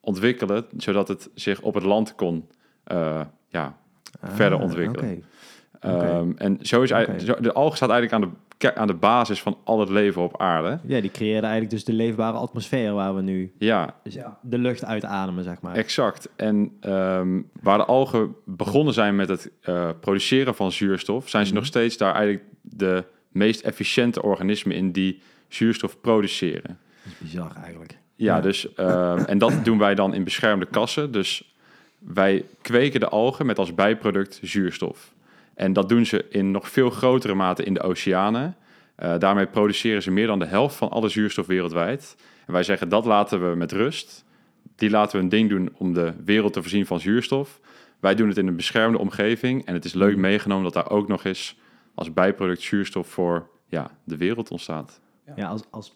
ontwikkelen, 0.00 0.64
zodat 0.76 1.08
het 1.08 1.30
zich 1.34 1.60
op 1.60 1.74
het 1.74 1.84
land 1.84 2.14
kon 2.14 2.48
eh, 2.84 3.20
ja, 3.48 3.78
verder 4.22 4.58
Ah, 4.58 4.64
ontwikkelen. 4.64 5.04
oké. 5.10 5.94
Oké. 5.94 6.06
Ehm, 6.06 6.32
en 6.36 6.58
zo 6.60 6.82
is 6.82 6.88
zo- 7.24 7.40
de 7.40 7.52
alg 7.52 7.76
staat 7.76 7.90
eigenlijk 7.90 8.24
aan 8.24 8.30
de, 8.30 8.36
aan 8.64 8.86
de 8.86 8.94
basis 8.94 9.42
van 9.42 9.56
al 9.64 9.80
het 9.80 9.88
leven 9.88 10.22
op 10.22 10.40
aarde. 10.40 10.78
Ja, 10.86 11.00
die 11.00 11.10
creëren 11.10 11.42
eigenlijk 11.42 11.70
dus 11.70 11.84
de 11.84 11.92
leefbare 11.92 12.36
atmosfeer 12.36 12.92
waar 12.92 13.14
we 13.14 13.22
nu 13.22 13.52
Ja, 13.58 13.94
dus 14.02 14.16
de 14.42 14.58
lucht 14.58 14.84
uitademen, 14.84 15.44
zeg 15.44 15.60
maar. 15.60 15.74
Exact. 15.74 16.28
En 16.36 16.76
ehm, 16.80 17.40
waar 17.62 17.78
de 17.78 17.84
algen 17.84 18.34
begonnen 18.44 18.94
zijn 18.94 19.16
met 19.16 19.28
het 19.28 19.50
eh, 19.60 19.88
produceren 20.00 20.54
van 20.54 20.72
zuurstof, 20.72 21.28
zijn 21.28 21.42
ze 21.44 21.50
Mhm. 21.50 21.58
nog 21.58 21.68
steeds 21.68 21.96
daar 21.96 22.14
eigenlijk 22.14 22.44
de 22.60 23.04
meest 23.28 23.60
efficiënte 23.60 24.22
organismen 24.22 24.76
in 24.76 24.92
die 24.92 25.20
zuurstof 25.48 26.00
produceren. 26.00 26.78
Dat 27.04 27.12
is 27.12 27.18
bizar 27.18 27.52
eigenlijk. 27.62 27.98
Ja, 28.16 28.34
Ja. 28.36 28.40
dus 28.40 28.74
ehm, 28.74 29.18
en 29.24 29.38
dat 29.38 29.64
doen 29.64 29.78
wij 29.78 29.94
dan 29.94 30.14
in 30.14 30.24
beschermde 30.24 30.66
kassen. 30.66 31.12
Dus 31.12 31.54
wij 31.98 32.44
kweken 32.60 33.00
de 33.00 33.08
algen 33.08 33.46
met 33.46 33.58
als 33.58 33.74
bijproduct 33.74 34.38
zuurstof. 34.42 35.11
En 35.54 35.72
dat 35.72 35.88
doen 35.88 36.06
ze 36.06 36.26
in 36.28 36.50
nog 36.50 36.68
veel 36.68 36.90
grotere 36.90 37.34
mate 37.34 37.64
in 37.64 37.74
de 37.74 37.82
oceanen. 37.82 38.56
Eh, 38.94 39.18
daarmee 39.18 39.46
produceren 39.46 40.02
ze 40.02 40.10
meer 40.10 40.26
dan 40.26 40.38
de 40.38 40.46
helft 40.46 40.76
van 40.76 40.90
alle 40.90 41.08
zuurstof 41.08 41.46
wereldwijd. 41.46 42.16
En 42.46 42.52
wij 42.52 42.62
zeggen 42.62 42.88
dat 42.88 43.04
laten 43.04 43.50
we 43.50 43.56
met 43.56 43.72
rust. 43.72 44.24
Die 44.76 44.90
laten 44.90 45.16
we 45.16 45.22
een 45.22 45.28
ding 45.28 45.48
doen 45.48 45.70
om 45.76 45.94
de 45.94 46.12
wereld 46.24 46.52
te 46.52 46.60
voorzien 46.60 46.86
van 46.86 47.00
zuurstof. 47.00 47.60
Wij 48.00 48.14
doen 48.14 48.28
het 48.28 48.38
in 48.38 48.46
een 48.46 48.56
beschermde 48.56 48.98
omgeving. 48.98 49.64
En 49.64 49.74
het 49.74 49.84
is 49.84 49.92
leuk 49.92 50.16
meegenomen 50.16 50.64
dat 50.64 50.72
daar 50.72 50.90
ook 50.90 51.08
nog 51.08 51.24
eens 51.24 51.58
als 51.94 52.12
bijproduct 52.12 52.60
zuurstof 52.60 53.08
voor 53.08 53.48
ja, 53.66 53.90
de 54.04 54.16
wereld 54.16 54.50
ontstaat. 54.50 55.00
Ja, 55.36 55.48
als, 55.48 55.62
als 55.70 55.94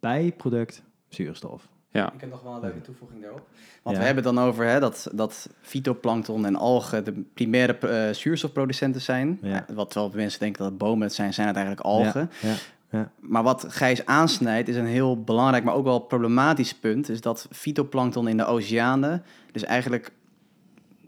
bijproduct 0.00 0.82
zuurstof. 1.08 1.68
Ja, 2.00 2.12
Ik 2.12 2.20
heb 2.20 2.30
nog 2.30 2.42
wel 2.42 2.54
een 2.54 2.60
leuke 2.60 2.80
toevoeging 2.80 3.20
daarop. 3.22 3.46
Want 3.82 3.96
Ja. 3.96 4.02
we 4.02 4.06
hebben 4.06 4.24
het 4.24 4.34
dan 4.34 4.44
over 4.44 4.66
hè, 4.66 4.80
dat, 4.80 5.08
dat 5.12 5.48
fytoplankton 5.60 6.46
en 6.46 6.56
algen 6.56 7.04
de 7.04 7.12
primaire 7.34 7.78
eh, 7.78 8.14
zuurstofproducenten 8.14 9.00
zijn. 9.00 9.38
Ja. 9.42 9.64
Wat 9.72 9.94
wel 9.94 10.10
mensen 10.14 10.40
denken 10.40 10.62
dat 10.62 10.78
bomen 10.78 11.02
het 11.06 11.14
zijn, 11.14 11.34
zijn 11.34 11.46
het 11.46 11.56
eigenlijk 11.56 11.86
algen. 11.86 12.30
Ja, 12.40 12.54
ja. 12.90 13.10
Maar 13.20 13.42
wat 13.42 13.64
Gijs 13.68 14.06
aansnijdt 14.06 14.68
is 14.68 14.76
een 14.76 14.86
heel 14.86 15.22
belangrijk, 15.22 15.64
maar 15.64 15.74
ook 15.74 15.84
wel 15.84 15.98
problematisch 15.98 16.74
punt. 16.74 17.08
Is 17.08 17.20
dat 17.20 17.48
fytoplankton 17.52 18.28
in 18.28 18.36
de 18.36 18.44
oceanen 18.44 19.22
dus 19.52 19.64
eigenlijk 19.64 20.10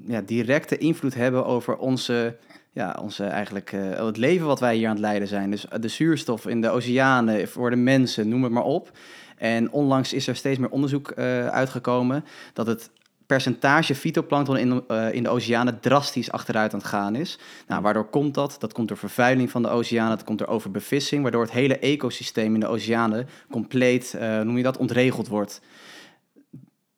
ja, 0.06 0.20
directe 0.20 0.78
invloed 0.78 1.14
hebben 1.14 1.46
over 1.46 1.76
onze, 1.76 2.36
ja, 2.72 2.98
onze 3.02 3.24
eigenlijk, 3.24 3.72
eh, 3.72 4.06
het 4.06 4.16
leven 4.16 4.46
wat 4.46 4.60
wij 4.60 4.76
hier 4.76 4.86
aan 4.86 4.92
het 4.92 5.00
leiden 5.00 5.28
zijn. 5.28 5.50
Dus 5.50 5.66
de 5.80 5.88
zuurstof 5.88 6.46
in 6.46 6.60
de 6.60 6.70
oceanen 6.70 7.48
voor 7.48 7.70
de 7.70 7.76
mensen, 7.76 8.28
noem 8.28 8.42
het 8.42 8.52
maar 8.52 8.64
op. 8.64 8.90
En 9.36 9.72
onlangs 9.72 10.12
is 10.12 10.26
er 10.26 10.36
steeds 10.36 10.58
meer 10.58 10.70
onderzoek 10.70 11.10
eh, 11.10 11.46
uitgekomen 11.46 12.24
dat 12.52 12.66
het 12.66 12.90
percentage 13.26 13.94
fytoplankton 13.94 14.56
in, 14.56 14.84
eh, 14.88 15.12
in 15.12 15.22
de 15.22 15.28
oceanen 15.28 15.80
drastisch 15.80 16.30
achteruit 16.30 16.72
aan 16.72 16.78
het 16.78 16.88
gaan 16.88 17.14
is. 17.14 17.38
Nou, 17.66 17.82
waardoor 17.82 18.04
komt 18.10 18.34
dat? 18.34 18.56
Dat 18.58 18.72
komt 18.72 18.88
door 18.88 18.96
vervuiling 18.96 19.50
van 19.50 19.62
de 19.62 19.68
oceanen, 19.68 20.16
dat 20.16 20.24
komt 20.24 20.38
door 20.38 20.48
overbevissing, 20.48 21.22
waardoor 21.22 21.42
het 21.42 21.50
hele 21.50 21.78
ecosysteem 21.78 22.54
in 22.54 22.60
de 22.60 22.66
oceanen 22.66 23.28
compleet, 23.50 24.14
eh, 24.14 24.40
noem 24.40 24.56
je 24.56 24.62
dat, 24.62 24.76
ontregeld 24.76 25.28
wordt. 25.28 25.60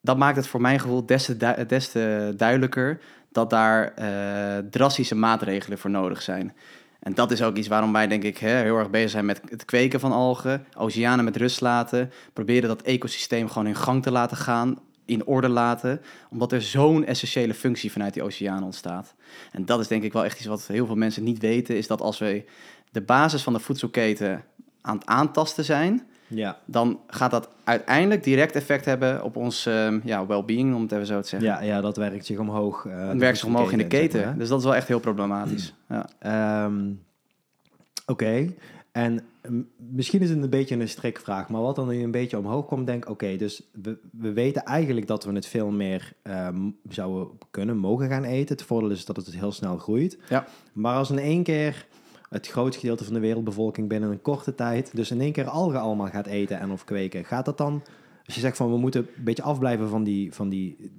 Dat 0.01 0.17
maakt 0.17 0.35
het 0.35 0.47
voor 0.47 0.61
mijn 0.61 0.79
gevoel 0.79 1.05
des 1.05 1.25
te, 1.25 1.65
des 1.67 1.89
te 1.89 2.33
duidelijker 2.37 3.01
dat 3.31 3.49
daar 3.49 3.93
drastische 4.69 5.15
maatregelen 5.15 5.77
voor 5.77 5.89
nodig 5.89 6.21
zijn. 6.21 6.55
En 6.99 7.13
dat 7.13 7.31
is 7.31 7.41
ook 7.41 7.55
iets 7.55 7.67
waarom 7.67 7.93
wij, 7.93 8.07
denk 8.07 8.23
ik, 8.23 8.37
heel 8.37 8.77
erg 8.77 8.89
bezig 8.89 9.09
zijn 9.09 9.25
met 9.25 9.41
het 9.49 9.65
kweken 9.65 9.99
van 9.99 10.11
algen, 10.11 10.65
oceanen 10.77 11.25
met 11.25 11.35
rust 11.35 11.61
laten, 11.61 12.11
proberen 12.33 12.69
dat 12.69 12.81
ecosysteem 12.81 13.47
gewoon 13.47 13.67
in 13.67 13.75
gang 13.75 14.03
te 14.03 14.11
laten 14.11 14.37
gaan, 14.37 14.79
in 15.05 15.25
orde 15.25 15.49
laten, 15.49 16.01
omdat 16.29 16.51
er 16.51 16.61
zo'n 16.61 17.05
essentiële 17.05 17.53
functie 17.53 17.91
vanuit 17.91 18.13
die 18.13 18.23
oceaan 18.23 18.63
ontstaat. 18.63 19.13
En 19.51 19.65
dat 19.65 19.79
is 19.79 19.87
denk 19.87 20.03
ik 20.03 20.13
wel 20.13 20.25
echt 20.25 20.37
iets 20.37 20.47
wat 20.47 20.67
heel 20.67 20.85
veel 20.85 20.95
mensen 20.95 21.23
niet 21.23 21.39
weten, 21.39 21.77
is 21.77 21.87
dat 21.87 22.01
als 22.01 22.19
we 22.19 22.43
de 22.91 23.01
basis 23.01 23.43
van 23.43 23.53
de 23.53 23.59
voedselketen 23.59 24.43
aan 24.81 24.97
het 24.97 25.05
aantasten 25.05 25.65
zijn, 25.65 26.07
Ja. 26.29 26.57
dan 26.65 26.99
gaat 27.07 27.31
dat 27.31 27.49
uiteindelijk 27.63 28.23
direct 28.23 28.55
effect 28.55 28.85
hebben 28.85 29.23
op 29.23 29.35
ons 29.35 29.65
ehm, 29.65 29.99
ja, 30.03 30.25
well-being, 30.25 30.75
om 30.75 30.81
het 30.81 30.91
even 30.91 31.05
zo 31.05 31.21
te 31.21 31.27
zeggen. 31.27 31.49
Ja, 31.49 31.61
ja, 31.61 31.81
dat 31.81 31.97
werkt 31.97 32.25
zich 32.25 32.37
omhoog. 32.37 32.85
eh, 32.85 33.07
Het 33.09 33.17
werkt 33.17 33.37
zich 33.37 33.47
omhoog 33.47 33.71
in 33.71 33.77
de 33.77 33.87
keten. 33.87 34.11
zeg 34.11 34.23
maar, 34.23 34.33
hè? 34.33 34.39
Dus 34.39 34.49
dat 34.49 34.59
is 34.59 34.65
wel 34.65 34.75
echt 34.75 34.87
heel 34.87 34.99
problematisch. 34.99 35.73
Ja. 35.89 36.09
Ehm, 36.19 36.81
Oké, 38.05 38.53
en 38.91 39.19
misschien 39.77 40.21
is 40.21 40.29
het 40.29 40.43
een 40.43 40.49
beetje 40.49 40.75
een 40.79 40.89
strikvraag, 40.89 41.49
maar 41.49 41.61
wat 41.61 41.75
dan 41.75 41.89
een 41.89 42.11
beetje 42.11 42.37
omhoog 42.37 42.65
komt, 42.65 42.85
denk 42.87 43.03
ik, 43.03 43.09
oké, 43.09 43.35
dus 43.35 43.61
we, 43.81 43.97
we 44.11 44.33
weten 44.33 44.63
eigenlijk 44.63 45.07
dat 45.07 45.23
we 45.23 45.33
het 45.33 45.45
veel 45.45 45.69
meer 45.71 46.13
ehm, 46.21 46.69
zouden 46.89 47.27
kunnen, 47.51 47.77
mogen 47.77 48.07
gaan 48.09 48.23
eten. 48.23 48.55
Het 48.55 48.65
voordeel 48.65 48.89
is 48.89 49.05
dat 49.05 49.15
het 49.15 49.35
heel 49.35 49.51
snel 49.51 49.77
groeit. 49.77 50.17
Ja. 50.29 50.45
Maar 50.73 50.95
als 50.95 51.09
in 51.09 51.17
één 51.19 51.43
keer 51.43 51.85
het 52.29 52.47
grootste 52.47 52.79
gedeelte 52.79 53.03
van 53.03 53.13
de 53.13 53.19
wereldbevolking 53.19 53.87
binnen 53.87 54.11
een 54.11 54.21
korte 54.21 54.55
tijd, 54.55 54.95
dus 54.95 55.11
in 55.11 55.21
één 55.21 55.31
keer 55.31 55.49
algen 55.49 55.79
allemaal 55.79 56.07
gaat 56.07 56.25
eten 56.25 56.59
en 56.59 56.71
of 56.71 56.83
kweken, 56.83 57.25
gaat 57.25 57.45
dat 57.45 57.57
dan... 57.57 57.83
Als 58.29 58.37
je 58.37 58.43
zegt 58.43 58.57
van 58.57 58.71
we 58.71 58.77
moeten 58.77 59.07
een 59.17 59.23
beetje 59.23 59.43
afblijven 59.43 59.89
van 59.89 60.03
die, 60.03 60.33
van 60.33 60.49
die, 60.49 60.91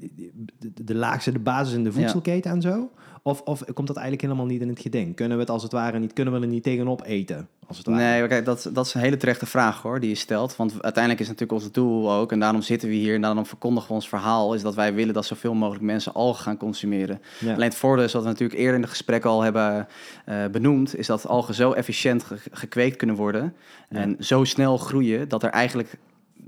de, 0.58 0.84
de 0.84 0.94
laagste, 0.94 1.32
de 1.32 1.38
basis 1.38 1.74
in 1.74 1.84
de 1.84 1.92
voedselketen 1.92 2.50
en 2.50 2.60
zo? 2.60 2.90
Of, 3.22 3.40
of 3.40 3.64
komt 3.74 3.86
dat 3.86 3.96
eigenlijk 3.96 4.26
helemaal 4.26 4.46
niet 4.46 4.60
in 4.60 4.68
het 4.68 4.80
geding? 4.80 5.16
Kunnen 5.16 5.36
we 5.36 5.42
het 5.42 5.52
als 5.52 5.62
het 5.62 5.72
ware 5.72 5.98
niet, 5.98 6.12
kunnen 6.12 6.34
we 6.34 6.40
er 6.40 6.46
niet 6.46 6.62
tegenop 6.62 7.04
eten? 7.04 7.48
Als 7.66 7.78
het 7.78 7.86
ware? 7.86 7.98
Nee, 8.02 8.26
kijk, 8.28 8.44
dat, 8.44 8.70
dat 8.72 8.86
is 8.86 8.94
een 8.94 9.00
hele 9.00 9.16
terechte 9.16 9.46
vraag 9.46 9.82
hoor, 9.82 10.00
die 10.00 10.08
je 10.08 10.14
stelt. 10.14 10.56
Want 10.56 10.82
uiteindelijk 10.82 11.22
is 11.22 11.28
natuurlijk 11.28 11.62
ons 11.62 11.72
doel 11.72 12.12
ook, 12.12 12.32
en 12.32 12.40
daarom 12.40 12.62
zitten 12.62 12.88
we 12.88 12.94
hier 12.94 13.14
en 13.14 13.20
daarom 13.20 13.46
verkondigen 13.46 13.88
we 13.88 13.94
ons 13.94 14.08
verhaal, 14.08 14.54
is 14.54 14.62
dat 14.62 14.74
wij 14.74 14.94
willen 14.94 15.14
dat 15.14 15.26
zoveel 15.26 15.54
mogelijk 15.54 15.84
mensen 15.84 16.14
algen 16.14 16.42
gaan 16.42 16.56
consumeren. 16.56 17.20
Ja. 17.38 17.52
Alleen 17.54 17.68
het 17.68 17.74
voordeel 17.74 18.04
is 18.04 18.12
wat 18.12 18.22
we 18.22 18.28
natuurlijk 18.28 18.58
eerder 18.58 18.74
in 18.74 18.80
het 18.80 18.90
gesprek 18.90 19.24
al 19.24 19.42
hebben 19.42 19.86
eh, 20.24 20.44
benoemd, 20.52 20.96
is 20.98 21.06
dat 21.06 21.26
algen 21.26 21.54
zo 21.54 21.72
efficiënt 21.72 22.22
ge- 22.24 22.38
gekweekt 22.50 22.96
kunnen 22.96 23.16
worden 23.16 23.54
en 23.88 24.16
zo 24.18 24.44
snel 24.44 24.76
groeien 24.76 25.28
dat 25.28 25.42
er 25.42 25.50
eigenlijk 25.50 25.98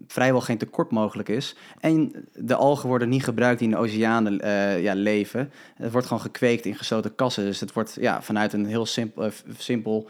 vrijwel 0.07 0.41
geen 0.41 0.59
tekort 0.59 0.91
mogelijk 0.91 1.29
is. 1.29 1.57
En 1.81 2.29
de 2.35 2.55
algen 2.55 2.89
worden 2.89 3.09
niet 3.09 3.25
gebruikt 3.25 3.59
die 3.59 3.69
in 3.69 3.75
de 3.75 3.81
oceanen 3.81 4.45
uh, 4.45 4.83
ja, 4.83 4.95
leven. 4.95 5.53
Het 5.75 5.93
wordt 5.93 6.07
gewoon 6.07 6.23
gekweekt 6.23 6.67
in 6.67 6.75
gesloten 6.75 7.15
kassen. 7.15 7.45
Dus 7.45 7.61
het 7.61 7.73
wordt 7.73 7.97
ja, 8.01 8.23
vanuit 8.23 8.53
een 8.53 8.67
heel 8.67 8.87
simpel, 8.87 9.31
simpel 9.57 10.09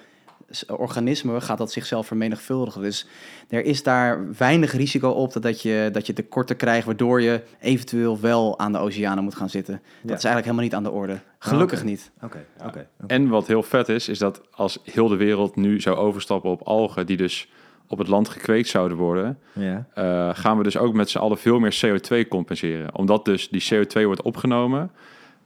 organisme 0.66 1.40
gaat 1.40 1.58
dat 1.58 1.72
zichzelf 1.72 2.06
vermenigvuldigen. 2.06 2.82
Dus 2.82 3.06
er 3.48 3.64
is 3.64 3.82
daar 3.82 4.36
weinig 4.38 4.72
risico 4.72 5.08
op 5.08 5.32
dat, 5.32 5.42
dat, 5.42 5.62
je, 5.62 5.88
dat 5.92 6.06
je 6.06 6.12
tekorten 6.12 6.56
krijgt, 6.56 6.86
waardoor 6.86 7.22
je 7.22 7.42
eventueel 7.60 8.20
wel 8.20 8.58
aan 8.58 8.72
de 8.72 8.78
oceanen 8.78 9.24
moet 9.24 9.34
gaan 9.34 9.50
zitten. 9.50 9.74
Dat 10.02 10.18
is 10.18 10.24
eigenlijk 10.24 10.44
helemaal 10.44 10.64
niet 10.64 10.74
aan 10.74 10.82
de 10.82 10.90
orde. 10.90 11.20
Gelukkig 11.38 11.78
oh, 11.78 11.84
niet. 11.84 12.10
Oké. 12.22 12.44
Oké. 12.64 12.86
En 13.06 13.28
wat 13.28 13.46
heel 13.46 13.62
vet 13.62 13.88
is, 13.88 14.08
is 14.08 14.18
dat 14.18 14.42
als 14.50 14.78
heel 14.84 15.08
de 15.08 15.16
wereld 15.16 15.56
nu 15.56 15.80
zou 15.80 15.96
overstappen 15.96 16.50
op 16.50 16.62
algen 16.62 17.06
die 17.06 17.16
dus 17.16 17.48
op 17.92 17.98
het 17.98 18.08
land 18.08 18.28
gekweekt 18.28 18.68
zouden 18.68 18.96
worden, 18.96 19.38
ja. 19.52 19.86
uh, 19.94 20.30
gaan 20.32 20.56
we 20.56 20.62
dus 20.62 20.76
ook 20.76 20.94
met 20.94 21.10
z'n 21.10 21.18
allen 21.18 21.38
veel 21.38 21.58
meer 21.58 21.80
CO2 21.86 22.28
compenseren. 22.28 22.94
Omdat 22.96 23.24
dus 23.24 23.48
die 23.48 23.64
CO2 23.72 24.02
wordt 24.02 24.22
opgenomen 24.22 24.90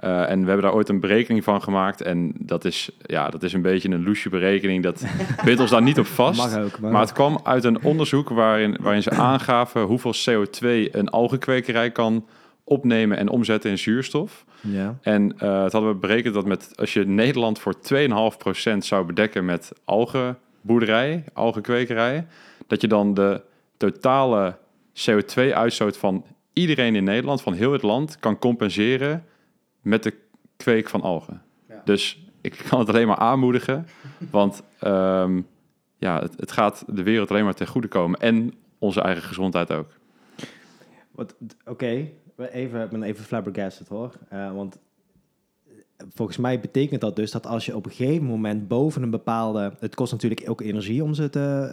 uh, 0.00 0.30
en 0.30 0.40
we 0.40 0.46
hebben 0.46 0.64
daar 0.64 0.74
ooit 0.74 0.88
een 0.88 1.00
berekening 1.00 1.44
van 1.44 1.62
gemaakt. 1.62 2.00
En 2.00 2.32
dat 2.38 2.64
is, 2.64 2.90
ja, 3.00 3.28
dat 3.28 3.42
is 3.42 3.52
een 3.52 3.62
beetje 3.62 3.90
een 3.90 4.04
loesje 4.04 4.28
berekening. 4.28 4.82
Dat 4.82 5.04
bindt 5.44 5.60
ons 5.60 5.70
daar 5.70 5.82
niet 5.82 5.98
op 5.98 6.06
vast. 6.06 6.38
Mag 6.38 6.64
ook, 6.64 6.80
maar 6.80 7.00
het 7.00 7.12
kwam 7.12 7.40
uit 7.42 7.64
een 7.64 7.82
onderzoek 7.82 8.28
waarin, 8.28 8.76
waarin 8.80 9.02
ze 9.02 9.10
aangaven 9.10 9.82
hoeveel 9.82 10.14
CO2 10.14 10.90
een 10.90 11.08
algenkwekerij 11.08 11.90
kan 11.90 12.26
opnemen 12.64 13.18
en 13.18 13.28
omzetten 13.28 13.70
in 13.70 13.78
zuurstof. 13.78 14.44
Ja. 14.60 14.98
En 15.02 15.34
uh, 15.42 15.62
het 15.62 15.72
hadden 15.72 15.90
we 15.90 15.96
berekend 15.96 16.34
dat 16.34 16.46
met, 16.46 16.72
als 16.76 16.92
je 16.92 17.06
Nederland 17.06 17.58
voor 17.58 17.74
2,5% 17.74 18.78
zou 18.78 19.06
bedekken 19.06 19.44
met 19.44 19.72
algenboerderij, 20.66 21.24
algenkwekerij, 21.32 22.26
dat 22.66 22.80
je 22.80 22.88
dan 22.88 23.14
de 23.14 23.42
totale 23.76 24.58
CO2-uitstoot 24.94 25.96
van 25.96 26.24
iedereen 26.52 26.94
in 26.94 27.04
Nederland, 27.04 27.42
van 27.42 27.52
heel 27.52 27.72
het 27.72 27.82
land, 27.82 28.18
kan 28.18 28.38
compenseren 28.38 29.24
met 29.82 30.02
de 30.02 30.14
kweek 30.56 30.88
van 30.88 31.00
algen. 31.00 31.42
Dus 31.84 32.24
ik 32.40 32.64
kan 32.68 32.78
het 32.78 32.88
alleen 32.88 33.06
maar 33.06 33.16
aanmoedigen, 33.16 33.86
want 34.30 34.62
um, 34.84 35.46
ja, 35.98 36.20
het, 36.20 36.34
het, 36.36 36.52
gaat 36.52 36.84
de 36.86 37.02
wereld 37.02 37.30
alleen 37.30 37.44
maar 37.44 37.54
ten 37.54 37.66
goede 37.66 37.88
komen 37.88 38.20
en 38.20 38.54
onze 38.78 39.00
eigen 39.00 39.22
gezondheid 39.22 39.72
ook. 39.72 39.88
Oké, 41.14 41.34
okay. 41.64 42.14
even, 42.36 42.82
ik 42.82 42.90
ben 42.90 43.02
even 43.02 43.24
flabbergasted 43.24 43.88
hoor, 43.88 44.12
uh, 44.32 44.52
want 44.52 44.78
volgens 46.14 46.38
mij 46.38 46.60
betekent 46.60 47.00
dat 47.00 47.16
dus 47.16 47.30
dat 47.30 47.46
als 47.46 47.66
je 47.66 47.76
op 47.76 47.84
een 47.84 47.92
gegeven 47.92 48.24
moment 48.24 48.68
boven 48.68 49.02
een 49.02 49.10
bepaalde... 49.10 49.72
Het 49.78 49.94
kost 49.94 50.12
natuurlijk 50.12 50.42
ook 50.46 50.60
energie 50.60 51.02
om 51.02 51.14
ze 51.14 51.30
te 51.30 51.70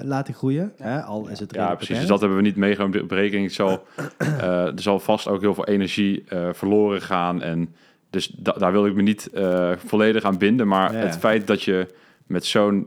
uh, 0.00 0.08
laten 0.08 0.34
groeien. 0.34 0.72
Ja. 0.78 0.84
Hè? 0.84 1.02
Al 1.02 1.28
is 1.28 1.40
het 1.40 1.54
ja, 1.54 1.74
precies. 1.74 1.98
Dus 1.98 2.06
dat 2.06 2.20
hebben 2.20 2.38
we 2.38 2.44
niet 2.44 2.56
meegenomen 2.56 2.98
de 2.98 3.06
berekening. 3.06 3.52
Zal, 3.52 3.86
uh, 4.18 4.66
er 4.76 4.82
zal 4.82 5.00
vast 5.00 5.28
ook 5.28 5.40
heel 5.40 5.54
veel 5.54 5.66
energie 5.66 6.24
uh, 6.28 6.48
verloren 6.52 7.02
gaan. 7.02 7.42
En 7.42 7.74
dus 8.10 8.26
da 8.26 8.52
daar 8.52 8.72
wil 8.72 8.86
ik 8.86 8.94
me 8.94 9.02
niet 9.02 9.30
volledig 9.76 10.24
aan 10.24 10.38
binden. 10.38 10.68
Maar 10.68 10.92
ja. 10.92 10.98
het 10.98 11.18
feit 11.18 11.46
dat 11.46 11.62
je 11.62 11.86
met 12.26 12.44
zo'n... 12.44 12.86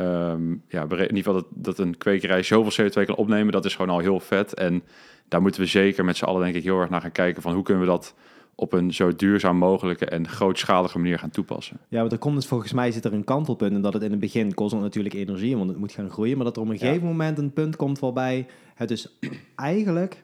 Um, 0.00 0.62
ja, 0.68 0.82
in 0.82 1.00
ieder 1.00 1.16
geval 1.16 1.32
dat, 1.32 1.46
dat 1.50 1.78
een 1.78 1.98
kwekerij 1.98 2.42
zoveel 2.42 2.84
CO2 2.84 3.06
kan 3.06 3.14
opnemen... 3.14 3.52
dat 3.52 3.64
is 3.64 3.74
gewoon 3.74 3.90
al 3.90 3.98
heel 3.98 4.20
vet. 4.20 4.54
En 4.54 4.82
daar 5.28 5.42
moeten 5.42 5.60
we 5.60 5.66
zeker 5.66 6.04
met 6.04 6.16
z'n 6.16 6.24
allen 6.24 6.42
denk 6.42 6.54
ik 6.54 6.62
heel 6.62 6.80
erg 6.80 6.90
naar 6.90 7.00
gaan 7.00 7.12
kijken... 7.12 7.42
van 7.42 7.54
hoe 7.54 7.62
kunnen 7.62 7.82
we 7.84 7.88
dat 7.88 8.14
op 8.54 8.72
een 8.72 8.94
zo 8.94 9.16
duurzaam 9.16 9.56
mogelijke 9.56 10.06
en 10.06 10.28
grootschalige 10.28 10.98
manier 10.98 11.18
gaan 11.18 11.30
toepassen. 11.30 11.76
Ja, 11.88 12.00
want 12.00 12.12
er 12.12 12.18
komt 12.18 12.34
dus 12.34 12.46
volgens 12.46 12.72
mij 12.72 12.92
zit 12.92 13.04
er 13.04 13.12
een 13.12 13.24
kantelpunt 13.24 13.74
en 13.74 13.80
dat 13.80 13.92
het 13.92 14.02
in 14.02 14.10
het 14.10 14.20
begin 14.20 14.54
kost 14.54 14.72
het 14.72 14.80
natuurlijk 14.80 15.14
energie, 15.14 15.56
want 15.56 15.68
het 15.68 15.78
moet 15.78 15.92
gaan 15.92 16.10
groeien, 16.10 16.36
maar 16.36 16.44
dat 16.44 16.56
er 16.56 16.62
op 16.62 16.68
een 16.68 16.78
gegeven 16.78 17.06
moment 17.06 17.38
een 17.38 17.52
punt 17.52 17.76
komt 17.76 17.98
waarbij 17.98 18.46
het 18.74 18.88
dus 18.88 19.18
eigenlijk 19.56 20.23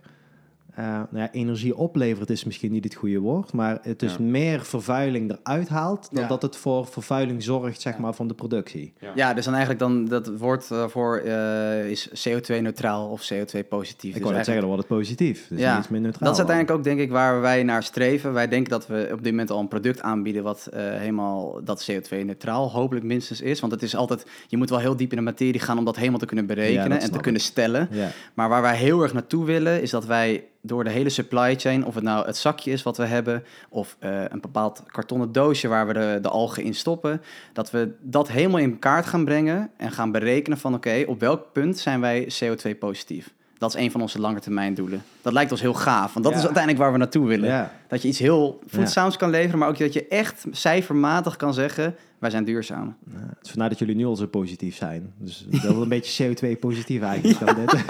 uh, 0.81 0.87
nou 0.87 1.09
ja, 1.13 1.33
energie 1.33 1.77
oplevert 1.77 2.31
is 2.31 2.45
misschien 2.45 2.73
niet 2.73 2.85
het 2.85 2.95
goede 2.95 3.19
woord, 3.19 3.53
maar 3.53 3.79
het 3.83 3.99
dus 3.99 4.13
ja. 4.13 4.21
meer 4.21 4.65
vervuiling 4.65 5.31
eruit 5.31 5.69
haalt 5.69 6.09
dan 6.13 6.23
ja. 6.23 6.29
dat 6.29 6.43
het 6.43 6.57
voor 6.57 6.87
vervuiling 6.87 7.43
zorgt, 7.43 7.81
zeg 7.81 7.99
maar, 7.99 8.15
van 8.15 8.29
de 8.29 8.35
productie. 8.35 8.93
Ja, 9.15 9.35
dus 9.35 9.45
dan 9.45 9.55
eigenlijk 9.55 9.83
dan 9.83 10.05
dat 10.05 10.39
woord 10.39 10.69
uh, 10.73 10.89
voor 10.89 11.23
uh, 11.25 11.91
is 11.91 12.09
CO2-neutraal 12.09 13.09
of 13.11 13.33
CO2-positief. 13.33 14.17
Ik 14.17 14.23
dus 14.23 14.31
het 14.31 14.45
zeggen, 14.45 14.55
dan 14.55 14.65
wordt 14.65 14.89
het 14.89 14.99
positief. 14.99 15.49
Dus 15.49 15.59
ja, 15.59 15.79
iets 15.79 15.89
meer 15.89 16.01
neutraal. 16.01 16.25
Dat 16.25 16.33
is 16.33 16.39
uiteindelijk 16.39 16.79
ook, 16.79 16.85
denk 16.85 17.01
ik, 17.01 17.11
waar 17.11 17.41
wij 17.41 17.63
naar 17.63 17.83
streven. 17.83 18.33
Wij 18.33 18.49
denken 18.49 18.71
dat 18.71 18.87
we 18.87 19.09
op 19.13 19.23
dit 19.23 19.33
moment 19.33 19.51
al 19.51 19.61
een 19.61 19.69
product 19.69 20.03
aanbieden 20.03 20.43
wat 20.43 20.69
helemaal 20.73 21.65
dat 21.65 21.91
CO2-neutraal 21.91 22.71
hopelijk 22.71 23.05
minstens 23.05 23.41
is. 23.41 23.61
Want 23.61 23.73
het 23.73 23.83
is 23.83 23.97
altijd, 23.97 24.27
je 24.47 24.57
moet 24.57 24.71
wel 24.71 24.79
heel 24.79 24.97
diep 24.97 25.11
in 25.11 25.17
de 25.17 25.23
materie 25.23 25.61
gaan 25.61 25.79
om 25.79 25.85
dat 25.85 25.97
helemaal 25.97 26.19
te 26.19 26.27
kunnen 26.27 26.47
berekenen 26.47 27.01
en 27.01 27.11
te 27.11 27.21
kunnen 27.21 27.41
stellen. 27.41 27.89
Maar 28.35 28.49
waar 28.49 28.63
wij 28.63 28.77
heel 28.77 29.03
erg 29.03 29.13
naartoe 29.13 29.45
willen, 29.45 29.83
is 29.83 29.91
dat 29.91 30.07
wij 30.07 30.45
door 30.71 30.85
de 30.85 30.91
hele 30.91 31.09
supply 31.09 31.59
chain, 31.59 31.85
of 31.85 31.95
het 31.95 32.05
nou 32.05 32.27
het 32.27 32.37
zakje 32.37 32.71
is 32.71 32.83
wat 32.83 32.97
we 32.97 33.05
hebben, 33.05 33.45
of 33.69 33.97
uh, 34.01 34.25
een 34.29 34.41
bepaald 34.41 34.83
kartonnen 34.87 35.33
doosje 35.33 35.69
waar 35.69 35.87
we 35.87 35.93
de, 35.93 36.19
de 36.23 36.29
algen 36.29 36.63
in 36.63 36.75
stoppen, 36.75 37.23
dat 37.53 37.71
we 37.71 37.95
dat 38.01 38.29
helemaal 38.29 38.61
in 38.61 38.79
kaart 38.79 39.07
gaan 39.07 39.25
brengen 39.25 39.71
en 39.77 39.91
gaan 39.91 40.13
berekenen 40.13 40.59
van 40.59 40.75
oké, 40.75 41.05
op 41.07 41.21
welk 41.21 41.53
punt 41.53 41.79
zijn 41.79 42.01
wij 42.01 42.29
CO2 42.43 42.79
positief? 42.79 43.35
Dat 43.61 43.75
is 43.75 43.81
een 43.81 43.91
van 43.91 44.01
onze 44.01 44.21
lange 44.21 44.73
doelen. 44.75 45.03
Dat 45.23 45.33
lijkt 45.33 45.51
ons 45.51 45.61
heel 45.61 45.75
gaaf, 45.75 46.13
want 46.13 46.25
dat 46.25 46.33
ja. 46.33 46.39
is 46.39 46.45
uiteindelijk 46.45 46.83
waar 46.83 46.93
we 46.93 46.99
naartoe 46.99 47.27
willen. 47.27 47.49
Ja. 47.49 47.73
Dat 47.89 48.03
je 48.03 48.09
iets 48.09 48.19
heel 48.19 48.63
voedzaams 48.67 49.13
ja. 49.13 49.19
kan 49.19 49.31
leveren, 49.31 49.59
maar 49.59 49.69
ook 49.69 49.79
dat 49.79 49.93
je 49.93 50.09
echt 50.09 50.45
cijfermatig 50.51 51.37
kan 51.37 51.55
zeggen, 51.55 51.95
wij 52.19 52.31
zijn 52.31 52.45
duurzaam. 52.45 52.97
het 53.11 53.39
is 53.43 53.51
vandaar 53.51 53.69
dat 53.69 53.79
jullie 53.79 53.95
nu 53.95 54.05
al 54.05 54.17
zo 54.17 54.27
positief 54.27 54.77
zijn. 54.77 55.13
Dus 55.19 55.47
wel 55.63 55.83
een 55.83 55.89
beetje 55.99 56.35
CO2 56.35 56.59
positief 56.59 57.03
eigenlijk. 57.03 57.57
dit. 57.57 57.85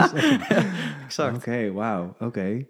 exact. 1.07 1.37
Oké, 1.37 1.49
okay, 1.49 1.71
wauw, 1.71 2.14
oké. 2.21 2.64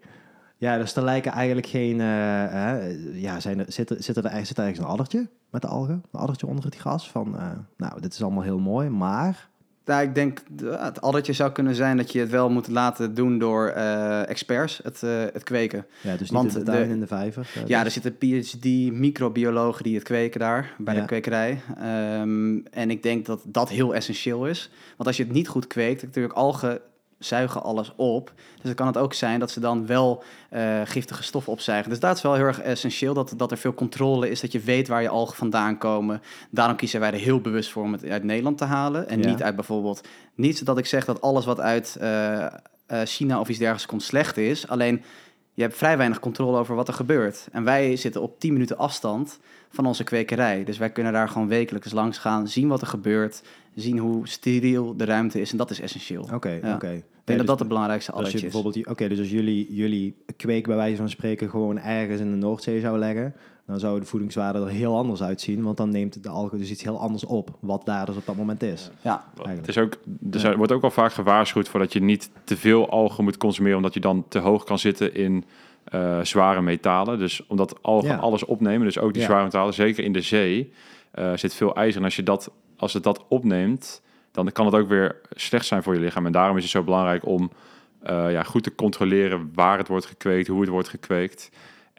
Ja, 0.57 0.77
dus 0.77 0.95
er 0.95 1.03
lijken 1.03 1.31
eigenlijk 1.31 1.67
geen... 1.67 1.99
Uh, 1.99 3.21
ja, 3.21 3.39
zijn 3.39 3.59
er, 3.59 3.65
zit, 3.67 3.89
er, 3.89 4.03
zit, 4.03 4.17
er, 4.17 4.45
zit 4.45 4.57
er 4.57 4.63
ergens 4.63 4.79
een 4.79 4.85
addertje 4.85 5.27
met 5.49 5.61
de 5.61 5.67
algen? 5.67 6.03
Een 6.11 6.19
addertje 6.19 6.47
onder 6.47 6.65
het 6.65 6.75
gras 6.75 7.09
van... 7.09 7.35
Uh, 7.35 7.51
nou, 7.77 8.01
dit 8.01 8.13
is 8.13 8.23
allemaal 8.23 8.43
heel 8.43 8.59
mooi, 8.59 8.89
maar... 8.89 9.49
Nou, 9.91 10.03
ik 10.03 10.15
denk 10.15 10.41
het 10.65 11.01
addertje 11.01 11.33
zou 11.33 11.51
kunnen 11.51 11.75
zijn 11.75 11.97
dat 11.97 12.11
je 12.11 12.19
het 12.19 12.29
wel 12.29 12.49
moet 12.49 12.67
laten 12.67 13.13
doen 13.13 13.39
door 13.39 13.73
uh, 13.75 14.29
experts, 14.29 14.79
het, 14.83 15.01
uh, 15.03 15.11
het 15.33 15.43
kweken. 15.43 15.85
Ja, 16.01 16.11
dus 16.11 16.19
niet 16.19 16.31
Want 16.31 16.53
in 16.53 16.59
de 16.59 16.65
tuin, 16.65 16.87
de, 16.87 16.93
in 16.93 16.99
de 16.99 17.07
vijver. 17.07 17.49
Ja, 17.53 17.61
ja 17.65 17.83
dus. 17.83 17.95
er 17.95 18.01
zitten 18.01 18.17
PhD-microbiologen 18.17 19.83
die 19.83 19.95
het 19.95 20.03
kweken 20.03 20.39
daar, 20.39 20.73
bij 20.77 20.93
ja. 20.93 20.99
de 20.99 21.05
kwekerij. 21.05 21.61
Um, 22.21 22.63
en 22.67 22.89
ik 22.89 23.03
denk 23.03 23.25
dat 23.25 23.41
dat 23.45 23.69
heel 23.69 23.95
essentieel 23.95 24.47
is. 24.47 24.69
Want 24.97 25.07
als 25.07 25.17
je 25.17 25.23
het 25.23 25.33
niet 25.33 25.47
goed 25.47 25.67
kweekt, 25.67 26.01
natuurlijk 26.01 26.33
algen 26.33 26.79
zuigen 27.25 27.63
alles 27.63 27.91
op. 27.95 28.33
Dus 28.35 28.63
dan 28.63 28.73
kan 28.73 28.87
het 28.87 28.97
ook 28.97 29.13
zijn 29.13 29.39
dat 29.39 29.51
ze 29.51 29.59
dan 29.59 29.85
wel 29.85 30.23
uh, 30.53 30.81
giftige 30.83 31.23
stoffen 31.23 31.51
opzuigen. 31.51 31.89
Dus 31.89 31.99
dat 31.99 32.15
is 32.15 32.21
wel 32.21 32.33
heel 32.33 32.45
erg 32.45 32.61
essentieel, 32.61 33.13
dat, 33.13 33.33
dat 33.37 33.51
er 33.51 33.57
veel 33.57 33.73
controle 33.73 34.29
is, 34.29 34.41
dat 34.41 34.51
je 34.51 34.59
weet 34.59 34.87
waar 34.87 35.01
je 35.01 35.09
algen 35.09 35.35
vandaan 35.35 35.77
komen. 35.77 36.21
Daarom 36.49 36.75
kiezen 36.75 36.99
wij 36.99 37.11
er 37.11 37.19
heel 37.19 37.41
bewust 37.41 37.71
voor 37.71 37.83
om 37.83 37.91
het 37.91 38.05
uit 38.05 38.23
Nederland 38.23 38.57
te 38.57 38.65
halen. 38.65 39.07
En 39.07 39.21
ja. 39.21 39.29
niet 39.29 39.43
uit 39.43 39.55
bijvoorbeeld, 39.55 40.01
niet 40.35 40.65
dat 40.65 40.77
ik 40.77 40.85
zeg 40.85 41.05
dat 41.05 41.21
alles 41.21 41.45
wat 41.45 41.59
uit 41.59 41.97
uh, 42.01 42.45
uh, 42.91 43.01
China 43.03 43.39
of 43.39 43.49
iets 43.49 43.57
dergelijks 43.57 43.89
komt 43.89 44.03
slecht 44.03 44.37
is. 44.37 44.67
Alleen 44.67 45.03
je 45.53 45.61
hebt 45.61 45.77
vrij 45.77 45.97
weinig 45.97 46.19
controle 46.19 46.57
over 46.57 46.75
wat 46.75 46.87
er 46.87 46.93
gebeurt. 46.93 47.47
En 47.51 47.63
wij 47.63 47.95
zitten 47.95 48.21
op 48.21 48.39
10 48.39 48.53
minuten 48.53 48.77
afstand 48.77 49.39
van 49.69 49.85
onze 49.85 50.03
kwekerij. 50.03 50.63
Dus 50.63 50.77
wij 50.77 50.89
kunnen 50.89 51.13
daar 51.13 51.29
gewoon 51.29 51.47
wekelijks 51.47 51.91
langs 51.91 52.17
gaan, 52.17 52.47
zien 52.47 52.67
wat 52.67 52.81
er 52.81 52.87
gebeurt, 52.87 53.43
zien 53.75 53.97
hoe 53.97 54.27
steriel 54.27 54.95
de 54.97 55.05
ruimte 55.05 55.41
is. 55.41 55.51
En 55.51 55.57
dat 55.57 55.69
is 55.69 55.79
essentieel. 55.79 56.23
Oké, 56.23 56.35
okay, 56.35 56.59
ja. 56.61 56.75
oké. 56.75 56.85
Okay. 56.85 56.95
Ik 56.95 57.27
denk 57.27 57.39
ja, 57.39 57.45
dat 57.45 57.57
dus 57.57 57.57
dat 57.57 57.57
de 57.59 57.65
belangrijkste 57.65 58.11
alles 58.11 58.33
is. 58.33 58.41
Bijvoorbeeld, 58.41 58.87
oké, 58.87 59.07
dus 59.07 59.19
als 59.19 59.29
jullie, 59.29 59.73
jullie 59.73 60.15
kweek 60.37 60.67
bij 60.67 60.75
wijze 60.75 60.95
van 60.95 61.09
spreken 61.09 61.49
gewoon 61.49 61.79
ergens 61.79 62.19
in 62.21 62.29
de 62.29 62.37
Noordzee 62.37 62.79
zou 62.79 62.97
leggen, 62.97 63.33
dan 63.65 63.79
zou 63.79 63.99
de 63.99 64.05
voedingswaarde 64.05 64.59
er 64.59 64.67
heel 64.67 64.97
anders 64.97 65.21
uitzien, 65.23 65.63
want 65.63 65.77
dan 65.77 65.89
neemt 65.89 66.23
de 66.23 66.29
algen 66.29 66.57
dus 66.57 66.69
iets 66.69 66.83
heel 66.83 66.99
anders 66.99 67.25
op, 67.25 67.57
wat 67.59 67.85
daar 67.85 68.05
dus 68.05 68.15
op 68.15 68.25
dat 68.25 68.35
moment 68.35 68.63
is. 68.63 68.89
Ja. 69.01 69.25
Het 69.43 69.67
is 69.67 69.77
ook, 69.77 69.93
er 70.31 70.57
wordt 70.57 70.71
ook 70.71 70.83
al 70.83 70.91
vaak 70.91 71.13
gewaarschuwd 71.13 71.69
voor 71.69 71.79
dat 71.79 71.93
je 71.93 72.01
niet 72.01 72.29
te 72.43 72.57
veel 72.57 72.89
algen 72.89 73.23
moet 73.23 73.37
consumeren, 73.37 73.77
omdat 73.77 73.93
je 73.93 73.99
dan 73.99 74.25
te 74.27 74.39
hoog 74.39 74.63
kan 74.63 74.79
zitten 74.79 75.15
in 75.15 75.43
uh, 75.93 76.21
zware 76.23 76.61
metalen. 76.61 77.19
Dus 77.19 77.47
omdat 77.47 77.83
algen 77.83 78.09
ja. 78.09 78.17
alles 78.17 78.45
opnemen, 78.45 78.85
dus 78.85 78.99
ook 78.99 79.13
die 79.13 79.21
ja. 79.21 79.27
zware 79.27 79.43
metalen, 79.43 79.73
zeker 79.73 80.03
in 80.03 80.13
de 80.13 80.21
zee, 80.21 80.73
uh, 81.15 81.31
zit 81.35 81.53
veel 81.53 81.75
ijzer. 81.75 81.99
En 81.99 82.05
als, 82.05 82.15
je 82.15 82.23
dat, 82.23 82.51
als 82.77 82.93
het 82.93 83.03
dat 83.03 83.25
opneemt, 83.27 84.01
dan 84.31 84.51
kan 84.51 84.65
het 84.65 84.75
ook 84.75 84.89
weer 84.89 85.15
slecht 85.31 85.65
zijn 85.65 85.83
voor 85.83 85.93
je 85.93 85.99
lichaam. 85.99 86.25
En 86.25 86.31
daarom 86.31 86.57
is 86.57 86.63
het 86.63 86.71
zo 86.71 86.83
belangrijk 86.83 87.25
om 87.25 87.51
uh, 88.09 88.31
ja, 88.31 88.43
goed 88.43 88.63
te 88.63 88.75
controleren 88.75 89.51
waar 89.53 89.77
het 89.77 89.87
wordt 89.87 90.05
gekweekt, 90.05 90.47
hoe 90.47 90.61
het 90.61 90.69
wordt 90.69 90.89
gekweekt. 90.89 91.49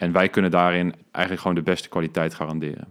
En 0.02 0.12
wij 0.12 0.28
kunnen 0.28 0.50
daarin 0.50 0.94
eigenlijk 1.10 1.40
gewoon 1.46 1.56
de 1.56 1.70
beste 1.70 1.88
kwaliteit 1.88 2.34
garanderen. 2.34 2.86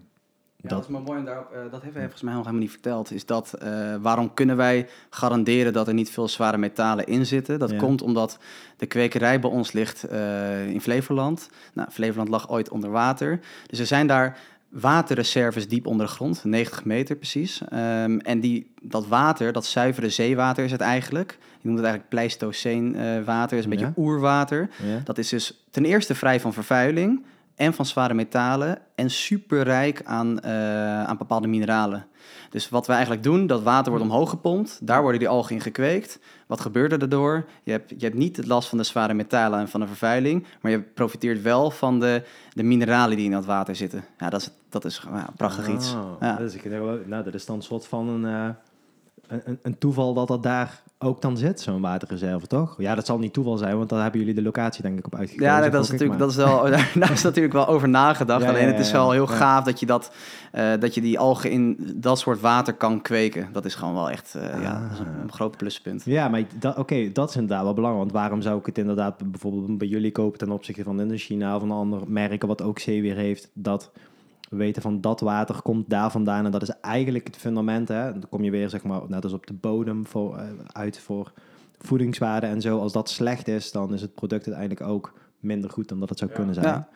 Ja, 0.56 0.70
dat, 0.70 0.84
is 0.84 0.88
maar 0.88 1.02
mooi. 1.02 1.20
En 1.20 1.26
daar, 1.26 1.46
uh, 1.54 1.72
dat 1.72 1.82
heeft 1.82 1.94
hij 1.94 2.02
volgens 2.02 2.22
mij 2.22 2.34
nog 2.34 2.42
helemaal 2.42 2.62
niet 2.62 2.72
verteld. 2.72 3.12
Is 3.12 3.26
dat 3.26 3.54
uh, 3.64 3.96
waarom 4.02 4.34
kunnen 4.34 4.58
wij 4.58 4.88
garanderen 5.10 5.74
dat 5.74 5.88
er 5.88 5.94
niet 5.94 6.10
veel 6.10 6.28
zware 6.28 6.58
metalen 6.58 7.06
in 7.06 7.26
zitten? 7.26 7.60
Dat 7.60 7.70
ja. 7.70 7.78
komt 7.78 8.02
omdat 8.02 8.40
de 8.78 8.86
kwekerij 8.86 9.40
bij 9.40 9.50
ons 9.50 9.72
ligt 9.72 10.12
uh, 10.12 10.68
in 10.68 10.82
Flevoland. 10.82 11.50
Nou, 11.74 11.90
Flevoland 11.92 12.30
lag 12.30 12.50
ooit 12.50 12.70
onder 12.70 12.90
water. 12.90 13.40
Dus 13.68 13.80
er 13.80 13.86
zijn 13.86 14.08
daar 14.08 14.38
waterreserves 14.72 15.68
diep 15.68 15.88
onder 15.88 16.06
de 16.06 16.12
grond, 16.12 16.44
90 16.44 16.86
meter 16.86 17.16
precies. 17.16 17.62
Ehm, 17.70 18.18
en 18.18 18.40
die, 18.40 18.74
dat 18.82 19.08
water, 19.08 19.52
dat 19.54 19.66
zuivere 19.66 20.10
zeewater 20.10 20.64
is 20.64 20.72
het 20.72 20.82
eigenlijk. 20.82 21.38
Je 21.40 21.68
noemt 21.68 21.78
het 21.78 21.88
eigenlijk 21.88 22.10
Pleistoceen 22.10 22.96
uh, 22.96 23.24
water, 23.24 23.58
is 23.58 23.64
een 23.64 23.70
beetje 23.70 23.94
oerwater. 23.96 24.70
Dat 25.04 25.18
is 25.18 25.30
dus 25.30 25.64
ten 25.72 25.86
eerste 25.86 26.16
vrij 26.16 26.40
van 26.40 26.54
vervuiling 26.54 27.24
en 27.56 27.74
van 27.74 27.86
zware 27.86 28.14
metalen 28.14 28.78
en 28.96 29.10
superrijk 29.10 30.02
aan, 30.04 30.40
uh, 30.46 31.04
aan 31.04 31.18
bepaalde 31.18 31.48
mineralen. 31.48 32.06
Dus 32.50 32.70
wat 32.70 32.88
we 32.88 32.94
eigenlijk 32.94 33.24
doen, 33.24 33.48
dat 33.48 33.64
water 33.64 33.92
wordt 33.92 34.06
omhoog 34.06 34.30
gepompt, 34.30 34.80
daar 34.82 35.02
worden 35.02 35.20
die 35.20 35.30
algen 35.30 35.56
in 35.56 35.62
gekweekt. 35.62 36.20
Wat 36.48 36.62
gebeurt 36.62 36.92
er 36.92 37.00
daardoor? 37.00 37.46
Je 37.64 37.72
hebt, 37.72 37.90
je 37.90 38.06
hebt 38.06 38.18
niet 38.18 38.38
het 38.38 38.48
last 38.48 38.70
van 38.70 38.78
de 38.78 38.84
zware 38.84 39.14
metalen 39.14 39.60
en 39.60 39.70
van 39.70 39.80
de 39.80 39.88
vervuiling, 39.88 40.46
maar 40.62 40.72
je 40.72 40.82
profiteert 40.82 41.42
wel 41.42 41.72
van 41.72 42.00
de, 42.00 42.24
de 42.54 42.64
mineralen 42.64 43.16
die 43.16 43.26
in 43.26 43.32
dat 43.32 43.46
water 43.46 43.76
zitten. 43.76 44.04
Ja, 44.18 44.30
dat 44.30 44.42
is, 44.42 44.50
dat 44.72 44.86
is 44.86 45.04
ja, 45.12 45.30
prachtig 45.36 45.70
iets. 45.70 45.94
Oh, 45.94 46.12
ja. 46.20 46.36
Dat, 46.36 46.54
is, 46.54 46.64
nou, 47.06 47.24
dat 47.24 47.34
is 47.34 47.46
dan 47.46 47.56
een 47.56 47.62
soort 47.62 47.88
van 47.88 48.08
een, 48.08 48.24
uh, 48.24 48.50
een, 49.46 49.60
een 49.62 49.78
toeval 49.78 50.14
dat 50.14 50.28
dat 50.28 50.44
daar 50.44 50.82
ook 51.04 51.22
dan 51.22 51.38
zit, 51.38 51.62
zo'n 51.62 51.82
waterreserve, 51.82 52.48
toch? 52.48 52.76
Ja, 52.78 52.96
dat 52.96 53.06
zal 53.06 53.20
niet 53.20 53.34
toeval 53.34 53.58
zijn, 53.58 53.78
want 53.78 53.90
dan 53.90 54.00
hebben 54.00 54.20
jullie 54.20 54.36
de 54.36 54.42
locatie 54.42 54.82
denk 54.82 54.98
ik 55.00 55.06
op 55.06 55.16
uitgekozen. 55.16 55.54
Ja, 55.54 55.70
dat, 55.70 55.84
is 55.84 55.92
natuurlijk, 55.92 56.20
dat 56.20 56.30
is 56.30 56.36
wel, 56.36 56.64
daar 56.94 57.12
is 57.12 57.22
natuurlijk 57.22 57.54
wel 57.54 57.68
over 57.68 57.90
nagedacht. 57.90 58.46
Alleen 58.46 58.68
het 58.68 58.80
is 58.80 58.92
wel 58.92 59.12
heel 59.12 59.28
gaaf 59.28 59.64
dat 59.64 59.80
je, 59.80 59.86
dat, 59.86 60.12
uh, 60.54 60.72
dat 60.80 60.94
je 60.94 61.02
die 61.02 61.20
algen 61.20 61.52
in 61.52 61.94
dat 61.96 62.20
soort 62.20 62.40
water 62.40 62.74
kan 62.74 63.02
kweken. 63.02 63.50
Dat 63.52 63.66
is 63.66 63.76
gewoon 63.76 63.94
wel 63.94 64.10
echt 64.10 64.34
uh, 64.38 64.42
ja, 64.62 64.76
een, 64.76 65.08
een, 65.08 65.28
ah. 65.28 65.34
groot 65.34 65.58
pluspunt. 65.58 66.06
Ja, 66.06 66.28
maar 66.28 66.44
oké, 66.78 67.12
dat 67.12 67.30
is 67.30 67.36
inderdaad 67.36 67.64
wel 67.64 67.74
belangrijk. 67.74 68.04
Want 68.12 68.22
waarom 68.22 68.42
zou 68.42 68.60
ik 68.60 68.66
het 68.66 68.78
inderdaad 68.78 69.32
bijvoorbeeld 69.32 69.78
bij 69.78 69.88
jullie 69.88 70.12
kopen 70.12 70.40
ten 70.40 70.52
opzichte 70.52 70.84
van 70.84 71.02
in 71.02 71.18
China 71.18 71.56
of 71.56 71.62
een 71.62 71.72
ander 71.72 72.02
merken 72.08 72.48
wat 72.48 72.62
ook 72.62 72.80
zeewier 72.80 73.16
heeft, 73.16 73.50
dat 73.54 73.92
we 74.52 74.58
weten 74.58 74.82
van 74.82 75.02
dat 75.02 75.20
water 75.20 75.62
komt 75.62 75.90
daar 75.90 76.12
vandaan 76.12 76.46
en 76.46 76.52
dat 76.52 76.62
is 76.62 76.70
eigenlijk 76.82 77.28
het 77.28 77.38
fundament. 77.38 77.88
Hè? 77.88 78.12
Dan 78.12 78.30
kom 78.30 78.44
je 78.44 78.52
weer 78.52 78.70
zeg 78.70 78.84
maar 78.84 79.02
net 79.08 79.24
als 79.24 79.34
op 79.34 79.48
de 79.48 79.54
bodem 79.54 80.06
voor, 80.06 80.38
uh, 80.38 80.44
uit 80.68 81.00
voor 81.00 81.32
voedingswaarde 81.78 82.48
en 82.48 82.62
zo. 82.62 82.80
Als 82.80 82.94
dat 82.94 83.10
slecht 83.10 83.48
is, 83.48 83.72
dan 83.72 83.94
is 83.94 84.02
het 84.02 84.16
product 84.16 84.46
uiteindelijk 84.46 84.90
ook 84.90 85.14
minder 85.40 85.70
goed 85.70 85.88
dan 85.90 86.00
dat 86.00 86.10
het 86.10 86.18
zou 86.18 86.32
kunnen 86.32 86.54
zijn. 86.54 86.66
Ja. 86.66 86.88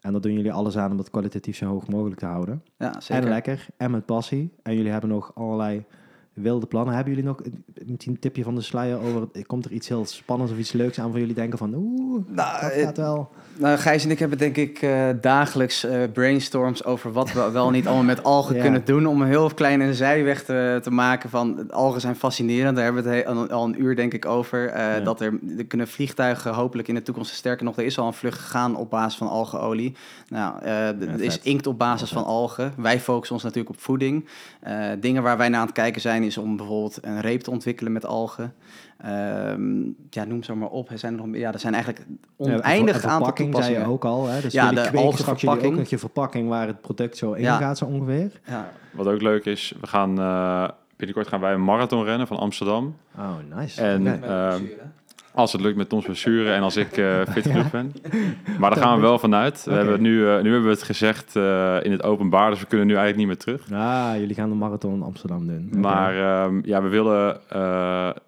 En 0.00 0.12
dat 0.12 0.22
doen 0.22 0.32
jullie 0.32 0.52
alles 0.52 0.76
aan 0.76 0.90
om 0.90 0.96
dat 0.96 1.10
kwalitatief 1.10 1.56
zo 1.56 1.66
hoog 1.66 1.88
mogelijk 1.88 2.20
te 2.20 2.26
houden. 2.26 2.62
Ja, 2.78 3.00
zeker. 3.00 3.22
En 3.22 3.28
lekker 3.28 3.66
en 3.76 3.90
met 3.90 4.06
passie. 4.06 4.52
En 4.62 4.76
jullie 4.76 4.90
hebben 4.90 5.10
nog 5.10 5.34
allerlei 5.34 5.84
wilde 6.34 6.66
plannen. 6.66 6.94
Hebben 6.94 7.14
jullie 7.14 7.28
nog 7.28 7.40
een 8.04 8.18
tipje 8.18 8.42
van 8.42 8.54
de 8.54 8.60
sluier 8.60 8.98
over? 8.98 9.28
Komt 9.46 9.64
er 9.64 9.72
iets 9.72 9.88
heel 9.88 10.04
spannends 10.04 10.52
of 10.52 10.58
iets 10.58 10.72
leuks 10.72 11.00
aan 11.00 11.10
voor 11.10 11.18
jullie 11.18 11.34
denken 11.34 11.58
van 11.58 11.74
oeh, 11.74 12.24
nou, 12.28 12.60
dat 12.60 12.72
gaat 12.72 12.96
wel. 12.96 13.30
Nou, 13.56 13.78
Gijs 13.78 14.04
en 14.04 14.10
ik 14.10 14.18
hebben 14.18 14.38
denk 14.38 14.56
ik 14.56 14.82
uh, 14.82 15.08
dagelijks 15.20 15.84
uh, 15.84 16.02
brainstorms 16.12 16.84
over 16.84 17.12
wat 17.12 17.32
we 17.32 17.50
wel 17.50 17.70
niet 17.70 17.86
allemaal 17.86 18.04
met 18.04 18.22
algen 18.22 18.60
kunnen 18.64 18.84
doen 18.84 19.06
om 19.06 19.22
een 19.22 19.28
heel 19.28 19.50
klein 19.54 19.80
een 19.80 19.94
zijweg 19.94 20.44
te, 20.44 20.78
te 20.82 20.90
maken 20.90 21.30
van 21.30 21.70
algen 21.70 22.00
zijn 22.00 22.16
fascinerend. 22.16 22.76
Daar 22.76 22.84
hebben 22.84 23.04
we 23.04 23.10
het 23.10 23.26
al, 23.26 23.48
al 23.48 23.64
een 23.64 23.82
uur 23.82 23.96
denk 23.96 24.12
ik 24.12 24.26
over. 24.26 24.68
Uh, 24.68 24.76
ja. 24.76 25.00
Dat 25.00 25.20
er, 25.20 25.38
er 25.58 25.64
kunnen 25.64 25.88
vliegtuigen 25.88 26.54
hopelijk 26.54 26.88
in 26.88 26.94
de 26.94 27.02
toekomst 27.02 27.34
sterker 27.34 27.64
nog. 27.64 27.76
Er 27.76 27.84
is 27.84 27.98
al 27.98 28.06
een 28.06 28.12
vlucht 28.12 28.38
gegaan 28.38 28.76
op 28.76 28.90
basis 28.90 29.18
van 29.18 29.28
algenolie. 29.28 29.96
Nou, 30.28 30.62
er 30.62 31.20
is 31.20 31.38
inkt 31.38 31.66
op 31.66 31.78
basis 31.78 32.10
van 32.10 32.24
algen. 32.24 32.72
Wij 32.76 33.00
focussen 33.00 33.34
ons 33.34 33.44
natuurlijk 33.44 33.74
op 33.74 33.80
voeding. 33.80 34.28
dingen 35.00 35.22
waar 35.22 35.36
wij 35.36 35.48
naar 35.48 35.60
aan 35.60 35.66
het 35.66 35.74
kijken 35.74 36.00
zijn 36.00 36.23
is 36.26 36.38
om 36.38 36.56
bijvoorbeeld 36.56 36.98
een 37.02 37.20
reep 37.20 37.40
te 37.40 37.50
ontwikkelen 37.50 37.92
met 37.92 38.06
algen. 38.06 38.54
Um, 39.06 39.96
ja, 40.10 40.24
noem 40.24 40.42
ze 40.42 40.54
maar 40.54 40.68
op. 40.68 40.90
Er 40.90 40.98
zijn, 40.98 41.14
nog, 41.14 41.26
ja, 41.32 41.52
er 41.52 41.58
zijn 41.58 41.74
eigenlijk 41.74 42.06
oneindig 42.36 43.02
ja, 43.02 43.08
aantal 43.08 43.32
toepassingen. 43.32 43.80
zei 43.80 43.86
je 43.86 43.92
ook 43.92 44.04
al. 44.04 44.26
Hè? 44.26 44.40
Dus 44.40 44.52
ja, 44.52 44.72
de 44.72 44.98
algenverpakking. 44.98 45.78
ook 45.78 45.86
je 45.86 45.98
verpakking 45.98 46.48
waar 46.48 46.66
het 46.66 46.80
product 46.80 47.16
zo 47.16 47.32
in 47.32 47.42
ja. 47.42 47.56
gaat 47.56 47.78
zo 47.78 47.84
ongeveer. 47.84 48.40
Ja. 48.46 48.72
Wat 48.90 49.06
ook 49.06 49.22
leuk 49.22 49.44
is, 49.44 49.74
we 49.80 49.86
gaan 49.86 50.20
uh, 50.20 50.68
binnenkort 50.96 51.28
gaan 51.28 51.40
wij 51.40 51.52
een 51.52 51.64
marathon 51.64 52.04
rennen 52.04 52.26
van 52.26 52.36
Amsterdam. 52.36 52.96
Oh, 53.18 53.56
nice. 53.56 53.82
En 53.82 54.14
okay. 54.14 54.58
uh, 54.58 54.68
als 55.34 55.52
het 55.52 55.60
lukt 55.60 55.76
met 55.76 55.88
Tom's 55.88 56.04
blessure 56.04 56.52
en 56.52 56.62
als 56.62 56.76
ik 56.76 56.96
uh, 56.96 57.20
fit 57.32 57.46
genoeg 57.46 57.70
ben. 57.70 57.94
Maar 58.58 58.70
daar 58.70 58.82
gaan 58.82 58.96
we 58.96 59.02
wel 59.02 59.18
vanuit. 59.18 59.64
We 59.64 59.70
okay. 59.70 59.82
hebben 59.82 60.02
nu, 60.02 60.18
uh, 60.18 60.24
nu 60.24 60.50
hebben 60.50 60.62
we 60.62 60.68
het 60.68 60.82
gezegd 60.82 61.36
uh, 61.36 61.76
in 61.82 61.92
het 61.92 62.02
openbaar, 62.02 62.50
dus 62.50 62.60
we 62.60 62.66
kunnen 62.66 62.86
nu 62.86 62.94
eigenlijk 62.94 63.28
niet 63.28 63.46
meer 63.46 63.56
terug. 63.56 63.80
Ah, 63.80 64.18
jullie 64.18 64.34
gaan 64.34 64.48
de 64.48 64.54
marathon 64.54 64.94
in 64.94 65.02
Amsterdam 65.02 65.46
doen. 65.46 65.66
Okay. 65.68 65.80
Maar 65.80 66.44
um, 66.44 66.62
ja, 66.64 66.82
we 66.82 66.88
willen... 66.88 67.40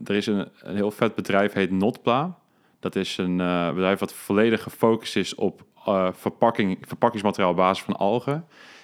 er 0.04 0.14
is 0.14 0.26
een, 0.26 0.48
een 0.62 0.76
heel 0.76 0.90
vet 0.90 1.14
bedrijf, 1.14 1.52
heet 1.52 1.70
Notpla. 1.70 2.38
Dat 2.80 2.96
is 2.96 3.18
een 3.18 3.36
bedrijf 3.74 3.98
wat 3.98 4.14
volledig 4.14 4.62
gefocust 4.62 5.16
is 5.16 5.34
op 5.34 5.64
verpakking, 6.12 6.78
verpakkingsmateriaal 6.80 7.50
op 7.50 7.56
basis 7.56 7.84
van 7.84 7.96
algen. 7.96 8.34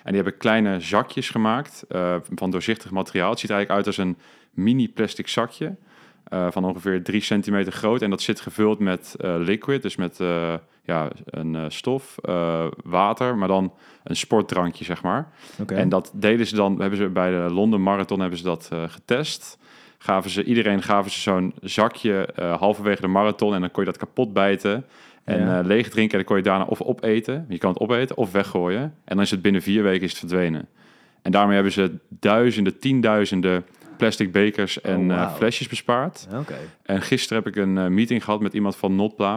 En 0.02 0.12
die 0.12 0.22
hebben 0.22 0.36
kleine 0.36 0.80
zakjes 0.80 1.30
gemaakt 1.30 1.84
van 2.34 2.50
doorzichtig 2.50 2.90
materiaal. 2.90 3.30
Het 3.30 3.38
ziet 3.38 3.50
er 3.50 3.56
eigenlijk 3.56 3.86
uit 3.86 3.96
als 3.96 4.06
een 4.06 4.16
mini 4.50 4.88
plastic 4.88 5.28
zakje. 5.28 5.76
Uh, 6.32 6.46
van 6.50 6.64
ongeveer 6.64 7.02
3 7.02 7.20
centimeter 7.20 7.72
groot. 7.72 8.02
En 8.02 8.10
dat 8.10 8.22
zit 8.22 8.40
gevuld 8.40 8.78
met 8.78 9.14
uh, 9.20 9.34
liquid, 9.38 9.82
dus 9.82 9.96
met 9.96 10.18
uh, 10.20 10.54
ja, 10.84 11.08
een 11.24 11.70
stof, 11.72 12.14
water, 12.84 13.36
maar 13.36 13.48
dan 13.48 13.72
een 14.04 14.16
sportdrankje, 14.16 14.84
zeg 14.84 15.02
maar. 15.02 15.28
Okay. 15.60 15.78
En 15.78 15.88
dat 15.88 16.12
deden 16.14 16.46
ze 16.46 16.54
dan, 16.54 16.80
hebben 16.80 16.98
ze 16.98 17.08
bij 17.08 17.30
de 17.30 17.54
London 17.54 17.82
Marathon 17.82 18.20
hebben 18.20 18.38
ze 18.38 18.44
dat 18.44 18.70
getest. 18.86 19.58
Gaven 19.98 20.30
ze, 20.30 20.44
iedereen 20.44 20.82
gaven 20.82 21.10
ze 21.10 21.20
zo'n 21.20 21.54
zakje 21.60 22.28
halverwege 22.58 23.00
de 23.00 23.06
marathon 23.06 23.54
en 23.54 23.60
dan 23.60 23.70
kon 23.70 23.84
je 23.84 23.90
dat 23.90 23.98
kapot 23.98 24.32
bijten. 24.32 24.84
En 25.24 25.40
ja. 25.40 25.60
leeg 25.60 25.88
drinken 25.88 26.18
en 26.18 26.18
dan 26.18 26.24
kon 26.24 26.36
je 26.36 26.42
daarna 26.42 26.64
of 26.64 26.80
opeten, 26.80 27.46
je 27.48 27.58
kan 27.58 27.70
het 27.70 27.80
opeten, 27.80 28.16
of 28.16 28.32
weggooien. 28.32 28.82
En 28.82 29.16
dan 29.16 29.20
is 29.20 29.30
het 29.30 29.42
binnen 29.42 29.62
vier 29.62 29.82
weken 29.82 30.02
is 30.02 30.10
het 30.10 30.18
verdwenen. 30.18 30.68
En 31.22 31.32
daarmee 31.32 31.54
hebben 31.54 31.72
ze 31.72 31.94
duizenden, 32.08 32.78
tienduizenden 32.78 33.64
plastic 34.03 34.32
bekers 34.32 34.80
en 34.80 35.00
oh, 35.00 35.07
wow. 35.07 35.16
uh, 35.16 35.34
flesjes 35.34 35.68
bespaard. 35.68 36.26
Okay. 36.40 36.68
En 36.82 37.03
gisteren 37.03 37.42
heb 37.42 37.57
ik 37.57 37.62
een 37.62 37.76
uh, 37.76 37.86
meeting 37.86 38.24
gehad 38.24 38.40
met 38.40 38.55
iemand 38.55 38.76
van 38.76 38.96
Notpla. 38.96 39.36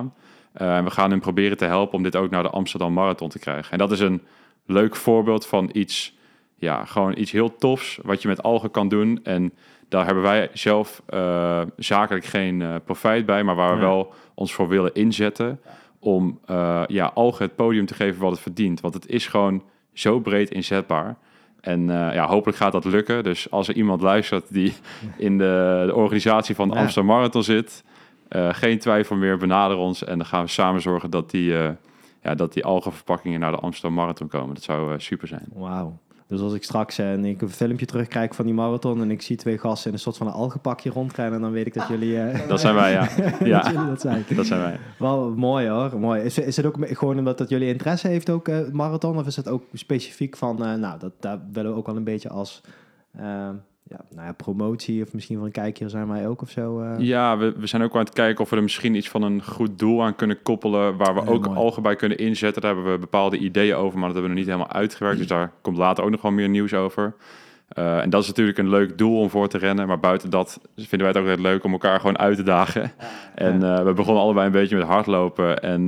Uh, 0.57 0.77
en 0.77 0.83
we 0.83 0.91
gaan 0.91 1.09
hem 1.09 1.19
proberen 1.19 1.57
te 1.57 1.65
helpen 1.65 1.97
om 1.97 2.03
dit 2.03 2.15
ook 2.15 2.29
naar 2.29 2.43
de 2.43 2.49
Amsterdam 2.49 2.93
Marathon 2.93 3.29
te 3.29 3.39
krijgen. 3.39 3.71
En 3.71 3.77
dat 3.77 3.91
is 3.91 3.99
een 3.99 4.21
leuk 4.65 4.95
voorbeeld 4.95 5.45
van 5.45 5.69
iets, 5.73 6.17
ja, 6.55 6.85
gewoon 6.85 7.17
iets 7.17 7.31
heel 7.31 7.55
tofs 7.55 7.99
wat 8.03 8.21
je 8.21 8.27
met 8.27 8.43
algen 8.43 8.71
kan 8.71 8.87
doen. 8.87 9.19
En 9.23 9.53
daar 9.89 10.05
hebben 10.05 10.23
wij 10.23 10.49
zelf 10.53 11.01
zakelijk 11.77 12.25
geen 12.25 12.81
profijt 12.85 13.25
bij, 13.25 13.43
maar 13.43 13.55
waar 13.55 13.75
we 13.75 13.81
ja. 13.81 13.87
wel 13.87 14.13
ons 14.33 14.53
voor 14.53 14.67
willen 14.67 14.93
inzetten 14.93 15.59
om 15.99 16.39
ja, 16.87 17.11
algen 17.13 17.45
het 17.45 17.55
podium 17.55 17.85
te 17.85 17.93
geven 17.93 18.21
wat 18.21 18.31
het 18.31 18.39
verdient. 18.39 18.81
Want 18.81 18.93
het 18.93 19.07
is 19.07 19.27
gewoon 19.27 19.63
zo 19.93 20.19
breed 20.19 20.51
inzetbaar. 20.51 21.17
En 21.65 21.81
uh, 21.81 22.13
ja, 22.13 22.27
hopelijk 22.27 22.57
gaat 22.57 22.71
dat 22.71 22.85
lukken. 22.85 23.23
Dus 23.23 23.51
als 23.51 23.67
er 23.67 23.75
iemand 23.75 24.01
luistert 24.01 24.53
die 24.53 24.73
in 25.17 25.37
de, 25.37 25.83
de 25.87 25.95
organisatie 25.95 26.55
van 26.55 26.69
de 26.69 26.75
ja. 26.75 26.81
Amsterdam 26.81 27.15
Marathon 27.15 27.43
zit, 27.43 27.83
uh, 28.29 28.53
geen 28.53 28.79
twijfel 28.79 29.15
meer, 29.15 29.37
benader 29.37 29.77
ons. 29.77 30.03
En 30.03 30.17
dan 30.17 30.27
gaan 30.27 30.43
we 30.43 30.49
samen 30.49 30.81
zorgen 30.81 31.09
dat 31.09 31.31
die, 31.31 31.51
uh, 31.51 31.69
ja, 32.21 32.35
dat 32.35 32.53
die 32.53 32.65
algenverpakkingen 32.65 33.39
naar 33.39 33.51
de 33.51 33.57
Amsterdam 33.57 33.93
Marathon 33.93 34.27
komen. 34.27 34.53
Dat 34.53 34.63
zou 34.63 34.99
super 34.99 35.27
zijn. 35.27 35.45
Wauw. 35.53 35.97
Dus 36.27 36.41
als 36.41 36.53
ik 36.53 36.63
straks 36.63 36.97
en 36.97 37.25
ik 37.25 37.41
een 37.41 37.49
filmpje 37.49 37.85
terugkijk 37.85 38.33
van 38.33 38.45
die 38.45 38.53
marathon 38.53 39.01
en 39.01 39.11
ik 39.11 39.21
zie 39.21 39.37
twee 39.37 39.57
gasten 39.57 39.87
in 39.87 39.93
een 39.93 39.99
soort 39.99 40.17
van 40.17 40.27
een 40.27 40.33
algenpakje 40.33 40.89
rondrennen, 40.89 41.41
dan 41.41 41.51
weet 41.51 41.65
ik 41.65 41.73
dat 41.73 41.87
jullie... 41.87 42.13
Uh, 42.13 42.47
dat 42.47 42.59
zijn 42.59 42.75
wij, 42.75 42.91
ja. 42.91 43.09
ja. 43.45 43.71
dat, 43.71 43.87
dat, 43.87 44.01
zijn. 44.01 44.25
dat 44.35 44.45
zijn 44.45 44.61
wij. 44.61 44.79
Wel 44.99 45.33
mooi 45.35 45.67
hoor, 45.67 45.99
mooi. 45.99 46.21
Is, 46.21 46.37
is 46.37 46.57
het 46.57 46.65
ook 46.65 46.77
gewoon 46.81 47.17
omdat 47.17 47.37
dat 47.37 47.49
jullie 47.49 47.67
interesse 47.67 48.07
heeft 48.07 48.29
ook, 48.29 48.47
uh, 48.47 48.69
marathon, 48.71 49.17
of 49.17 49.27
is 49.27 49.35
het 49.35 49.49
ook 49.49 49.63
specifiek 49.73 50.37
van, 50.37 50.63
uh, 50.63 50.73
nou, 50.73 50.99
dat, 50.99 51.11
daar 51.19 51.39
willen 51.51 51.71
we 51.71 51.77
ook 51.77 51.85
wel 51.85 51.95
een 51.95 52.03
beetje 52.03 52.29
als 52.29 52.61
ja, 53.89 53.99
nou 54.09 54.27
ja, 54.27 54.33
promotie 54.33 55.03
of 55.03 55.13
misschien 55.13 55.35
van 55.37 55.45
een 55.45 55.51
kijkje 55.51 55.89
zijn 55.89 56.07
wij 56.07 56.27
ook 56.27 56.41
of 56.41 56.49
zo? 56.49 56.81
Uh... 56.81 56.93
Ja, 56.97 57.37
we, 57.37 57.53
we 57.57 57.67
zijn 57.67 57.81
ook 57.81 57.93
aan 57.93 57.99
het 57.99 58.13
kijken 58.13 58.43
of 58.43 58.49
we 58.49 58.55
er 58.55 58.63
misschien 58.63 58.95
iets 58.95 59.09
van 59.09 59.21
een 59.21 59.43
goed 59.43 59.79
doel 59.79 60.03
aan 60.03 60.15
kunnen 60.15 60.41
koppelen, 60.41 60.97
waar 60.97 61.13
we 61.13 61.21
Heel 61.21 61.33
ook 61.33 61.45
algen 61.45 61.81
bij 61.81 61.95
kunnen 61.95 62.17
inzetten. 62.17 62.61
Daar 62.61 62.73
hebben 62.73 62.91
we 62.91 62.99
bepaalde 62.99 63.37
ideeën 63.37 63.75
over, 63.75 63.99
maar 63.99 64.07
dat 64.07 64.17
hebben 64.17 64.21
we 64.21 64.27
nog 64.27 64.37
niet 64.37 64.55
helemaal 64.55 64.81
uitgewerkt. 64.81 65.17
Dus 65.17 65.27
daar 65.27 65.51
komt 65.61 65.77
later 65.77 66.03
ook 66.03 66.09
nog 66.09 66.21
wel 66.21 66.31
meer 66.31 66.49
nieuws 66.49 66.73
over. 66.73 67.15
Uh, 67.77 68.01
en 68.01 68.09
dat 68.09 68.21
is 68.21 68.27
natuurlijk 68.27 68.57
een 68.57 68.69
leuk 68.69 68.97
doel 68.97 69.19
om 69.19 69.29
voor 69.29 69.47
te 69.47 69.57
rennen, 69.57 69.87
maar 69.87 69.99
buiten 69.99 70.29
dat 70.29 70.59
vinden 70.75 70.99
wij 70.99 71.07
het 71.07 71.17
ook 71.17 71.25
heel 71.25 71.51
leuk 71.51 71.63
om 71.63 71.71
elkaar 71.71 71.99
gewoon 71.99 72.17
uit 72.17 72.35
te 72.35 72.43
dagen. 72.43 72.91
En 73.35 73.61
uh, 73.61 73.83
we 73.83 73.93
begonnen 73.93 74.23
allebei 74.23 74.45
een 74.45 74.51
beetje 74.51 74.77
met 74.77 74.87
hardlopen 74.87 75.61
en 75.61 75.87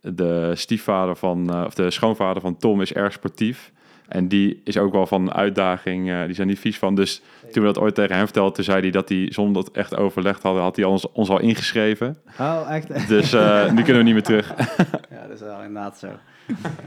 de 0.00 0.52
stiefvader 0.54 1.16
van, 1.16 1.64
of 1.64 1.74
de 1.74 1.90
schoonvader 1.90 2.42
van 2.42 2.56
Tom 2.56 2.80
is 2.80 2.92
erg 2.92 3.12
sportief. 3.12 3.72
En 4.12 4.28
die 4.28 4.60
is 4.64 4.78
ook 4.78 4.92
wel 4.92 5.06
van 5.06 5.22
een 5.22 5.32
uitdaging, 5.32 6.08
uh, 6.08 6.24
die 6.24 6.34
zijn 6.34 6.48
niet 6.48 6.58
vies 6.58 6.78
van. 6.78 6.94
Dus 6.94 7.22
toen 7.50 7.62
we 7.62 7.72
dat 7.72 7.78
ooit 7.78 7.94
tegen 7.94 8.16
hem 8.16 8.24
vertelden, 8.24 8.52
toen 8.52 8.64
zei 8.64 8.80
hij 8.80 8.90
dat 8.90 9.08
hij 9.08 9.26
zonder 9.30 9.64
dat 9.64 9.74
echt 9.74 9.96
overlegd 9.96 10.42
hadden, 10.42 10.62
had 10.62 10.76
hij 10.76 10.84
ons, 10.84 11.12
ons 11.12 11.28
al 11.28 11.40
ingeschreven. 11.40 12.16
Oh, 12.40 12.66
echt? 12.70 13.08
Dus 13.08 13.34
uh, 13.34 13.72
nu 13.72 13.82
kunnen 13.82 13.96
we 13.96 14.02
niet 14.02 14.12
meer 14.12 14.22
terug. 14.22 14.54
ja, 15.14 15.26
dat 15.26 15.30
is 15.34 15.40
wel 15.40 15.62
inderdaad 15.62 15.98
zo. 15.98 16.08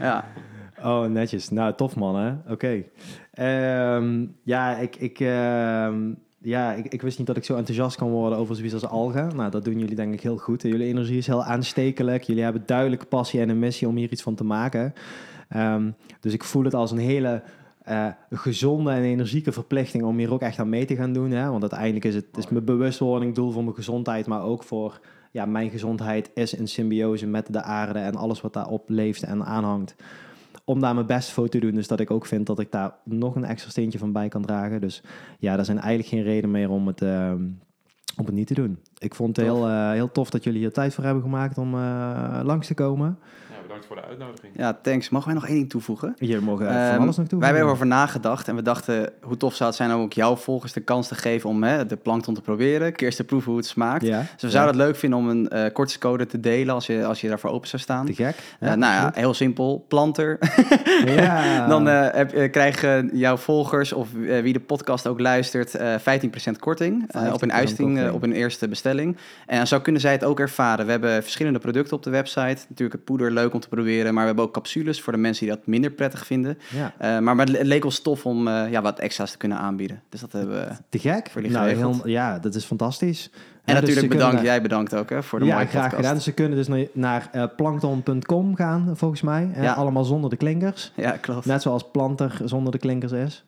ja. 0.00 0.24
Oh, 0.82 1.04
netjes. 1.04 1.50
Nou, 1.50 1.74
tof 1.74 1.96
man, 1.96 2.16
hè? 2.16 2.30
Oké. 2.52 2.84
Okay. 3.32 3.96
Um, 3.96 4.36
ja, 4.42 4.76
ik, 4.76 4.96
ik, 4.96 5.20
uh, 5.20 5.88
ja 6.38 6.72
ik, 6.72 6.86
ik, 6.86 7.02
wist 7.02 7.18
niet 7.18 7.26
dat 7.26 7.36
ik 7.36 7.44
zo 7.44 7.56
enthousiast 7.56 7.96
kan 7.96 8.10
worden 8.10 8.38
over 8.38 8.56
zoiets 8.56 8.74
als 8.74 8.86
algen. 8.86 9.36
Nou, 9.36 9.50
dat 9.50 9.64
doen 9.64 9.78
jullie 9.78 9.94
denk 9.94 10.12
ik 10.12 10.20
heel 10.20 10.36
goed. 10.36 10.62
Jullie 10.62 10.86
energie 10.86 11.18
is 11.18 11.26
heel 11.26 11.44
aanstekelijk. 11.44 12.22
Jullie 12.22 12.42
hebben 12.42 12.62
duidelijke 12.66 13.06
passie 13.06 13.40
en 13.40 13.48
een 13.48 13.58
missie 13.58 13.88
om 13.88 13.96
hier 13.96 14.10
iets 14.10 14.22
van 14.22 14.34
te 14.34 14.44
maken. 14.44 14.94
Ehm, 15.48 15.90
dus 16.20 16.32
ik 16.32 16.44
voel 16.44 16.64
het 16.64 16.74
als 16.74 16.90
een 16.90 16.98
hele 16.98 17.42
uh, 17.88 18.06
gezonde 18.30 18.90
en 18.90 19.02
energieke 19.02 19.52
verplichting 19.52 20.04
om 20.04 20.18
hier 20.18 20.32
ook 20.32 20.40
echt 20.40 20.58
aan 20.58 20.68
mee 20.68 20.84
te 20.84 20.96
gaan 20.96 21.12
doen. 21.12 21.30
Hè? 21.30 21.50
Want 21.50 21.60
uiteindelijk 21.60 22.04
is 22.04 22.14
het 22.14 22.36
is 22.36 22.48
mijn 22.48 22.64
bewustwording 22.64 23.34
doel 23.34 23.50
voor 23.50 23.62
mijn 23.62 23.74
gezondheid, 23.74 24.26
maar 24.26 24.42
ook 24.42 24.62
voor 24.62 25.00
ja, 25.30 25.46
mijn 25.46 25.70
gezondheid 25.70 26.30
is 26.34 26.54
in 26.54 26.68
symbiose 26.68 27.26
met 27.26 27.52
de 27.52 27.62
aarde 27.62 27.98
en 27.98 28.14
alles 28.14 28.40
wat 28.40 28.52
daarop 28.52 28.88
leeft 28.88 29.22
en 29.22 29.44
aanhangt. 29.44 29.94
Om 30.64 30.80
daar 30.80 30.94
mijn 30.94 31.06
best 31.06 31.30
voor 31.30 31.48
te 31.48 31.58
doen. 31.58 31.74
Dus 31.74 31.88
dat 31.88 32.00
ik 32.00 32.10
ook 32.10 32.26
vind 32.26 32.46
dat 32.46 32.58
ik 32.58 32.72
daar 32.72 32.94
nog 33.04 33.34
een 33.34 33.44
extra 33.44 33.70
steentje 33.70 33.98
van 33.98 34.12
bij 34.12 34.28
kan 34.28 34.42
dragen. 34.42 34.80
Dus 34.80 35.02
ja, 35.38 35.58
er 35.58 35.64
zijn 35.64 35.78
eigenlijk 35.78 36.08
geen 36.08 36.22
reden 36.22 36.50
meer 36.50 36.70
om 36.70 36.86
het, 36.86 37.02
uh, 37.02 37.32
om 38.16 38.24
het 38.24 38.34
niet 38.34 38.46
te 38.46 38.54
doen. 38.54 38.78
Ik 38.98 39.14
vond 39.14 39.36
het 39.36 39.46
heel, 39.46 39.68
uh, 39.68 39.90
heel 39.90 40.12
tof 40.12 40.30
dat 40.30 40.44
jullie 40.44 40.60
hier 40.60 40.72
tijd 40.72 40.94
voor 40.94 41.04
hebben 41.04 41.22
gemaakt 41.22 41.58
om 41.58 41.74
uh, 41.74 42.40
langs 42.42 42.66
te 42.66 42.74
komen 42.74 43.18
bedankt 43.76 43.86
voor 43.86 43.96
de 43.96 44.24
uitnodiging. 44.24 44.52
Ja, 44.56 44.78
thanks. 44.82 45.08
Mogen 45.08 45.28
wij 45.28 45.36
nog 45.40 45.46
één 45.46 45.56
ding 45.56 45.70
toevoegen? 45.70 46.14
Hier 46.18 46.42
mogen 46.42 46.66
van 46.66 46.74
ehm, 46.74 47.00
alles 47.00 47.04
nog 47.04 47.14
toevoegen. 47.14 47.38
Wij 47.38 47.48
hebben 47.48 47.66
erover 47.66 47.86
nagedacht 47.86 48.48
en 48.48 48.56
we 48.56 48.62
dachten, 48.62 49.12
hoe 49.22 49.36
tof 49.36 49.54
zou 49.54 49.68
het 49.68 49.78
zijn 49.78 49.94
om 49.94 50.00
ook 50.00 50.12
jouw 50.12 50.36
volgers 50.36 50.72
de 50.72 50.80
kans 50.80 51.08
te 51.08 51.14
geven 51.14 51.50
om 51.50 51.62
hè, 51.62 51.86
de 51.86 51.96
plankton 51.96 52.34
te 52.34 52.40
proberen. 52.40 52.94
Eerst 52.94 53.16
te 53.16 53.24
proeven 53.24 53.50
hoe 53.50 53.60
het 53.60 53.68
smaakt. 53.68 54.04
Ja, 54.04 54.18
dus 54.18 54.42
we 54.42 54.50
zouden 54.50 54.74
het 54.74 54.84
leuk 54.84 54.96
vinden 54.96 55.18
om 55.18 55.28
een 55.28 55.50
uh, 55.52 55.64
korte 55.72 55.98
code 55.98 56.26
te 56.26 56.40
delen 56.40 56.74
als 56.74 56.86
je, 56.86 57.04
als 57.04 57.20
je 57.20 57.28
daarvoor 57.28 57.50
open 57.50 57.68
zou 57.68 57.82
staan. 57.82 58.06
Te 58.06 58.14
gek. 58.14 58.36
Uh, 58.60 58.68
nou 58.68 58.92
ja, 58.92 59.10
heel 59.14 59.34
simpel. 59.34 59.84
Planter. 59.88 60.38
ja. 61.04 61.66
Dan 61.76 61.88
uh, 61.88 62.06
heb, 62.10 62.52
krijgen 62.52 63.10
jouw 63.12 63.36
volgers 63.36 63.92
of 63.92 64.08
wie 64.12 64.52
de 64.52 64.60
podcast 64.60 65.06
ook 65.06 65.20
luistert 65.20 65.78
15% 65.78 65.80
korting 66.58 67.04
15 67.08 67.32
op 67.32 67.42
een 67.42 67.52
uitsting 67.52 68.10
op 68.10 68.22
een 68.22 68.32
eerste 68.32 68.68
bestelling. 68.68 69.16
En 69.46 69.56
dan 69.56 69.66
zou 69.66 69.82
kunnen 69.82 70.00
zij 70.00 70.12
het 70.12 70.24
ook 70.24 70.40
ervaren. 70.40 70.84
We 70.84 70.90
hebben 70.90 71.22
verschillende 71.22 71.58
producten 71.58 71.96
op 71.96 72.02
de 72.02 72.10
website. 72.10 72.64
Natuurlijk 72.68 72.92
het 72.92 73.04
poeder 73.04 73.30
leuk 73.30 73.54
om 73.54 73.60
te 73.60 73.65
proberen. 73.68 74.14
Maar 74.14 74.22
we 74.22 74.26
hebben 74.26 74.44
ook 74.44 74.52
capsules 74.52 75.00
voor 75.00 75.12
de 75.12 75.18
mensen 75.18 75.46
die 75.46 75.54
dat 75.54 75.66
minder 75.66 75.90
prettig 75.90 76.26
vinden. 76.26 76.58
Ja. 76.70 76.84
Uh, 76.84 77.24
maar, 77.24 77.36
maar 77.36 77.46
het 77.46 77.62
leek 77.62 77.84
ons 77.84 78.00
tof 78.00 78.26
om 78.26 78.48
uh, 78.48 78.70
ja, 78.70 78.82
wat 78.82 78.98
extra's 78.98 79.30
te 79.30 79.36
kunnen 79.36 79.58
aanbieden. 79.58 80.02
Dus 80.08 80.20
dat 80.20 80.32
hebben 80.32 80.56
we 80.56 80.74
Te 80.88 80.98
gek. 80.98 81.30
Voor 81.30 81.42
nou, 81.42 81.68
heel, 81.68 82.08
ja, 82.08 82.38
dat 82.38 82.54
is 82.54 82.64
fantastisch. 82.64 83.30
En 83.64 83.74
dus 83.74 83.80
natuurlijk 83.80 84.12
bedankt, 84.12 84.42
jij 84.42 84.62
bedankt 84.62 84.94
ook 84.94 85.10
hè, 85.10 85.22
voor 85.22 85.38
de 85.38 85.44
ja, 85.44 85.54
mooie 85.54 85.66
graag 85.66 85.94
gedaan. 85.94 86.14
Dus 86.14 86.24
ze 86.24 86.32
kunnen 86.32 86.58
dus 86.58 86.68
naar, 86.68 86.86
naar 86.92 87.30
uh, 87.34 87.44
plankton.com 87.56 88.56
gaan, 88.56 88.92
volgens 88.94 89.22
mij. 89.22 89.50
Ja. 89.60 89.72
Allemaal 89.72 90.04
zonder 90.04 90.30
de 90.30 90.36
klinkers. 90.36 90.92
Ja, 90.94 91.10
klopt. 91.10 91.46
Net 91.46 91.62
zoals 91.62 91.90
planter 91.90 92.40
zonder 92.44 92.72
de 92.72 92.78
klinkers 92.78 93.12
is. 93.12 93.44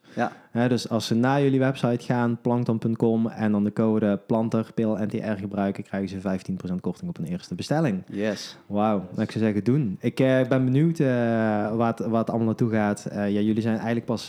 Ja. 0.53 0.69
dus 0.69 0.89
als 0.89 1.07
ze 1.07 1.15
naar 1.15 1.43
jullie 1.43 1.59
website 1.59 2.05
gaan, 2.05 2.39
plankton.com 2.41 3.27
en 3.27 3.53
dan 3.53 3.65
de 3.65 3.73
code 3.73 4.21
planter, 4.27 4.67
NTR 4.77 5.39
gebruiken, 5.39 5.85
krijgen 5.85 6.09
ze 6.09 6.53
15% 6.71 6.81
korting 6.81 7.11
op 7.11 7.19
een 7.19 7.25
eerste 7.25 7.55
bestelling. 7.55 8.03
Yes. 8.07 8.57
Wauw, 8.67 9.07
dat 9.11 9.25
ik 9.25 9.31
zou 9.31 9.45
zeggen 9.45 9.65
doen. 9.65 9.97
Ik 10.01 10.21
uh, 10.21 10.47
ben 10.49 10.65
benieuwd 10.65 10.99
uh, 10.99 11.77
wat, 11.77 11.99
wat 11.99 12.29
allemaal 12.29 12.47
naartoe 12.47 12.71
gaat. 12.71 13.07
Uh, 13.09 13.15
ja, 13.17 13.41
jullie 13.41 13.63
zijn 13.63 13.75
eigenlijk 13.75 14.07
pas 14.07 14.29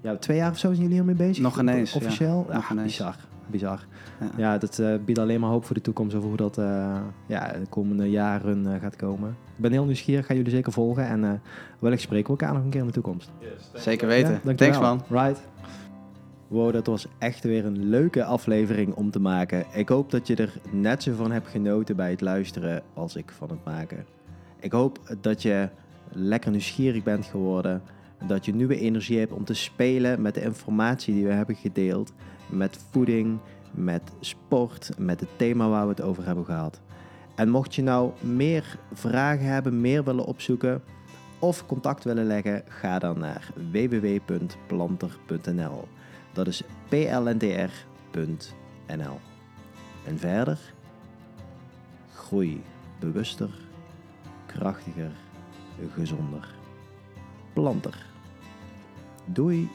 ja, 0.00 0.16
twee 0.16 0.36
jaar 0.36 0.50
of 0.50 0.58
zo 0.58 0.68
zijn 0.68 0.80
jullie 0.80 0.94
hiermee 0.94 1.14
bezig? 1.14 1.42
Nog 1.42 1.60
ineens. 1.60 1.94
Officieel? 1.94 2.46
Ja, 2.48 2.54
nog 2.54 2.70
ineens. 2.70 2.96
Bizar 2.96 3.16
bizar. 3.50 3.86
Ja, 4.20 4.30
ja 4.36 4.58
dat 4.58 4.78
uh, 4.78 4.94
biedt 5.04 5.18
alleen 5.18 5.40
maar 5.40 5.50
hoop 5.50 5.64
voor 5.64 5.74
de 5.74 5.80
toekomst 5.80 6.16
over 6.16 6.28
hoe 6.28 6.36
dat 6.36 6.58
uh, 6.58 6.96
ja, 7.26 7.52
de 7.52 7.66
komende 7.68 8.10
jaren 8.10 8.64
uh, 8.64 8.80
gaat 8.80 8.96
komen. 8.96 9.28
Ik 9.28 9.62
ben 9.62 9.72
heel 9.72 9.84
nieuwsgierig, 9.84 10.26
ga 10.26 10.34
jullie 10.34 10.50
zeker 10.50 10.72
volgen 10.72 11.06
en 11.06 11.42
wellicht 11.78 12.02
spreken 12.02 12.34
we 12.34 12.40
elkaar 12.40 12.54
nog 12.54 12.64
een 12.64 12.70
keer 12.70 12.80
in 12.80 12.86
de 12.86 12.92
toekomst. 12.92 13.30
Yes, 13.38 13.82
zeker 13.82 14.08
weten. 14.08 14.40
Ja, 14.44 14.54
Thanks 14.54 14.78
man. 14.78 15.02
Right. 15.08 15.40
Wow, 16.48 16.72
dat 16.72 16.86
was 16.86 17.06
echt 17.18 17.44
weer 17.44 17.64
een 17.64 17.88
leuke 17.88 18.24
aflevering 18.24 18.94
om 18.94 19.10
te 19.10 19.20
maken. 19.20 19.64
Ik 19.72 19.88
hoop 19.88 20.10
dat 20.10 20.26
je 20.26 20.36
er 20.36 20.52
net 20.70 21.02
zo 21.02 21.14
van 21.14 21.30
hebt 21.30 21.48
genoten 21.48 21.96
bij 21.96 22.10
het 22.10 22.20
luisteren 22.20 22.82
als 22.94 23.16
ik 23.16 23.30
van 23.30 23.50
het 23.50 23.64
maken. 23.64 24.06
Ik 24.60 24.72
hoop 24.72 24.98
dat 25.20 25.42
je 25.42 25.68
lekker 26.12 26.50
nieuwsgierig 26.50 27.02
bent 27.02 27.26
geworden. 27.26 27.82
Dat 28.26 28.44
je 28.44 28.54
nieuwe 28.54 28.78
energie 28.78 29.18
hebt 29.18 29.32
om 29.32 29.44
te 29.44 29.54
spelen 29.54 30.22
met 30.22 30.34
de 30.34 30.42
informatie 30.42 31.14
die 31.14 31.26
we 31.26 31.32
hebben 31.32 31.54
gedeeld 31.54 32.12
met 32.50 32.78
voeding, 32.90 33.38
met 33.70 34.02
sport, 34.20 34.90
met 34.98 35.20
het 35.20 35.28
thema 35.36 35.68
waar 35.68 35.82
we 35.82 35.90
het 35.90 36.02
over 36.02 36.24
hebben 36.24 36.44
gehad. 36.44 36.80
En 37.34 37.48
mocht 37.48 37.74
je 37.74 37.82
nou 37.82 38.12
meer 38.20 38.78
vragen 38.92 39.46
hebben, 39.46 39.80
meer 39.80 40.04
willen 40.04 40.24
opzoeken 40.24 40.82
of 41.38 41.66
contact 41.66 42.04
willen 42.04 42.26
leggen, 42.26 42.62
ga 42.68 42.98
dan 42.98 43.18
naar 43.18 43.50
www.planter.nl. 43.70 45.88
Dat 46.32 46.46
is 46.46 46.62
plntr.nl. 46.88 47.58
En 50.04 50.18
verder, 50.18 50.58
groei 52.14 52.62
bewuster, 53.00 53.50
krachtiger, 54.46 55.12
gezonder. 55.94 56.54
Planter. 57.52 58.06
Doei! 59.24 59.70